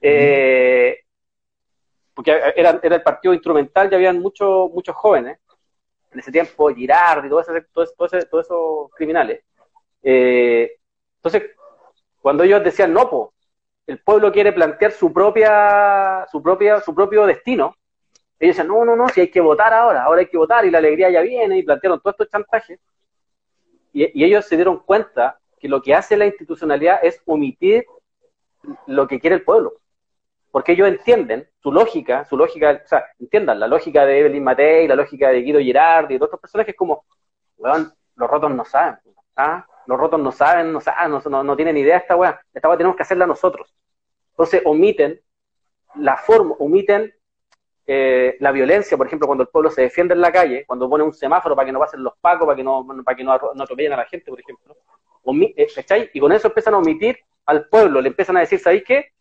eh, 0.00 1.00
porque 2.14 2.32
era, 2.56 2.80
era, 2.82 2.96
el 2.96 3.02
partido 3.02 3.32
instrumental, 3.32 3.88
ya 3.90 3.96
habían 3.96 4.18
muchos 4.18 4.70
muchos 4.72 4.94
jóvenes, 4.96 5.38
en 6.10 6.18
ese 6.18 6.32
tiempo, 6.32 6.68
Girard 6.74 7.24
y 7.24 7.28
todo 7.28 7.40
ese, 7.40 7.62
todo 7.72 7.86
todos 7.96 8.44
esos 8.44 8.90
criminales. 8.96 9.42
Eh, 10.02 10.78
entonces, 11.16 11.50
cuando 12.20 12.42
ellos 12.42 12.64
decían, 12.64 12.92
no, 12.92 13.08
po, 13.08 13.34
el 13.86 14.00
pueblo 14.00 14.32
quiere 14.32 14.52
plantear 14.52 14.92
su 14.92 15.12
propia, 15.12 16.26
su 16.30 16.42
propia, 16.42 16.80
su 16.80 16.94
propio 16.94 17.26
destino, 17.26 17.74
ellos 18.38 18.56
decían, 18.56 18.68
no, 18.68 18.84
no, 18.84 18.96
no, 18.96 19.08
si 19.08 19.20
hay 19.20 19.30
que 19.30 19.40
votar 19.40 19.72
ahora, 19.72 20.04
ahora 20.04 20.20
hay 20.20 20.26
que 20.26 20.38
votar 20.38 20.64
y 20.64 20.70
la 20.70 20.78
alegría 20.78 21.10
ya 21.10 21.20
viene 21.22 21.58
y 21.58 21.62
plantearon 21.62 22.00
todos 22.00 22.14
estos 22.14 22.30
chantajes. 22.30 22.78
Y, 23.92 24.20
y 24.20 24.24
ellos 24.24 24.44
se 24.44 24.56
dieron 24.56 24.78
cuenta 24.80 25.40
que 25.58 25.68
lo 25.68 25.82
que 25.82 25.94
hace 25.94 26.16
la 26.16 26.26
institucionalidad 26.26 27.00
es 27.02 27.20
omitir 27.26 27.86
lo 28.86 29.06
que 29.06 29.20
quiere 29.20 29.36
el 29.36 29.44
pueblo 29.44 29.74
porque 30.50 30.72
ellos 30.72 30.88
entienden 30.88 31.48
su 31.62 31.72
lógica, 31.72 32.24
su 32.24 32.36
lógica, 32.36 32.80
o 32.84 32.88
sea, 32.88 33.06
entiendan 33.18 33.60
la 33.60 33.66
lógica 33.66 34.04
de 34.04 34.20
Evelyn 34.20 34.42
Matei, 34.42 34.88
la 34.88 34.94
lógica 34.94 35.28
de 35.28 35.42
Guido 35.42 35.60
Girardi 35.60 36.14
y 36.14 36.18
de 36.18 36.24
otros 36.24 36.40
personajes 36.40 36.74
como, 36.76 37.04
weón, 37.56 37.92
los 38.16 38.30
rotos 38.30 38.50
no 38.50 38.64
saben, 38.64 38.98
¿ah? 39.36 39.66
Los 39.86 39.98
rotos 39.98 40.20
no 40.20 40.32
saben, 40.32 40.72
no 40.72 40.80
saben, 40.80 41.12
no, 41.30 41.44
no, 41.44 41.56
tienen 41.56 41.76
idea 41.76 41.94
de 41.94 42.00
esta 42.00 42.16
weá, 42.16 42.40
esta 42.52 42.68
weá 42.68 42.76
tenemos 42.76 42.96
que 42.96 43.02
hacerla 43.02 43.26
nosotros. 43.26 43.74
Entonces 44.30 44.62
omiten 44.64 45.20
la 45.94 46.16
forma, 46.16 46.54
omiten 46.58 47.14
eh, 47.86 48.36
la 48.40 48.52
violencia, 48.52 48.96
por 48.96 49.06
ejemplo, 49.06 49.26
cuando 49.26 49.42
el 49.42 49.48
pueblo 49.48 49.70
se 49.70 49.82
defiende 49.82 50.14
en 50.14 50.20
la 50.20 50.30
calle, 50.30 50.64
cuando 50.66 50.90
pone 50.90 51.04
un 51.04 51.14
semáforo 51.14 51.56
para 51.56 51.66
que 51.66 51.72
no 51.72 51.78
pasen 51.78 52.02
los 52.02 52.14
pacos, 52.20 52.46
para 52.46 52.56
que 52.56 52.64
no, 52.64 52.86
para 53.04 53.16
que 53.16 53.24
no, 53.24 53.32
atropellen 53.32 53.92
a 53.94 53.96
la 53.98 54.04
gente, 54.04 54.30
por 54.30 54.40
ejemplo. 54.40 54.76
Eh, 55.56 56.10
y 56.12 56.20
con 56.20 56.32
eso 56.32 56.48
empiezan 56.48 56.74
a 56.74 56.78
omitir 56.78 57.18
al 57.46 57.68
pueblo, 57.68 58.00
le 58.00 58.08
empiezan 58.08 58.36
a 58.36 58.40
decir, 58.40 58.58
¿sabéis 58.58 58.84
qué? 58.84 59.12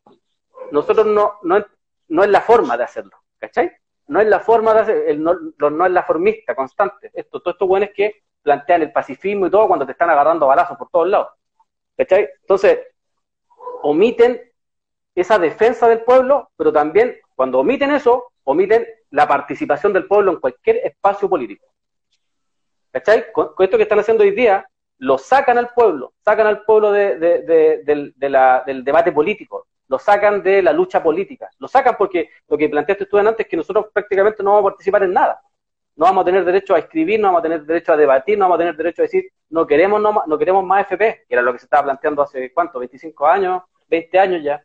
nosotros 0.72 1.06
no, 1.06 1.36
no, 1.44 1.66
no 2.10 2.24
es 2.24 2.30
la 2.30 2.42
forma 2.42 2.78
de 2.78 2.84
hacerlo, 2.84 3.18
¿cachai? 3.40 3.72
No 4.08 4.22
es 4.22 4.28
la 4.28 4.40
forma 4.40 4.74
de 4.74 4.80
hacer, 4.80 5.20
no, 5.20 5.34
no, 5.58 5.86
es 5.86 5.92
la 5.92 6.04
formista 6.04 6.56
constante. 6.56 7.12
Esto, 7.14 7.42
todo 7.42 7.54
esto 7.54 7.68
bueno 7.68 7.86
es 7.86 7.94
que 7.94 8.24
plantean 8.42 8.82
el 8.84 8.92
pacifismo 8.92 9.48
y 9.48 9.52
todo 9.52 9.68
cuando 9.68 9.86
te 9.86 9.92
están 9.92 10.10
agarrando 10.10 10.48
balazos 10.48 10.78
por 10.78 10.90
todos 10.90 11.08
lados. 11.10 11.30
¿Cachai? 11.98 12.30
Entonces, 12.42 12.80
omiten 13.84 14.42
esa 15.16 15.40
defensa 15.40 15.88
del 15.88 16.04
pueblo, 16.04 16.52
pero 16.56 16.72
también 16.72 17.18
cuando 17.36 17.60
omiten 17.60 17.92
eso, 17.92 18.32
omiten 18.44 18.88
la 19.12 19.28
participación 19.28 19.92
del 19.92 20.08
pueblo 20.08 20.32
en 20.32 20.40
cualquier 20.40 20.78
espacio 20.78 21.28
político. 21.28 21.66
¿Cachai? 22.92 23.32
Con, 23.34 23.52
esto 23.60 23.78
que 23.78 23.84
están 23.84 24.00
haciendo 24.00 24.24
hoy 24.24 24.32
día, 24.32 24.68
lo 25.00 25.18
sacan 25.18 25.58
al 25.58 25.70
pueblo, 25.70 26.14
sacan 26.24 26.48
al 26.48 26.64
pueblo 26.64 26.92
de, 26.92 27.18
del 27.86 28.84
debate 28.84 29.12
político, 29.12 29.68
lo 29.88 30.00
sacan 30.00 30.44
de 30.44 30.62
la 30.62 30.74
lucha 30.74 31.02
política. 31.02 31.50
Lo 31.60 31.68
sacan 31.68 31.96
porque 31.98 32.30
lo 32.48 32.58
que 32.58 32.70
planteaste 32.70 33.06
tú 33.06 33.18
antes 33.18 33.46
es 33.46 33.48
que 33.48 33.58
nosotros 33.58 33.88
prácticamente 33.94 34.44
no 34.44 34.52
vamos 34.52 34.68
a 34.68 34.72
participar 34.72 35.04
en 35.04 35.14
nada. 35.14 35.42
No 35.96 36.06
vamos 36.06 36.22
a 36.22 36.26
tener 36.26 36.46
derecho 36.46 36.76
a 36.76 36.80
escribir, 36.80 37.20
no 37.20 37.28
vamos 37.30 37.40
a 37.40 37.44
tener 37.44 37.64
derecho 37.64 37.94
a 37.94 37.98
debatir, 37.98 38.38
no 38.38 38.46
vamos 38.46 38.56
a 38.56 38.60
tener 38.60 38.76
derecho 38.76 39.02
a 39.02 39.06
decir 39.06 39.32
no 39.50 39.66
queremos, 39.66 40.02
no, 40.02 40.24
no 40.28 40.38
queremos 40.38 40.64
más 40.64 40.82
FP, 40.82 41.26
que 41.28 41.34
era 41.34 41.42
lo 41.42 41.54
que 41.54 41.60
se 41.60 41.66
estaba 41.66 41.84
planteando 41.84 42.22
hace 42.22 42.52
cuánto, 42.54 42.80
25 42.80 43.28
años, 43.28 43.64
20 43.88 44.20
años 44.20 44.44
ya. 44.44 44.62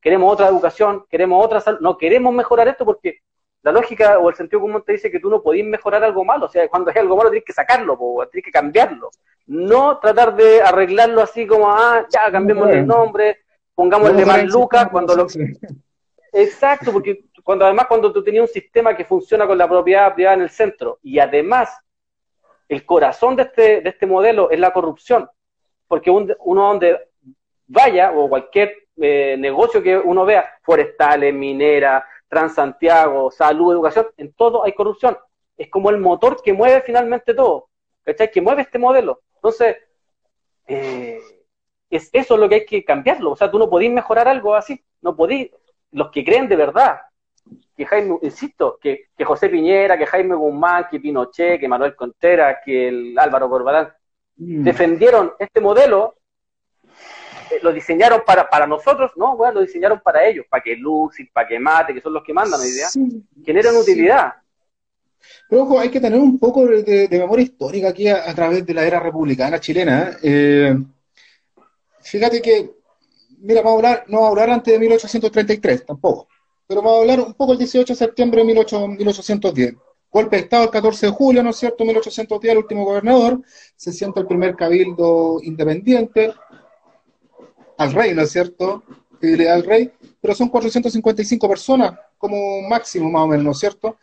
Queremos 0.00 0.32
otra 0.32 0.48
educación, 0.48 1.04
queremos 1.08 1.44
otra 1.44 1.60
salud, 1.60 1.80
no 1.80 1.96
queremos 1.96 2.32
mejorar 2.32 2.68
esto 2.68 2.84
porque 2.84 3.20
la 3.66 3.72
lógica 3.72 4.20
o 4.20 4.30
el 4.30 4.36
sentido 4.36 4.60
común 4.60 4.80
te 4.86 4.92
dice 4.92 5.10
que 5.10 5.18
tú 5.18 5.28
no 5.28 5.42
podés 5.42 5.64
mejorar 5.64 6.04
algo 6.04 6.24
malo, 6.24 6.46
o 6.46 6.48
sea, 6.48 6.68
cuando 6.68 6.92
hay 6.92 6.98
algo 7.00 7.16
malo 7.16 7.30
tienes 7.30 7.44
que 7.44 7.52
sacarlo, 7.52 7.98
tienes 8.30 8.44
que 8.44 8.52
cambiarlo, 8.52 9.10
no 9.48 9.98
tratar 9.98 10.36
de 10.36 10.62
arreglarlo 10.62 11.20
así 11.20 11.48
como, 11.48 11.68
ah, 11.68 12.06
ya 12.08 12.30
cambiemos 12.30 12.70
el 12.70 12.86
nombre, 12.86 13.40
pongámosle 13.74 14.24
más 14.24 14.44
lucas 14.44 14.86
cuando 14.88 15.16
lo... 15.16 15.26
Exacto, 16.32 16.92
porque 16.92 17.24
cuando 17.42 17.64
además 17.64 17.86
cuando 17.88 18.12
tú 18.12 18.22
tenías 18.22 18.42
un 18.42 18.54
sistema 18.54 18.96
que 18.96 19.04
funciona 19.04 19.48
con 19.48 19.58
la 19.58 19.68
propiedad 19.68 20.14
privada 20.14 20.36
en 20.36 20.42
el 20.42 20.50
centro 20.50 21.00
y 21.02 21.18
además 21.18 21.76
el 22.68 22.86
corazón 22.86 23.34
de 23.34 23.42
este, 23.42 23.80
de 23.80 23.88
este 23.88 24.06
modelo 24.06 24.48
es 24.48 24.60
la 24.60 24.72
corrupción, 24.72 25.28
porque 25.88 26.08
uno 26.08 26.36
donde 26.68 27.00
vaya 27.66 28.12
o 28.12 28.28
cualquier 28.28 28.76
eh, 28.96 29.34
negocio 29.36 29.82
que 29.82 29.98
uno 29.98 30.24
vea, 30.24 30.48
forestales, 30.62 31.34
minera, 31.34 32.06
Transantiago, 32.28 33.30
salud, 33.30 33.72
educación, 33.72 34.06
en 34.16 34.32
todo 34.32 34.64
hay 34.64 34.72
corrupción. 34.72 35.16
Es 35.56 35.70
como 35.70 35.90
el 35.90 35.98
motor 35.98 36.40
que 36.42 36.52
mueve 36.52 36.82
finalmente 36.82 37.34
todo, 37.34 37.68
¿cachai? 38.02 38.30
Que 38.30 38.40
mueve 38.40 38.62
este 38.62 38.78
modelo. 38.78 39.22
Entonces, 39.36 39.76
eh, 40.66 41.20
es 41.90 42.10
eso 42.12 42.36
lo 42.36 42.48
que 42.48 42.56
hay 42.56 42.66
que 42.66 42.84
cambiarlo. 42.84 43.32
O 43.32 43.36
sea, 43.36 43.50
tú 43.50 43.58
no 43.58 43.70
podís 43.70 43.90
mejorar 43.90 44.28
algo 44.28 44.54
así. 44.54 44.82
No 45.02 45.16
podís. 45.16 45.50
Los 45.92 46.10
que 46.10 46.24
creen 46.24 46.48
de 46.48 46.56
verdad, 46.56 47.00
que 47.76 47.86
Jaime, 47.86 48.18
insisto, 48.22 48.78
que, 48.80 49.08
que 49.16 49.24
José 49.24 49.48
Piñera, 49.48 49.96
que 49.96 50.06
Jaime 50.06 50.34
Guzmán, 50.34 50.86
que 50.90 51.00
Pinochet, 51.00 51.60
que 51.60 51.68
Manuel 51.68 51.94
Contreras, 51.94 52.58
que 52.64 52.88
el 52.88 53.18
Álvaro 53.18 53.48
Corbalán, 53.48 53.92
mm. 54.36 54.64
defendieron 54.64 55.32
este 55.38 55.60
modelo, 55.60 56.16
lo 57.62 57.72
diseñaron 57.72 58.22
para, 58.26 58.48
para 58.48 58.66
nosotros, 58.66 59.12
no, 59.16 59.36
bueno, 59.36 59.54
lo 59.54 59.60
diseñaron 59.60 60.00
para 60.00 60.26
ellos, 60.26 60.46
para 60.48 60.62
que 60.62 60.76
Luxi, 60.76 61.24
para 61.24 61.48
que 61.48 61.58
Mate, 61.58 61.94
que 61.94 62.00
son 62.00 62.12
los 62.12 62.22
que 62.22 62.32
mandan 62.32 62.60
la 62.60 62.66
idea, 62.66 62.88
generan 63.44 63.76
utilidad. 63.76 64.34
Pero 65.48 65.62
ojo, 65.62 65.78
hay 65.80 65.90
que 65.90 66.00
tener 66.00 66.20
un 66.20 66.38
poco 66.38 66.66
de, 66.66 67.08
memoria 67.10 67.44
histórica 67.44 67.88
aquí 67.88 68.08
a, 68.08 68.34
través 68.34 68.64
de 68.64 68.74
la 68.74 68.84
era 68.84 69.00
republicana 69.00 69.58
chilena. 69.58 70.16
Eh, 70.22 70.76
Fíjate 72.06 72.40
que, 72.40 72.70
mira, 73.38 73.62
vamos 73.62 73.82
a 73.82 73.88
hablar, 73.88 74.04
no 74.06 74.18
vamos 74.18 74.28
a 74.28 74.30
hablar 74.30 74.50
antes 74.50 74.72
de 74.72 74.78
1833, 74.78 75.86
tampoco, 75.86 76.28
pero 76.64 76.80
vamos 76.80 76.98
a 76.98 77.00
hablar 77.00 77.20
un 77.20 77.34
poco 77.34 77.52
el 77.52 77.58
18 77.58 77.92
de 77.92 77.98
septiembre 77.98 78.42
de 78.42 78.46
1810. 78.46 79.74
Golpe 80.08 80.36
de 80.36 80.42
Estado 80.42 80.64
el 80.64 80.70
14 80.70 81.06
de 81.06 81.12
julio, 81.12 81.42
¿no 81.42 81.50
es 81.50 81.56
cierto? 81.56 81.84
1810, 81.84 82.52
el 82.52 82.58
último 82.58 82.84
gobernador, 82.84 83.42
se 83.74 83.92
sienta 83.92 84.20
el 84.20 84.26
primer 84.28 84.54
cabildo 84.54 85.40
independiente, 85.42 86.32
al 87.78 87.92
rey, 87.92 88.14
¿no 88.14 88.22
es 88.22 88.30
cierto? 88.30 88.82
Fidelidad 89.20 89.54
al 89.54 89.64
rey, 89.64 89.92
pero 90.20 90.34
son 90.34 90.48
455 90.48 91.48
personas, 91.48 91.98
como 92.18 92.62
máximo 92.62 93.10
más 93.10 93.22
o 93.22 93.26
menos, 93.28 93.44
¿no 93.44 93.50
es 93.52 93.58
cierto? 93.58 93.96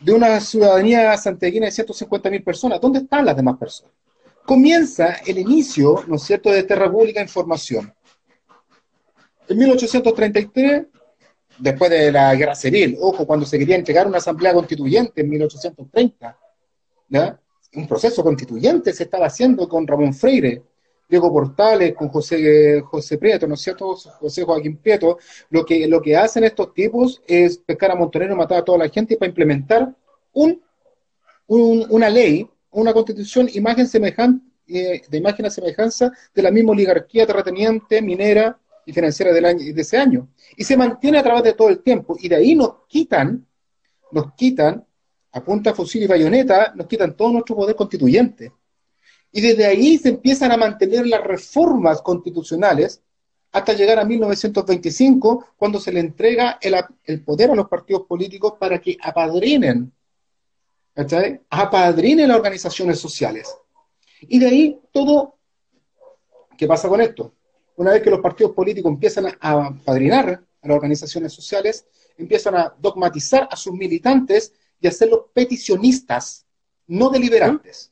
De 0.00 0.12
una 0.12 0.40
ciudadanía 0.40 1.16
santiaguina 1.16 1.66
de 1.66 1.72
150.000 1.72 2.44
personas. 2.44 2.80
¿Dónde 2.80 3.00
están 3.00 3.24
las 3.24 3.36
demás 3.36 3.56
personas? 3.56 3.92
comienza 4.44 5.16
el 5.26 5.38
inicio, 5.38 6.04
¿no 6.06 6.16
es 6.16 6.22
cierto?, 6.22 6.50
de 6.50 6.60
esta 6.60 6.74
República 6.74 7.20
Información. 7.20 7.92
En 9.48 9.58
1833, 9.58 10.86
después 11.58 11.90
de 11.90 12.12
la 12.12 12.34
Guerra 12.34 12.54
Civil, 12.54 12.96
ojo, 13.00 13.26
cuando 13.26 13.46
se 13.46 13.58
quería 13.58 13.76
entregar 13.76 14.06
una 14.06 14.18
asamblea 14.18 14.52
constituyente 14.52 15.20
en 15.22 15.28
1830, 15.28 16.38
¿ya? 17.08 17.40
un 17.74 17.88
proceso 17.88 18.22
constituyente 18.22 18.92
se 18.92 19.04
estaba 19.04 19.26
haciendo 19.26 19.68
con 19.68 19.86
Ramón 19.86 20.14
Freire, 20.14 20.62
Diego 21.08 21.32
Portales, 21.32 21.94
con 21.94 22.08
José, 22.08 22.80
José 22.80 23.18
Prieto, 23.18 23.46
¿no 23.46 23.54
es 23.54 23.60
cierto? 23.60 23.94
José 23.94 24.42
Joaquín 24.42 24.76
Prieto, 24.78 25.18
lo 25.50 25.64
que, 25.64 25.86
lo 25.86 26.00
que 26.00 26.16
hacen 26.16 26.44
estos 26.44 26.72
tipos 26.72 27.22
es 27.26 27.58
pescar 27.58 27.90
a 27.90 27.94
Montonero, 27.94 28.36
matar 28.36 28.58
a 28.58 28.64
toda 28.64 28.78
la 28.78 28.88
gente 28.88 29.16
para 29.16 29.28
implementar 29.28 29.94
un, 30.32 30.60
una 31.46 32.08
ley 32.08 32.48
una 32.74 32.92
constitución 32.92 33.48
imagen 33.54 33.86
semejante, 33.86 34.44
eh, 34.66 35.02
de 35.08 35.18
imagen 35.18 35.46
a 35.46 35.50
semejanza 35.50 36.12
de 36.34 36.42
la 36.42 36.50
misma 36.50 36.72
oligarquía 36.72 37.26
terrateniente, 37.26 38.02
minera 38.02 38.58
y 38.86 38.92
financiera 38.92 39.32
del 39.32 39.44
año, 39.44 39.74
de 39.74 39.80
ese 39.80 39.96
año. 39.96 40.28
Y 40.56 40.64
se 40.64 40.76
mantiene 40.76 41.18
a 41.18 41.22
través 41.22 41.42
de 41.44 41.52
todo 41.54 41.68
el 41.68 41.82
tiempo. 41.82 42.16
Y 42.18 42.28
de 42.28 42.36
ahí 42.36 42.54
nos 42.54 42.86
quitan, 42.88 43.46
nos 44.10 44.32
quitan, 44.34 44.84
a 45.32 45.74
fusil 45.74 46.02
y 46.02 46.06
bayoneta, 46.06 46.72
nos 46.76 46.86
quitan 46.86 47.16
todo 47.16 47.32
nuestro 47.32 47.56
poder 47.56 47.74
constituyente. 47.74 48.52
Y 49.36 49.40
desde 49.40 49.66
ahí 49.66 49.98
se 49.98 50.10
empiezan 50.10 50.52
a 50.52 50.56
mantener 50.56 51.08
las 51.08 51.24
reformas 51.24 52.00
constitucionales 52.02 53.02
hasta 53.50 53.72
llegar 53.72 53.98
a 53.98 54.04
1925, 54.04 55.54
cuando 55.56 55.80
se 55.80 55.92
le 55.92 55.98
entrega 55.98 56.60
el, 56.60 57.24
poder 57.24 57.50
a 57.50 57.56
los 57.56 57.66
partidos 57.68 58.06
políticos 58.06 58.54
para 58.60 58.80
que 58.80 58.96
apadrinen, 59.02 59.92
¿cachai? 60.94 61.40
Apadrinen 61.50 62.28
las 62.28 62.36
organizaciones 62.36 63.00
sociales. 63.00 63.52
Y 64.20 64.38
de 64.38 64.46
ahí 64.46 64.80
todo, 64.92 65.36
¿qué 66.56 66.68
pasa 66.68 66.88
con 66.88 67.00
esto? 67.00 67.34
Una 67.74 67.90
vez 67.90 68.02
que 68.02 68.10
los 68.10 68.20
partidos 68.20 68.52
políticos 68.52 68.92
empiezan 68.92 69.26
a 69.40 69.66
apadrinar 69.66 70.28
a 70.62 70.68
las 70.68 70.76
organizaciones 70.76 71.32
sociales, 71.32 71.88
empiezan 72.16 72.54
a 72.54 72.72
dogmatizar 72.78 73.48
a 73.50 73.56
sus 73.56 73.72
militantes 73.72 74.52
y 74.80 74.86
hacerlos 74.86 75.22
peticionistas, 75.32 76.46
no 76.86 77.10
deliberantes. 77.10 77.90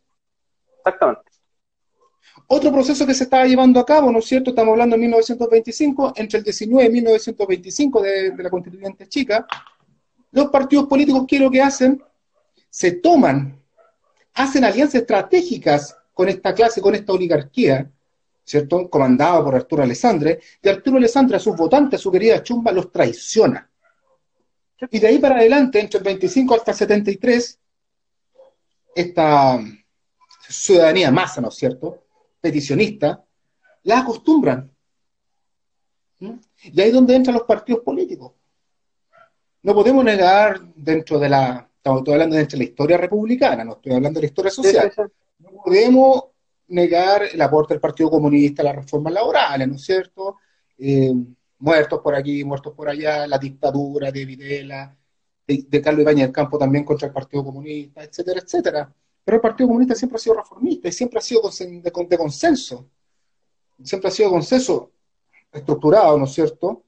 Exactamente. 0.78 1.31
Otro 2.46 2.72
proceso 2.72 3.06
que 3.06 3.14
se 3.14 3.24
estaba 3.24 3.46
llevando 3.46 3.80
a 3.80 3.86
cabo, 3.86 4.12
¿no 4.12 4.18
es 4.18 4.26
cierto? 4.26 4.50
Estamos 4.50 4.72
hablando 4.72 4.96
de 4.96 5.00
1925, 5.02 6.12
entre 6.16 6.38
el 6.38 6.44
19 6.44 6.84
y 6.84 6.92
1925 6.92 8.02
de, 8.02 8.30
de 8.30 8.42
la 8.42 8.50
constituyente 8.50 9.08
chica, 9.08 9.46
los 10.32 10.48
partidos 10.48 10.86
políticos, 10.86 11.24
¿qué 11.28 11.36
es 11.36 11.42
lo 11.42 11.50
que 11.50 11.60
hacen? 11.60 12.02
Se 12.68 12.92
toman, 12.92 13.60
hacen 14.34 14.64
alianzas 14.64 15.02
estratégicas 15.02 15.96
con 16.14 16.28
esta 16.28 16.54
clase, 16.54 16.80
con 16.80 16.94
esta 16.94 17.12
oligarquía, 17.12 17.90
¿cierto? 18.44 18.88
Comandada 18.88 19.44
por 19.44 19.54
Arturo 19.54 19.82
Alessandre, 19.82 20.40
y 20.62 20.68
Arturo 20.68 20.96
Alessandre 20.96 21.36
a 21.36 21.40
sus 21.40 21.56
votantes, 21.56 22.00
a 22.00 22.02
su 22.02 22.10
querida 22.10 22.42
chumba, 22.42 22.72
los 22.72 22.90
traiciona. 22.90 23.68
Y 24.90 24.98
de 24.98 25.06
ahí 25.06 25.18
para 25.18 25.36
adelante, 25.36 25.80
entre 25.80 25.98
el 25.98 26.04
25 26.04 26.54
hasta 26.54 26.72
el 26.72 26.76
73, 26.78 27.58
esta 28.94 29.60
ciudadanía 30.48 31.10
masa, 31.10 31.40
¿no 31.40 31.48
es 31.48 31.54
cierto? 31.54 32.01
Peticionista, 32.42 33.24
la 33.84 34.00
acostumbran. 34.00 34.70
¿Mm? 36.18 36.34
Y 36.64 36.80
ahí 36.80 36.88
es 36.88 36.94
donde 36.94 37.14
entran 37.14 37.34
los 37.34 37.44
partidos 37.44 37.82
políticos. 37.82 38.32
No 39.62 39.74
podemos 39.74 40.04
negar 40.04 40.60
dentro 40.74 41.18
de 41.18 41.28
la, 41.28 41.68
estamos 41.76 42.02
hablando 42.08 42.36
dentro 42.36 42.58
de 42.58 42.64
la 42.64 42.70
historia 42.70 42.98
republicana, 42.98 43.64
no 43.64 43.72
estoy 43.72 43.94
hablando 43.94 44.18
de 44.18 44.26
la 44.26 44.28
historia 44.28 44.50
social. 44.50 44.92
No 45.38 45.50
podemos 45.64 46.24
negar 46.68 47.22
el 47.32 47.40
aporte 47.40 47.74
del 47.74 47.80
Partido 47.80 48.10
Comunista 48.10 48.62
a 48.62 48.66
las 48.66 48.76
reformas 48.76 49.12
laborales, 49.12 49.68
¿no 49.68 49.76
es 49.76 49.82
cierto? 49.82 50.36
Eh, 50.78 51.14
muertos 51.58 52.00
por 52.00 52.14
aquí, 52.14 52.44
muertos 52.44 52.74
por 52.74 52.88
allá, 52.88 53.26
la 53.26 53.38
dictadura 53.38 54.10
de 54.10 54.24
Videla, 54.24 54.96
de, 55.46 55.82
Carlos 55.82 56.02
Ibañez 56.02 56.26
del 56.26 56.32
Campo 56.32 56.58
también 56.58 56.84
contra 56.84 57.08
el 57.08 57.14
Partido 57.14 57.44
Comunista, 57.44 58.02
etcétera, 58.02 58.40
etcétera. 58.40 58.92
Pero 59.24 59.36
el 59.36 59.40
Partido 59.40 59.68
Comunista 59.68 59.94
siempre 59.94 60.16
ha 60.16 60.20
sido 60.20 60.36
reformista 60.36 60.88
y 60.88 60.92
siempre 60.92 61.18
ha 61.18 61.22
sido 61.22 61.42
de, 61.50 62.18
consenso. 62.18 62.88
Siempre 63.82 64.08
ha 64.08 64.10
sido 64.10 64.30
consenso 64.30 64.90
estructurado, 65.52 66.18
¿no 66.18 66.24
es 66.24 66.32
cierto? 66.32 66.82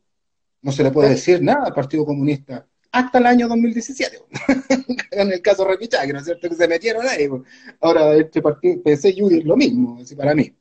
No 0.63 0.73
se 0.73 0.83
le 0.83 0.91
puede 0.91 1.11
decir 1.11 1.43
nada 1.43 1.67
al 1.67 1.75
Partido 1.75 2.05
Comunista 2.05 2.67
hasta 2.95 3.19
el 3.19 3.27
año 3.27 3.49
2017. 3.49 4.23
en 5.11 5.33
el 5.33 5.43
caso 5.43 5.65
Repichaque, 5.65 6.13
¿no 6.13 6.21
es 6.21 6.25
cierto? 6.25 6.49
Que 6.49 6.55
se 6.55 6.69
metieron 6.69 7.07
ahí. 7.07 7.29
Pues. 7.29 7.43
Ahora, 7.81 8.15
este 8.15 8.41
partido, 8.41 8.83
PC 8.83 9.11
y 9.11 9.39
es 9.39 9.45
lo 9.45 9.57
mismo, 9.57 9.99
así 10.01 10.15
para 10.15 10.35
mí. 10.35 10.55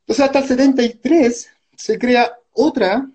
Entonces, 0.00 0.24
hasta 0.24 0.38
el 0.38 0.46
73 0.46 1.50
se 1.76 1.98
crea 1.98 2.34
otra, 2.52 3.08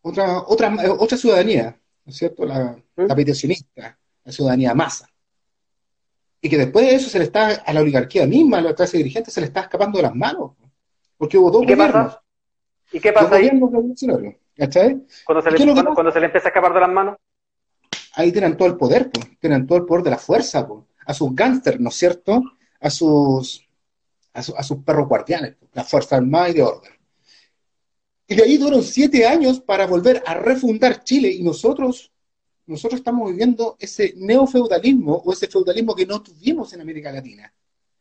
otra, 0.00 0.40
otra, 0.46 0.74
otra 0.98 1.18
ciudadanía, 1.18 1.78
¿no 2.04 2.10
es 2.10 2.16
cierto? 2.16 2.46
La, 2.46 2.76
la 2.96 3.14
peticionista, 3.14 3.98
la 4.24 4.32
ciudadanía 4.32 4.74
masa. 4.74 5.06
Y 6.46 6.48
que 6.48 6.58
después 6.58 6.86
de 6.86 6.94
eso 6.94 7.10
se 7.10 7.18
le 7.18 7.24
está, 7.24 7.48
a 7.48 7.72
la 7.72 7.80
oligarquía 7.80 8.24
misma, 8.24 8.58
a 8.58 8.60
la 8.60 8.72
clase 8.72 8.98
dirigente, 8.98 9.32
se 9.32 9.40
le 9.40 9.48
está 9.48 9.62
escapando 9.62 9.96
de 9.96 10.04
las 10.04 10.14
manos. 10.14 10.52
Porque 11.18 11.36
hubo 11.36 11.50
dos 11.50 11.64
¿Y 11.64 11.66
qué 11.66 11.76
Pasa? 11.76 12.22
¿Y 12.92 13.00
qué 13.00 13.12
pasa 13.12 13.34
ahí? 13.34 13.50
¿Cachai? 14.56 15.02
Cuando 15.24 15.42
se, 15.42 15.50
le, 15.50 15.74
cuando, 15.74 16.12
se 16.12 16.20
le 16.20 16.26
empieza 16.26 16.46
a 16.46 16.50
escapar 16.50 16.72
de 16.72 16.78
las 16.78 16.88
manos. 16.88 17.16
Ahí 18.14 18.30
tienen 18.30 18.56
todo 18.56 18.68
el 18.68 18.76
poder, 18.76 19.10
pues. 19.10 19.26
tienen 19.40 19.66
todo 19.66 19.78
el 19.78 19.86
poder 19.86 20.04
de 20.04 20.10
la 20.10 20.18
fuerza, 20.18 20.68
pues. 20.68 20.84
a 21.04 21.12
sus 21.12 21.34
gángsters, 21.34 21.80
¿no 21.80 21.88
es 21.88 21.96
cierto? 21.96 22.40
A 22.78 22.88
sus, 22.88 23.68
a, 24.32 24.38
a 24.38 24.62
sus 24.62 24.76
perros 24.84 25.08
guardianes, 25.08 25.56
la 25.72 25.82
fuerza 25.82 26.14
armada 26.14 26.50
y 26.50 26.54
de 26.54 26.62
orden. 26.62 26.92
Y 28.28 28.36
de 28.36 28.44
ahí 28.44 28.56
duran 28.56 28.84
siete 28.84 29.26
años 29.26 29.58
para 29.58 29.84
volver 29.88 30.22
a 30.24 30.34
refundar 30.34 31.02
Chile 31.02 31.28
y 31.28 31.42
nosotros, 31.42 32.12
nosotros 32.66 33.00
estamos 33.00 33.30
viviendo 33.30 33.76
ese 33.78 34.14
neofeudalismo 34.16 35.14
o 35.16 35.32
ese 35.32 35.46
feudalismo 35.46 35.94
que 35.94 36.06
no 36.06 36.22
tuvimos 36.22 36.72
en 36.72 36.80
América 36.80 37.12
Latina. 37.12 37.52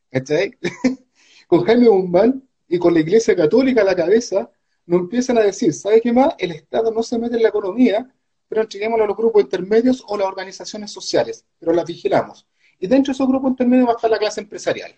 ¿Cachai? 0.10 0.58
con 1.48 1.64
Jaime 1.64 1.88
Guzmán 1.88 2.48
y 2.68 2.80
con 2.80 2.94
la 2.94 3.00
Iglesia 3.00 3.36
Católica 3.36 3.82
a 3.82 3.86
la 3.86 3.96
cabeza, 3.96 4.50
nos 4.86 5.02
empiezan 5.02 5.38
a 5.38 5.42
decir, 5.42 5.74
¿sabe 5.74 6.02
qué 6.02 6.12
más? 6.12 6.36
El 6.38 6.52
Estado 6.52 6.92
no 6.92 7.04
se 7.04 7.18
mete 7.18 7.36
en 7.36 7.44
la 7.44 7.50
economía, 7.50 8.12
pero 8.48 8.62
entreguémoslo 8.62 9.04
a 9.04 9.08
los 9.08 9.18
grupos 9.18 9.44
intermedios 9.44 10.04
o 10.08 10.18
las 10.18 10.28
organizaciones 10.28 10.92
sociales, 10.92 11.46
pero 11.60 11.74
las 11.74 11.86
vigilamos. 11.86 12.48
Y 12.80 12.88
dentro 12.88 13.12
de 13.12 13.16
esos 13.16 13.28
grupos 13.28 13.52
intermedios 13.52 13.88
va 13.88 13.94
a 13.94 13.96
estar 13.96 14.12
la 14.12 14.20
clase 14.20 14.42
empresarial. 14.42 14.96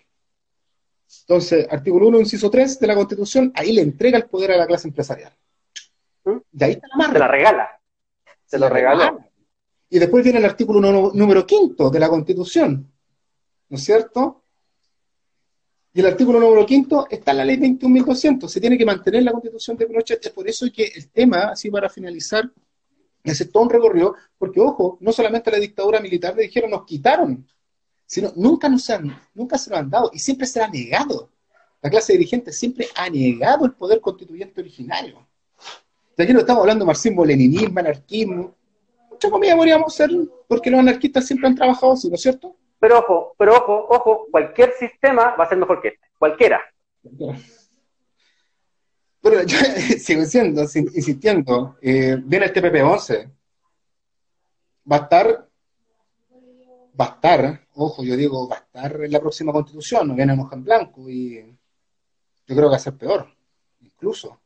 Entonces, 1.20 1.66
artículo 1.70 2.08
1, 2.08 2.20
inciso 2.20 2.50
3 2.50 2.80
de 2.80 2.86
la 2.86 2.94
Constitución, 2.94 3.52
ahí 3.54 3.72
le 3.72 3.82
entrega 3.82 4.18
el 4.18 4.26
poder 4.26 4.52
a 4.52 4.56
la 4.56 4.66
clase 4.66 4.88
empresarial. 4.88 5.32
De 6.52 6.64
ahí 6.64 6.72
está 6.72 6.86
la 6.96 7.06
Se 7.06 7.18
la 7.18 7.28
regala. 7.28 7.80
Se, 8.44 8.58
lo 8.58 8.68
regala. 8.68 9.27
Y 9.90 9.98
después 9.98 10.22
viene 10.22 10.38
el 10.38 10.44
artículo 10.44 10.80
número 11.12 11.46
5 11.48 11.90
de 11.90 11.98
la 11.98 12.08
Constitución, 12.08 12.92
¿no 13.68 13.76
es 13.76 13.84
cierto? 13.84 14.44
Y 15.94 16.00
el 16.00 16.06
artículo 16.06 16.38
número 16.38 16.66
5 16.68 17.06
está 17.10 17.30
en 17.30 17.36
la 17.38 17.44
ley 17.44 17.56
21.200. 17.56 18.48
Se 18.48 18.60
tiene 18.60 18.76
que 18.76 18.84
mantener 18.84 19.22
la 19.22 19.32
Constitución 19.32 19.76
de 19.76 19.86
Pinochet. 19.86 20.26
Es 20.26 20.32
por 20.32 20.46
eso 20.46 20.66
que 20.72 20.84
el 20.94 21.08
tema, 21.10 21.48
así 21.52 21.70
para 21.70 21.88
finalizar, 21.88 22.50
es 23.24 23.50
todo 23.50 23.62
un 23.62 23.70
recorrido, 23.70 24.14
porque 24.36 24.60
ojo, 24.60 24.98
no 25.00 25.12
solamente 25.12 25.50
la 25.50 25.58
dictadura 25.58 26.00
militar 26.00 26.36
le 26.36 26.42
dijeron, 26.42 26.70
nos 26.70 26.84
quitaron 26.84 27.46
sino 28.08 28.32
nunca, 28.36 28.70
nos 28.70 28.88
han, 28.88 29.20
nunca 29.34 29.58
se 29.58 29.68
lo 29.68 29.76
han 29.76 29.90
dado 29.90 30.10
y 30.14 30.18
siempre 30.18 30.46
se 30.46 30.58
lo 30.58 30.64
ha 30.64 30.68
negado. 30.68 31.30
La 31.82 31.90
clase 31.90 32.14
dirigente 32.14 32.52
siempre 32.52 32.88
ha 32.96 33.08
negado 33.10 33.66
el 33.66 33.72
poder 33.72 34.00
constituyente 34.00 34.62
originario. 34.62 35.28
De 36.16 36.24
aquí 36.24 36.32
no 36.32 36.40
estamos 36.40 36.62
hablando 36.62 36.84
de 36.84 36.86
marxismo, 36.86 37.24
leninismo, 37.24 37.78
anarquismo. 37.78 38.56
Mucha 39.18 39.30
comida 39.30 39.56
podríamos 39.56 39.92
ser, 39.92 40.10
porque 40.46 40.70
los 40.70 40.78
anarquistas 40.78 41.26
siempre 41.26 41.48
han 41.48 41.56
trabajado 41.56 41.94
así, 41.94 42.08
¿no 42.08 42.14
es 42.14 42.22
cierto? 42.22 42.54
Pero 42.78 43.00
ojo, 43.00 43.34
pero 43.36 43.56
ojo, 43.56 43.88
ojo, 43.90 44.28
cualquier 44.30 44.74
sistema 44.74 45.34
va 45.34 45.42
a 45.42 45.48
ser 45.48 45.58
mejor 45.58 45.82
que 45.82 45.88
este, 45.88 46.06
cualquiera. 46.16 46.60
Pero 49.20 49.42
yo 49.42 49.56
sigo 49.98 50.20
diciendo, 50.20 50.62
insistiendo, 50.62 51.76
eh, 51.82 52.16
viene 52.22 52.46
el 52.46 52.52
TPP-11, 52.52 53.28
va 54.90 54.96
a 54.96 55.00
estar 55.00 55.48
va 57.00 57.04
a 57.04 57.08
estar, 57.08 57.66
ojo, 57.74 58.04
yo 58.04 58.16
digo, 58.16 58.48
va 58.48 58.56
a 58.56 58.60
estar 58.60 59.04
en 59.04 59.10
la 59.10 59.18
próxima 59.18 59.52
constitución, 59.52 60.06
no 60.06 60.14
viene 60.14 60.34
en 60.34 60.40
hoja 60.40 60.54
en 60.54 60.62
blanco 60.62 61.10
y 61.10 61.44
yo 62.46 62.54
creo 62.54 62.68
que 62.68 62.70
va 62.70 62.76
a 62.76 62.78
ser 62.78 62.96
peor, 62.96 63.26
incluso. 63.80 64.40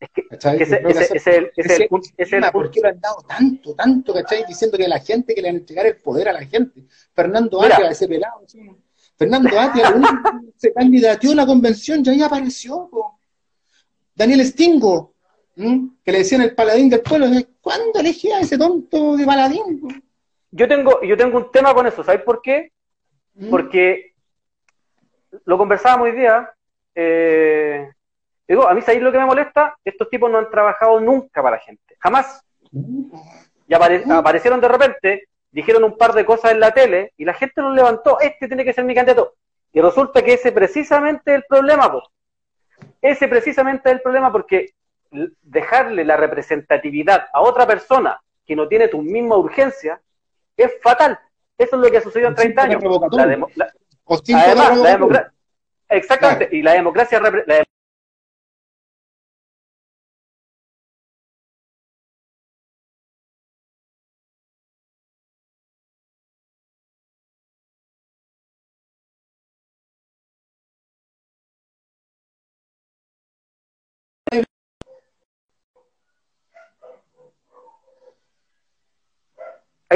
Es 0.00 0.10
que, 0.10 0.22
ese, 0.30 0.82
es 1.16 1.72
el, 1.72 1.88
punto. 1.88 2.08
¿Por 2.52 2.70
qué 2.70 2.80
lo 2.80 2.88
han 2.88 3.00
dado 3.00 3.16
tanto, 3.26 3.74
tanto, 3.74 4.14
¿cachai? 4.14 4.44
Diciendo 4.46 4.78
que 4.78 4.84
a 4.84 4.88
la 4.88 5.00
gente, 5.00 5.34
que 5.34 5.42
le 5.42 5.48
van 5.48 5.56
a 5.56 5.58
entregar 5.58 5.86
el 5.86 5.96
poder 5.96 6.28
a 6.28 6.32
la 6.32 6.44
gente. 6.44 6.84
Fernando 7.12 7.60
Atia, 7.60 7.90
ese 7.90 8.06
pelado, 8.06 8.44
Fernando 9.16 9.58
Atia, 9.58 9.92
se 10.56 10.72
candidateó 10.72 11.32
a 11.32 11.36
la 11.36 11.46
convención 11.46 12.02
y 12.04 12.10
ahí 12.10 12.22
apareció. 12.22 12.88
Daniel 14.14 14.44
Stingo, 14.46 15.14
que 15.56 16.12
le 16.12 16.18
decían 16.18 16.42
el 16.42 16.54
paladín 16.54 16.88
del 16.88 17.00
pueblo, 17.00 17.26
¿cuándo 17.60 17.98
elegía 17.98 18.36
a 18.36 18.40
ese 18.40 18.56
tonto 18.56 19.16
de 19.16 19.24
paladín? 19.26 20.02
yo 20.50 20.68
tengo, 20.68 21.02
yo 21.02 21.16
tengo 21.16 21.38
un 21.38 21.50
tema 21.50 21.74
con 21.74 21.86
eso, 21.86 22.02
¿sabes 22.02 22.22
por 22.22 22.40
qué? 22.40 22.72
Mm. 23.34 23.50
Porque 23.50 24.14
lo 25.44 25.58
conversábamos 25.58 26.06
hoy 26.06 26.16
día. 26.16 26.50
Eh, 26.94 27.88
digo, 28.48 28.68
a 28.68 28.74
mí, 28.74 28.80
¿sabéis 28.80 29.02
lo 29.02 29.12
que 29.12 29.18
me 29.18 29.26
molesta? 29.26 29.76
Estos 29.84 30.08
tipos 30.08 30.30
no 30.30 30.38
han 30.38 30.50
trabajado 30.50 31.00
nunca 31.00 31.42
para 31.42 31.56
la 31.56 31.62
gente, 31.62 31.96
jamás. 31.98 32.42
Y 33.68 33.74
aparecieron 33.74 34.60
de 34.60 34.68
repente, 34.68 35.28
dijeron 35.50 35.84
un 35.84 35.96
par 35.96 36.12
de 36.14 36.24
cosas 36.24 36.52
en 36.52 36.60
la 36.60 36.72
tele 36.72 37.12
y 37.16 37.24
la 37.24 37.34
gente 37.34 37.60
los 37.60 37.74
levantó. 37.74 38.18
Este 38.20 38.48
tiene 38.48 38.64
que 38.64 38.72
ser 38.72 38.84
mi 38.84 38.94
candidato. 38.94 39.34
Y 39.72 39.80
resulta 39.80 40.22
que 40.22 40.34
ese 40.34 40.52
precisamente 40.52 41.32
es 41.32 41.36
el 41.36 41.44
problema, 41.48 41.92
pues. 41.92 42.04
Ese 43.02 43.28
precisamente 43.28 43.90
es 43.90 43.96
el 43.96 44.00
problema 44.00 44.32
porque 44.32 44.70
dejarle 45.42 46.04
la 46.04 46.16
representatividad 46.16 47.26
a 47.32 47.40
otra 47.40 47.66
persona 47.66 48.20
que 48.46 48.56
no 48.56 48.66
tiene 48.66 48.88
tu 48.88 49.02
misma 49.02 49.36
urgencia 49.36 50.00
es 50.56 50.72
fatal. 50.82 51.18
Eso 51.56 51.76
es 51.76 51.82
lo 51.82 51.90
que 51.90 51.98
ha 51.98 52.02
sucedido 52.02 52.28
en 52.28 52.34
30 52.34 52.62
años. 52.62 52.82
La 53.12 53.26
además, 53.26 54.78
la 54.78 54.90
democracia. 54.90 55.32
Exactamente. 55.88 56.48
Y 56.52 56.62
la 56.62 56.72
democracia, 56.72 57.20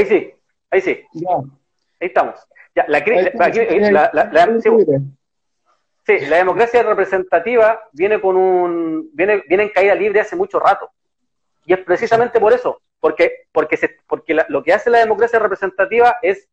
Ahí 0.03 0.07
sí, 0.09 0.35
ahí 0.71 0.81
sí. 0.81 1.05
Ahí 2.01 2.09
estamos. 2.09 2.35
Ya, 2.75 2.85
la, 2.89 2.99
la, 4.13 4.47
la 6.29 6.37
democracia 6.37 6.83
representativa 6.83 7.89
viene 7.93 8.21
con 8.21 8.37
un 8.37 9.11
viene, 9.13 9.45
viene 9.47 9.65
en 9.65 9.69
caída 9.69 9.95
libre 9.95 10.21
hace 10.21 10.35
mucho 10.35 10.59
rato. 10.59 10.91
Y 11.65 11.73
es 11.75 11.79
precisamente 11.81 12.41
por 12.41 12.53
eso, 12.53 12.83
porque, 12.99 13.47
porque, 13.53 13.77
se, 13.77 13.97
porque 14.09 14.37
lo 14.49 14.63
que 14.65 14.73
hace 14.73 14.91
la 14.91 14.99
democracia 14.99 15.39
representativa 15.39 16.17
es 16.23 16.49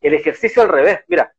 el 0.00 0.14
ejercicio 0.14 0.62
al 0.62 0.70
revés. 0.70 1.00
Mira, 1.08 1.34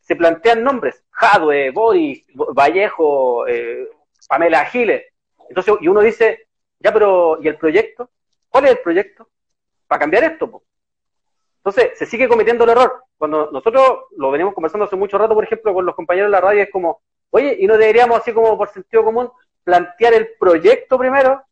se 0.00 0.16
plantean 0.16 0.62
nombres, 0.62 1.04
Jadwe, 1.10 1.70
Boris, 1.70 2.24
Vallejo, 2.34 3.46
eh, 3.46 3.90
Pamela 4.26 4.64
Giles. 4.64 5.04
Entonces, 5.50 5.74
y 5.80 5.88
uno 5.88 6.00
dice, 6.00 6.46
ya, 6.78 6.92
pero, 6.92 7.38
¿y 7.42 7.48
el 7.48 7.58
proyecto? 7.58 8.10
¿Cuál 8.48 8.64
es 8.66 8.70
el 8.70 8.78
proyecto? 8.78 9.28
Para 9.86 10.00
cambiar 10.00 10.24
esto. 10.24 10.62
Entonces, 11.58 11.98
se 11.98 12.06
sigue 12.06 12.28
cometiendo 12.28 12.64
el 12.64 12.70
error. 12.70 13.04
Cuando 13.16 13.50
nosotros 13.50 14.04
lo 14.16 14.30
venimos 14.30 14.54
conversando 14.54 14.84
hace 14.84 14.96
mucho 14.96 15.16
rato, 15.16 15.34
por 15.34 15.44
ejemplo, 15.44 15.72
con 15.72 15.86
los 15.86 15.94
compañeros 15.94 16.28
de 16.28 16.32
la 16.32 16.40
radio, 16.40 16.62
es 16.62 16.70
como, 16.70 17.00
oye, 17.30 17.56
y 17.58 17.66
no 17.66 17.78
deberíamos, 17.78 18.18
así 18.18 18.32
como 18.32 18.56
por 18.58 18.68
sentido 18.68 19.02
común, 19.02 19.30
plantear 19.62 20.12
el 20.14 20.28
proyecto 20.38 20.98
primero 20.98 21.42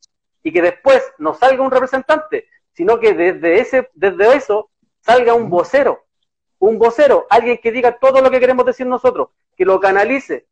y 0.42 0.52
que 0.52 0.60
después 0.60 1.02
nos 1.18 1.38
salga 1.38 1.62
un 1.62 1.70
representante, 1.70 2.46
sino 2.72 3.00
que 3.00 3.14
desde, 3.14 3.60
ese, 3.60 3.90
desde 3.94 4.36
eso 4.36 4.70
salga 5.00 5.34
un 5.34 5.48
vocero, 5.48 6.04
un 6.58 6.78
vocero, 6.78 7.26
alguien 7.30 7.58
que 7.58 7.72
diga 7.72 7.98
todo 7.98 8.20
lo 8.20 8.30
que 8.30 8.40
queremos 8.40 8.66
decir 8.66 8.86
nosotros, 8.86 9.28
que 9.56 9.64
lo 9.64 9.80
canalice. 9.80 10.46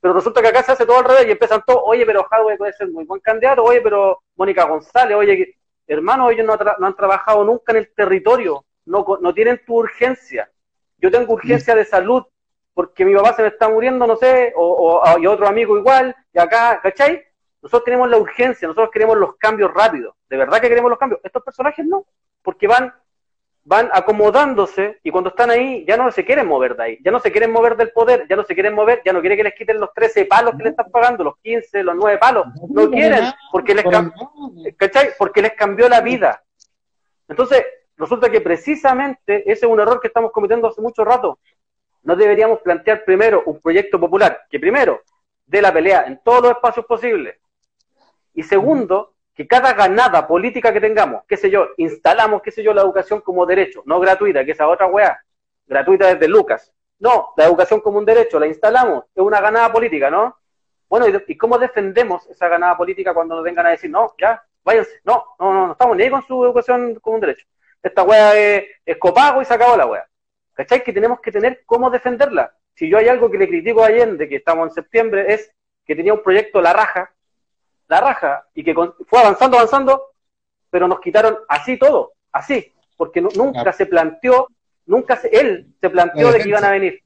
Pero 0.00 0.14
resulta 0.14 0.42
que 0.42 0.48
acá 0.48 0.62
se 0.62 0.72
hace 0.72 0.86
todo 0.86 0.98
al 0.98 1.04
revés 1.04 1.26
y 1.26 1.30
empiezan 1.30 1.62
todos, 1.66 1.82
oye, 1.86 2.04
pero 2.04 2.26
Hadwe 2.30 2.58
puede 2.58 2.72
ser 2.74 2.88
muy 2.88 3.04
buen 3.04 3.20
candidato, 3.20 3.62
oye, 3.62 3.80
pero 3.80 4.22
Mónica 4.36 4.64
González, 4.64 5.16
oye, 5.16 5.56
hermano, 5.86 6.30
ellos 6.30 6.46
no, 6.46 6.86
han 6.86 6.96
trabajado 6.96 7.44
nunca 7.44 7.72
en 7.72 7.78
el 7.78 7.94
territorio, 7.94 8.64
no, 8.86 9.04
no 9.20 9.34
tienen 9.34 9.60
tu 9.64 9.76
urgencia. 9.76 10.50
Yo 10.98 11.10
tengo 11.10 11.34
urgencia 11.34 11.74
de 11.74 11.84
salud 11.84 12.24
porque 12.72 13.04
mi 13.04 13.14
papá 13.14 13.34
se 13.34 13.42
me 13.42 13.48
está 13.48 13.68
muriendo, 13.68 14.06
no 14.06 14.16
sé, 14.16 14.52
o, 14.56 15.00
o 15.00 15.18
y 15.18 15.26
otro 15.26 15.46
amigo 15.46 15.78
igual, 15.78 16.14
y 16.32 16.38
acá, 16.38 16.80
¿cachai? 16.82 17.22
Nosotros 17.62 17.84
tenemos 17.84 18.10
la 18.10 18.18
urgencia, 18.18 18.68
nosotros 18.68 18.90
queremos 18.92 19.16
los 19.16 19.36
cambios 19.36 19.72
rápidos. 19.72 20.14
De 20.28 20.36
verdad 20.36 20.60
que 20.60 20.68
queremos 20.68 20.90
los 20.90 20.98
cambios. 20.98 21.20
Estos 21.24 21.42
personajes 21.42 21.86
no, 21.86 22.04
porque 22.42 22.66
van 22.66 22.92
van 23.64 23.88
acomodándose 23.92 24.98
y 25.02 25.10
cuando 25.10 25.30
están 25.30 25.50
ahí 25.50 25.84
ya 25.86 25.96
no 25.96 26.10
se 26.10 26.24
quieren 26.24 26.46
mover 26.46 26.76
de 26.76 26.82
ahí, 26.82 26.98
ya 27.02 27.10
no 27.10 27.18
se 27.18 27.32
quieren 27.32 27.50
mover 27.50 27.76
del 27.76 27.92
poder, 27.92 28.26
ya 28.28 28.36
no 28.36 28.44
se 28.44 28.54
quieren 28.54 28.74
mover, 28.74 29.00
ya 29.04 29.12
no 29.12 29.20
quieren 29.20 29.38
que 29.38 29.44
les 29.44 29.54
quiten 29.54 29.80
los 29.80 29.92
13 29.94 30.26
palos 30.26 30.54
que 30.56 30.64
le 30.64 30.70
están 30.70 30.90
pagando, 30.90 31.24
los 31.24 31.38
15, 31.38 31.82
los 31.82 31.96
9 31.96 32.18
palos, 32.18 32.46
no 32.68 32.90
quieren, 32.90 33.24
porque 33.50 33.74
les, 33.74 33.84
porque 35.18 35.42
les 35.42 35.52
cambió 35.54 35.88
la 35.88 36.02
vida. 36.02 36.42
Entonces, 37.26 37.64
resulta 37.96 38.30
que 38.30 38.42
precisamente 38.42 39.50
ese 39.50 39.64
es 39.64 39.72
un 39.72 39.80
error 39.80 39.98
que 39.98 40.08
estamos 40.08 40.30
cometiendo 40.30 40.68
hace 40.68 40.82
mucho 40.82 41.02
rato. 41.02 41.38
No 42.02 42.16
deberíamos 42.16 42.60
plantear 42.60 43.02
primero 43.04 43.44
un 43.46 43.60
proyecto 43.60 43.98
popular, 43.98 44.42
que 44.50 44.60
primero 44.60 45.00
dé 45.46 45.62
la 45.62 45.72
pelea 45.72 46.04
en 46.06 46.20
todos 46.22 46.42
los 46.42 46.50
espacios 46.52 46.84
posibles, 46.84 47.38
y 48.34 48.42
segundo, 48.42 49.13
que 49.34 49.46
cada 49.46 49.72
ganada 49.72 50.26
política 50.26 50.72
que 50.72 50.80
tengamos, 50.80 51.24
qué 51.28 51.36
sé 51.36 51.50
yo, 51.50 51.68
instalamos, 51.76 52.40
qué 52.42 52.50
sé 52.50 52.62
yo, 52.62 52.72
la 52.72 52.82
educación 52.82 53.20
como 53.20 53.46
derecho, 53.46 53.82
no 53.84 53.98
gratuita, 53.98 54.44
que 54.44 54.52
esa 54.52 54.68
otra 54.68 54.86
weá, 54.86 55.20
gratuita 55.66 56.14
desde 56.14 56.28
Lucas. 56.28 56.72
No, 57.00 57.32
la 57.36 57.44
educación 57.44 57.80
como 57.80 57.98
un 57.98 58.04
derecho, 58.04 58.38
la 58.38 58.46
instalamos, 58.46 59.04
es 59.14 59.22
una 59.22 59.40
ganada 59.40 59.72
política, 59.72 60.10
¿no? 60.10 60.38
Bueno, 60.88 61.06
¿y, 61.26 61.36
cómo 61.36 61.58
defendemos 61.58 62.26
esa 62.28 62.48
ganada 62.48 62.76
política 62.76 63.12
cuando 63.12 63.34
nos 63.34 63.44
vengan 63.44 63.66
a 63.66 63.70
decir, 63.70 63.90
no, 63.90 64.14
ya, 64.18 64.42
váyanse, 64.62 65.00
no, 65.04 65.24
no, 65.40 65.52
no, 65.52 65.66
no 65.66 65.72
estamos 65.72 65.96
ni 65.96 66.04
ahí 66.04 66.10
con 66.10 66.24
su 66.24 66.44
educación 66.44 66.94
como 67.00 67.16
un 67.16 67.20
derecho? 67.20 67.46
Esta 67.82 68.02
weá 68.04 68.36
es, 68.36 68.64
es 68.86 68.96
copago 68.98 69.42
y 69.42 69.44
se 69.44 69.54
acabó 69.54 69.76
la 69.76 69.86
weá. 69.86 70.06
¿Cachai? 70.54 70.84
Que 70.84 70.92
tenemos 70.92 71.20
que 71.20 71.32
tener 71.32 71.64
cómo 71.66 71.90
defenderla. 71.90 72.54
Si 72.74 72.88
yo 72.88 72.98
hay 72.98 73.08
algo 73.08 73.30
que 73.30 73.38
le 73.38 73.48
critico 73.48 73.82
a 73.82 73.88
Allende, 73.88 74.28
que 74.28 74.36
estamos 74.36 74.68
en 74.68 74.74
septiembre, 74.74 75.32
es 75.34 75.52
que 75.84 75.96
tenía 75.96 76.14
un 76.14 76.22
proyecto 76.22 76.60
La 76.60 76.72
Raja, 76.72 77.12
la 77.88 78.00
raja 78.00 78.44
y 78.54 78.64
que 78.64 78.74
fue 78.74 79.20
avanzando, 79.20 79.56
avanzando, 79.56 80.02
pero 80.70 80.88
nos 80.88 81.00
quitaron 81.00 81.38
así 81.48 81.76
todo, 81.76 82.12
así, 82.32 82.72
porque 82.96 83.20
nunca 83.20 83.72
se 83.72 83.86
planteó, 83.86 84.48
nunca 84.86 85.16
se, 85.16 85.28
él 85.28 85.66
se 85.80 85.90
planteó 85.90 86.32
de 86.32 86.40
que 86.40 86.48
iban 86.48 86.64
a 86.64 86.70
venir. 86.70 87.00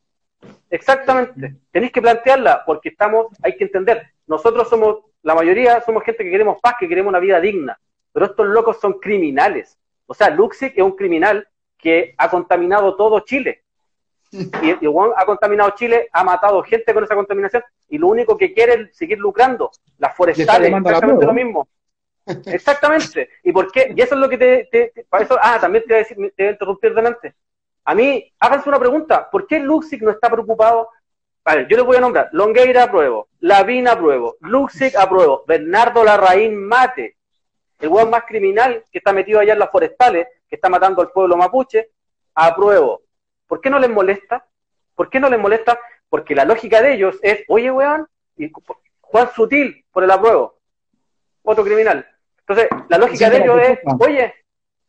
Exactamente, 0.70 1.56
tenéis 1.70 1.92
que 1.92 2.02
plantearla 2.02 2.64
porque 2.64 2.90
estamos, 2.90 3.26
hay 3.42 3.56
que 3.56 3.64
entender, 3.64 4.06
nosotros 4.26 4.68
somos, 4.68 4.98
la 5.22 5.34
mayoría 5.34 5.80
somos 5.80 6.04
gente 6.04 6.24
que 6.24 6.30
queremos 6.30 6.58
paz, 6.60 6.74
que 6.78 6.88
queremos 6.88 7.10
una 7.10 7.18
vida 7.18 7.40
digna, 7.40 7.78
pero 8.12 8.26
estos 8.26 8.46
locos 8.46 8.78
son 8.80 8.94
criminales. 8.94 9.78
O 10.06 10.14
sea, 10.14 10.30
Luxic 10.30 10.72
es 10.76 10.82
un 10.82 10.96
criminal 10.96 11.46
que 11.76 12.14
ha 12.16 12.30
contaminado 12.30 12.96
todo 12.96 13.20
Chile. 13.20 13.62
Y, 14.30 14.50
y 14.80 14.86
Juan 14.86 15.10
ha 15.16 15.24
contaminado 15.24 15.70
Chile, 15.70 16.08
ha 16.12 16.22
matado 16.22 16.62
gente 16.62 16.92
con 16.92 17.04
esa 17.04 17.14
contaminación 17.14 17.62
y 17.88 17.98
lo 17.98 18.08
único 18.08 18.36
que 18.36 18.52
quiere 18.52 18.74
es 18.74 18.96
seguir 18.96 19.18
lucrando. 19.18 19.70
Las 19.98 20.14
forestales, 20.16 20.72
exactamente 20.72 21.26
lo 21.26 21.32
mismo. 21.32 21.68
Exactamente. 22.46 23.30
¿Y 23.42 23.52
por 23.52 23.70
qué? 23.72 23.92
Y 23.96 24.00
eso 24.00 24.14
es 24.14 24.20
lo 24.20 24.28
que 24.28 24.38
te, 24.38 24.92
para 25.08 25.24
eso, 25.24 25.38
ah, 25.40 25.58
también 25.60 25.84
te 25.84 25.88
voy 25.88 25.96
a 25.96 25.98
decir, 25.98 26.16
te 26.36 26.42
voy 26.42 26.48
a 26.48 26.52
interrumpir 26.52 26.94
delante. 26.94 27.34
A 27.84 27.94
mí, 27.94 28.30
háganse 28.38 28.68
una 28.68 28.78
pregunta, 28.78 29.30
¿por 29.30 29.46
qué 29.46 29.58
Luxic 29.58 30.02
no 30.02 30.10
está 30.10 30.30
preocupado? 30.30 30.90
A 31.44 31.54
ver, 31.54 31.68
yo 31.68 31.78
les 31.78 31.86
voy 31.86 31.96
a 31.96 32.00
nombrar, 32.00 32.28
Longueira 32.32 32.84
apruebo, 32.84 33.28
Lavina 33.40 33.92
apruebo, 33.92 34.36
Luxic 34.40 34.94
apruebo, 34.94 35.44
Bernardo 35.46 36.04
Larraín 36.04 36.54
mate, 36.54 37.16
el 37.80 37.88
hueón 37.88 38.10
más 38.10 38.24
criminal 38.24 38.84
que 38.92 38.98
está 38.98 39.14
metido 39.14 39.40
allá 39.40 39.54
en 39.54 39.60
las 39.60 39.70
forestales, 39.70 40.26
que 40.46 40.56
está 40.56 40.68
matando 40.68 41.00
al 41.00 41.10
pueblo 41.12 41.36
mapuche, 41.38 41.90
apruebo. 42.34 43.00
¿Por 43.48 43.60
qué 43.60 43.70
no 43.70 43.80
les 43.80 43.90
molesta? 43.90 44.46
¿Por 44.94 45.10
qué 45.10 45.18
no 45.18 45.28
les 45.28 45.40
molesta? 45.40 45.80
Porque 46.08 46.34
la 46.34 46.44
lógica 46.44 46.80
de 46.80 46.94
ellos 46.94 47.18
es, 47.22 47.42
oye, 47.48 47.72
weón, 47.72 48.06
y 48.36 48.52
Juan 49.00 49.30
Sutil 49.34 49.84
por 49.90 50.04
el 50.04 50.10
apruebo, 50.10 50.58
otro 51.42 51.64
criminal. 51.64 52.06
Entonces, 52.40 52.68
la 52.88 52.98
lógica 52.98 53.28
de 53.30 53.38
ellos 53.38 53.60
es, 53.60 53.78
oye, 53.98 54.34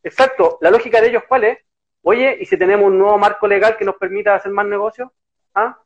exacto, 0.03 0.57
la 0.61 0.69
lógica 0.69 1.01
de 1.01 1.07
ellos 1.07 1.23
cuál 1.27 1.45
es, 1.45 1.57
oye, 2.03 2.37
¿y 2.39 2.45
si 2.45 2.57
tenemos 2.57 2.87
un 2.87 2.99
nuevo 2.99 3.17
marco 3.17 3.47
legal 3.47 3.77
que 3.77 3.85
nos 3.85 3.95
permita 3.95 4.35
hacer 4.35 4.51
más 4.51 4.65
negocios? 4.65 5.09
¿Ah? 5.55 5.77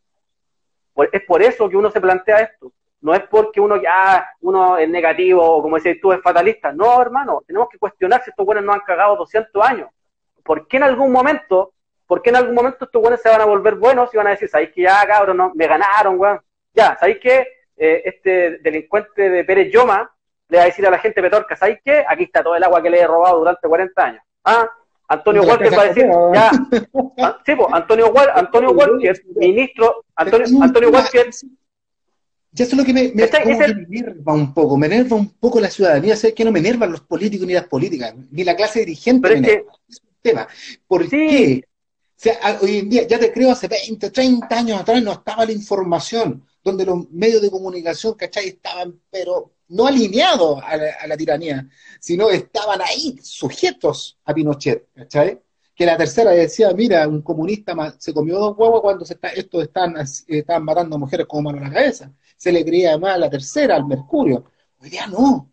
Es 1.11 1.23
por 1.23 1.41
eso 1.41 1.69
que 1.69 1.77
uno 1.77 1.89
se 1.89 2.01
plantea 2.01 2.39
esto. 2.39 2.71
No 3.01 3.13
es 3.13 3.23
porque 3.23 3.59
uno, 3.59 3.75
ah, 3.89 4.25
uno 4.41 4.77
es 4.77 4.87
negativo 4.87 5.43
o 5.43 5.61
como 5.61 5.75
decías 5.75 5.97
tú, 6.01 6.13
es 6.13 6.21
fatalista. 6.21 6.71
No, 6.71 7.01
hermano, 7.01 7.43
tenemos 7.45 7.67
que 7.69 7.77
cuestionar 7.77 8.23
si 8.23 8.29
estos 8.29 8.45
buenos 8.45 8.63
nos 8.63 8.75
han 8.75 8.81
cagado 8.81 9.17
200 9.17 9.63
años. 9.63 9.89
¿Por 10.43 10.67
qué 10.67 10.77
en 10.77 10.83
algún 10.83 11.11
momento 11.11 11.72
porque 12.13 12.29
en 12.29 12.35
algún 12.35 12.53
momento 12.53 12.85
estos 12.85 13.01
buenos 13.01 13.19
se 13.21 13.27
van 13.27 13.41
a 13.41 13.45
volver 13.45 13.73
buenos 13.73 14.13
y 14.13 14.17
van 14.17 14.27
a 14.27 14.29
decir, 14.29 14.47
¿sabéis 14.47 14.69
que 14.71 14.83
ya, 14.83 15.03
cabrón, 15.07 15.35
no, 15.35 15.51
me 15.55 15.65
ganaron, 15.65 16.19
weón? 16.19 16.39
Ya, 16.71 16.95
¿sabéis 16.99 17.17
que 17.17 17.47
eh, 17.75 18.03
este 18.05 18.59
delincuente 18.59 19.31
de 19.31 19.43
Pérez 19.43 19.73
Yoma 19.73 20.13
le 20.47 20.57
va 20.57 20.61
a 20.61 20.67
decir 20.67 20.85
a 20.85 20.91
la 20.91 20.99
gente 20.99 21.23
petorca, 21.23 21.55
¿sabéis 21.55 21.79
qué? 21.83 22.05
Aquí 22.07 22.25
está 22.25 22.43
todo 22.43 22.55
el 22.55 22.63
agua 22.63 22.83
que 22.83 22.91
le 22.91 22.99
he 22.99 23.07
robado 23.07 23.39
durante 23.39 23.67
40 23.67 24.05
años. 24.05 24.21
Ah, 24.43 24.69
Antonio 25.07 25.41
Walker 25.41 25.75
va 25.75 25.81
a 25.81 25.85
decir, 25.85 26.05
ya, 26.35 26.51
ah, 27.17 27.39
sí, 27.43 27.55
pues, 27.55 27.67
Antonio, 27.71 28.11
Walker, 28.11 28.33
Antonio 28.35 28.71
Walker, 28.73 29.23
ministro, 29.35 30.05
Antonio, 30.15 30.45
Antonio 30.61 30.89
Walker... 30.91 31.29
Ya 32.51 32.63
eso 32.65 32.75
es 32.75 32.77
lo 32.77 32.85
que 32.85 32.93
me, 32.93 33.11
me, 33.15 33.23
enerva 33.23 34.33
un 34.33 34.53
poco, 34.53 34.77
me 34.77 34.85
enerva 34.85 35.15
un 35.15 35.29
poco 35.39 35.59
la 35.59 35.71
ciudadanía, 35.71 36.15
¿sabes 36.15 36.35
que 36.35 36.45
no 36.45 36.51
me 36.51 36.59
enervan 36.59 36.91
los 36.91 37.01
políticos 37.01 37.47
ni 37.47 37.53
las 37.53 37.67
políticas, 37.67 38.13
ni 38.29 38.43
la 38.43 38.55
clase 38.55 38.81
dirigente 38.81 39.27
Pero 39.27 39.63
es 39.89 40.03
tema. 40.23 40.47
¿Por 40.87 41.07
qué? 41.07 41.63
Sea, 42.15 42.59
hoy 42.61 42.77
en 42.77 42.89
día, 42.89 43.07
ya 43.07 43.19
te 43.19 43.31
creo, 43.31 43.51
hace 43.51 43.67
20, 43.67 44.09
30 44.09 44.55
años 44.55 44.79
atrás 44.79 45.01
no 45.01 45.11
estaba 45.11 45.45
la 45.45 45.51
información, 45.51 46.45
donde 46.63 46.85
los 46.85 47.09
medios 47.11 47.41
de 47.41 47.51
comunicación, 47.51 48.13
¿cachai? 48.13 48.47
Estaban, 48.47 48.99
pero 49.09 49.53
no 49.69 49.87
alineados 49.87 50.61
a 50.63 51.07
la, 51.07 51.17
tiranía, 51.17 51.67
sino 51.99 52.29
estaban 52.29 52.79
ahí, 52.81 53.19
sujetos 53.21 54.19
a 54.25 54.33
Pinochet, 54.33 54.87
¿cachai? 54.93 55.41
Que 55.75 55.85
la 55.85 55.97
tercera 55.97 56.31
decía, 56.31 56.71
mira, 56.71 57.07
un 57.07 57.21
comunista 57.21 57.75
se 57.97 58.13
comió 58.13 58.37
dos 58.37 58.55
huevos 58.57 58.81
cuando 58.81 59.05
se 59.05 59.15
está, 59.15 59.29
estos 59.29 59.63
están, 59.63 59.95
están 60.27 60.63
matando 60.63 60.99
mujeres 60.99 61.25
como 61.25 61.51
mano 61.51 61.65
a 61.65 61.67
la 61.67 61.73
cabeza. 61.73 62.11
Se 62.37 62.51
le 62.51 62.63
creía 62.63 62.97
más 62.97 63.15
a 63.15 63.17
la 63.17 63.29
tercera, 63.29 63.75
al 63.75 63.85
Mercurio. 63.87 64.45
Hoy 64.79 64.89
día 64.89 65.07
no. 65.07 65.51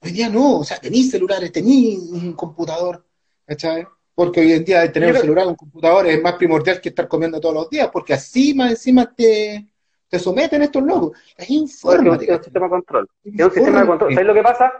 Hoy 0.00 0.10
día 0.10 0.28
no. 0.28 0.58
O 0.58 0.64
sea, 0.64 0.78
tenéis 0.78 1.10
celulares, 1.10 1.52
tenéis 1.52 1.98
un 1.98 2.32
computador, 2.32 3.06
¿cachai? 3.46 3.86
Porque 4.16 4.40
hoy 4.40 4.52
en 4.52 4.64
día 4.64 4.90
tener 4.90 5.12
un 5.12 5.20
celular, 5.20 5.46
un 5.46 5.54
computador 5.54 6.06
es 6.06 6.22
más 6.22 6.32
primordial 6.32 6.80
que 6.80 6.88
estar 6.88 7.06
comiendo 7.06 7.38
todos 7.38 7.54
los 7.54 7.70
días, 7.70 7.90
porque 7.92 8.14
así 8.14 8.54
más 8.54 8.70
encima 8.70 9.12
te, 9.14 9.66
te 10.08 10.18
someten 10.18 10.62
estos 10.62 10.82
locos. 10.82 11.18
Es 11.36 11.50
informática. 11.50 12.32
Es 12.32 12.38
un 12.38 12.44
sistema 12.44 12.66
de 12.66 12.70
control. 12.70 13.08
Es 13.22 13.44
un 13.44 13.50
sistema 13.52 13.80
de 13.82 13.86
control. 13.86 14.14
¿Sabes 14.14 14.26
lo 14.26 14.34
que 14.34 14.42
pasa? 14.42 14.72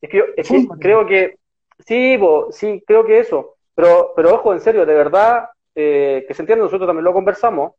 Es 0.00 0.08
que, 0.08 0.18
yo, 0.18 0.24
creo 0.78 1.06
que, 1.06 1.38
sí, 1.84 2.16
sí, 2.52 2.84
creo 2.86 3.04
que 3.04 3.18
eso. 3.18 3.56
Pero, 3.74 4.12
pero 4.14 4.36
ojo, 4.36 4.52
en 4.52 4.60
serio, 4.60 4.86
de 4.86 4.94
verdad, 4.94 5.48
eh, 5.74 6.24
que 6.28 6.32
se 6.32 6.42
entiende, 6.42 6.62
nosotros 6.62 6.86
también 6.86 7.04
lo 7.04 7.12
conversamos. 7.12 7.72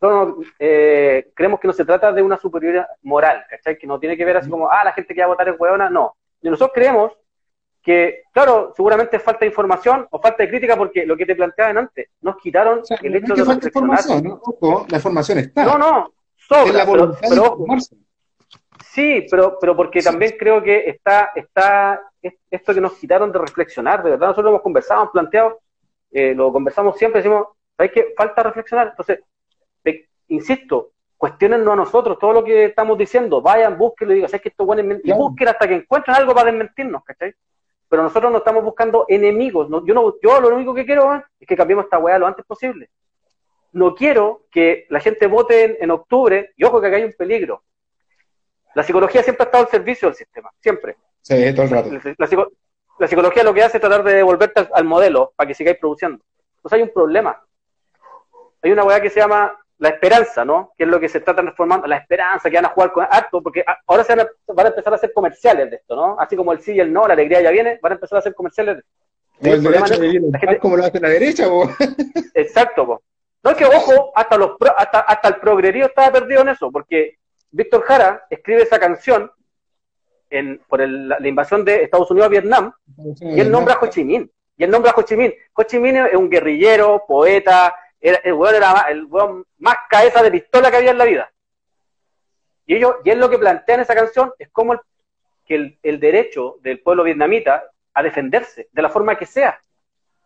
No, 0.00 0.36
eh, 0.60 1.32
creemos 1.34 1.58
que 1.58 1.66
no 1.66 1.72
se 1.72 1.84
trata 1.84 2.12
de 2.12 2.22
una 2.22 2.36
superioridad 2.36 2.86
moral, 3.02 3.42
¿cachai? 3.50 3.76
Que 3.76 3.88
no 3.88 3.98
tiene 3.98 4.16
que 4.16 4.24
ver 4.24 4.36
así 4.36 4.48
como, 4.48 4.70
ah, 4.70 4.84
la 4.84 4.92
gente 4.92 5.12
que 5.12 5.20
va 5.20 5.24
a 5.24 5.30
votar 5.30 5.48
es 5.48 5.58
hueona. 5.58 5.90
No. 5.90 6.14
Y 6.40 6.48
nosotros 6.48 6.70
creemos 6.72 7.12
que, 7.88 8.24
claro, 8.34 8.74
seguramente 8.76 9.18
falta 9.18 9.46
información 9.46 10.06
o 10.10 10.20
falta 10.20 10.42
de 10.42 10.50
crítica 10.50 10.76
porque 10.76 11.06
lo 11.06 11.16
que 11.16 11.24
te 11.24 11.34
planteaban 11.34 11.78
antes, 11.78 12.10
nos 12.20 12.36
quitaron 12.36 12.82
el 13.02 13.16
hecho 13.16 13.34
de 13.34 13.44
falta 13.46 13.66
información, 13.66 14.24
¿no? 14.24 14.86
la 14.90 14.98
información 14.98 15.38
está. 15.38 15.64
No, 15.64 15.78
no, 15.78 16.12
sobra, 16.36 16.84
pero, 16.84 17.16
Sí, 18.84 19.26
pero, 19.30 19.56
pero 19.58 19.74
porque 19.74 20.02
también 20.02 20.34
creo 20.38 20.62
que 20.62 20.90
está, 20.90 21.30
está 21.34 22.02
esto 22.50 22.74
que 22.74 22.80
nos 22.82 22.92
quitaron 22.92 23.32
de 23.32 23.38
reflexionar, 23.38 24.02
de 24.02 24.10
verdad, 24.10 24.26
nosotros 24.26 24.44
lo 24.44 24.50
hemos 24.50 24.62
conversado, 24.62 25.00
hemos 25.00 25.12
planteado, 25.12 25.60
eh, 26.10 26.34
lo 26.34 26.52
conversamos 26.52 26.98
siempre, 26.98 27.22
decimos, 27.22 27.46
¿sabes 27.74 27.92
qué? 27.94 28.12
Falta 28.14 28.42
reflexionar. 28.42 28.88
Entonces, 28.88 29.20
insisto, 30.28 30.90
cuestionennos 31.16 31.72
a 31.72 31.76
nosotros 31.76 32.18
todo 32.18 32.34
lo 32.34 32.44
que 32.44 32.66
estamos 32.66 32.98
diciendo, 32.98 33.40
vayan, 33.40 33.78
busquen, 33.78 34.10
y 34.10 34.14
digan, 34.16 34.28
¿sabes 34.28 34.42
que 34.42 34.50
esto 34.50 34.66
bueno 34.66 34.92
es 34.92 35.00
Y 35.04 35.12
busquen 35.12 35.48
hasta 35.48 35.66
que 35.66 35.76
encuentren 35.76 36.16
algo 36.16 36.34
para 36.34 36.50
desmentirnos, 36.50 37.02
¿cachai? 37.02 37.34
Pero 37.88 38.02
nosotros 38.02 38.30
no 38.30 38.38
estamos 38.38 38.62
buscando 38.64 39.06
enemigos, 39.08 39.68
yo, 39.84 39.94
no, 39.94 40.14
yo 40.22 40.40
lo 40.40 40.54
único 40.54 40.74
que 40.74 40.84
quiero 40.84 41.14
es 41.14 41.46
que 41.46 41.56
cambiemos 41.56 41.84
esta 41.84 41.98
weá 41.98 42.18
lo 42.18 42.26
antes 42.26 42.44
posible. 42.44 42.90
No 43.72 43.94
quiero 43.94 44.44
que 44.50 44.86
la 44.90 45.00
gente 45.00 45.26
vote 45.26 45.82
en 45.82 45.90
octubre, 45.90 46.52
y 46.56 46.64
ojo 46.64 46.80
que 46.80 46.86
acá 46.86 46.96
hay 46.96 47.04
un 47.04 47.14
peligro, 47.14 47.62
la 48.74 48.82
psicología 48.82 49.22
siempre 49.22 49.42
ha 49.42 49.46
estado 49.46 49.64
al 49.64 49.70
servicio 49.70 50.08
del 50.08 50.14
sistema, 50.14 50.50
siempre. 50.60 50.96
Sí, 51.22 51.52
todo 51.52 51.64
el 51.64 51.70
rato. 51.70 51.90
La, 52.98 53.08
psicología 53.08 53.42
lo 53.42 53.54
que 53.54 53.62
hace 53.62 53.78
es 53.78 53.80
tratar 53.80 54.04
de 54.04 54.14
devolverte 54.14 54.68
al, 54.72 54.84
modelo 54.84 55.32
para 55.34 55.48
que 55.48 55.54
sigáis 55.54 55.78
produciendo. 55.78 56.22
Entonces 56.56 56.76
hay 56.76 56.82
un 56.82 56.92
problema. 56.92 57.42
Hay 58.62 58.70
una 58.72 58.84
weá 58.84 59.00
que 59.00 59.10
se 59.10 59.20
llama 59.20 59.56
la 59.78 59.90
esperanza, 59.90 60.44
¿no? 60.44 60.72
Que 60.76 60.84
es 60.84 60.90
lo 60.90 60.98
que 60.98 61.08
se 61.08 61.18
está 61.18 61.34
transformando, 61.34 61.86
la 61.86 61.96
esperanza, 61.96 62.50
que 62.50 62.56
van 62.56 62.66
a 62.66 62.70
jugar 62.70 62.92
con 62.92 63.06
acto, 63.08 63.42
porque 63.42 63.64
ahora 63.86 64.04
se 64.04 64.14
van 64.14 64.26
a, 64.26 64.68
empezar 64.68 64.92
a 64.92 64.96
hacer 64.96 65.12
comerciales 65.12 65.70
de 65.70 65.76
esto, 65.76 65.94
¿no? 65.94 66.16
Así 66.18 66.36
como 66.36 66.52
el 66.52 66.60
sí 66.60 66.72
y 66.72 66.80
el 66.80 66.92
no, 66.92 67.06
la 67.06 67.14
alegría 67.14 67.40
ya 67.40 67.50
viene, 67.50 67.78
van 67.80 67.92
a 67.92 67.94
empezar 67.94 68.16
a 68.16 68.20
hacer 68.20 68.34
comerciales 68.34 68.76
de 68.76 68.80
esto. 68.80 68.98
El 69.40 70.58
como 70.58 70.76
lo 70.76 70.84
hace 70.84 71.00
la 71.00 71.08
derecha, 71.08 71.46
Exacto, 72.34 72.86
po. 72.86 73.02
No 73.44 73.52
es 73.52 73.56
que, 73.56 73.64
ojo, 73.64 74.12
hasta, 74.16 74.36
los 74.36 74.56
hasta, 74.76 75.00
hasta 75.00 75.28
el 75.28 75.36
progrerío 75.36 75.86
estaba 75.86 76.12
perdido 76.12 76.42
en 76.42 76.48
eso, 76.48 76.72
porque 76.72 77.18
Víctor 77.52 77.82
Jara 77.82 78.26
escribe 78.28 78.62
esa 78.62 78.80
canción 78.80 79.30
en, 80.30 80.60
por 80.68 80.86
la, 80.86 81.26
invasión 81.26 81.64
de 81.64 81.84
Estados 81.84 82.10
Unidos 82.10 82.26
a 82.26 82.30
Vietnam 82.30 82.72
y 83.20 83.40
él 83.40 83.50
nombra 83.50 83.74
a 83.74 83.78
Ho 83.80 83.86
Chi 83.86 84.04
Minh. 84.04 84.30
Y 84.56 84.64
él 84.64 84.70
nombra 84.70 84.90
a 84.90 84.94
Ho 84.98 85.02
Chi 85.02 85.16
Minh. 85.16 85.32
Ho 85.54 85.62
Chi 85.62 85.78
Minh 85.78 85.96
es 85.96 86.14
un 86.14 86.28
guerrillero, 86.28 87.04
poeta, 87.06 87.74
era, 88.00 88.18
el 88.24 88.32
weón 88.32 88.54
era 88.54 88.86
el 88.88 89.04
weón 89.04 89.44
más 89.58 89.76
cabeza 89.88 90.22
de 90.22 90.30
pistola 90.30 90.70
que 90.70 90.76
había 90.76 90.90
en 90.92 90.98
la 90.98 91.04
vida. 91.04 91.32
Y, 92.66 92.76
ellos, 92.76 92.96
y 93.04 93.10
él 93.10 93.18
lo 93.18 93.30
que 93.30 93.38
plantea 93.38 93.76
en 93.76 93.80
esa 93.80 93.94
canción 93.94 94.32
es 94.38 94.48
como 94.50 94.74
el, 94.74 94.80
que 95.46 95.78
el 95.82 96.00
derecho 96.00 96.56
del 96.60 96.80
pueblo 96.80 97.04
vietnamita 97.04 97.64
a 97.94 98.02
defenderse, 98.02 98.68
de 98.70 98.82
la 98.82 98.90
forma 98.90 99.16
que 99.16 99.26
sea 99.26 99.58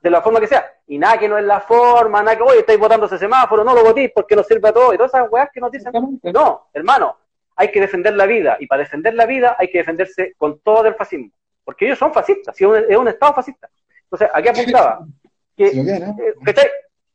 de 0.03 0.11
la 0.11 0.21
forma 0.21 0.41
que 0.41 0.47
sea. 0.47 0.71
Y 0.87 0.99
nada 0.99 1.19
que 1.19 1.29
no 1.29 1.39
es 1.39 1.45
la 1.45 1.61
forma, 1.61 2.23
nada 2.23 2.37
que, 2.37 2.43
oye, 2.43 2.61
estáis 2.61 2.79
votando 2.79 3.07
ese 3.07 3.19
semáforo, 3.19 3.65
no 3.65 3.75
lo 3.75 3.85
votéis 3.85 4.11
porque 4.15 4.35
no 4.35 4.43
sirve 4.43 4.69
a 4.69 4.73
todo. 4.73 4.93
Y 4.93 4.97
todas 4.97 5.15
esas 5.15 5.31
weas 5.31 5.49
que 5.53 5.61
nos 5.61 5.71
dicen, 5.71 5.93
no, 6.35 6.69
hermano, 6.73 7.17
hay 7.57 7.71
que 7.71 7.81
defender 7.81 8.15
la 8.15 8.27
vida. 8.27 8.57
Y 8.59 8.67
para 8.67 8.83
defender 8.83 9.15
la 9.15 9.27
vida 9.27 9.57
hay 9.59 9.69
que 9.69 9.79
defenderse 9.79 10.35
con 10.37 10.59
todo 10.59 10.87
el 10.87 10.95
fascismo. 10.95 11.31
Porque 11.65 11.87
ellos 11.87 11.99
son 11.99 12.13
fascistas, 12.13 12.61
es 12.61 12.97
un, 12.97 13.09
Estado 13.09 13.35
fascista. 13.35 13.71
Entonces, 14.05 14.29
aquí 14.35 14.49
apuntaba 14.49 15.07
que, 15.57 15.71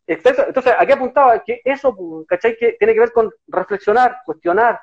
Entonces, 0.07 0.73
aquí 0.79 0.93
apuntaba 0.93 1.43
que 1.43 1.61
eso, 1.65 1.95
¿cachai? 2.27 2.55
Que 2.55 2.73
tiene 2.79 2.93
que 2.93 3.01
ver 3.01 3.11
con 3.11 3.29
reflexionar, 3.47 4.19
cuestionar, 4.25 4.79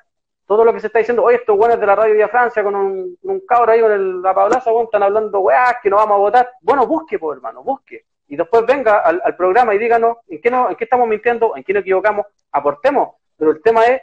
todo 0.46 0.64
lo 0.64 0.72
que 0.74 0.80
se 0.80 0.88
está 0.88 0.98
diciendo, 0.98 1.24
oye, 1.24 1.36
estos 1.36 1.56
buenos 1.56 1.80
de 1.80 1.86
la 1.86 1.94
radio 1.94 2.14
Vía 2.14 2.28
Francia 2.28 2.62
con 2.62 2.74
un, 2.74 3.18
un 3.22 3.40
cabro 3.40 3.72
ahí 3.72 3.80
con 3.80 3.90
el, 3.90 4.20
la 4.20 4.34
pablaza, 4.34 4.70
están 4.82 5.02
hablando, 5.02 5.40
weá, 5.40 5.78
que 5.82 5.88
no 5.88 5.96
vamos 5.96 6.16
a 6.16 6.18
votar. 6.18 6.50
Bueno, 6.60 6.86
busque, 6.86 7.18
pues, 7.18 7.36
hermano, 7.36 7.62
busque. 7.62 8.04
Y 8.28 8.36
después 8.36 8.66
venga 8.66 8.98
al, 8.98 9.36
programa 9.36 9.74
y 9.74 9.78
díganos 9.78 10.18
en 10.28 10.40
qué, 10.40 10.50
no, 10.50 10.68
en 10.68 10.76
qué 10.76 10.84
estamos 10.84 11.08
mintiendo, 11.08 11.56
en 11.56 11.64
qué 11.64 11.72
nos 11.72 11.80
equivocamos, 11.80 12.26
aportemos. 12.52 13.16
Pero 13.38 13.52
el 13.52 13.62
tema 13.62 13.86
es, 13.86 14.02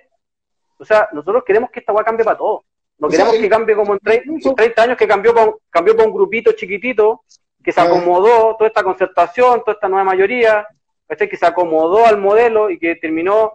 o 0.77 0.85
sea, 0.85 1.07
nosotros 1.11 1.43
queremos 1.45 1.69
que 1.69 1.81
esta 1.81 1.93
weá 1.93 2.03
cambie 2.03 2.25
para 2.25 2.37
todos. 2.37 2.61
No 2.97 3.07
queremos 3.07 3.33
que 3.33 3.49
cambie 3.49 3.75
como 3.75 3.93
en 3.93 3.99
30, 3.99 4.81
años 4.81 4.97
que 4.97 5.07
cambió 5.07 5.33
con, 5.33 5.55
cambió 5.69 5.95
con 5.95 6.05
un 6.05 6.13
grupito 6.13 6.51
chiquitito, 6.53 7.23
que 7.63 7.71
se 7.71 7.81
acomodó 7.81 8.55
toda 8.55 8.67
esta 8.67 8.83
concertación, 8.83 9.59
toda 9.61 9.73
esta 9.73 9.87
nueva 9.89 10.03
mayoría, 10.03 10.67
que 11.17 11.37
se 11.37 11.45
acomodó 11.45 12.05
al 12.05 12.17
modelo 12.17 12.69
y 12.69 12.79
que 12.79 12.95
terminó. 12.95 13.53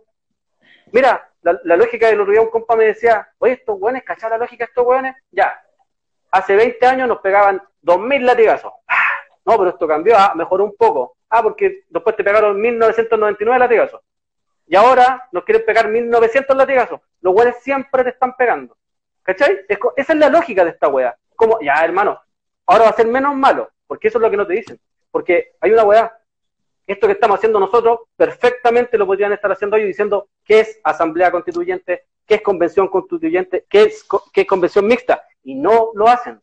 Mira, 0.93 1.31
la, 1.43 1.77
lógica 1.77 2.09
de 2.09 2.17
los 2.17 2.29
días 2.29 2.45
un 2.45 2.51
compa 2.51 2.77
me 2.77 2.87
decía, 2.87 3.29
oye, 3.39 3.55
estos 3.55 3.77
weones, 3.79 4.03
¿cachai 4.05 4.31
la 4.31 4.39
lógica 4.39 4.65
de 4.65 4.69
estos 4.69 4.87
weones? 4.87 5.15
Ya, 5.31 5.61
hace 6.31 6.57
20 6.57 6.85
años 6.87 7.09
nos 7.09 7.21
pegaban 7.21 7.63
2.000 7.83 8.21
latigazos. 8.23 8.73
Ah, 8.89 9.11
no, 9.45 9.57
pero 9.59 9.71
esto 9.71 9.87
cambió, 9.87 10.17
ah, 10.17 10.33
mejoró 10.35 10.65
un 10.65 10.77
poco. 10.77 11.17
Ah, 11.29 11.43
porque 11.43 11.85
después 11.89 12.17
te 12.17 12.25
pegaron 12.25 12.61
1.999 12.61 13.59
latigazos. 13.59 14.01
Y 14.67 14.75
ahora 14.75 15.29
nos 15.33 15.45
quieren 15.45 15.65
pegar 15.65 15.89
1.900 15.89 16.55
latigazos. 16.57 17.01
Los 17.21 17.35
weones 17.35 17.57
siempre 17.63 18.03
te 18.03 18.11
están 18.11 18.35
pegando. 18.37 18.77
¿Cachai? 19.23 19.61
esa 19.97 20.13
es 20.13 20.19
la 20.19 20.29
lógica 20.29 20.65
de 20.65 20.71
esta 20.71 20.89
wea. 20.89 21.17
Como, 21.35 21.61
ya, 21.61 21.85
hermano, 21.85 22.21
ahora 22.67 22.85
va 22.85 22.91
a 22.91 22.97
ser 22.97 23.07
menos 23.07 23.35
malo, 23.35 23.71
porque 23.87 24.09
eso 24.09 24.19
es 24.19 24.23
lo 24.23 24.31
que 24.31 24.37
no 24.37 24.47
te 24.47 24.55
dicen. 24.55 24.81
Porque 25.11 25.53
hay 25.61 25.73
una 25.73 25.85
weá, 25.85 26.19
esto 26.87 27.07
que 27.07 27.15
estamos 27.15 27.39
haciendo 27.39 27.59
nosotros, 27.59 28.01
perfectamente 28.17 28.97
lo 28.97 29.07
podrían 29.07 29.33
estar 29.33 29.51
haciendo 29.51 29.77
ellos 29.77 29.89
diciendo 29.89 30.29
qué 30.45 30.61
es 30.61 30.81
asamblea 30.85 31.31
constituyente, 31.31 32.05
qué 32.27 32.37
es 32.37 32.43
convención 32.43 32.89
constituyente, 32.89 33.67
qué 33.69 33.85
es, 33.85 34.07
qué 34.33 34.43
es 34.43 34.47
convención 34.47 34.87
mixta. 34.87 35.23
Y 35.43 35.55
no 35.55 35.91
lo 35.95 36.09
hacen, 36.09 36.41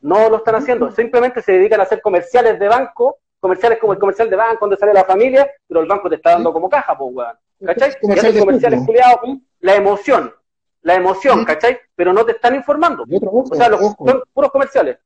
no 0.00 0.28
lo 0.28 0.38
están 0.38 0.56
haciendo. 0.56 0.90
Simplemente 0.90 1.42
se 1.42 1.52
dedican 1.52 1.80
a 1.80 1.84
hacer 1.84 2.00
comerciales 2.00 2.58
de 2.58 2.68
banco, 2.68 3.18
comerciales 3.40 3.78
como 3.78 3.92
el 3.92 3.98
comercial 3.98 4.30
de 4.30 4.36
banco 4.36 4.58
donde 4.60 4.76
sale 4.76 4.92
la 4.92 5.04
familia, 5.04 5.50
pero 5.66 5.80
el 5.80 5.86
banco 5.86 6.08
te 6.08 6.16
está 6.16 6.32
dando 6.32 6.52
como 6.52 6.68
caja, 6.68 6.96
pues, 6.96 7.14
weón. 7.14 7.36
¿Cachai? 7.64 7.92
Y 8.00 8.38
comerciales 8.38 8.84
culiados, 8.84 9.20
la 9.60 9.76
emoción, 9.76 10.34
la 10.82 10.94
emoción, 10.94 11.44
¿cachai? 11.44 11.78
Pero 11.94 12.12
no 12.12 12.24
te 12.24 12.32
están 12.32 12.54
informando. 12.54 13.04
o 13.08 13.54
sea, 13.54 13.68
los, 13.68 13.80
son 13.80 14.22
puros 14.32 14.50
comerciales. 14.50 14.98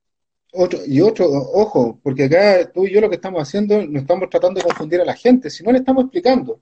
Otro, 0.53 0.81
y 0.87 1.01
otro, 1.01 1.29
ojo, 1.29 1.99
porque 2.03 2.25
acá 2.25 2.71
tú 2.73 2.87
y 2.87 2.93
yo 2.93 3.01
lo 3.01 3.09
que 3.11 3.17
estamos 3.17 3.43
haciendo, 3.43 3.87
no 3.87 4.01
estamos 4.01 4.31
tratando 4.31 4.61
de 4.61 4.65
confundir 4.65 5.01
a 5.01 5.05
la 5.05 5.15
gente, 5.15 5.51
sino 5.51 5.71
le 5.71 5.79
estamos 5.79 6.05
explicando. 6.05 6.61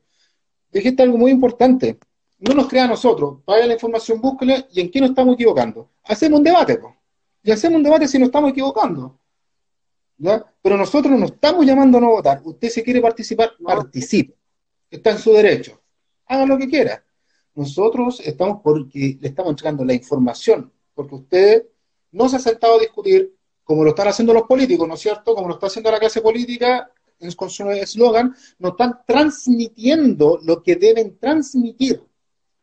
Dijiste 0.73 1.03
algo 1.03 1.17
muy 1.17 1.31
importante. 1.31 1.99
No 2.39 2.55
nos 2.55 2.69
crea 2.69 2.85
a 2.85 2.89
nosotros, 2.89 3.39
vaya 3.47 3.67
la 3.67 3.75
información, 3.75 4.21
búsquela 4.21 4.67
y 4.73 4.81
en 4.81 4.91
qué 4.91 5.01
nos 5.01 5.11
estamos 5.11 5.35
equivocando. 5.35 5.91
Hacemos 6.05 6.39
un 6.39 6.45
debate, 6.45 6.77
pues. 6.77 6.95
Y 7.43 7.51
hacemos 7.51 7.79
un 7.79 7.85
debate 7.85 8.09
si 8.09 8.19
nos 8.19 8.27
estamos 8.27 8.51
equivocando. 8.51 9.19
¿ya? 10.19 10.45
Pero 10.61 10.77
nosotros 10.77 11.19
no 11.19 11.27
estamos 11.27 11.65
llamando 11.65 11.99
a 11.99 12.01
no 12.01 12.11
votar. 12.11 12.43
Usted 12.45 12.69
si 12.69 12.83
quiere 12.83 13.01
participar, 13.01 13.53
participe. 13.63 14.35
Está 14.91 15.13
en 15.13 15.19
su 15.19 15.33
derecho. 15.33 15.81
Haga 16.27 16.45
lo 16.47 16.59
que 16.59 16.69
quiera. 16.69 17.05
Nosotros 17.55 18.21
estamos 18.21 18.61
porque 18.63 19.17
le 19.21 19.29
estamos 19.29 19.51
entregando 19.51 19.85
la 19.85 19.95
información, 19.95 20.71
porque 20.95 21.15
usted 21.15 21.67
no 22.13 22.29
se 22.29 22.37
ha 22.37 22.39
sentado 22.39 22.77
a 22.77 22.81
discutir, 22.81 23.36
como 23.66 23.82
lo 23.82 23.90
están 23.90 24.06
haciendo 24.06 24.32
los 24.32 24.44
políticos, 24.44 24.86
¿no 24.86 24.94
es 24.94 25.01
cierto? 25.01 25.34
Como 25.34 25.48
lo 25.48 25.55
está 25.55 25.66
haciendo 25.66 25.90
la 25.90 25.98
clase 25.98 26.20
política 26.20 26.88
con 27.34 27.51
su 27.51 27.68
eslogan, 27.68 28.32
nos 28.60 28.72
están 28.72 29.01
transmitiendo 29.05 30.38
lo 30.44 30.62
que 30.62 30.76
deben 30.76 31.18
transmitir. 31.18 32.01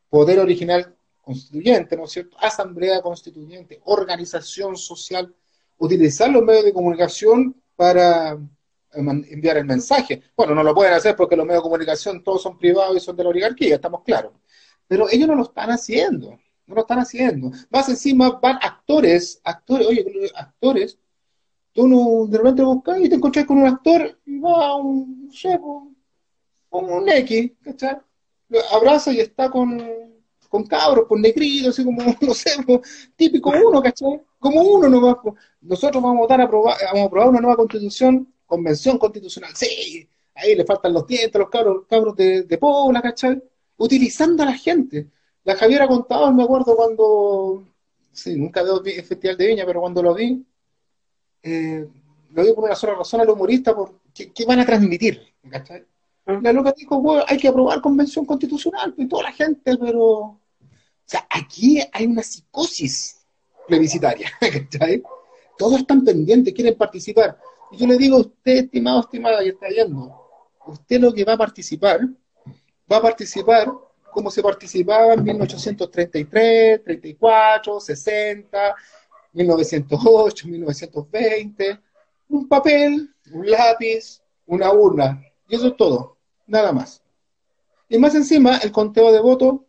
Poder 0.09 0.39
original 0.39 0.95
constituyente, 1.21 1.97
¿no 1.97 2.05
es 2.05 2.11
cierto? 2.11 2.37
Asamblea 2.39 3.01
constituyente, 3.01 3.81
organización 3.83 4.77
social, 4.77 5.35
utilizar 5.77 6.29
los 6.29 6.41
medios 6.41 6.63
de 6.63 6.73
comunicación 6.73 7.61
para 7.75 8.31
eh, 8.33 9.23
enviar 9.29 9.57
el 9.57 9.65
mensaje. 9.65 10.21
Bueno, 10.37 10.55
no 10.55 10.63
lo 10.63 10.73
pueden 10.73 10.93
hacer 10.93 11.17
porque 11.17 11.35
los 11.35 11.45
medios 11.45 11.63
de 11.63 11.69
comunicación 11.69 12.23
todos 12.23 12.43
son 12.43 12.57
privados 12.57 12.95
y 12.95 13.01
son 13.01 13.17
de 13.17 13.23
la 13.23 13.29
oligarquía, 13.29 13.75
estamos 13.75 14.03
claros. 14.03 14.31
Pero 14.87 15.09
ellos 15.09 15.27
no 15.27 15.35
lo 15.35 15.43
están 15.43 15.69
haciendo 15.69 16.39
no 16.67 16.75
lo 16.75 16.81
están 16.81 16.99
haciendo. 16.99 17.51
Más 17.69 17.89
encima 17.89 18.39
van 18.41 18.57
actores, 18.61 19.41
actores, 19.43 19.87
oye, 19.87 20.05
actores, 20.35 20.97
tú 21.73 21.87
no, 21.87 22.27
de 22.27 22.37
repente 22.37 22.63
buscas 22.63 22.99
y 23.01 23.09
te 23.09 23.15
encontrás 23.15 23.45
con 23.45 23.57
un 23.57 23.67
actor 23.67 24.19
y 24.25 24.39
va 24.39 24.75
un, 24.75 25.27
no 25.27 25.33
sé, 25.33 25.59
un, 26.69 27.09
X, 27.09 27.51
¿cachai? 27.61 27.97
abraza 28.71 29.11
y 29.11 29.19
está 29.19 29.49
con, 29.49 29.81
con 30.49 30.63
cabros, 30.65 31.07
con 31.07 31.21
negritos, 31.21 31.69
así 31.69 31.83
como, 31.83 32.01
no 32.21 32.33
sé, 32.33 32.51
típico 33.15 33.49
uno, 33.49 33.81
¿cachai? 33.81 34.21
Como 34.39 34.61
uno 34.61 34.89
nomás. 34.89 35.17
Nosotros 35.61 36.01
vamos 36.01 36.17
a 36.17 36.21
votar 36.21 36.41
a 36.41 36.45
aprobar, 36.45 36.77
vamos 36.85 37.01
a 37.01 37.05
aprobar 37.05 37.29
una 37.29 37.41
nueva 37.41 37.57
constitución, 37.57 38.31
convención 38.45 38.97
constitucional, 38.97 39.51
sí, 39.55 40.07
ahí 40.35 40.55
le 40.55 40.65
faltan 40.65 40.93
los 40.93 41.07
dientes, 41.07 41.39
los 41.39 41.49
cabros, 41.49 41.85
cabros 41.87 42.15
de, 42.15 42.43
de 42.43 42.57
Pobla, 42.57 43.01
¿cachai? 43.01 43.41
Utilizando 43.77 44.43
a 44.43 44.47
la 44.47 44.53
gente. 44.53 45.09
La 45.43 45.55
Javiera 45.55 45.87
contaba, 45.87 46.31
me 46.31 46.43
acuerdo 46.43 46.75
cuando, 46.75 47.63
sí, 48.11 48.37
nunca 48.37 48.63
veo 48.63 48.81
el 48.83 49.03
Festival 49.03 49.37
de 49.37 49.47
Viña, 49.47 49.65
pero 49.65 49.81
cuando 49.81 50.01
lo 50.01 50.13
vi, 50.13 50.45
eh, 51.41 51.87
lo 52.31 52.43
vi 52.43 52.53
por 52.53 52.63
una 52.63 52.75
sola 52.75 52.95
razón 52.95 53.21
al 53.21 53.29
humorista, 53.29 53.75
por 53.75 53.99
qué, 54.13 54.31
van 54.47 54.59
a 54.59 54.65
transmitir, 54.65 55.21
¿cachai? 55.49 55.85
Ah. 56.25 56.39
La 56.41 56.53
loca 56.53 56.73
dijo, 56.77 57.01
bueno, 57.01 57.25
hay 57.27 57.37
que 57.37 57.49
aprobar 57.49 57.81
convención 57.81 58.25
constitucional, 58.25 58.93
y 58.97 59.07
toda 59.07 59.23
la 59.23 59.31
gente, 59.31 59.77
pero... 59.77 60.03
O 60.05 60.39
sea, 61.05 61.27
aquí 61.29 61.81
hay 61.91 62.05
una 62.05 62.23
psicosis 62.23 63.25
plebiscitaria, 63.67 64.31
¿cachai? 64.39 65.03
todos 65.57 65.79
están 65.79 66.03
pendientes, 66.03 66.53
quieren 66.53 66.75
participar. 66.75 67.37
Y 67.71 67.77
yo 67.77 67.87
le 67.87 67.97
digo 67.97 68.17
a 68.17 68.21
usted, 68.21 68.65
estimado, 68.65 69.01
estimada, 69.01 69.41
que 69.41 69.49
está 69.49 69.67
viendo, 69.67 70.13
usted 70.65 70.99
lo 70.99 71.13
que 71.13 71.23
va 71.25 71.33
a 71.33 71.37
participar, 71.37 72.01
va 72.91 72.97
a 72.97 73.01
participar 73.01 73.71
como 74.13 74.31
se 74.31 74.41
participaba 74.41 75.13
en 75.13 75.23
1833, 75.23 76.83
34, 76.83 77.79
60, 77.79 78.75
1908, 79.33 80.47
1920. 80.47 81.79
Un 82.29 82.47
papel, 82.47 83.09
un 83.31 83.49
lápiz, 83.49 84.21
una 84.45 84.71
urna. 84.71 85.21
Y 85.47 85.55
eso 85.55 85.67
es 85.67 85.77
todo. 85.77 86.17
Nada 86.47 86.71
más. 86.71 87.01
Y 87.89 87.97
más 87.97 88.15
encima, 88.15 88.57
el 88.57 88.71
conteo 88.71 89.11
de 89.11 89.19
votos 89.19 89.61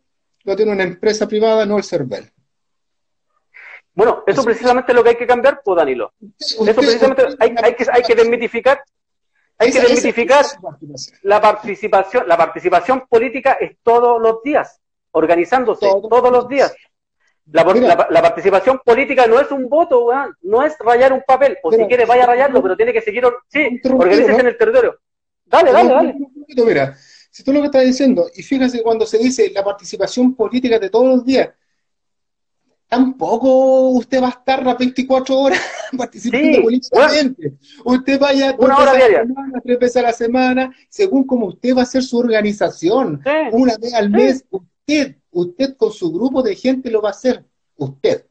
lo 0.43 0.55
tiene 0.55 0.71
una 0.71 0.83
empresa 0.83 1.27
privada, 1.27 1.65
no 1.65 1.77
el 1.77 1.83
CERVEL. 1.83 2.31
Bueno, 3.93 4.23
eso 4.27 4.43
precisamente 4.43 4.91
es 4.91 4.95
lo 4.95 5.03
que 5.03 5.09
hay 5.09 5.17
que 5.17 5.27
cambiar, 5.27 5.61
pues, 5.63 5.77
Danilo. 5.77 6.13
eso 6.37 6.65
precisamente 6.65 7.23
hay, 7.39 7.55
hay, 7.63 7.75
que, 7.75 7.85
hay 7.91 8.03
que 8.03 8.15
desmitificar 8.15 8.83
hay 9.57 9.71
que 9.71 9.79
desmitificar 9.81 10.45
la 11.23 11.41
participación. 11.41 12.27
La 12.27 12.37
participación 12.37 13.05
política 13.07 13.57
es 13.59 13.77
todos 13.83 14.21
los 14.21 14.41
días, 14.43 14.79
organizándose 15.11 15.87
todos 16.09 16.31
los 16.31 16.47
días. 16.47 16.75
La, 17.51 17.63
participación 17.63 18.81
política 18.83 19.27
no 19.27 19.39
es 19.39 19.51
un 19.51 19.69
voto, 19.69 20.09
no 20.41 20.63
es 20.63 20.75
rayar 20.79 21.13
un 21.13 21.21
papel. 21.25 21.57
O 21.63 21.71
si 21.71 21.85
quiere, 21.85 22.05
vaya 22.05 22.23
a 22.23 22.27
rayarlo, 22.27 22.61
pero 22.61 22.75
tiene 22.75 22.91
que 22.91 23.01
seguir. 23.01 23.23
Sí, 23.47 23.79
organícese 23.83 24.39
en 24.39 24.47
el 24.47 24.57
territorio. 24.57 24.99
Dale, 25.45 25.71
dale, 25.71 25.93
dale. 25.93 26.15
Mira, 26.65 26.97
si 27.29 27.43
tú 27.43 27.53
lo 27.53 27.59
que 27.59 27.67
estás 27.67 27.85
diciendo, 27.85 28.29
y 28.33 28.41
fíjate 28.41 28.81
cuando 28.81 29.05
se 29.05 29.19
dice 29.19 29.51
la 29.53 29.63
participación 29.63 30.35
política 30.35 30.79
de 30.79 30.89
todos 30.89 31.17
los 31.17 31.25
días, 31.25 31.49
tampoco 32.87 33.89
usted 33.89 34.21
va 34.21 34.27
a 34.27 34.31
estar 34.31 34.65
las 34.65 34.77
24 34.77 35.37
horas 35.37 35.59
participando 35.97 36.61
políticamente. 36.61 37.53
usted 37.83 38.19
vaya 38.19 38.55
una 38.57 38.77
hora 38.77 38.93
diaria. 38.93 39.25
tres 39.63 39.79
veces 39.79 39.97
a 39.97 40.01
la 40.03 40.13
semana, 40.13 40.75
según 40.89 41.25
como 41.25 41.47
usted 41.47 41.75
va 41.75 41.81
a 41.81 41.83
hacer 41.83 42.03
su 42.03 42.17
organización. 42.17 43.21
Una 43.51 43.77
vez 43.77 43.93
al 43.93 44.09
mes, 44.09 44.45
usted, 44.49 45.15
usted 45.31 45.75
con 45.75 45.91
su 45.91 46.11
grupo 46.11 46.41
de 46.41 46.55
gente 46.55 46.89
lo 46.89 47.01
va 47.01 47.09
a 47.09 47.11
hacer. 47.11 47.43
Usted. 47.77 48.25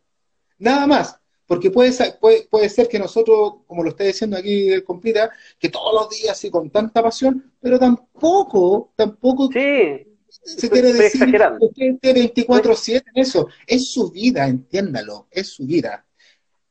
Nada 0.58 0.86
más. 0.86 1.18
Porque 1.46 1.70
puede, 1.70 1.92
puede, 2.18 2.48
puede 2.50 2.70
ser 2.70 2.88
que 2.88 2.98
nosotros, 2.98 3.56
como 3.66 3.82
lo 3.82 3.90
está 3.90 4.04
diciendo 4.04 4.34
aquí 4.34 4.70
el 4.70 4.82
compita, 4.82 5.30
que 5.58 5.68
todos 5.68 5.92
los 5.92 6.08
días 6.08 6.42
y 6.42 6.50
con 6.50 6.70
tanta 6.70 7.02
pasión, 7.02 7.52
pero 7.60 7.78
tampoco, 7.78 8.92
tampoco 8.96 9.50
sí 9.52 10.13
se 10.44 10.68
quiere 10.68 10.92
decir 10.92 11.24
que 11.74 11.98
24-7 12.00 13.02
en 13.14 13.22
eso. 13.22 13.48
Es 13.66 13.90
su 13.90 14.10
vida, 14.10 14.46
entiéndalo, 14.46 15.26
es 15.30 15.48
su 15.48 15.64
vida. 15.64 16.04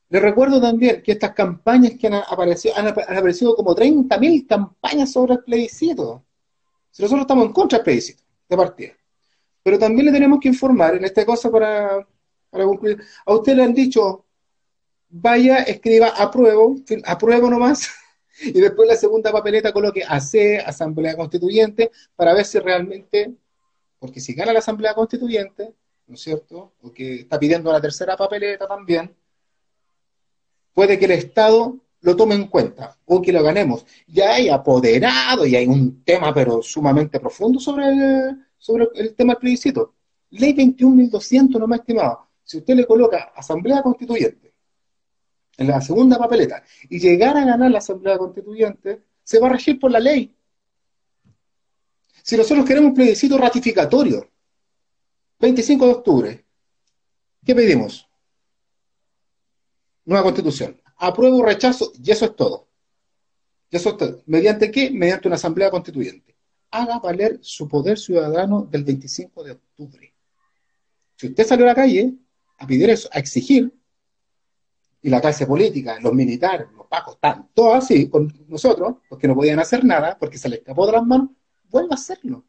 Le 0.09 0.19
recuerdo 0.19 0.61
también 0.61 1.01
que 1.01 1.13
estas 1.13 1.33
campañas 1.33 1.93
que 1.99 2.05
han 2.05 2.13
aparecido, 2.13 2.75
han, 2.77 2.87
aparecido 2.87 3.55
como 3.55 3.75
30.000 3.75 4.47
campañas 4.47 5.11
sobre 5.11 5.33
el 5.33 5.43
plebiscito. 5.43 6.23
Si 6.91 7.01
nosotros 7.01 7.21
estamos 7.21 7.47
en 7.47 7.53
contra 7.53 7.79
del 7.79 7.83
plebiscito, 7.83 8.21
de 8.47 8.55
partida. 8.57 8.93
Pero 9.63 9.79
también 9.79 10.05
le 10.05 10.11
tenemos 10.11 10.39
que 10.39 10.49
informar 10.49 10.95
en 10.95 11.05
esta 11.05 11.25
cosa 11.25 11.49
para, 11.49 12.07
para 12.51 12.65
concluir. 12.65 13.01
A 13.25 13.33
usted 13.33 13.55
le 13.55 13.63
han 13.63 13.73
dicho, 13.73 14.25
vaya, 15.09 15.63
escriba 15.63 16.09
apruebo, 16.09 16.75
apruebo 17.05 17.49
nomás, 17.49 17.89
y 18.41 18.59
después 18.59 18.87
la 18.87 18.95
segunda 18.95 19.31
papeleta 19.31 19.73
coloque 19.73 20.03
AC, 20.07 20.61
Asamblea 20.63 21.15
Constituyente, 21.15 21.89
para 22.15 22.35
ver 22.35 22.45
si 22.45 22.59
realmente 22.59 23.33
porque 24.03 24.19
si 24.19 24.33
gana 24.33 24.51
la 24.51 24.59
Asamblea 24.59 24.93
Constituyente, 24.93 25.75
¿no 26.07 26.15
es 26.15 26.19
cierto? 26.19 26.73
O 26.81 26.91
que 26.91 27.21
está 27.21 27.39
pidiendo 27.39 27.71
la 27.71 27.79
tercera 27.79 28.17
papeleta 28.17 28.67
también, 28.67 29.15
puede 30.73 30.99
que 30.99 31.05
el 31.05 31.11
Estado 31.11 31.77
lo 32.01 32.13
tome 32.13 32.35
en 32.35 32.47
cuenta 32.47 32.97
o 33.05 33.21
que 33.21 33.31
lo 33.31 33.41
ganemos. 33.41 33.85
Ya 34.07 34.33
hay 34.33 34.49
apoderado 34.49 35.45
y 35.45 35.55
hay 35.55 35.67
un 35.67 36.03
tema 36.03 36.33
pero 36.33 36.61
sumamente 36.61 37.17
profundo 37.17 37.61
sobre 37.61 37.87
el, 37.87 38.45
sobre 38.57 38.89
el 38.95 39.15
tema 39.15 39.35
del 39.35 39.39
plebiscito. 39.39 39.93
Ley 40.31 40.53
21.200, 40.53 41.57
no 41.57 41.67
me 41.67 41.77
estimado. 41.77 42.27
Si 42.43 42.57
usted 42.57 42.75
le 42.75 42.85
coloca 42.85 43.31
Asamblea 43.33 43.81
Constituyente 43.81 44.53
en 45.55 45.67
la 45.67 45.79
segunda 45.79 46.17
papeleta 46.17 46.61
y 46.89 46.99
llegara 46.99 47.43
a 47.43 47.45
ganar 47.45 47.71
la 47.71 47.77
Asamblea 47.77 48.17
Constituyente, 48.17 49.01
se 49.23 49.39
va 49.39 49.47
a 49.47 49.51
regir 49.51 49.79
por 49.79 49.91
la 49.91 50.01
ley. 50.01 50.35
Si 52.23 52.37
nosotros 52.37 52.65
queremos 52.65 52.91
un 52.91 52.95
plebiscito 52.95 53.37
ratificatorio, 53.37 54.31
25 55.39 55.85
de 55.85 55.91
octubre, 55.91 56.45
¿qué 57.45 57.53
pedimos? 57.53 58.07
Nueva 60.05 60.23
constitución. 60.23 60.81
Apruebo 60.95 61.39
o 61.39 61.43
rechazo, 61.43 61.91
y 62.01 62.11
eso 62.11 62.23
es 62.23 62.35
todo. 62.37 62.69
Y 63.69 63.75
eso 63.75 63.89
es 63.89 63.97
todo. 63.97 64.23
¿Mediante 64.25 64.71
qué? 64.71 64.89
Mediante 64.89 65.27
una 65.27 65.35
asamblea 65.35 65.69
constituyente. 65.69 66.37
Haga 66.71 66.99
valer 66.99 67.39
su 67.41 67.67
poder 67.67 67.99
ciudadano 67.99 68.65
del 68.71 68.85
25 68.85 69.43
de 69.43 69.51
octubre. 69.51 70.13
Si 71.17 71.27
usted 71.27 71.45
salió 71.45 71.65
a 71.65 71.69
la 71.69 71.75
calle 71.75 72.13
a 72.57 72.65
pedir 72.65 72.89
eso, 72.89 73.09
a 73.11 73.19
exigir, 73.19 73.69
y 75.01 75.09
la 75.09 75.19
clase 75.19 75.45
política, 75.45 75.99
los 75.99 76.13
militares, 76.13 76.67
los 76.73 76.87
pacos, 76.87 77.15
están 77.15 77.49
todos 77.53 77.83
así 77.83 78.07
con 78.07 78.33
nosotros, 78.47 78.95
porque 79.09 79.27
no 79.27 79.35
podían 79.35 79.59
hacer 79.59 79.83
nada, 79.83 80.17
porque 80.17 80.37
se 80.37 80.47
les 80.47 80.59
escapó 80.59 80.85
de 80.85 80.93
las 80.93 81.05
manos, 81.05 81.31
vuelva 81.73 81.89
a 81.91 81.95
hacerlo. 81.95 82.45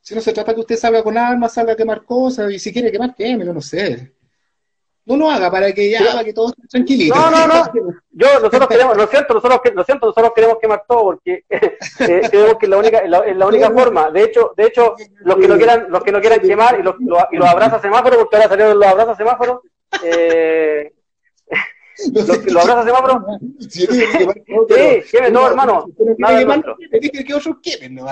Si 0.00 0.14
no 0.14 0.20
se 0.20 0.32
trata 0.32 0.54
que 0.54 0.60
usted 0.60 0.76
salga 0.76 1.02
con 1.02 1.18
armas, 1.18 1.54
salga 1.54 1.72
a 1.72 1.76
quemar 1.76 2.04
cosas, 2.04 2.52
y 2.52 2.58
si 2.60 2.72
quiere 2.72 2.92
quemar, 2.92 3.14
quémelo, 3.14 3.52
no 3.52 3.60
sé. 3.60 4.12
No 5.06 5.16
lo 5.16 5.30
haga 5.30 5.50
para 5.50 5.72
que 5.72 5.90
ya, 5.90 6.04
para 6.04 6.24
que 6.24 6.32
todo 6.32 6.48
esté 6.48 6.68
tranquilito. 6.68 7.14
No, 7.14 7.30
no, 7.30 7.46
no. 7.46 7.64
Yo, 8.10 8.26
nosotros 8.40 8.68
queremos, 8.68 8.96
lo 8.96 9.06
siento, 9.06 9.34
nosotros, 9.34 9.60
lo 9.74 9.84
siento, 9.84 10.06
nosotros 10.06 10.32
queremos 10.34 10.58
quemar 10.60 10.84
todo 10.86 11.02
porque 11.04 11.44
eh, 11.48 12.28
creemos 12.30 12.56
que 12.58 12.66
es 12.66 12.70
la 12.70 12.76
única, 12.76 12.98
es 12.98 13.36
la, 13.36 13.46
única 13.46 13.70
forma. 13.70 14.10
De 14.10 14.24
hecho, 14.24 14.52
de 14.56 14.66
hecho, 14.66 14.94
los 15.20 15.36
que 15.36 15.48
no 15.48 15.56
quieran, 15.56 15.86
los 15.88 16.04
que 16.04 16.12
no 16.12 16.20
quieran 16.20 16.40
quemar 16.40 16.78
y 16.80 16.82
los, 16.82 16.96
y 17.30 17.36
los 17.36 17.48
abrazos 17.48 17.80
semáforos, 17.80 18.18
porque 18.18 18.36
ahora 18.36 18.48
salieron 18.48 18.78
los 18.78 18.88
abrazos 18.88 19.16
semáforos, 19.16 19.60
eh, 20.02 20.92
los, 22.12 22.28
los 22.52 22.62
abrazos 22.62 22.84
semáforos. 22.84 23.22
Sí, 23.68 23.86
quemen, 25.10 25.32
no, 25.32 25.46
hermano. 25.46 25.86
Nada 26.18 26.38
dije 27.00 27.24
que 27.24 27.34
otros 27.34 27.56
quemen, 27.62 27.94
¿no? 27.94 28.06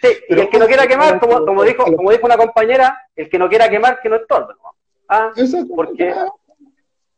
Sí, 0.00 0.08
y 0.28 0.34
el 0.34 0.48
que 0.48 0.58
no 0.58 0.66
quiera 0.66 0.86
quemar, 0.86 1.18
como, 1.18 1.44
como, 1.44 1.64
dijo, 1.64 1.84
como 1.96 2.10
dijo 2.10 2.24
una 2.26 2.36
compañera, 2.36 2.96
el 3.16 3.28
que 3.28 3.38
no 3.38 3.48
quiera 3.48 3.68
quemar, 3.68 4.00
que 4.00 4.08
no 4.08 4.16
estorbe. 4.16 4.54
Ah, 5.08 5.32
porque, 5.74 6.14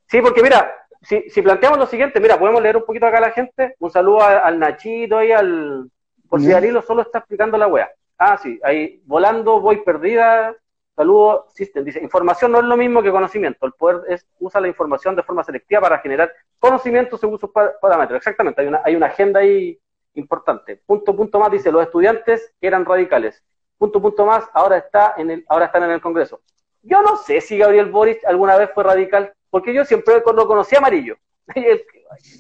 sí, 0.07 0.21
porque 0.23 0.43
mira, 0.43 0.73
si, 1.03 1.29
si 1.29 1.43
planteamos 1.43 1.79
lo 1.79 1.87
siguiente, 1.87 2.21
mira, 2.21 2.39
podemos 2.39 2.63
leer 2.63 2.77
un 2.79 2.85
poquito 2.85 3.07
acá 3.07 3.19
a 3.19 3.23
la 3.23 3.33
gente. 3.33 3.75
Un 3.79 3.91
saludo 3.91 4.23
al 4.23 4.59
Nachito 4.59 5.23
y 5.23 5.33
al. 5.33 5.91
Por 6.29 6.41
si 6.41 6.49
Danilo 6.49 6.81
solo 6.81 7.03
está 7.03 7.19
explicando 7.19 7.59
la 7.59 7.67
wea. 7.67 7.91
Ah, 8.17 8.39
sí, 8.41 8.61
ahí 8.63 9.03
volando, 9.05 9.61
voy 9.61 9.83
perdida, 9.83 10.55
Saludo 11.01 11.47
System. 11.55 11.83
Dice, 11.83 11.99
información 11.99 12.53
no 12.53 12.59
es 12.59 12.65
lo 12.67 12.77
mismo 12.77 13.03
que 13.03 13.11
conocimiento. 13.11 13.65
El 13.65 13.73
poder 13.73 14.03
es, 14.13 14.27
usa 14.39 14.61
la 14.61 14.69
información 14.69 15.17
de 15.17 15.23
forma 15.23 15.43
selectiva 15.43 15.81
para 15.81 15.99
generar 16.01 16.31
conocimiento 16.59 17.17
según 17.17 17.39
sus 17.39 17.49
parámetros. 17.51 18.19
Exactamente, 18.19 18.61
hay 18.61 18.67
una, 18.67 18.83
hay 18.85 18.97
una 18.97 19.07
agenda 19.07 19.41
ahí 19.41 19.81
importante. 20.13 20.77
Punto, 20.85 21.17
punto 21.17 21.41
más, 21.41 21.51
dice, 21.51 21.73
los 21.73 21.83
estudiantes 21.83 22.53
eran 22.61 22.85
radicales. 22.85 23.43
Punto, 23.79 24.03
punto 24.03 24.27
más, 24.27 24.45
ahora, 24.53 24.77
está 24.77 25.15
en 25.17 25.31
el, 25.31 25.45
ahora 25.49 25.67
están 25.67 25.85
en 25.85 25.93
el 25.93 26.03
Congreso. 26.03 26.43
Yo 26.83 27.01
no 27.01 27.17
sé 27.17 27.41
si 27.41 27.57
Gabriel 27.57 27.91
Boric 27.91 28.23
alguna 28.27 28.59
vez 28.59 28.69
fue 28.75 28.85
radical, 28.85 29.33
porque 29.49 29.73
yo 29.73 29.87
siempre 29.87 30.23
lo 30.23 30.47
conocía 30.47 30.81
amarillo. 30.81 31.17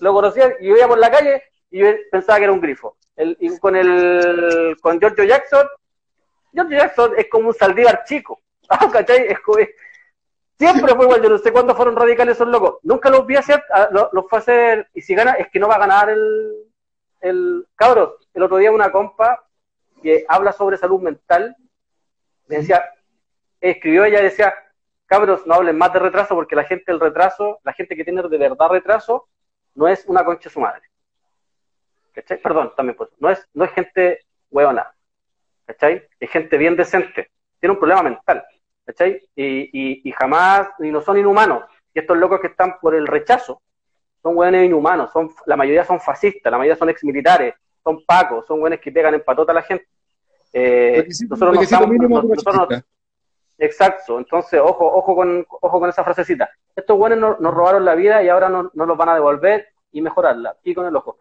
lo 0.03 0.13
conocía 0.13 0.55
y 0.61 0.69
iba 0.69 0.87
por 0.87 0.99
la 0.99 1.11
calle 1.11 1.45
y 1.71 1.83
pensaba 2.11 2.37
que 2.37 2.45
era 2.45 2.53
un 2.53 2.61
grifo. 2.61 2.99
El, 3.17 3.39
y 3.41 3.59
con 3.59 3.75
el 3.75 4.77
con 4.83 5.01
Giorgio 5.01 5.25
Jackson 5.25 5.67
George 6.53 6.77
Jackson 6.77 7.13
es 7.17 7.29
como 7.29 7.49
un 7.49 7.55
Saldívar 7.55 8.05
chico. 8.05 8.41
Ah, 8.71 8.89
¿Cachai? 8.93 9.37
Siempre 10.59 10.95
fue 10.95 11.05
igual, 11.07 11.23
yo 11.23 11.29
no 11.31 11.39
sé 11.39 11.53
cuándo 11.53 11.75
fueron 11.75 11.97
radicales 11.97 12.37
esos 12.37 12.49
locos. 12.49 12.79
Nunca 12.83 13.11
los 13.11 13.27
vi 13.27 13.37
hacer, 13.37 13.63
ah, 13.73 13.89
los 13.91 14.29
fue 14.29 14.39
a 14.39 14.43
hacer, 14.43 14.89
y 14.95 15.01
si 15.01 15.15
gana, 15.15 15.33
es 15.33 15.49
que 15.51 15.59
no 15.59 15.69
va 15.69 15.77
a 15.77 15.81
ganar 15.81 16.11
el, 16.11 16.67
el 17.21 17.67
cabros. 17.75 18.29
El 18.35 18.43
otro 18.43 18.59
día 18.59 18.71
una 18.71 18.93
compa 18.93 19.45
que 20.03 20.25
habla 20.29 20.53
sobre 20.53 20.77
salud 20.77 21.01
mental, 21.01 21.57
me 22.47 22.59
decía, 22.59 22.85
escribió 23.61 24.05
ella, 24.05 24.21
decía, 24.23 24.55
cabros, 25.07 25.47
no 25.47 25.55
hablen 25.55 25.77
más 25.79 25.93
de 25.93 25.99
retraso 25.99 26.35
porque 26.35 26.57
la 26.57 26.65
gente 26.65 26.93
del 26.93 27.01
retraso, 27.01 27.59
la 27.65 27.73
gente 27.73 27.97
que 27.97 28.05
tiene 28.05 28.23
de 28.23 28.39
verdad 28.39 28.69
retraso, 28.69 29.29
no 29.75 29.89
es 29.89 30.05
una 30.07 30.25
concha 30.25 30.51
su 30.51 30.61
madre. 30.61 30.83
¿Cachai? 32.13 32.41
Perdón, 32.41 32.73
también 32.77 32.97
pues, 32.97 33.11
no 33.19 33.31
es, 33.31 33.47
no 33.55 33.65
es 33.65 33.73
gente 33.73 34.21
huevona. 34.51 34.93
¿cachai? 35.71 36.03
Es 36.19 36.31
gente 36.31 36.59
bien 36.59 36.77
decente, 36.77 37.31
tiene 37.61 37.75
un 37.75 37.79
problema 37.79 38.03
mental, 38.03 38.45
¿cachai? 38.91 39.23
Y, 39.37 40.09
y, 40.09 40.13
jamás, 40.13 40.69
y 40.81 40.91
no 40.91 41.01
son 41.01 41.19
inhumanos. 41.19 41.65
Y 41.95 42.01
estos 42.01 42.17
locos 42.17 42.41
que 42.41 42.49
están 42.49 42.79
por 42.81 42.95
el 42.95 43.07
rechazo, 43.07 43.63
son 44.23 44.35
buenos 44.35 44.63
inhumanos, 44.63 45.11
son, 45.13 45.31
la 45.47 45.57
mayoría 45.57 45.85
son 45.85 46.01
fascistas, 46.01 46.51
la 46.51 46.59
mayoría 46.59 46.77
son 46.77 46.91
exmilitares, 46.91 47.55
son 47.83 48.05
pacos, 48.05 48.47
son 48.47 48.61
buenos 48.61 48.81
que 48.81 48.93
pegan 48.93 49.15
en 49.15 49.25
patota 49.25 49.53
a 49.53 49.55
la 49.55 49.63
gente. 49.63 49.89
Eh, 50.53 51.07
nosotros 51.29 51.55
no 51.55 51.63
estamos, 51.63 51.89
nosotros 51.89 52.83
exacto, 53.57 54.19
entonces 54.19 54.59
ojo, 54.61 54.87
ojo 54.87 55.15
con, 55.15 55.47
ojo 55.49 55.81
con 55.81 55.89
esa 55.89 56.03
frasecita. 56.03 56.51
estos 56.75 56.99
buenos 56.99 57.39
nos, 57.39 57.55
robaron 57.55 57.85
la 57.85 57.95
vida 57.95 58.23
y 58.23 58.29
ahora 58.29 58.49
no, 58.49 58.71
nos 58.75 58.89
los 58.89 58.97
van 58.97 59.11
a 59.11 59.15
devolver 59.15 59.69
y 59.93 60.01
mejorarla, 60.01 60.57
y 60.65 60.75
con 60.75 60.87
el 60.87 60.97
ojo. 60.97 61.19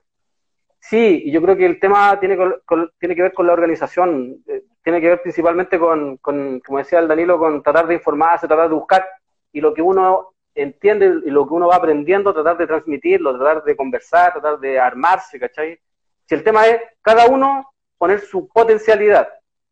Sí, 0.80 1.24
y 1.26 1.32
yo 1.32 1.42
creo 1.42 1.56
que 1.56 1.66
el 1.66 1.80
tema 1.80 2.20
tiene, 2.20 2.38
tiene 2.98 3.16
que 3.16 3.22
ver 3.22 3.34
con 3.34 3.46
la 3.46 3.54
organización, 3.54 4.42
eh, 4.48 4.64
tiene 4.90 5.02
que 5.02 5.10
ver 5.10 5.22
principalmente 5.22 5.78
con, 5.78 6.18
como 6.18 6.78
decía 6.80 6.98
el 6.98 7.08
Danilo, 7.08 7.38
con 7.38 7.62
tratar 7.62 7.86
de 7.86 7.94
informarse, 7.94 8.48
tratar 8.48 8.70
de 8.70 8.76
buscar, 8.76 9.08
y 9.52 9.62
lo 9.62 9.72
que 9.72 9.84
uno 9.84 10.34
entiende 10.56 11.22
y 11.26 11.30
lo 11.30 11.48
que 11.48 11.54
uno 11.54 11.68
va 11.68 11.76
aprendiendo, 11.76 12.34
tratar 12.34 12.58
de 12.58 12.66
transmitirlo, 12.66 13.38
tratar 13.38 13.64
de 13.64 13.76
conversar, 13.76 14.34
tratar 14.34 14.60
de 14.60 14.80
armarse, 14.80 15.40
¿cachai? 15.40 15.80
Si 16.26 16.34
el 16.34 16.44
tema 16.44 16.66
es 16.66 16.82
cada 17.04 17.28
uno 17.28 17.72
poner 18.00 18.20
su 18.22 18.48
potencialidad 18.50 19.30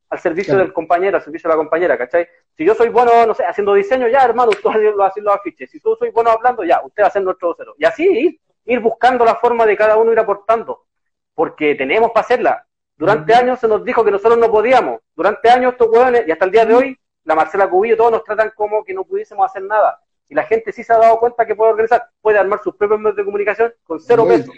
al 0.09 0.19
servicio 0.19 0.55
del 0.55 0.71
compañero, 0.71 1.17
al 1.17 1.23
servicio 1.23 1.49
de 1.49 1.55
la 1.55 1.57
compañera, 1.57 1.97
¿cachai? 1.97 2.27
Si 2.55 2.63
yo 2.63 2.75
soy 2.75 2.89
bueno, 2.89 3.25
no 3.25 3.33
sé, 3.33 3.43
haciendo 3.43 3.73
diseño, 3.73 4.07
ya, 4.07 4.23
hermano, 4.23 4.51
usted 4.51 4.69
lo 4.95 5.03
hace 5.03 5.19
los 5.19 5.33
afiches. 5.33 5.71
Si 5.71 5.79
tú 5.79 5.95
soy 5.97 6.11
bueno 6.11 6.29
hablando, 6.29 6.63
ya, 6.63 6.79
usted 6.85 7.01
va 7.01 7.07
a 7.07 7.11
ser 7.11 7.23
nuestro 7.23 7.49
vocero. 7.49 7.73
Y 7.79 7.85
así 7.85 8.05
ir, 8.05 8.39
ir 8.65 8.79
buscando 8.79 9.25
la 9.25 9.33
forma 9.33 9.65
de 9.65 9.75
cada 9.75 9.97
uno 9.97 10.11
ir 10.11 10.19
aportando, 10.19 10.85
porque 11.33 11.73
tenemos 11.73 12.11
para 12.11 12.21
hacerla. 12.23 12.66
Durante 12.97 13.33
años 13.33 13.59
se 13.59 13.67
nos 13.67 13.83
dijo 13.83 14.03
que 14.03 14.11
nosotros 14.11 14.37
no 14.37 14.49
podíamos. 14.51 15.01
Durante 15.15 15.49
años 15.49 15.73
estos 15.73 15.87
hueones, 15.89 16.27
y 16.27 16.31
hasta 16.31 16.45
el 16.45 16.51
día 16.51 16.65
de 16.65 16.73
hoy, 16.73 16.99
la 17.23 17.35
Marcela 17.35 17.69
Cubillo, 17.69 17.95
todos 17.95 18.11
nos 18.11 18.23
tratan 18.23 18.51
como 18.55 18.83
que 18.83 18.93
no 18.93 19.03
pudiésemos 19.03 19.45
hacer 19.45 19.63
nada. 19.63 20.01
Y 20.29 20.33
la 20.33 20.43
gente 20.43 20.71
sí 20.71 20.83
se 20.83 20.93
ha 20.93 20.97
dado 20.97 21.19
cuenta 21.19 21.45
que 21.45 21.55
puede 21.55 21.71
organizar, 21.71 22.09
puede 22.21 22.37
armar 22.37 22.61
sus 22.63 22.75
propios 22.75 22.99
medios 22.99 23.15
de 23.15 23.25
comunicación 23.25 23.73
con 23.83 23.99
cero 23.99 24.27
pesos. 24.27 24.53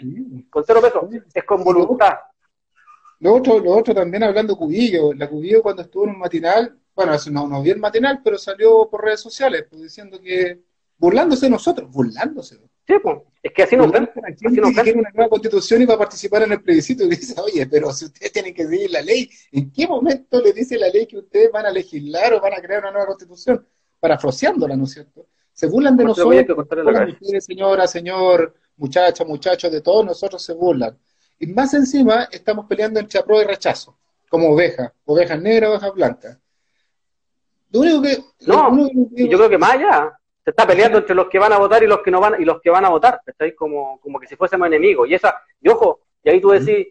Con 0.48 0.64
cero 0.64 0.80
pesos. 0.80 1.04
Es 1.34 1.44
con 1.44 1.62
voluntad. 1.62 2.18
Lo 3.20 3.34
otro, 3.34 3.58
lo 3.58 3.72
otro 3.72 3.94
también 3.94 4.22
hablando 4.22 4.56
Cubillo, 4.56 5.12
la 5.12 5.28
Cubillo 5.28 5.62
cuando 5.62 5.82
estuvo 5.82 6.04
en 6.04 6.10
un 6.10 6.18
matinal, 6.18 6.78
bueno, 6.94 7.12
no, 7.30 7.46
no 7.46 7.62
vi 7.62 7.70
el 7.70 7.78
matinal, 7.78 8.20
pero 8.24 8.38
salió 8.38 8.88
por 8.90 9.04
redes 9.04 9.20
sociales, 9.20 9.66
pues, 9.68 9.82
diciendo 9.82 10.18
que 10.18 10.60
burlándose 10.96 11.46
de 11.46 11.50
nosotros, 11.50 11.90
burlándose. 11.90 12.58
Sí, 12.90 12.96
pues, 13.00 13.18
es 13.40 13.52
que 13.52 13.62
así 13.62 13.76
nos 13.76 13.92
ven. 13.92 14.10
Así 14.24 14.44
nos 14.56 14.74
ven. 14.74 14.98
una 14.98 15.10
nueva 15.14 15.30
constitución 15.30 15.82
y 15.82 15.86
va 15.86 15.94
a 15.94 15.98
participar 15.98 16.42
en 16.42 16.52
el 16.52 16.60
plebiscito 16.60 17.04
y 17.04 17.08
dice, 17.08 17.40
oye, 17.40 17.64
pero 17.66 17.92
si 17.92 18.06
ustedes 18.06 18.32
tienen 18.32 18.52
que 18.52 18.66
seguir 18.66 18.90
la 18.90 19.00
ley, 19.00 19.30
¿en 19.52 19.70
qué 19.70 19.86
momento 19.86 20.40
le 20.40 20.52
dice 20.52 20.76
la 20.76 20.88
ley 20.88 21.06
que 21.06 21.18
ustedes 21.18 21.52
van 21.52 21.66
a 21.66 21.70
legislar 21.70 22.32
o 22.34 22.40
van 22.40 22.54
a 22.54 22.60
crear 22.60 22.80
una 22.80 22.90
nueva 22.90 23.06
constitución? 23.06 23.64
Parafraseándola, 24.00 24.76
¿no 24.76 24.84
es 24.84 24.92
cierto? 24.92 25.26
Se 25.52 25.68
burlan 25.68 25.96
de 25.96 26.04
nosotros, 26.04 26.66
señora, 27.38 27.86
señor, 27.86 28.54
muchacha, 28.76 29.24
muchachos, 29.24 29.70
de 29.70 29.82
todos 29.82 30.04
nosotros 30.04 30.42
se 30.42 30.52
burlan. 30.52 30.98
Y 31.38 31.46
más 31.46 31.72
encima 31.74 32.24
estamos 32.32 32.66
peleando 32.66 32.98
entre 32.98 33.20
apruebo 33.20 33.42
y 33.42 33.46
rechazo, 33.46 33.96
como 34.28 34.50
ovejas, 34.50 34.90
ovejas 35.04 35.40
negras, 35.40 35.70
ovejas 35.70 35.94
blancas. 35.94 36.38
Lo 37.70 37.80
único 37.80 38.02
que... 38.02 38.18
No, 38.48 38.76
yo 39.14 39.38
creo 39.38 39.48
que 39.48 39.58
más 39.58 39.74
allá, 39.74 40.19
se 40.50 40.52
está 40.52 40.66
peleando 40.66 40.98
entre 40.98 41.14
los 41.14 41.28
que 41.28 41.38
van 41.38 41.52
a 41.52 41.58
votar 41.58 41.80
y 41.84 41.86
los 41.86 42.00
que 42.00 42.10
no 42.10 42.20
van 42.20 42.40
y 42.42 42.44
los 42.44 42.60
que 42.60 42.70
van 42.70 42.84
a 42.84 42.88
votar, 42.88 43.20
¿estáis? 43.24 43.54
Como, 43.54 44.00
como 44.00 44.18
que 44.18 44.26
si 44.26 44.34
fuésemos 44.34 44.66
enemigos. 44.66 45.08
Y 45.08 45.14
esa, 45.14 45.40
y 45.60 45.68
ojo, 45.68 46.00
y 46.24 46.30
ahí 46.30 46.40
tú 46.40 46.50
decís, 46.50 46.88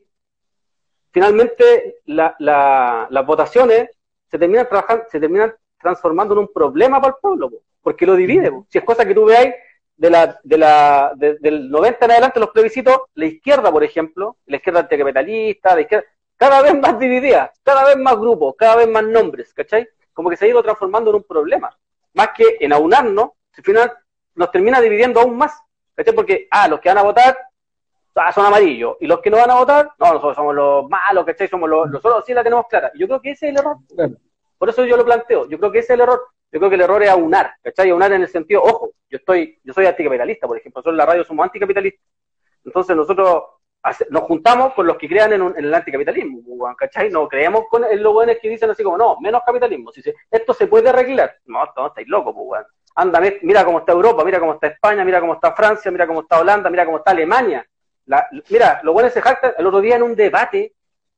finalmente 1.11 1.98
las 2.06 3.26
votaciones 3.26 3.90
se 4.31 4.40
terminan 4.40 4.69
trabajando, 4.69 5.03
se 5.11 5.19
terminan 5.19 5.53
transformando 5.77 6.36
en 6.36 6.40
un 6.40 6.53
problema 6.53 7.02
para 7.02 7.15
el 7.15 7.19
pueblo, 7.22 7.52
porque 7.81 8.06
lo 8.06 8.15
divide. 8.15 8.49
Si 8.69 8.77
es 8.77 8.84
cosa 8.86 9.06
que 9.06 9.14
tú 9.14 9.26
veáis 9.26 9.53
de 9.98 10.10
la, 10.10 10.40
de 10.41 10.57
la, 10.57 11.11
del 11.18 11.69
90 11.69 12.06
en 12.06 12.11
adelante 12.11 12.40
los 12.40 12.52
plebiscitos, 12.52 13.02
la 13.15 13.26
izquierda, 13.26 13.69
por 13.73 13.84
ejemplo, 13.84 14.38
la 14.45 14.56
izquierda 14.56 14.80
anticapitalista, 14.80 15.76
la 15.76 15.81
izquierda, 15.81 16.06
cada 16.38 16.61
vez 16.61 16.80
más 16.80 16.98
dividida, 16.98 17.52
cada 17.61 17.84
vez 17.84 17.98
más 17.98 18.18
grupos, 18.18 18.56
cada 18.57 18.77
vez 18.77 18.88
más 18.88 19.03
nombres, 19.03 19.53
¿cachai? 19.53 19.86
Como 20.14 20.30
que 20.30 20.38
se 20.38 20.45
ha 20.45 20.48
ido 20.48 20.64
transformando 20.64 21.10
en 21.10 21.18
un 21.18 21.23
problema. 21.23 21.77
Más 22.14 22.30
que 22.36 22.57
en 22.61 22.72
aunarnos, 22.72 23.31
al 23.60 23.65
final 23.65 23.94
nos 24.36 24.52
termina 24.52 24.80
dividiendo 24.80 25.19
aún 25.19 25.38
más, 25.38 25.61
¿cachai? 25.94 26.15
Porque, 26.15 26.48
ah, 26.49 26.68
los 26.68 26.80
que 26.80 26.90
van 26.90 26.98
a 26.98 27.03
votar 27.03 27.38
ah, 28.15 28.31
son 28.31 28.45
amarillos, 28.45 28.95
y 29.02 29.07
los 29.07 29.19
que 29.19 29.30
no 29.30 29.38
van 29.38 29.52
a 29.52 29.56
votar, 29.56 29.91
no, 29.99 30.14
nosotros 30.14 30.36
somos 30.36 30.56
los 30.56 30.90
malos, 30.90 31.26
¿cachai? 31.26 31.48
Somos 31.48 31.69
los, 31.69 31.90
nosotros 31.90 32.23
sí 32.26 32.34
la 32.34 32.44
tenemos 32.44 32.68
clara. 32.68 32.91
Y 32.94 32.99
yo 32.99 33.07
creo 33.07 33.22
que 33.22 33.31
ese 33.31 33.48
es 33.48 33.52
el 33.52 33.60
error. 33.60 33.77
Por 34.57 34.69
eso 34.69 34.86
yo 34.86 34.95
lo 34.95 35.06
planteo. 35.06 35.48
Yo 35.49 35.57
creo 35.60 35.72
que 35.72 35.80
ese 35.80 35.94
es 35.94 35.95
el 35.95 36.02
error. 36.02 36.22
Yo 36.52 36.60
creo 36.60 36.69
que 36.69 36.76
el 36.76 36.81
error 36.81 37.03
es 37.03 37.10
aunar, 37.10 37.53
¿cachai? 37.61 37.90
Aunar 37.90 38.14
en 38.14 38.22
el 38.22 38.27
sentido, 38.27 38.64
ojo, 38.64 38.91
yo 39.10 39.18
estoy, 39.18 39.60
yo 39.64 39.73
soy 39.73 39.86
anticapitalista, 39.86 40.48
por 40.48 40.57
ejemplo, 40.57 40.80
nosotros 40.80 40.94
en 40.94 40.98
la 40.98 41.06
radio 41.06 41.23
somos 41.23 41.44
anticapitalistas. 41.44 42.02
Entonces 42.64 42.95
nosotros 42.95 43.44
nos 44.10 44.23
juntamos 44.23 44.73
con 44.73 44.88
los 44.88 44.98
que 44.98 45.07
crean 45.07 45.34
en, 45.34 45.53
el 45.57 45.73
anticapitalismo, 45.73 46.41
¿cachai? 46.76 47.10
No 47.10 47.27
creemos 47.27 47.65
con 47.69 47.84
los 47.91 48.14
buenos 48.14 48.38
que 48.41 48.49
dicen 48.49 48.69
así 48.69 48.84
como, 48.84 48.98
no, 48.98 49.18
menos 49.19 49.41
capitalismo. 49.45 49.91
Si 49.91 50.02
esto 50.31 50.53
se 50.53 50.68
puede 50.68 50.90
arreglar. 50.90 51.36
No, 51.45 51.60
no 51.76 51.88
estáis 51.88 52.07
locos, 52.07 52.36
pues, 52.36 52.65
Anda, 52.95 53.22
mira 53.41 53.64
cómo 53.64 53.80
está 53.80 53.91
Europa, 53.94 54.24
mira 54.24 54.40
cómo 54.40 54.53
está 54.53 54.68
España, 54.68 55.06
mira 55.06 55.20
cómo 55.20 55.34
está 55.34 55.53
Francia, 55.53 55.91
mira 55.91 56.07
cómo 56.07 56.22
está 56.22 56.40
Holanda, 56.40 56.70
mira 56.70 56.86
cómo 56.86 56.98
está 56.98 57.11
Alemania. 57.11 57.66
mira, 58.49 58.82
los 58.84 58.94
buenos 58.94 59.14
se 59.14 59.22
jactan, 59.22 59.53
el 59.57 59.68
otro 59.68 59.82
día 59.82 59.95
en 59.95 60.03
un 60.03 60.16
debate 60.16 60.74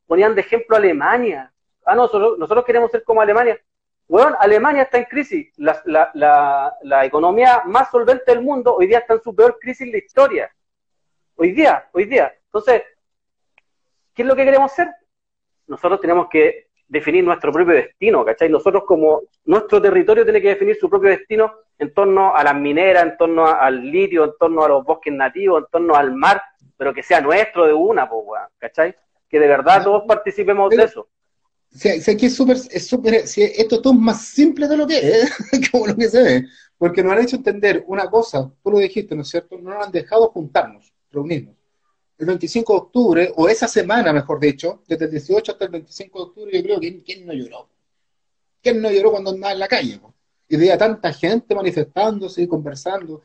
ponían 0.06 0.35
de 0.35 0.41
ejemplo 0.41 0.76
Alemania. 0.76 1.52
Ah, 1.85 1.95
no, 1.95 2.03
nosotros, 2.03 2.65
queremos 2.65 2.91
ser 2.91 3.03
como 3.03 3.22
Alemania. 3.22 3.60
Bueno, 4.07 4.35
Alemania 4.39 4.84
está 4.84 4.98
en 4.98 5.06
crisis. 5.06 5.53
La, 5.57 7.06
economía 7.06 7.64
más 7.65 7.89
solvente 7.89 8.26
del 8.27 8.41
mundo 8.41 8.76
hoy 8.76 8.88
día 8.88 8.99
está 8.99 9.14
en 9.14 9.22
su 9.22 9.34
peor 9.34 9.57
crisis 9.60 9.81
en 9.88 9.93
la 9.93 9.98
historia. 9.98 10.52
Hoy 11.35 11.53
día, 11.53 11.88
hoy 11.93 12.06
día. 12.06 12.34
Entonces, 12.45 12.84
¿qué 14.14 14.22
es 14.22 14.27
lo 14.27 14.35
que 14.35 14.43
queremos 14.43 14.72
hacer? 14.72 14.89
Nosotros 15.68 16.02
tenemos 16.02 16.27
que 16.30 16.70
definir 16.91 17.23
nuestro 17.23 17.53
propio 17.53 17.73
destino, 17.73 18.26
¿cachai? 18.26 18.49
Nosotros 18.49 18.84
como 18.85 19.22
nuestro 19.45 19.81
territorio 19.81 20.26
tiene 20.26 20.41
que 20.41 20.49
definir 20.49 20.76
su 20.76 20.89
propio 20.89 21.09
destino 21.09 21.53
en 21.80 21.93
torno 21.93 22.35
a 22.35 22.43
las 22.43 22.53
mineras, 22.53 23.03
en 23.03 23.18
torno 23.18 23.47
al 23.47 23.81
litio, 23.81 24.26
en 24.26 24.31
torno 24.38 24.63
a 24.63 24.68
los 24.68 24.84
bosques 24.84 25.13
nativos, 25.13 25.63
en 25.63 25.68
torno 25.72 25.95
al 25.95 26.13
mar, 26.13 26.41
pero 26.76 26.93
que 26.93 27.01
sea 27.01 27.22
nuestro 27.22 27.65
de 27.65 27.73
una, 27.73 28.09
pues, 28.09 28.41
¿cachai? 28.57 28.93
Que 29.30 29.39
de 29.39 29.47
verdad 29.47 29.85
todos 29.85 30.03
participemos 30.05 30.69
de 30.69 30.84
eso. 30.84 31.07
Si, 31.69 32.11
aquí 32.11 32.26
es 32.26 32.35
súper, 32.35 32.57
es 32.57 32.85
súper, 32.85 33.26
si 33.26 33.41
esto 33.43 33.81
todo 33.81 33.93
es 33.93 33.99
más 33.99 34.26
simple 34.26 34.68
de 34.68 34.76
lo 34.76 34.85
que 34.85 34.97
es, 34.97 35.34
como 35.72 35.88
lo 35.88 35.95
que 35.95 36.09
se 36.09 36.22
ve, 36.22 36.45
porque 36.77 37.01
nos 37.01 37.13
han 37.13 37.22
hecho 37.22 37.38
entender 37.38 37.85
una 37.88 38.09
cosa, 38.09 38.51
tú 38.61 38.69
lo 38.69 38.80
dijiste, 38.80 39.15
¿no 39.15 39.22
es 39.22 39.30
cierto? 39.30 39.57
No 39.57 39.69
nos 39.69 39.85
han 39.85 39.93
dejado 39.93 40.27
juntarnos, 40.31 40.91
reunirnos. 41.09 41.55
El 42.22 42.27
25 42.27 42.73
de 42.73 42.80
octubre, 42.80 43.34
o 43.35 43.49
esa 43.49 43.68
semana, 43.68 44.14
mejor 44.14 44.39
dicho, 44.39 44.84
desde 44.88 45.06
el 45.06 45.11
18 45.11 45.53
hasta 45.53 45.65
el 45.65 45.72
25 45.72 46.19
de 46.19 46.23
octubre, 46.23 46.52
yo 46.56 46.61
creo 46.61 46.80
que 46.80 47.02
¿quién 47.02 47.26
no 47.26 47.34
lloró? 47.34 47.68
¿Quién 48.61 48.80
no 48.80 48.91
lloró 48.91 49.10
cuando 49.10 49.31
andaba 49.31 49.53
en 49.53 49.60
la 49.60 49.68
calle? 49.68 49.99
Y 50.48 50.56
veía 50.56 50.77
tanta 50.77 51.11
gente 51.14 51.56
manifestándose 51.56 52.48
conversando, 52.48 53.23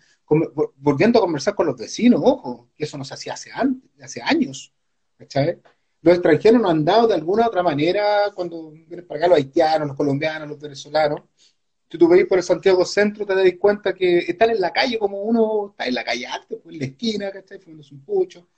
volviendo 0.76 1.18
a 1.18 1.22
conversar 1.22 1.54
con 1.54 1.66
los 1.66 1.76
vecinos, 1.76 2.22
ojo, 2.24 2.70
que 2.74 2.84
eso 2.84 2.96
no 2.96 3.04
se 3.04 3.12
hacía 3.12 3.34
hace, 3.34 4.22
años, 4.22 4.72
¿cachai? 5.18 5.60
los 6.00 6.14
extranjeros 6.14 6.62
nos 6.62 6.70
han 6.70 6.82
dado 6.82 7.08
de 7.08 7.14
alguna 7.16 7.48
otra 7.48 7.62
manera, 7.62 8.32
cuando 8.34 8.70
vienen 8.70 9.06
para 9.06 9.18
acá 9.18 9.28
los 9.28 9.36
haitianos, 9.36 9.88
los 9.88 9.96
colombianos, 9.98 10.48
los 10.48 10.58
venezolanos, 10.58 11.20
si 11.90 11.98
tú 11.98 12.08
veis 12.08 12.24
por 12.24 12.38
el 12.38 12.44
Santiago 12.44 12.82
Centro, 12.86 13.26
te 13.26 13.34
das 13.34 13.44
cuenta 13.60 13.92
que 13.92 14.20
están 14.20 14.48
en 14.48 14.60
la 14.60 14.72
calle 14.72 14.98
como 14.98 15.20
uno 15.20 15.68
está 15.72 15.86
en 15.86 15.94
la 15.94 16.02
calle 16.02 16.26
antes, 16.26 16.58
pues 16.62 16.72
en 16.72 16.78
la 16.78 16.86
esquina, 16.86 17.30
¿cachai? 17.30 17.58
Fumándose 17.58 17.94
un 17.94 18.02
pucho, 18.02 18.48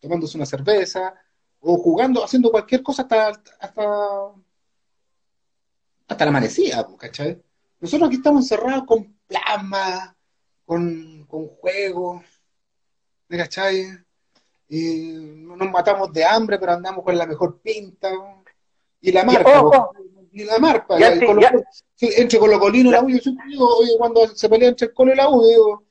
tomándose 0.00 0.36
una 0.36 0.46
cerveza, 0.46 1.14
o 1.60 1.76
jugando, 1.78 2.24
haciendo 2.24 2.50
cualquier 2.50 2.82
cosa 2.82 3.02
hasta, 3.02 3.28
hasta, 3.60 3.82
hasta 6.06 6.24
la 6.24 6.30
amanecida, 6.30 6.86
¿cachai? 6.96 7.42
Nosotros 7.80 8.08
aquí 8.08 8.16
estamos 8.16 8.44
encerrados 8.44 8.84
con 8.86 9.16
plasma, 9.26 10.16
con, 10.64 11.24
con 11.26 11.48
juegos, 11.48 12.24
¿cachai? 13.28 13.98
y 14.68 15.12
nos 15.38 15.70
matamos 15.70 16.12
de 16.12 16.24
hambre, 16.24 16.58
pero 16.58 16.72
andamos 16.72 17.02
con 17.02 17.16
la 17.16 17.26
mejor 17.26 17.60
pinta. 17.60 18.10
Y 19.00 19.12
la 19.12 19.24
marca, 19.24 19.62
y, 20.32 20.44
la 20.44 20.58
marca, 20.58 20.96
entre 22.00 22.38
Colo 22.38 22.60
Colino 22.60 22.90
y 22.90 22.92
la 22.92 23.02
U, 23.02 23.08
yo 23.08 23.18
siempre 23.18 23.46
digo, 23.48 23.66
oye, 23.78 23.92
cuando 23.96 24.26
se 24.28 24.48
pelea 24.48 24.68
entre 24.68 24.88
el 24.88 24.94
Colo 24.94 25.12
y 25.12 25.16
la 25.16 25.28
U, 25.30 25.46
digo, 25.46 25.84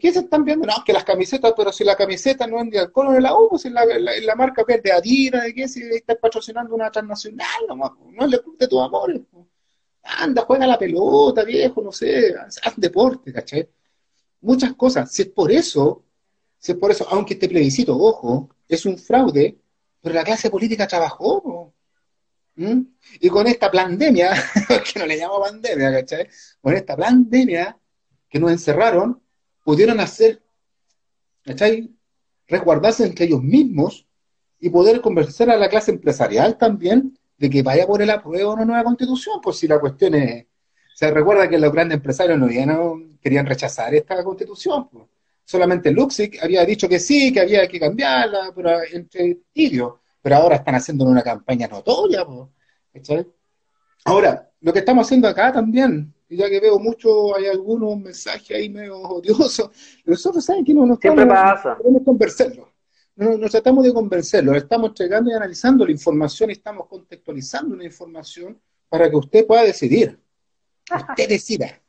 ¿qué 0.00 0.12
se 0.12 0.20
están 0.20 0.44
viendo? 0.44 0.66
No, 0.66 0.74
que 0.84 0.92
las 0.92 1.04
camisetas, 1.04 1.52
pero 1.56 1.72
si 1.72 1.84
la 1.84 1.96
camiseta 1.96 2.46
no 2.46 2.60
es 2.62 2.70
del 2.70 2.90
Colo 2.90 3.12
ni 3.12 3.20
la 3.20 3.34
U, 3.38 3.48
pues 3.50 3.64
la, 3.66 3.84
la, 3.84 4.34
marca 4.34 4.64
de 4.64 4.92
Adira, 4.92 5.42
de 5.42 5.54
qué, 5.54 5.68
si 5.68 5.82
estás 5.82 6.16
patrocinando 6.16 6.74
una 6.74 6.90
transnacional, 6.90 7.46
no, 7.68 7.98
no 8.12 8.26
le 8.26 8.40
de 8.58 8.68
tus 8.68 8.80
amores. 8.80 9.20
Anda, 10.02 10.42
juega 10.42 10.66
la 10.66 10.78
pelota, 10.78 11.44
viejo, 11.44 11.82
no 11.82 11.92
sé, 11.92 12.34
haz 12.36 12.74
deporte, 12.76 13.32
¿cachai? 13.32 13.68
Muchas 14.40 14.74
cosas. 14.74 15.10
Si 15.12 15.22
es 15.22 15.28
por 15.28 15.50
eso 15.50 16.04
por 16.72 16.90
eso, 16.90 17.06
aunque 17.10 17.34
este 17.34 17.48
plebiscito, 17.48 17.94
ojo, 17.94 18.48
es 18.66 18.86
un 18.86 18.96
fraude, 18.96 19.58
pero 20.00 20.14
la 20.14 20.24
clase 20.24 20.48
política 20.48 20.86
trabajó. 20.86 21.74
Y 22.56 23.28
con 23.28 23.46
esta 23.46 23.70
pandemia, 23.70 24.32
que 24.94 25.00
no 25.00 25.04
le 25.04 25.16
llamo 25.16 25.40
pandemia, 25.40 25.92
¿cachai? 25.92 26.28
Con 26.62 26.74
esta 26.74 26.96
pandemia 26.96 27.76
que 28.30 28.38
nos 28.38 28.52
encerraron, 28.52 29.20
pudieron 29.64 29.98
hacer, 29.98 30.42
¿cachai? 31.42 31.90
Resguardarse 32.46 33.04
entre 33.04 33.24
ellos 33.24 33.42
mismos 33.42 34.06
y 34.60 34.70
poder 34.70 35.00
conversar 35.00 35.50
a 35.50 35.56
la 35.56 35.68
clase 35.68 35.90
empresarial 35.90 36.56
también 36.56 37.18
de 37.36 37.50
que 37.50 37.62
vaya 37.62 37.86
por 37.86 38.00
el 38.00 38.10
apruebo 38.10 38.50
de 38.50 38.54
una 38.56 38.64
nueva 38.64 38.84
constitución, 38.84 39.40
pues 39.42 39.58
si 39.58 39.66
la 39.66 39.80
cuestión 39.80 40.14
es, 40.14 40.46
Se 40.94 41.10
recuerda 41.10 41.48
que 41.48 41.58
los 41.58 41.72
grandes 41.72 41.96
empresarios 41.96 42.38
no, 42.38 42.46
querían 43.20 43.46
rechazar 43.46 43.92
esta 43.94 44.22
constitución. 44.22 44.88
Solamente 45.44 45.90
Luxic 45.90 46.42
había 46.42 46.64
dicho 46.64 46.88
que 46.88 47.00
sí, 47.00 47.32
que 47.32 47.40
había 47.40 47.66
que 47.66 47.80
cambiarla, 47.80 48.52
pero 48.54 48.70
entre 48.92 49.40
tibios. 49.52 49.94
Pero 50.22 50.36
ahora 50.36 50.56
están 50.56 50.76
haciendo 50.76 51.04
una 51.04 51.22
campaña 51.22 51.66
notoria. 51.66 52.24
Ahora, 54.04 54.50
lo 54.60 54.72
que 54.72 54.78
estamos 54.78 55.06
haciendo 55.06 55.28
acá 55.28 55.52
también, 55.52 56.13
ya 56.28 56.48
que 56.48 56.60
veo 56.60 56.78
mucho, 56.78 57.36
hay 57.36 57.46
algunos 57.46 57.98
mensajes 57.98 58.56
ahí 58.56 58.68
medio 58.68 58.98
odiosos, 58.98 59.70
nosotros 60.04 60.44
saben 60.44 60.64
que 60.64 60.74
no 60.74 60.86
nos 60.86 60.98
Siempre 60.98 61.26
pasa. 61.26 61.76
queremos 61.76 62.02
convencerlos. 62.04 62.68
No, 63.16 63.38
nos 63.38 63.50
tratamos 63.50 63.84
de 63.84 63.92
convencerlos, 63.94 64.56
estamos 64.56 64.88
entregando 64.90 65.30
y 65.30 65.34
analizando 65.34 65.84
la 65.84 65.92
información 65.92 66.50
y 66.50 66.54
estamos 66.54 66.88
contextualizando 66.88 67.76
la 67.76 67.84
información 67.84 68.60
para 68.88 69.08
que 69.08 69.16
usted 69.16 69.46
pueda 69.46 69.62
decidir. 69.62 70.18
Usted 71.10 71.28
decida. 71.28 71.80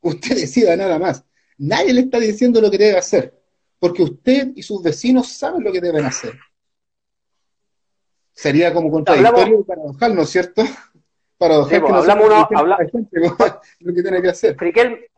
Usted 0.00 0.36
decida 0.36 0.76
nada 0.76 0.98
más. 0.98 1.24
Nadie 1.58 1.92
le 1.92 2.00
está 2.02 2.18
diciendo 2.18 2.60
lo 2.60 2.70
que 2.70 2.78
debe 2.78 2.98
hacer, 2.98 3.40
porque 3.78 4.02
usted 4.02 4.52
y 4.56 4.62
sus 4.62 4.82
vecinos 4.82 5.28
saben 5.28 5.62
lo 5.62 5.72
que 5.72 5.80
deben 5.80 6.04
hacer. 6.04 6.32
Sería 8.32 8.72
como 8.74 8.90
contradictorio 8.90 9.64
para 9.64 9.82
bajar, 9.82 10.14
¿no 10.14 10.22
es 10.22 10.30
cierto? 10.30 10.64
Para 11.42 11.64
sí, 11.64 11.80
pues, 11.80 11.92
hablamos 11.92 12.26
uno, 12.26 12.48
habla... 12.54 12.78
lo 13.80 13.94
que 13.94 14.02
tiene 14.02 14.22
que 14.22 14.28
hacer. 14.28 14.54
Friquel, 14.56 15.08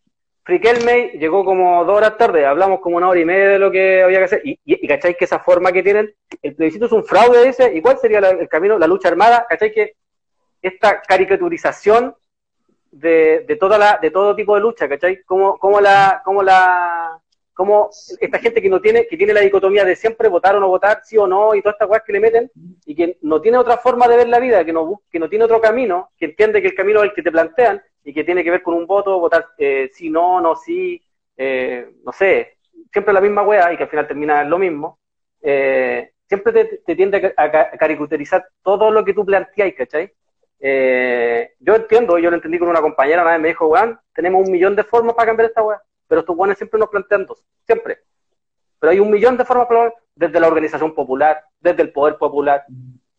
Friquelme 0.43 1.13
llegó 1.19 1.45
como 1.45 1.85
dos 1.85 1.99
horas 1.99 2.17
tarde, 2.17 2.47
hablamos 2.47 2.81
como 2.81 2.97
una 2.97 3.09
hora 3.09 3.21
y 3.21 3.27
media 3.27 3.49
de 3.51 3.59
lo 3.59 3.71
que 3.71 4.03
había 4.03 4.21
que 4.21 4.25
hacer, 4.25 4.43
y, 4.43 4.59
y, 4.65 4.89
¿cacháis 4.89 5.17
que 5.19 5.27
esa 5.27 5.39
forma 5.41 5.71
que 5.71 5.83
tienen, 5.83 6.15
el 6.41 6.55
plebiscito 6.55 6.87
es 6.87 6.93
un 6.93 7.05
fraude 7.05 7.47
ese, 7.47 7.75
¿y 7.75 7.83
cuál 7.83 7.99
sería 7.99 8.21
el 8.21 8.49
camino, 8.49 8.79
la 8.79 8.87
lucha 8.87 9.09
armada? 9.09 9.47
¿Cacháis 9.47 9.75
que 9.75 9.97
esta 10.63 11.03
caricaturización 11.03 12.15
de, 12.91 13.45
de, 13.47 13.57
toda 13.57 13.77
la, 13.77 13.99
de 14.01 14.11
todo 14.11 14.35
tipo 14.35 14.55
de 14.55 14.63
lucha, 14.63 14.89
¿cachai? 14.89 15.23
Como, 15.25 15.59
como 15.59 15.79
la, 15.79 16.23
como 16.25 16.43
la, 16.43 17.21
como 17.55 17.91
esta 18.21 18.39
gente 18.41 18.61
que 18.61 18.69
no 18.69 18.81
tiene, 18.81 19.07
que 19.07 19.17
tiene 19.17 19.33
la 19.33 19.41
dicotomía 19.41 19.85
de 19.85 19.95
siempre 19.95 20.29
votar 20.29 20.57
o 20.57 20.61
no 20.61 20.69
votar, 20.69 21.01
sí 21.05 21.17
o 21.17 21.27
no, 21.27 21.55
y 21.55 21.63
todas 21.63 21.77
estas 21.77 21.89
cosas 21.89 22.03
que 22.05 22.13
le 22.13 22.21
meten, 22.21 22.51
y 22.85 22.97
que 22.97 23.17
no 23.23 23.41
tiene 23.41 23.59
otra 23.59 23.79
forma 23.79 24.09
de 24.09 24.17
ver 24.17 24.29
la 24.29 24.41
vida, 24.41 24.65
que 24.65 24.73
no, 24.73 25.03
que 25.11 25.21
no 25.21 25.29
tiene 25.29 25.45
otro 25.45 25.61
camino, 25.61 26.11
que 26.19 26.27
entiende 26.27 26.61
que 26.61 26.69
el 26.69 26.75
camino 26.75 27.01
es 27.01 27.11
el 27.11 27.15
que 27.15 27.23
te 27.23 27.31
plantean, 27.31 27.81
y 28.05 28.13
que 28.13 28.25
tiene 28.25 28.43
que 28.43 28.51
ver 28.51 28.63
con 28.63 28.75
un 28.75 28.87
voto, 28.87 29.21
votar 29.21 29.47
eh, 29.57 29.89
sí, 29.95 30.11
no, 30.11 30.41
no, 30.41 30.57
sí, 30.57 31.01
eh, 31.37 31.95
no 32.05 32.13
sé, 32.13 32.59
siempre 32.93 33.15
la 33.15 33.21
misma 33.21 33.43
wea, 33.43 33.73
y 33.73 33.77
que 33.77 33.85
al 33.85 33.89
final 33.89 34.09
termina 34.09 34.43
en 34.43 34.51
lo 34.51 34.59
mismo, 34.59 34.99
eh, 35.41 36.11
siempre 36.27 36.81
te, 36.85 36.97
tiende 36.97 37.35
a, 37.37 37.51
caricaturizar 37.79 38.49
todo 38.63 38.91
lo 38.91 39.05
que 39.05 39.15
tú 39.15 39.25
planteas, 39.25 39.75
¿cachai? 39.75 40.13
yo 41.61 41.75
entiendo, 41.75 42.19
yo 42.19 42.31
lo 42.31 42.37
entendí 42.37 42.59
con 42.59 42.69
una 42.69 42.81
compañera, 42.81 43.21
una 43.21 43.33
vez 43.33 43.41
me 43.41 43.49
dijo, 43.49 43.67
weón, 43.67 43.99
tenemos 44.15 44.47
un 44.47 44.51
millón 44.51 44.75
de 44.75 44.83
formas 44.83 45.15
para 45.15 45.27
cambiar 45.27 45.51
esta 45.51 45.63
wea 45.63 45.79
pero 46.15 46.21
estos 46.21 46.37
guanes 46.37 46.57
siempre 46.57 46.79
nos 46.79 46.91
plantean 46.91 47.27
dos, 47.27 47.45
siempre. 47.67 47.99
Pero 48.79 48.93
hay 48.93 49.01
un 49.01 49.11
millón 49.11 49.37
de 49.37 49.45
formas 49.45 49.67
desde 50.15 50.39
la 50.39 50.47
organización 50.47 50.95
popular, 50.95 51.43
desde 51.59 51.83
el 51.83 51.91
poder 51.91 52.19
popular, 52.19 52.65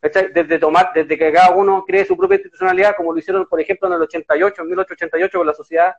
desde 0.02 0.60
tomar, 0.60 0.92
desde 0.96 1.18
que 1.18 1.34
cada 1.34 1.54
uno 1.54 1.84
cree 1.86 2.06
su 2.06 2.16
propia 2.16 2.36
institucionalidad, 2.36 2.96
como 2.96 3.12
lo 3.12 3.20
hicieron, 3.20 3.46
por 3.48 3.60
ejemplo, 3.60 3.90
en 3.90 3.96
el 3.96 4.02
88, 4.04 4.62
en 4.62 4.68
1888, 4.70 5.38
con 5.38 5.46
la 5.46 5.54
sociedad 5.54 5.96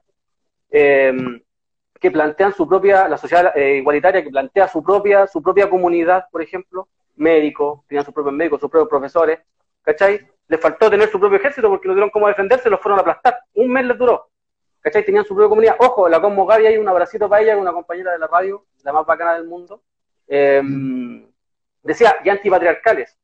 em, 0.71 1.43
que 2.01 2.11
plantean 2.11 2.55
su 2.55 2.67
propia, 2.67 3.09
la 3.09 3.19
sociedad 3.19 3.55
eh, 3.55 3.77
igualitaria 3.77 4.25
que 4.25 4.31
plantea 4.31 4.67
su 4.67 4.83
propia, 4.83 5.27
su 5.27 5.43
propia 5.43 5.69
comunidad, 5.69 6.25
por 6.33 6.41
ejemplo, 6.41 6.89
médicos, 7.17 7.81
tenían 7.89 8.07
sus 8.07 8.15
propios 8.15 8.35
médicos, 8.35 8.59
sus 8.59 8.71
propios 8.71 8.89
profesores, 8.89 9.41
¿cachai? 9.83 10.27
Les 10.49 10.59
faltó 10.59 10.89
tener 10.89 11.11
su 11.11 11.21
propio 11.21 11.37
ejército 11.37 11.69
porque 11.69 11.89
no 11.89 11.93
tuvieron 11.93 12.09
cómo 12.09 12.27
defenderse, 12.27 12.71
los 12.71 12.81
fueron 12.81 13.01
a 13.01 13.03
aplastar. 13.03 13.39
Un 13.53 13.71
mes 13.71 13.85
les 13.85 13.99
duró. 13.99 14.31
¿Cachai? 14.87 15.05
Tenían 15.05 15.25
su 15.25 15.35
propia 15.35 15.49
comunidad. 15.49 15.77
Ojo, 15.81 16.09
la 16.09 16.21
Cosmo 16.21 16.47
Gaby 16.47 16.67
hay 16.67 16.77
un 16.77 16.89
abracito 16.89 17.29
para 17.29 17.43
ella, 17.43 17.57
una 17.57 17.73
compañera 17.73 18.13
de 18.13 18.21
la 18.21 18.29
radio, 18.29 18.67
la 18.85 18.93
más 18.93 19.05
bacana 19.05 19.35
del 19.35 19.45
mundo. 19.45 19.83
Em, 20.29 21.27
decía, 21.83 22.19
y 22.23 22.29
antipatriarcales. 22.29 23.19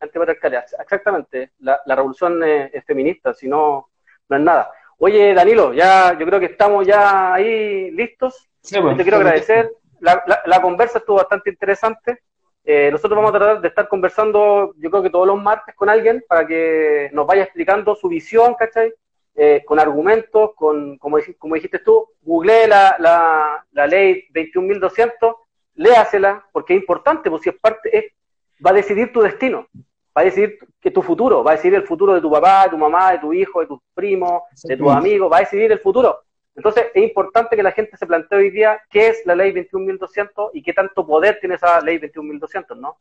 Antipatriarcales, 0.00 0.74
exactamente. 0.80 1.52
La, 1.60 1.80
revolución 1.86 2.42
es, 2.42 2.84
feminista, 2.84 3.32
si 3.32 3.46
no, 3.46 3.90
no 4.28 4.36
es 4.36 4.42
nada. 4.42 4.72
Oye, 4.98 5.32
Danilo, 5.32 5.72
ya 5.72 6.18
yo 6.18 6.26
creo 6.26 6.40
que 6.40 6.46
estamos 6.46 6.84
ya 6.84 7.34
ahí 7.34 7.92
listos. 7.92 8.50
Pues, 8.60 8.96
te 8.96 9.04
quiero 9.04 9.18
agradecer. 9.18 9.70
La, 10.00 10.60
conversa 10.60 10.98
estuvo 10.98 11.18
bastante 11.18 11.50
interesante. 11.50 12.18
Eh, 12.64 12.88
nosotros 12.90 13.16
vamos 13.16 13.32
a 13.32 13.38
tratar 13.38 13.60
de 13.60 13.68
estar 13.68 13.86
conversando, 13.86 14.74
yo 14.76 14.90
creo 14.90 15.04
que 15.04 15.10
todos 15.10 15.26
los 15.28 15.40
martes 15.40 15.72
con 15.76 15.88
alguien 15.88 16.24
para 16.28 16.44
que 16.44 17.10
nos 17.12 17.28
vaya 17.28 17.44
explicando 17.44 17.94
su 17.94 18.08
visión, 18.08 18.54
¿cachai? 18.54 18.92
Eh, 19.34 19.62
con 19.64 19.78
argumentos, 19.78 20.50
con, 20.54 20.98
como, 20.98 21.18
como 21.38 21.54
dijiste 21.54 21.78
tú, 21.78 22.08
googlee 22.20 22.66
la, 22.66 22.96
la, 22.98 23.64
la 23.72 23.86
ley 23.86 24.24
21.200, 24.34 25.36
léasela, 25.76 26.44
porque 26.52 26.74
es 26.74 26.80
importante, 26.80 27.30
porque 27.30 27.44
si 27.44 27.50
es 27.50 27.60
parte, 27.60 27.96
es, 27.96 28.04
va 28.64 28.70
a 28.70 28.74
decidir 28.74 29.12
tu 29.12 29.20
destino, 29.20 29.66
va 30.16 30.22
a 30.22 30.24
decidir 30.24 30.58
que 30.80 30.90
tu 30.90 31.00
futuro, 31.00 31.44
va 31.44 31.52
a 31.52 31.54
decidir 31.54 31.76
el 31.76 31.86
futuro 31.86 32.14
de 32.14 32.20
tu 32.20 32.30
papá, 32.30 32.64
de 32.64 32.70
tu 32.70 32.78
mamá, 32.78 33.12
de 33.12 33.18
tu 33.18 33.32
hijo, 33.32 33.60
de 33.60 33.66
tus 33.66 33.78
primos, 33.94 34.42
de 34.64 34.76
tus 34.76 34.90
amigos, 34.90 35.30
va 35.32 35.38
a 35.38 35.40
decidir 35.40 35.70
el 35.70 35.78
futuro. 35.78 36.18
Entonces 36.54 36.86
es 36.92 37.02
importante 37.02 37.56
que 37.56 37.62
la 37.62 37.72
gente 37.72 37.96
se 37.96 38.06
plantee 38.06 38.38
hoy 38.38 38.50
día 38.50 38.82
qué 38.90 39.08
es 39.08 39.24
la 39.24 39.34
ley 39.34 39.52
21.200 39.52 40.50
y 40.52 40.62
qué 40.62 40.72
tanto 40.72 41.06
poder 41.06 41.38
tiene 41.40 41.54
esa 41.54 41.80
ley 41.80 41.98
21.200, 41.98 42.76
¿no? 42.76 42.98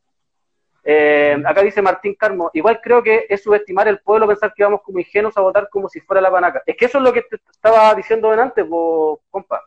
Eh, 0.84 1.38
acá 1.46 1.62
dice 1.62 1.82
Martín 1.82 2.16
Carmo, 2.16 2.50
igual 2.54 2.80
creo 2.82 3.04
que 3.04 3.26
es 3.30 3.44
subestimar 3.44 3.88
el 3.88 4.00
pueblo 4.00 4.28
pensar 4.28 4.54
que 4.54 4.64
vamos 4.64 4.82
como 4.82 5.00
ingenuos 5.00 5.38
a 5.38 5.42
votar 5.42 5.70
como 5.70 5.90
si 5.90 6.00
fuera 6.00 6.22
la 6.22 6.32
panaca. 6.32 6.64
Es 6.66 6.76
que 6.78 6.86
eso 6.86 6.98
es 6.98 7.04
lo 7.04 7.14
que 7.14 7.24
te 7.24 7.38
estaba 7.52 7.94
diciendo 7.96 8.32
antes, 8.32 8.68
vos, 8.68 9.20
compa. 9.30 9.62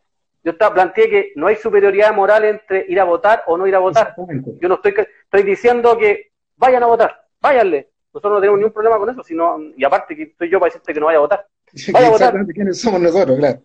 Yo 0.44 0.52
estaba, 0.52 0.74
planteé 0.74 1.08
que 1.08 1.32
no 1.36 1.46
hay 1.46 1.56
superioridad 1.56 2.12
moral 2.12 2.44
entre 2.44 2.84
ir 2.88 2.98
a 2.98 3.04
votar 3.04 3.44
o 3.46 3.56
no 3.56 3.66
ir 3.66 3.76
a 3.76 3.78
votar. 3.78 4.14
Yo 4.60 4.68
no 4.68 4.74
estoy, 4.74 4.94
estoy 5.24 5.42
diciendo 5.44 5.96
que 5.96 6.32
vayan 6.56 6.82
a 6.82 6.86
votar, 6.86 7.26
váyanle. 7.40 7.90
Nosotros 8.12 8.34
no 8.34 8.40
tenemos 8.40 8.58
ningún 8.58 8.72
problema 8.72 8.98
con 8.98 9.08
eso, 9.08 9.22
sino, 9.22 9.58
y 9.76 9.84
aparte 9.84 10.16
que 10.16 10.24
estoy 10.24 10.50
yo 10.50 10.58
para 10.58 10.68
decirte 10.68 10.92
que 10.92 11.00
no 11.00 11.06
vaya 11.06 11.18
a 11.18 11.22
votar. 11.22 11.46
Vaya 11.92 12.08
a 12.08 12.10
votar. 12.10 12.34
quiénes 12.52 12.78
somos 12.78 13.00
nosotros, 13.00 13.38
claro. 13.38 13.60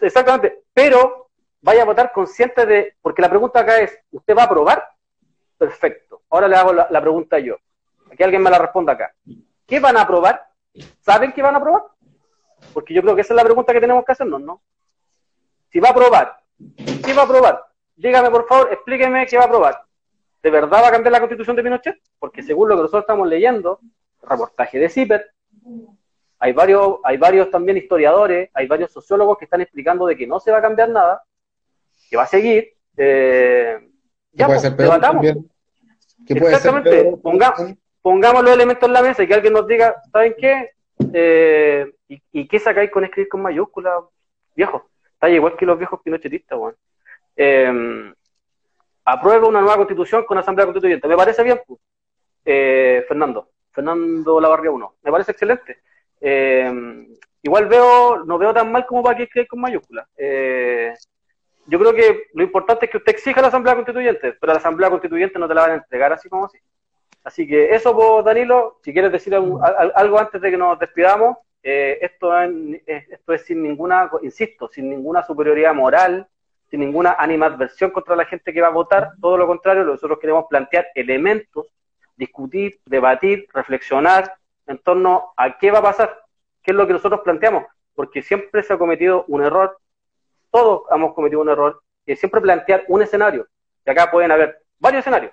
Exactamente, 0.00 0.62
pero 0.72 1.28
vaya 1.60 1.82
a 1.82 1.84
votar 1.84 2.10
consciente 2.10 2.64
de, 2.64 2.94
porque 3.02 3.20
la 3.20 3.28
pregunta 3.28 3.60
acá 3.60 3.80
es, 3.80 3.98
¿usted 4.10 4.34
va 4.34 4.42
a 4.42 4.46
aprobar? 4.46 4.82
Perfecto. 5.58 6.09
Ahora 6.30 6.48
le 6.48 6.56
hago 6.56 6.72
la, 6.72 7.00
pregunta 7.00 7.38
yo. 7.38 7.56
Que 8.16 8.24
alguien 8.24 8.42
me 8.42 8.50
la 8.50 8.58
responda 8.58 8.92
acá. 8.92 9.14
¿Qué 9.66 9.80
van 9.80 9.96
a 9.96 10.02
aprobar? 10.02 10.48
¿Saben 11.00 11.32
qué 11.32 11.42
van 11.42 11.54
a 11.54 11.58
aprobar? 11.58 11.82
Porque 12.72 12.94
yo 12.94 13.02
creo 13.02 13.14
que 13.14 13.22
esa 13.22 13.34
es 13.34 13.36
la 13.36 13.44
pregunta 13.44 13.72
que 13.72 13.80
tenemos 13.80 14.04
que 14.04 14.12
hacernos, 14.12 14.40
¿no? 14.40 14.62
Si 15.70 15.80
va 15.80 15.88
a 15.88 15.92
aprobar, 15.92 16.40
¿qué 17.04 17.14
va 17.14 17.22
a 17.22 17.24
aprobar? 17.24 17.64
Dígame, 17.96 18.30
por 18.30 18.46
favor, 18.46 18.72
explíqueme 18.72 19.26
qué 19.26 19.36
va 19.36 19.44
a 19.44 19.46
aprobar. 19.46 19.82
¿De 20.42 20.50
verdad 20.50 20.82
va 20.82 20.88
a 20.88 20.90
cambiar 20.90 21.12
la 21.12 21.20
constitución 21.20 21.54
de 21.54 21.62
Pinochet? 21.62 22.00
Porque 22.18 22.42
según 22.42 22.68
lo 22.68 22.76
que 22.76 22.82
nosotros 22.82 23.02
estamos 23.02 23.28
leyendo, 23.28 23.80
reportaje 24.22 24.78
de 24.78 24.88
CIPER, 24.88 25.30
hay 26.38 26.52
varios, 26.52 26.96
hay 27.04 27.18
varios 27.18 27.50
también 27.50 27.76
historiadores, 27.76 28.50
hay 28.54 28.66
varios 28.66 28.90
sociólogos 28.90 29.36
que 29.38 29.44
están 29.44 29.60
explicando 29.60 30.06
de 30.06 30.16
que 30.16 30.26
no 30.26 30.40
se 30.40 30.50
va 30.50 30.58
a 30.58 30.62
cambiar 30.62 30.88
nada, 30.88 31.22
que 32.08 32.16
va 32.16 32.22
a 32.22 32.26
seguir. 32.26 32.72
Eh, 32.96 33.78
ya, 34.32 34.46
puede 34.46 34.60
pues, 34.60 34.76
debatamos. 34.76 35.26
Exactamente. 36.26 37.16
pongamos 38.02 38.44
los 38.44 38.52
elementos 38.52 38.88
en 38.88 38.92
la 38.92 39.02
mesa 39.02 39.22
y 39.22 39.26
que 39.26 39.34
alguien 39.34 39.52
nos 39.52 39.66
diga, 39.66 39.96
¿saben 40.12 40.34
qué? 40.38 40.70
Eh, 41.12 41.92
¿y, 42.08 42.48
qué 42.48 42.58
sacáis 42.58 42.90
con 42.90 43.04
escribir 43.04 43.28
con 43.28 43.42
mayúsculas, 43.42 44.04
viejo? 44.54 44.88
Está 45.14 45.28
igual 45.28 45.56
que 45.56 45.66
los 45.66 45.78
viejos 45.78 46.00
pinochetistas, 46.02 46.58
weón. 46.58 46.76
Eh, 47.36 48.12
aprueba 49.04 49.48
una 49.48 49.60
nueva 49.60 49.76
constitución 49.76 50.24
con 50.24 50.38
asamblea 50.38 50.66
constituyente. 50.66 51.08
¿Me 51.08 51.16
parece 51.16 51.42
bien? 51.42 51.60
Pues? 51.66 51.80
Eh, 52.44 53.04
Fernando. 53.06 53.50
Fernando 53.72 54.40
Lavarria 54.40 54.70
1. 54.70 54.94
Me 55.02 55.10
parece 55.10 55.32
excelente. 55.32 55.78
Eh, 56.20 57.06
igual 57.42 57.66
veo, 57.66 58.24
no 58.24 58.38
veo 58.38 58.52
tan 58.52 58.70
mal 58.70 58.86
como 58.86 59.02
para 59.02 59.16
que 59.16 59.24
escribir 59.24 59.48
con 59.48 59.60
mayúsculas. 59.60 60.06
Eh, 60.16 60.94
yo 61.70 61.78
creo 61.78 61.94
que 61.94 62.24
lo 62.34 62.42
importante 62.42 62.86
es 62.86 62.90
que 62.90 62.96
usted 62.96 63.12
exija 63.12 63.40
la 63.40 63.46
Asamblea 63.46 63.76
Constituyente, 63.76 64.32
pero 64.32 64.52
la 64.52 64.58
Asamblea 64.58 64.90
Constituyente 64.90 65.38
no 65.38 65.46
te 65.46 65.54
la 65.54 65.62
van 65.62 65.70
a 65.70 65.74
entregar 65.74 66.12
así 66.12 66.28
como 66.28 66.46
así. 66.46 66.58
Así 67.22 67.46
que 67.46 67.72
eso, 67.72 67.94
pues, 67.94 68.24
Danilo, 68.24 68.80
si 68.82 68.92
quieres 68.92 69.12
decir 69.12 69.32
algo 69.34 70.18
antes 70.18 70.40
de 70.40 70.50
que 70.50 70.56
nos 70.56 70.78
despidamos, 70.80 71.36
eh, 71.62 71.98
esto, 72.00 72.36
es, 72.40 72.82
esto 72.86 73.32
es 73.32 73.44
sin 73.44 73.62
ninguna, 73.62 74.10
insisto, 74.22 74.68
sin 74.68 74.90
ninguna 74.90 75.22
superioridad 75.22 75.72
moral, 75.72 76.26
sin 76.68 76.80
ninguna 76.80 77.12
animadversión 77.12 77.90
contra 77.90 78.16
la 78.16 78.24
gente 78.24 78.52
que 78.52 78.60
va 78.60 78.68
a 78.68 78.72
votar, 78.72 79.12
todo 79.20 79.36
lo 79.36 79.46
contrario, 79.46 79.84
nosotros 79.84 80.18
queremos 80.18 80.46
plantear 80.50 80.88
elementos, 80.96 81.68
discutir, 82.16 82.80
debatir, 82.84 83.46
reflexionar 83.54 84.34
en 84.66 84.78
torno 84.78 85.32
a 85.36 85.56
qué 85.56 85.70
va 85.70 85.78
a 85.78 85.82
pasar, 85.82 86.20
qué 86.62 86.72
es 86.72 86.76
lo 86.76 86.86
que 86.88 86.94
nosotros 86.94 87.20
planteamos, 87.22 87.64
porque 87.94 88.22
siempre 88.22 88.64
se 88.64 88.72
ha 88.72 88.78
cometido 88.78 89.24
un 89.28 89.44
error 89.44 89.79
todos 90.50 90.82
hemos 90.90 91.14
cometido 91.14 91.40
un 91.40 91.48
error, 91.48 91.82
que 92.04 92.16
siempre 92.16 92.40
plantear 92.40 92.84
un 92.88 93.02
escenario. 93.02 93.46
Y 93.86 93.90
acá 93.90 94.10
pueden 94.10 94.30
haber 94.30 94.62
varios 94.78 95.00
escenarios. 95.00 95.32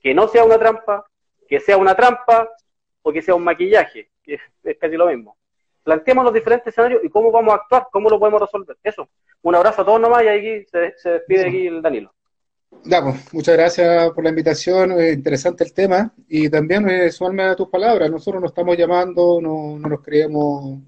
Que 0.00 0.14
no 0.14 0.28
sea 0.28 0.44
una 0.44 0.58
trampa, 0.58 1.04
que 1.48 1.60
sea 1.60 1.76
una 1.76 1.94
trampa 1.94 2.48
o 3.02 3.12
que 3.12 3.22
sea 3.22 3.34
un 3.34 3.44
maquillaje, 3.44 4.10
es, 4.24 4.40
casi 4.78 4.96
lo 4.96 5.06
mismo. 5.06 5.36
planteemos 5.82 6.24
los 6.24 6.34
diferentes 6.34 6.68
escenarios 6.68 7.02
y 7.02 7.08
cómo 7.08 7.30
vamos 7.30 7.52
a 7.52 7.56
actuar, 7.56 7.88
cómo 7.90 8.08
lo 8.08 8.18
podemos 8.18 8.40
resolver. 8.40 8.76
Eso. 8.82 9.08
Un 9.42 9.54
abrazo 9.54 9.82
a 9.82 9.84
todos 9.84 10.00
nomás 10.00 10.24
y 10.24 10.28
aquí 10.28 10.64
se, 10.66 10.94
se 10.96 11.10
despide 11.10 11.48
aquí 11.48 11.66
el 11.66 11.82
Danilo. 11.82 12.12
Ya, 12.84 13.02
pues, 13.02 13.34
muchas 13.34 13.56
gracias 13.56 14.10
por 14.12 14.22
la 14.22 14.30
invitación, 14.30 14.92
es 14.92 15.14
interesante 15.14 15.64
el 15.64 15.74
tema 15.74 16.12
y 16.28 16.48
también 16.48 16.88
eh, 16.88 17.10
sumarme 17.10 17.42
a 17.42 17.56
tus 17.56 17.68
palabras, 17.68 18.10
nosotros 18.10 18.40
no 18.40 18.46
estamos 18.46 18.76
llamando, 18.76 19.40
no 19.40 19.78
nos 19.78 20.00
creemos, 20.00 20.78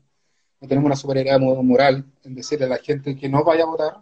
no 0.63 0.69
tenemos 0.69 0.87
una 0.87 0.97
superioridad 0.97 1.41
moral 1.41 2.05
en 2.23 2.35
decirle 2.37 2.67
a 2.67 2.69
la 2.69 2.79
gente 2.79 3.17
que 3.17 3.29
no 3.29 3.43
vaya 3.43 3.65
a 3.65 3.67
votar 3.67 4.01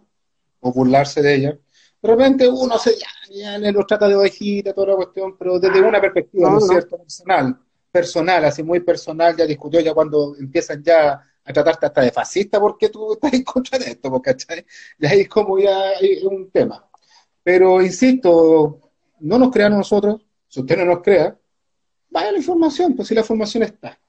o 0.59 0.71
burlarse 0.71 1.19
de 1.19 1.33
ella. 1.33 1.59
De 1.99 2.07
repente 2.07 2.47
uno 2.47 2.77
se 2.77 2.97
ya, 2.99 3.57
ya 3.59 3.71
los 3.71 3.87
trata 3.87 4.07
de 4.07 4.15
ovejita, 4.15 4.71
toda 4.71 4.89
la 4.89 4.95
cuestión, 4.95 5.35
pero 5.39 5.59
desde 5.59 5.81
una 5.81 5.99
perspectiva, 5.99 6.51
¿no, 6.51 6.59
es 6.59 6.67
cierto?, 6.67 6.99
personal, 6.99 7.59
personal, 7.91 8.45
así 8.45 8.61
muy 8.61 8.79
personal, 8.79 9.35
ya 9.35 9.47
discutió 9.47 9.79
ya 9.79 9.91
cuando 9.95 10.35
empiezan 10.37 10.83
ya 10.83 11.19
a 11.43 11.51
tratarte 11.51 11.87
hasta 11.87 12.01
de 12.01 12.11
fascista 12.11 12.59
porque 12.59 12.89
tú 12.89 13.13
estás 13.13 13.33
en 13.33 13.43
contra 13.43 13.79
de 13.79 13.85
esto, 13.85 14.21
¿cachai? 14.21 14.63
Y 14.99 15.05
ahí 15.07 15.21
es 15.21 15.29
como 15.29 15.57
ya 15.57 15.79
hay 15.99 16.23
un 16.23 16.51
tema. 16.51 16.87
Pero 17.41 17.81
insisto, 17.81 18.91
no 19.19 19.39
nos 19.39 19.49
crean 19.49 19.73
nosotros, 19.73 20.21
si 20.47 20.59
usted 20.59 20.77
no 20.77 20.85
nos 20.85 21.01
crea, 21.01 21.35
vaya 22.11 22.31
la 22.31 22.37
información, 22.37 22.95
pues 22.95 23.07
si 23.07 23.15
la 23.15 23.21
información 23.21 23.63
está. 23.63 23.99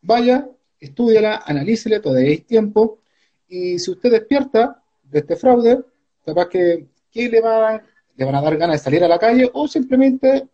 Vaya, 0.00 0.48
estúdiala, 0.80 1.42
analícele, 1.44 2.00
todavía 2.00 2.42
tiempo, 2.44 3.00
y 3.48 3.78
si 3.78 3.90
usted 3.90 4.10
despierta 4.10 4.82
de 5.02 5.20
este 5.20 5.36
fraude, 5.36 5.84
capaz 6.24 6.48
que 6.48 6.86
¿qué 7.10 7.28
le, 7.28 7.40
va 7.40 7.82
le 8.16 8.24
van 8.24 8.34
a 8.34 8.42
dar 8.42 8.56
ganas 8.56 8.80
de 8.80 8.84
salir 8.84 9.04
a 9.04 9.08
la 9.08 9.18
calle 9.18 9.48
o 9.52 9.66
simplemente 9.68 10.48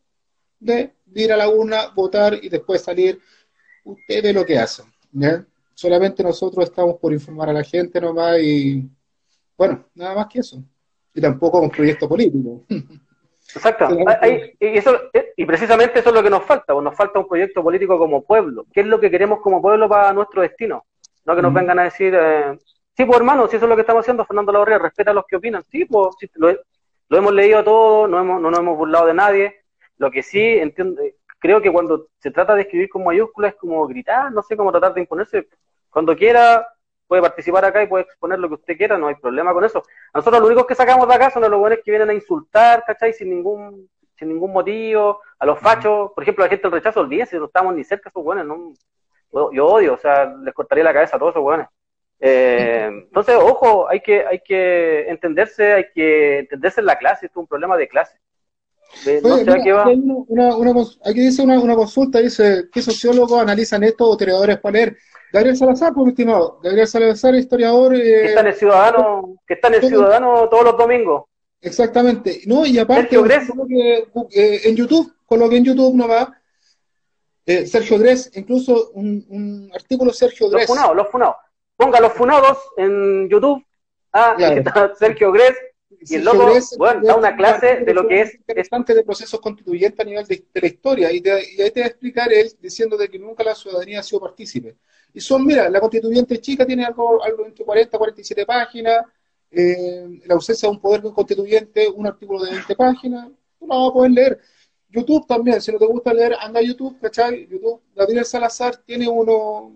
de 0.60 0.94
ir 1.14 1.32
a 1.32 1.36
la 1.36 1.48
urna, 1.48 1.88
votar 1.94 2.38
y 2.40 2.48
después 2.48 2.82
salir. 2.82 3.20
Usted 3.84 4.22
ve 4.22 4.32
lo 4.32 4.44
que 4.44 4.58
hace. 4.58 4.82
Solamente 5.74 6.22
nosotros 6.22 6.64
estamos 6.64 6.96
por 6.96 7.12
informar 7.12 7.50
a 7.50 7.52
la 7.52 7.64
gente 7.64 8.00
nomás 8.00 8.38
y, 8.40 8.88
bueno, 9.56 9.86
nada 9.94 10.14
más 10.14 10.26
que 10.28 10.40
eso 10.40 10.62
y 11.14 11.20
tampoco 11.20 11.60
un 11.60 11.70
proyecto 11.70 12.08
político. 12.08 12.64
Exacto. 13.54 13.88
y, 13.90 14.78
eso, 14.78 15.00
y 15.36 15.44
precisamente 15.44 16.00
eso 16.00 16.08
es 16.08 16.14
lo 16.14 16.22
que 16.22 16.30
nos 16.30 16.44
falta. 16.44 16.72
Pues 16.72 16.84
nos 16.84 16.96
falta 16.96 17.18
un 17.18 17.28
proyecto 17.28 17.62
político 17.62 17.98
como 17.98 18.24
pueblo. 18.24 18.66
¿Qué 18.72 18.80
es 18.80 18.86
lo 18.86 19.00
que 19.00 19.10
queremos 19.10 19.40
como 19.40 19.62
pueblo 19.62 19.88
para 19.88 20.12
nuestro 20.12 20.42
destino? 20.42 20.84
No 21.24 21.34
que 21.34 21.42
nos 21.42 21.54
vengan 21.54 21.78
a 21.78 21.84
decir, 21.84 22.14
eh, 22.14 22.58
sí, 22.96 23.04
pues 23.04 23.18
hermano, 23.18 23.46
si 23.46 23.56
eso 23.56 23.64
es 23.64 23.70
lo 23.70 23.76
que 23.76 23.80
estamos 23.80 24.02
haciendo, 24.02 24.26
Fernando 24.26 24.52
Laurria, 24.52 24.78
respeta 24.78 25.12
a 25.12 25.14
los 25.14 25.24
que 25.26 25.36
opinan. 25.36 25.64
Sí, 25.70 25.84
pues 25.86 26.14
lo, 26.34 26.54
hemos 27.10 27.32
leído 27.32 27.64
todo, 27.64 28.06
no, 28.06 28.20
hemos, 28.20 28.40
no 28.40 28.50
nos 28.50 28.60
hemos 28.60 28.76
burlado 28.76 29.06
de 29.06 29.14
nadie. 29.14 29.56
Lo 29.96 30.10
que 30.10 30.22
sí 30.22 30.40
entiendo, 30.40 31.00
creo 31.38 31.62
que 31.62 31.70
cuando 31.72 32.08
se 32.18 32.30
trata 32.30 32.54
de 32.54 32.62
escribir 32.62 32.88
con 32.88 33.04
mayúsculas 33.04 33.52
es 33.52 33.58
como 33.58 33.86
gritar, 33.86 34.32
no 34.32 34.42
sé 34.42 34.56
cómo 34.56 34.72
tratar 34.72 34.94
de 34.94 35.02
imponerse. 35.02 35.48
Cuando 35.90 36.16
quiera, 36.16 36.66
puede 37.14 37.22
participar 37.22 37.64
acá 37.64 37.80
y 37.80 37.86
puede 37.86 38.04
exponer 38.04 38.40
lo 38.40 38.48
que 38.48 38.54
usted 38.54 38.76
quiera, 38.76 38.98
no 38.98 39.06
hay 39.06 39.14
problema 39.14 39.52
con 39.52 39.64
eso. 39.64 39.84
A 40.12 40.18
nosotros 40.18 40.40
lo 40.40 40.48
único 40.48 40.66
que 40.66 40.74
sacamos 40.74 41.06
de 41.06 41.14
acá 41.14 41.30
son 41.30 41.42
los 41.48 41.60
buenos 41.60 41.78
que 41.84 41.92
vienen 41.92 42.10
a 42.10 42.14
insultar, 42.14 42.82
¿cachai? 42.84 43.12
Sin 43.12 43.30
ningún 43.30 43.88
sin 44.16 44.28
ningún 44.28 44.52
motivo, 44.52 45.20
a 45.38 45.46
los 45.46 45.58
fachos, 45.58 46.12
por 46.12 46.22
ejemplo, 46.22 46.44
la 46.44 46.48
gente 46.50 46.62
del 46.62 46.72
rechazo, 46.72 47.00
olvídense, 47.00 47.36
no 47.36 47.46
estamos 47.46 47.74
ni 47.74 47.82
cerca 47.82 48.04
de 48.04 48.10
esos 48.10 48.22
buenos, 48.22 48.46
no, 48.46 48.72
yo 49.52 49.66
odio, 49.66 49.94
o 49.94 49.98
sea, 49.98 50.26
les 50.26 50.54
cortaría 50.54 50.84
la 50.84 50.92
cabeza 50.92 51.16
a 51.16 51.18
todos 51.18 51.32
esos 51.32 51.42
buenos. 51.42 51.66
Eh, 52.20 52.86
entonces, 53.06 53.36
ojo, 53.36 53.88
hay 53.88 54.00
que, 54.00 54.24
hay 54.24 54.40
que 54.40 55.08
entenderse, 55.08 55.72
hay 55.72 55.86
que 55.92 56.38
entenderse 56.40 56.80
en 56.80 56.86
la 56.86 56.96
clase, 56.96 57.26
esto 57.26 57.40
es 57.40 57.42
un 57.42 57.48
problema 57.48 57.76
de 57.76 57.88
clase. 57.88 58.18
No 59.22 59.36
sé 59.36 59.60
qué 59.62 59.72
va. 59.72 59.88
Una, 59.88 60.56
una, 60.56 60.82
aquí 61.04 61.20
dice 61.20 61.42
una, 61.42 61.58
una 61.58 61.74
consulta, 61.74 62.20
dice, 62.20 62.68
¿qué 62.72 62.82
sociólogos 62.82 63.40
analizan 63.40 63.84
esto 63.84 64.08
o 64.08 64.16
teoreadores 64.16 64.58
para 64.58 64.72
leer? 64.72 64.96
Gabriel 65.32 65.56
Salazar, 65.56 65.92
por 65.92 66.08
estimado. 66.08 66.60
Gabriel 66.62 66.86
Salazar, 66.86 67.34
historiador. 67.34 67.94
Eh, 67.96 67.98
que 68.00 68.24
está 68.26 68.40
en 68.40 68.46
el 68.46 68.54
Ciudadano, 68.54 69.36
que 69.46 69.54
está 69.54 69.68
en 69.68 69.74
el 69.74 69.82
Ciudadano 69.82 70.48
todos 70.48 70.64
los 70.64 70.76
domingos. 70.78 71.24
Exactamente. 71.60 72.42
No, 72.46 72.64
y 72.64 72.78
aparte, 72.78 73.16
que, 73.68 74.06
eh, 74.30 74.60
en 74.64 74.76
YouTube, 74.76 75.12
con 75.26 75.40
lo 75.40 75.48
que 75.48 75.56
en 75.56 75.64
YouTube 75.64 75.96
no 75.96 76.06
va, 76.06 76.32
eh, 77.46 77.66
Sergio 77.66 77.98
Gres, 77.98 78.30
incluso 78.34 78.90
un, 78.94 79.26
un, 79.28 79.70
artículo 79.74 80.12
Sergio 80.12 80.48
Gres. 80.48 80.68
Los 80.68 80.76
funados, 80.76 80.96
los 80.96 81.08
funados. 81.08 81.36
Ponga 81.76 82.00
los 82.00 82.12
funados 82.12 82.58
en 82.76 83.28
YouTube. 83.28 83.64
Ah, 84.12 84.36
está 84.38 84.94
Sergio 84.94 85.32
Gres. 85.32 85.54
Y 86.06 86.16
el 86.16 86.24
loco, 86.24 86.52
bueno, 86.76 87.00
da 87.02 87.16
una 87.16 87.36
clase 87.36 87.76
de 87.84 87.94
lo 87.94 88.06
que 88.06 88.20
es... 88.20 88.34
Interesante 88.34 88.94
de 88.94 89.04
procesos 89.04 89.40
constituyentes 89.40 89.98
a 90.00 90.04
nivel 90.04 90.26
de, 90.26 90.44
la 90.54 90.66
historia. 90.66 91.12
Y, 91.12 91.22
y, 91.24 91.62
ahí 91.62 91.70
te 91.70 91.80
va 91.80 91.86
a 91.86 91.88
explicar 91.88 92.32
él 92.32 92.50
diciendo 92.60 92.96
de 92.96 93.08
que 93.08 93.18
nunca 93.18 93.42
la 93.42 93.54
ciudadanía 93.54 94.00
ha 94.00 94.02
sido 94.02 94.20
partícipe. 94.20 94.76
Y 95.14 95.20
son, 95.20 95.46
mira, 95.46 95.68
la 95.70 95.80
constituyente 95.80 96.40
chica 96.40 96.66
tiene 96.66 96.84
algo, 96.84 97.22
algo 97.22 97.46
entre 97.46 97.64
40 97.64 97.96
47 97.96 98.44
páginas, 98.44 99.06
eh, 99.50 100.20
la 100.26 100.34
ausencia 100.34 100.68
de 100.68 100.74
un 100.74 100.80
poder 100.80 101.02
constituyente, 101.02 101.88
un 101.88 102.06
artículo 102.06 102.44
de 102.44 102.50
20 102.50 102.74
páginas, 102.74 103.28
tú 103.58 103.66
no 103.66 103.80
vas 103.80 103.90
a 103.90 103.92
poder 103.92 104.10
leer. 104.10 104.40
YouTube 104.90 105.26
también, 105.26 105.60
si 105.60 105.72
no 105.72 105.78
te 105.78 105.86
gusta 105.86 106.12
leer, 106.12 106.34
anda 106.40 106.60
a 106.60 106.62
YouTube, 106.62 106.98
¿cachai? 107.00 107.46
YouTube, 107.48 107.80
Gabriel 107.94 108.24
Salazar 108.24 108.76
tiene 108.78 109.08
uno, 109.08 109.72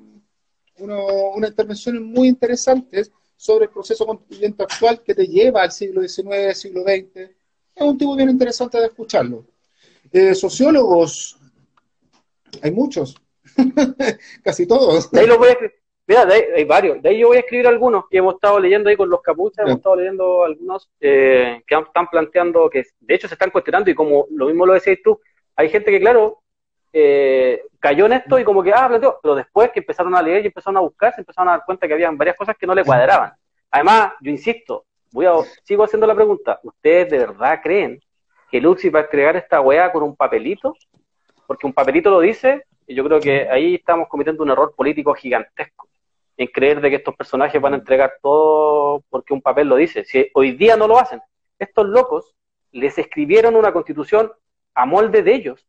uno, 0.79 1.07
unas 1.37 1.51
intervenciones 1.51 2.03
muy 2.03 2.29
interesantes 2.29 3.13
sobre 3.39 3.67
el 3.67 3.71
proceso 3.71 4.05
constituyente 4.05 4.65
actual 4.65 5.01
que 5.03 5.15
te 5.15 5.25
lleva 5.27 5.63
al 5.63 5.71
siglo 5.71 6.03
XIX, 6.03 6.59
siglo 6.59 6.83
XX. 6.83 7.17
Es 7.17 7.83
un 7.83 7.97
tipo 7.97 8.17
bien 8.17 8.31
interesante 8.31 8.79
de 8.79 8.87
escucharlo. 8.87 9.47
Eh, 10.11 10.35
sociólogos, 10.35 11.39
hay 12.61 12.73
muchos, 12.73 13.15
Casi 14.43 14.67
todos. 14.67 15.11
De 15.11 15.21
ahí 15.21 15.27
lo 15.27 15.39
voy 15.39 15.51
a 15.51 15.59
Mira, 16.07 16.27
hay 16.57 16.65
varios. 16.65 17.03
De 17.03 17.11
ahí 17.11 17.19
yo 17.19 17.29
voy 17.29 17.37
a 17.37 17.41
escribir 17.41 17.67
algunos 17.67 18.05
que 18.09 18.17
hemos 18.17 18.35
estado 18.35 18.59
leyendo 18.59 18.89
ahí 18.89 18.97
con 18.97 19.11
los 19.11 19.21
capuchas, 19.21 19.67
hemos 19.67 19.77
estado 19.77 19.97
leyendo 19.97 20.43
algunos 20.43 20.89
eh, 21.01 21.63
que 21.67 21.75
están 21.75 22.09
planteando, 22.09 22.71
que 22.71 22.85
de 23.01 23.15
hecho 23.15 23.29
se 23.29 23.35
están 23.35 23.51
cuestionando 23.51 23.91
y 23.91 23.95
como 23.95 24.27
lo 24.31 24.47
mismo 24.47 24.65
lo 24.65 24.73
decías 24.73 24.99
tú, 25.05 25.21
hay 25.55 25.69
gente 25.69 25.91
que, 25.91 26.01
claro, 26.01 26.43
eh, 26.93 27.63
cayó 27.79 28.07
en 28.07 28.13
esto 28.13 28.39
y 28.39 28.45
como 28.45 28.63
que, 28.63 28.73
ah, 28.73 28.89
planteó, 28.89 29.19
pero 29.23 29.35
después 29.35 29.71
que 29.71 29.81
empezaron 29.81 30.15
a 30.15 30.23
leer 30.23 30.45
y 30.45 30.47
empezaron 30.47 30.79
a 30.79 30.81
buscar, 30.81 31.15
se 31.15 31.21
empezaron 31.21 31.49
a 31.49 31.53
dar 31.53 31.65
cuenta 31.65 31.87
que 31.87 31.95
había 31.95 32.11
varias 32.11 32.37
cosas 32.37 32.57
que 32.57 32.67
no 32.67 32.75
le 32.75 32.85
cuadraban. 32.85 33.33
Además, 33.71 34.13
yo 34.21 34.31
insisto, 34.31 34.87
voy 35.13 35.27
a, 35.27 35.33
sigo 35.63 35.85
haciendo 35.85 36.07
la 36.07 36.15
pregunta, 36.15 36.61
¿ustedes 36.63 37.11
de 37.11 37.19
verdad 37.19 37.61
creen 37.63 38.01
que 38.51 38.61
Luxi 38.61 38.89
va 38.89 39.01
a 39.01 39.03
entregar 39.03 39.37
esta 39.37 39.61
weá 39.61 39.93
con 39.93 40.03
un 40.03 40.17
papelito? 40.17 40.75
Porque 41.47 41.67
un 41.67 41.73
papelito 41.73 42.11
lo 42.11 42.21
dice 42.21 42.65
y 42.87 42.95
yo 42.95 43.05
creo 43.05 43.21
que 43.21 43.49
ahí 43.49 43.75
estamos 43.75 44.09
cometiendo 44.09 44.43
un 44.43 44.51
error 44.51 44.75
político 44.75 45.15
gigantesco 45.15 45.89
en 46.39 46.47
creer 46.47 46.81
de 46.81 46.89
que 46.89 46.97
estos 46.97 47.15
personajes 47.17 47.61
van 47.61 47.75
a 47.75 47.77
entregar 47.77 48.15
todo 48.23 49.03
porque 49.11 49.35
un 49.35 49.43
papel 49.43 49.69
lo 49.69 49.77
dice. 49.77 50.05
Si 50.05 50.31
hoy 50.35 50.53
día 50.53 50.77
no 50.77 50.87
lo 50.87 50.99
hacen, 50.99 51.21
estos 51.59 51.87
locos 51.87 52.35
les 52.71 52.97
escribieron 52.97 53.57
una 53.57 53.73
constitución 53.73 54.33
a 54.75 54.87
molde 54.87 55.23
de 55.23 55.35
ellos. 55.35 55.67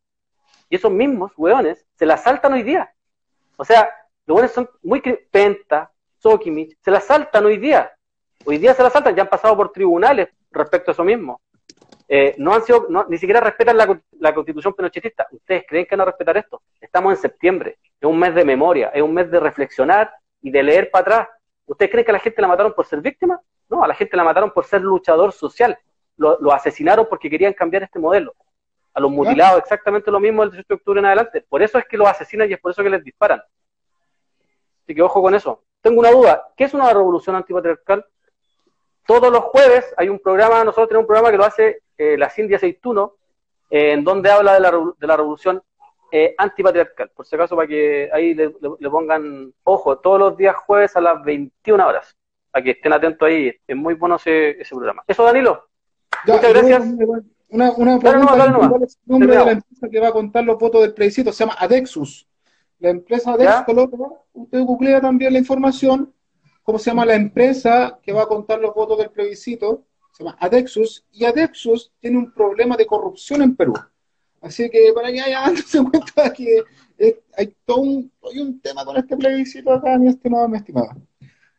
Y 0.70 0.76
esos 0.76 0.90
mismos 0.90 1.32
weones 1.36 1.84
se 1.96 2.06
la 2.06 2.16
saltan 2.16 2.54
hoy 2.54 2.62
día. 2.62 2.90
O 3.58 3.64
sea, 3.64 3.90
los 4.24 4.36
weones 4.36 4.52
son 4.52 4.70
muy 4.82 5.02
Penta, 5.30 5.92
Sokimich, 6.16 6.78
se 6.80 6.90
la 6.90 7.00
saltan 7.00 7.44
hoy 7.44 7.58
día. 7.58 7.92
Hoy 8.46 8.56
día 8.56 8.72
se 8.72 8.82
la 8.82 8.88
saltan, 8.88 9.14
ya 9.14 9.22
han 9.22 9.28
pasado 9.28 9.54
por 9.54 9.72
tribunales 9.72 10.28
respecto 10.50 10.90
a 10.90 10.92
eso 10.92 11.04
mismo. 11.04 11.42
Eh, 12.08 12.34
no 12.38 12.54
han 12.54 12.62
sido, 12.62 12.88
ni 13.08 13.18
siquiera 13.18 13.40
respetan 13.40 13.76
la, 13.76 14.34
constitución 14.34 14.74
pinochetista. 14.74 15.28
¿Ustedes 15.30 15.64
creen 15.68 15.86
que 15.86 15.94
a 15.94 16.04
respetar 16.04 16.36
esto? 16.36 16.62
Estamos 16.80 17.12
en 17.12 17.20
septiembre, 17.20 17.78
es 18.00 18.08
un 18.08 18.18
mes 18.18 18.34
de 18.34 18.44
memoria, 18.44 18.88
es 18.94 19.02
un 19.02 19.14
mes 19.14 19.30
de 19.30 19.38
reflexionar 19.38 20.12
y 20.42 20.50
de 20.50 20.62
leer 20.62 20.90
para 20.90 21.02
atrás. 21.02 21.28
¿Ustedes 21.66 21.90
creen 21.90 22.04
que 22.04 22.10
a 22.10 22.14
la 22.14 22.18
gente 22.18 22.42
la 22.42 22.48
mataron 22.48 22.72
por 22.72 22.86
ser 22.86 23.00
víctima? 23.00 23.40
No, 23.68 23.84
a 23.84 23.88
la 23.88 23.94
gente 23.94 24.16
la 24.16 24.24
mataron 24.24 24.50
por 24.50 24.64
ser 24.64 24.80
luchador 24.80 25.32
social. 25.32 25.78
Lo, 26.16 26.52
asesinaron 26.52 27.06
porque 27.08 27.30
querían 27.30 27.52
cambiar 27.52 27.84
este 27.84 27.98
modelo. 27.98 28.34
A 28.92 29.00
los 29.00 29.10
mutilados, 29.10 29.60
exactamente 29.60 30.10
lo 30.10 30.18
mismo 30.18 30.42
el 30.42 30.50
18 30.50 30.66
de 30.68 30.74
octubre 30.74 31.00
en 31.00 31.06
adelante. 31.06 31.44
Por 31.48 31.62
eso 31.62 31.78
es 31.78 31.84
que 31.86 31.96
los 31.96 32.08
asesinan 32.08 32.50
y 32.50 32.54
es 32.54 32.60
por 32.60 32.72
eso 32.72 32.82
que 32.82 32.90
les 32.90 33.04
disparan. 33.04 33.40
Así 34.82 34.94
que 34.94 35.02
ojo 35.02 35.22
con 35.22 35.34
eso. 35.34 35.62
Tengo 35.80 36.00
una 36.00 36.10
duda. 36.10 36.48
¿Qué 36.56 36.64
es 36.64 36.74
una 36.74 36.92
revolución 36.92 37.36
antipatriarcal? 37.36 38.04
Todos 39.06 39.32
los 39.32 39.44
jueves 39.44 39.94
hay 39.96 40.08
un 40.08 40.18
programa, 40.18 40.64
nosotros 40.64 40.88
tenemos 40.88 41.04
un 41.04 41.06
programa 41.06 41.30
que 41.30 41.36
lo 41.36 41.44
hace 41.44 41.82
eh, 41.96 42.16
la 42.18 42.30
Cindy 42.30 42.54
Aceituno, 42.54 43.14
eh, 43.70 43.92
en 43.92 44.04
donde 44.04 44.30
habla 44.30 44.54
de 44.54 44.60
la, 44.60 44.70
de 44.70 45.06
la 45.06 45.16
revolución 45.16 45.62
eh, 46.12 46.34
antipatriarcal. 46.36 47.10
Por 47.10 47.24
si 47.24 47.36
acaso, 47.36 47.54
para 47.54 47.68
que 47.68 48.10
ahí 48.12 48.34
le, 48.34 48.50
pongan 48.90 49.52
ojo, 49.62 49.98
todos 49.98 50.18
los 50.18 50.36
días 50.36 50.56
jueves 50.56 50.96
a 50.96 51.00
las 51.00 51.22
21 51.22 51.86
horas, 51.86 52.16
para 52.50 52.64
que 52.64 52.70
estén 52.72 52.92
atentos 52.92 53.28
ahí. 53.28 53.54
Es 53.66 53.76
muy 53.76 53.94
bueno 53.94 54.16
ese, 54.16 54.60
ese 54.60 54.74
programa. 54.74 55.04
Eso, 55.06 55.24
Danilo. 55.24 55.68
Muchas 56.26 56.52
gracias. 56.52 56.84
Una, 57.50 57.72
una 57.72 57.98
pregunta, 57.98 58.68
¿cuál 58.68 58.82
es 58.84 58.96
el 58.96 59.10
nombre 59.10 59.36
de 59.36 59.44
la 59.44 59.52
empresa 59.52 59.88
que 59.88 60.00
va 60.00 60.08
a 60.08 60.12
contar 60.12 60.44
los 60.44 60.58
votos 60.58 60.82
del 60.82 60.94
plebiscito? 60.94 61.32
Se 61.32 61.44
llama 61.44 61.56
Adexus. 61.58 62.28
La 62.78 62.90
empresa 62.90 63.32
Adexus, 63.32 63.76
usted 64.32 64.60
googlea 64.60 65.00
también 65.00 65.32
la 65.32 65.38
información, 65.40 66.12
cómo 66.62 66.78
se 66.78 66.90
llama 66.90 67.04
la 67.04 67.14
empresa 67.14 67.98
que 68.02 68.12
va 68.12 68.22
a 68.22 68.26
contar 68.26 68.60
los 68.60 68.74
votos 68.74 68.98
del 68.98 69.10
plebiscito, 69.10 69.84
se 70.12 70.24
llama 70.24 70.36
Adexus, 70.40 71.04
y 71.12 71.24
Adexus 71.24 71.92
tiene 72.00 72.18
un 72.18 72.32
problema 72.32 72.76
de 72.76 72.86
corrupción 72.86 73.42
en 73.42 73.56
Perú. 73.56 73.74
Así 74.40 74.70
que 74.70 74.92
para 74.94 75.10
que 75.10 75.20
haya 75.20 75.40
dándose 75.40 75.78
cuenta 75.90 76.32
que 76.32 76.64
hay 77.36 77.54
todo 77.64 77.80
un, 77.82 78.12
hay 78.30 78.38
un 78.38 78.60
tema 78.60 78.84
con 78.84 78.96
este 78.96 79.16
plebiscito 79.16 79.72
acá, 79.72 79.98
mi 79.98 80.08
estimado, 80.08 80.48
mi 80.48 80.56
estimada. 80.56 80.96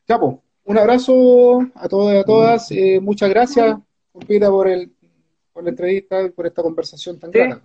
Chapo, 0.07 0.41
un 0.63 0.77
abrazo 0.77 1.67
a 1.75 1.87
todos 1.87 2.13
y 2.13 2.17
a 2.17 2.23
todas. 2.23 2.71
Eh, 2.71 2.99
muchas 2.99 3.29
gracias, 3.29 3.77
compita, 4.11 4.49
por, 4.49 4.67
el, 4.67 4.91
por 5.51 5.63
la 5.63 5.69
entrevista 5.69 6.21
y 6.21 6.29
por 6.29 6.45
esta 6.47 6.61
conversación 6.61 7.19
tan 7.19 7.31
clara. 7.31 7.61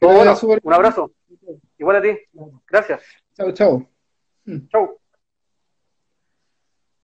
Un 0.00 0.72
abrazo. 0.72 1.12
Igual 1.78 1.96
a 1.96 2.02
ti. 2.02 2.10
Gracias. 2.68 3.02
Chao, 3.36 3.52
chao. 3.52 3.88
Chao. 4.68 5.03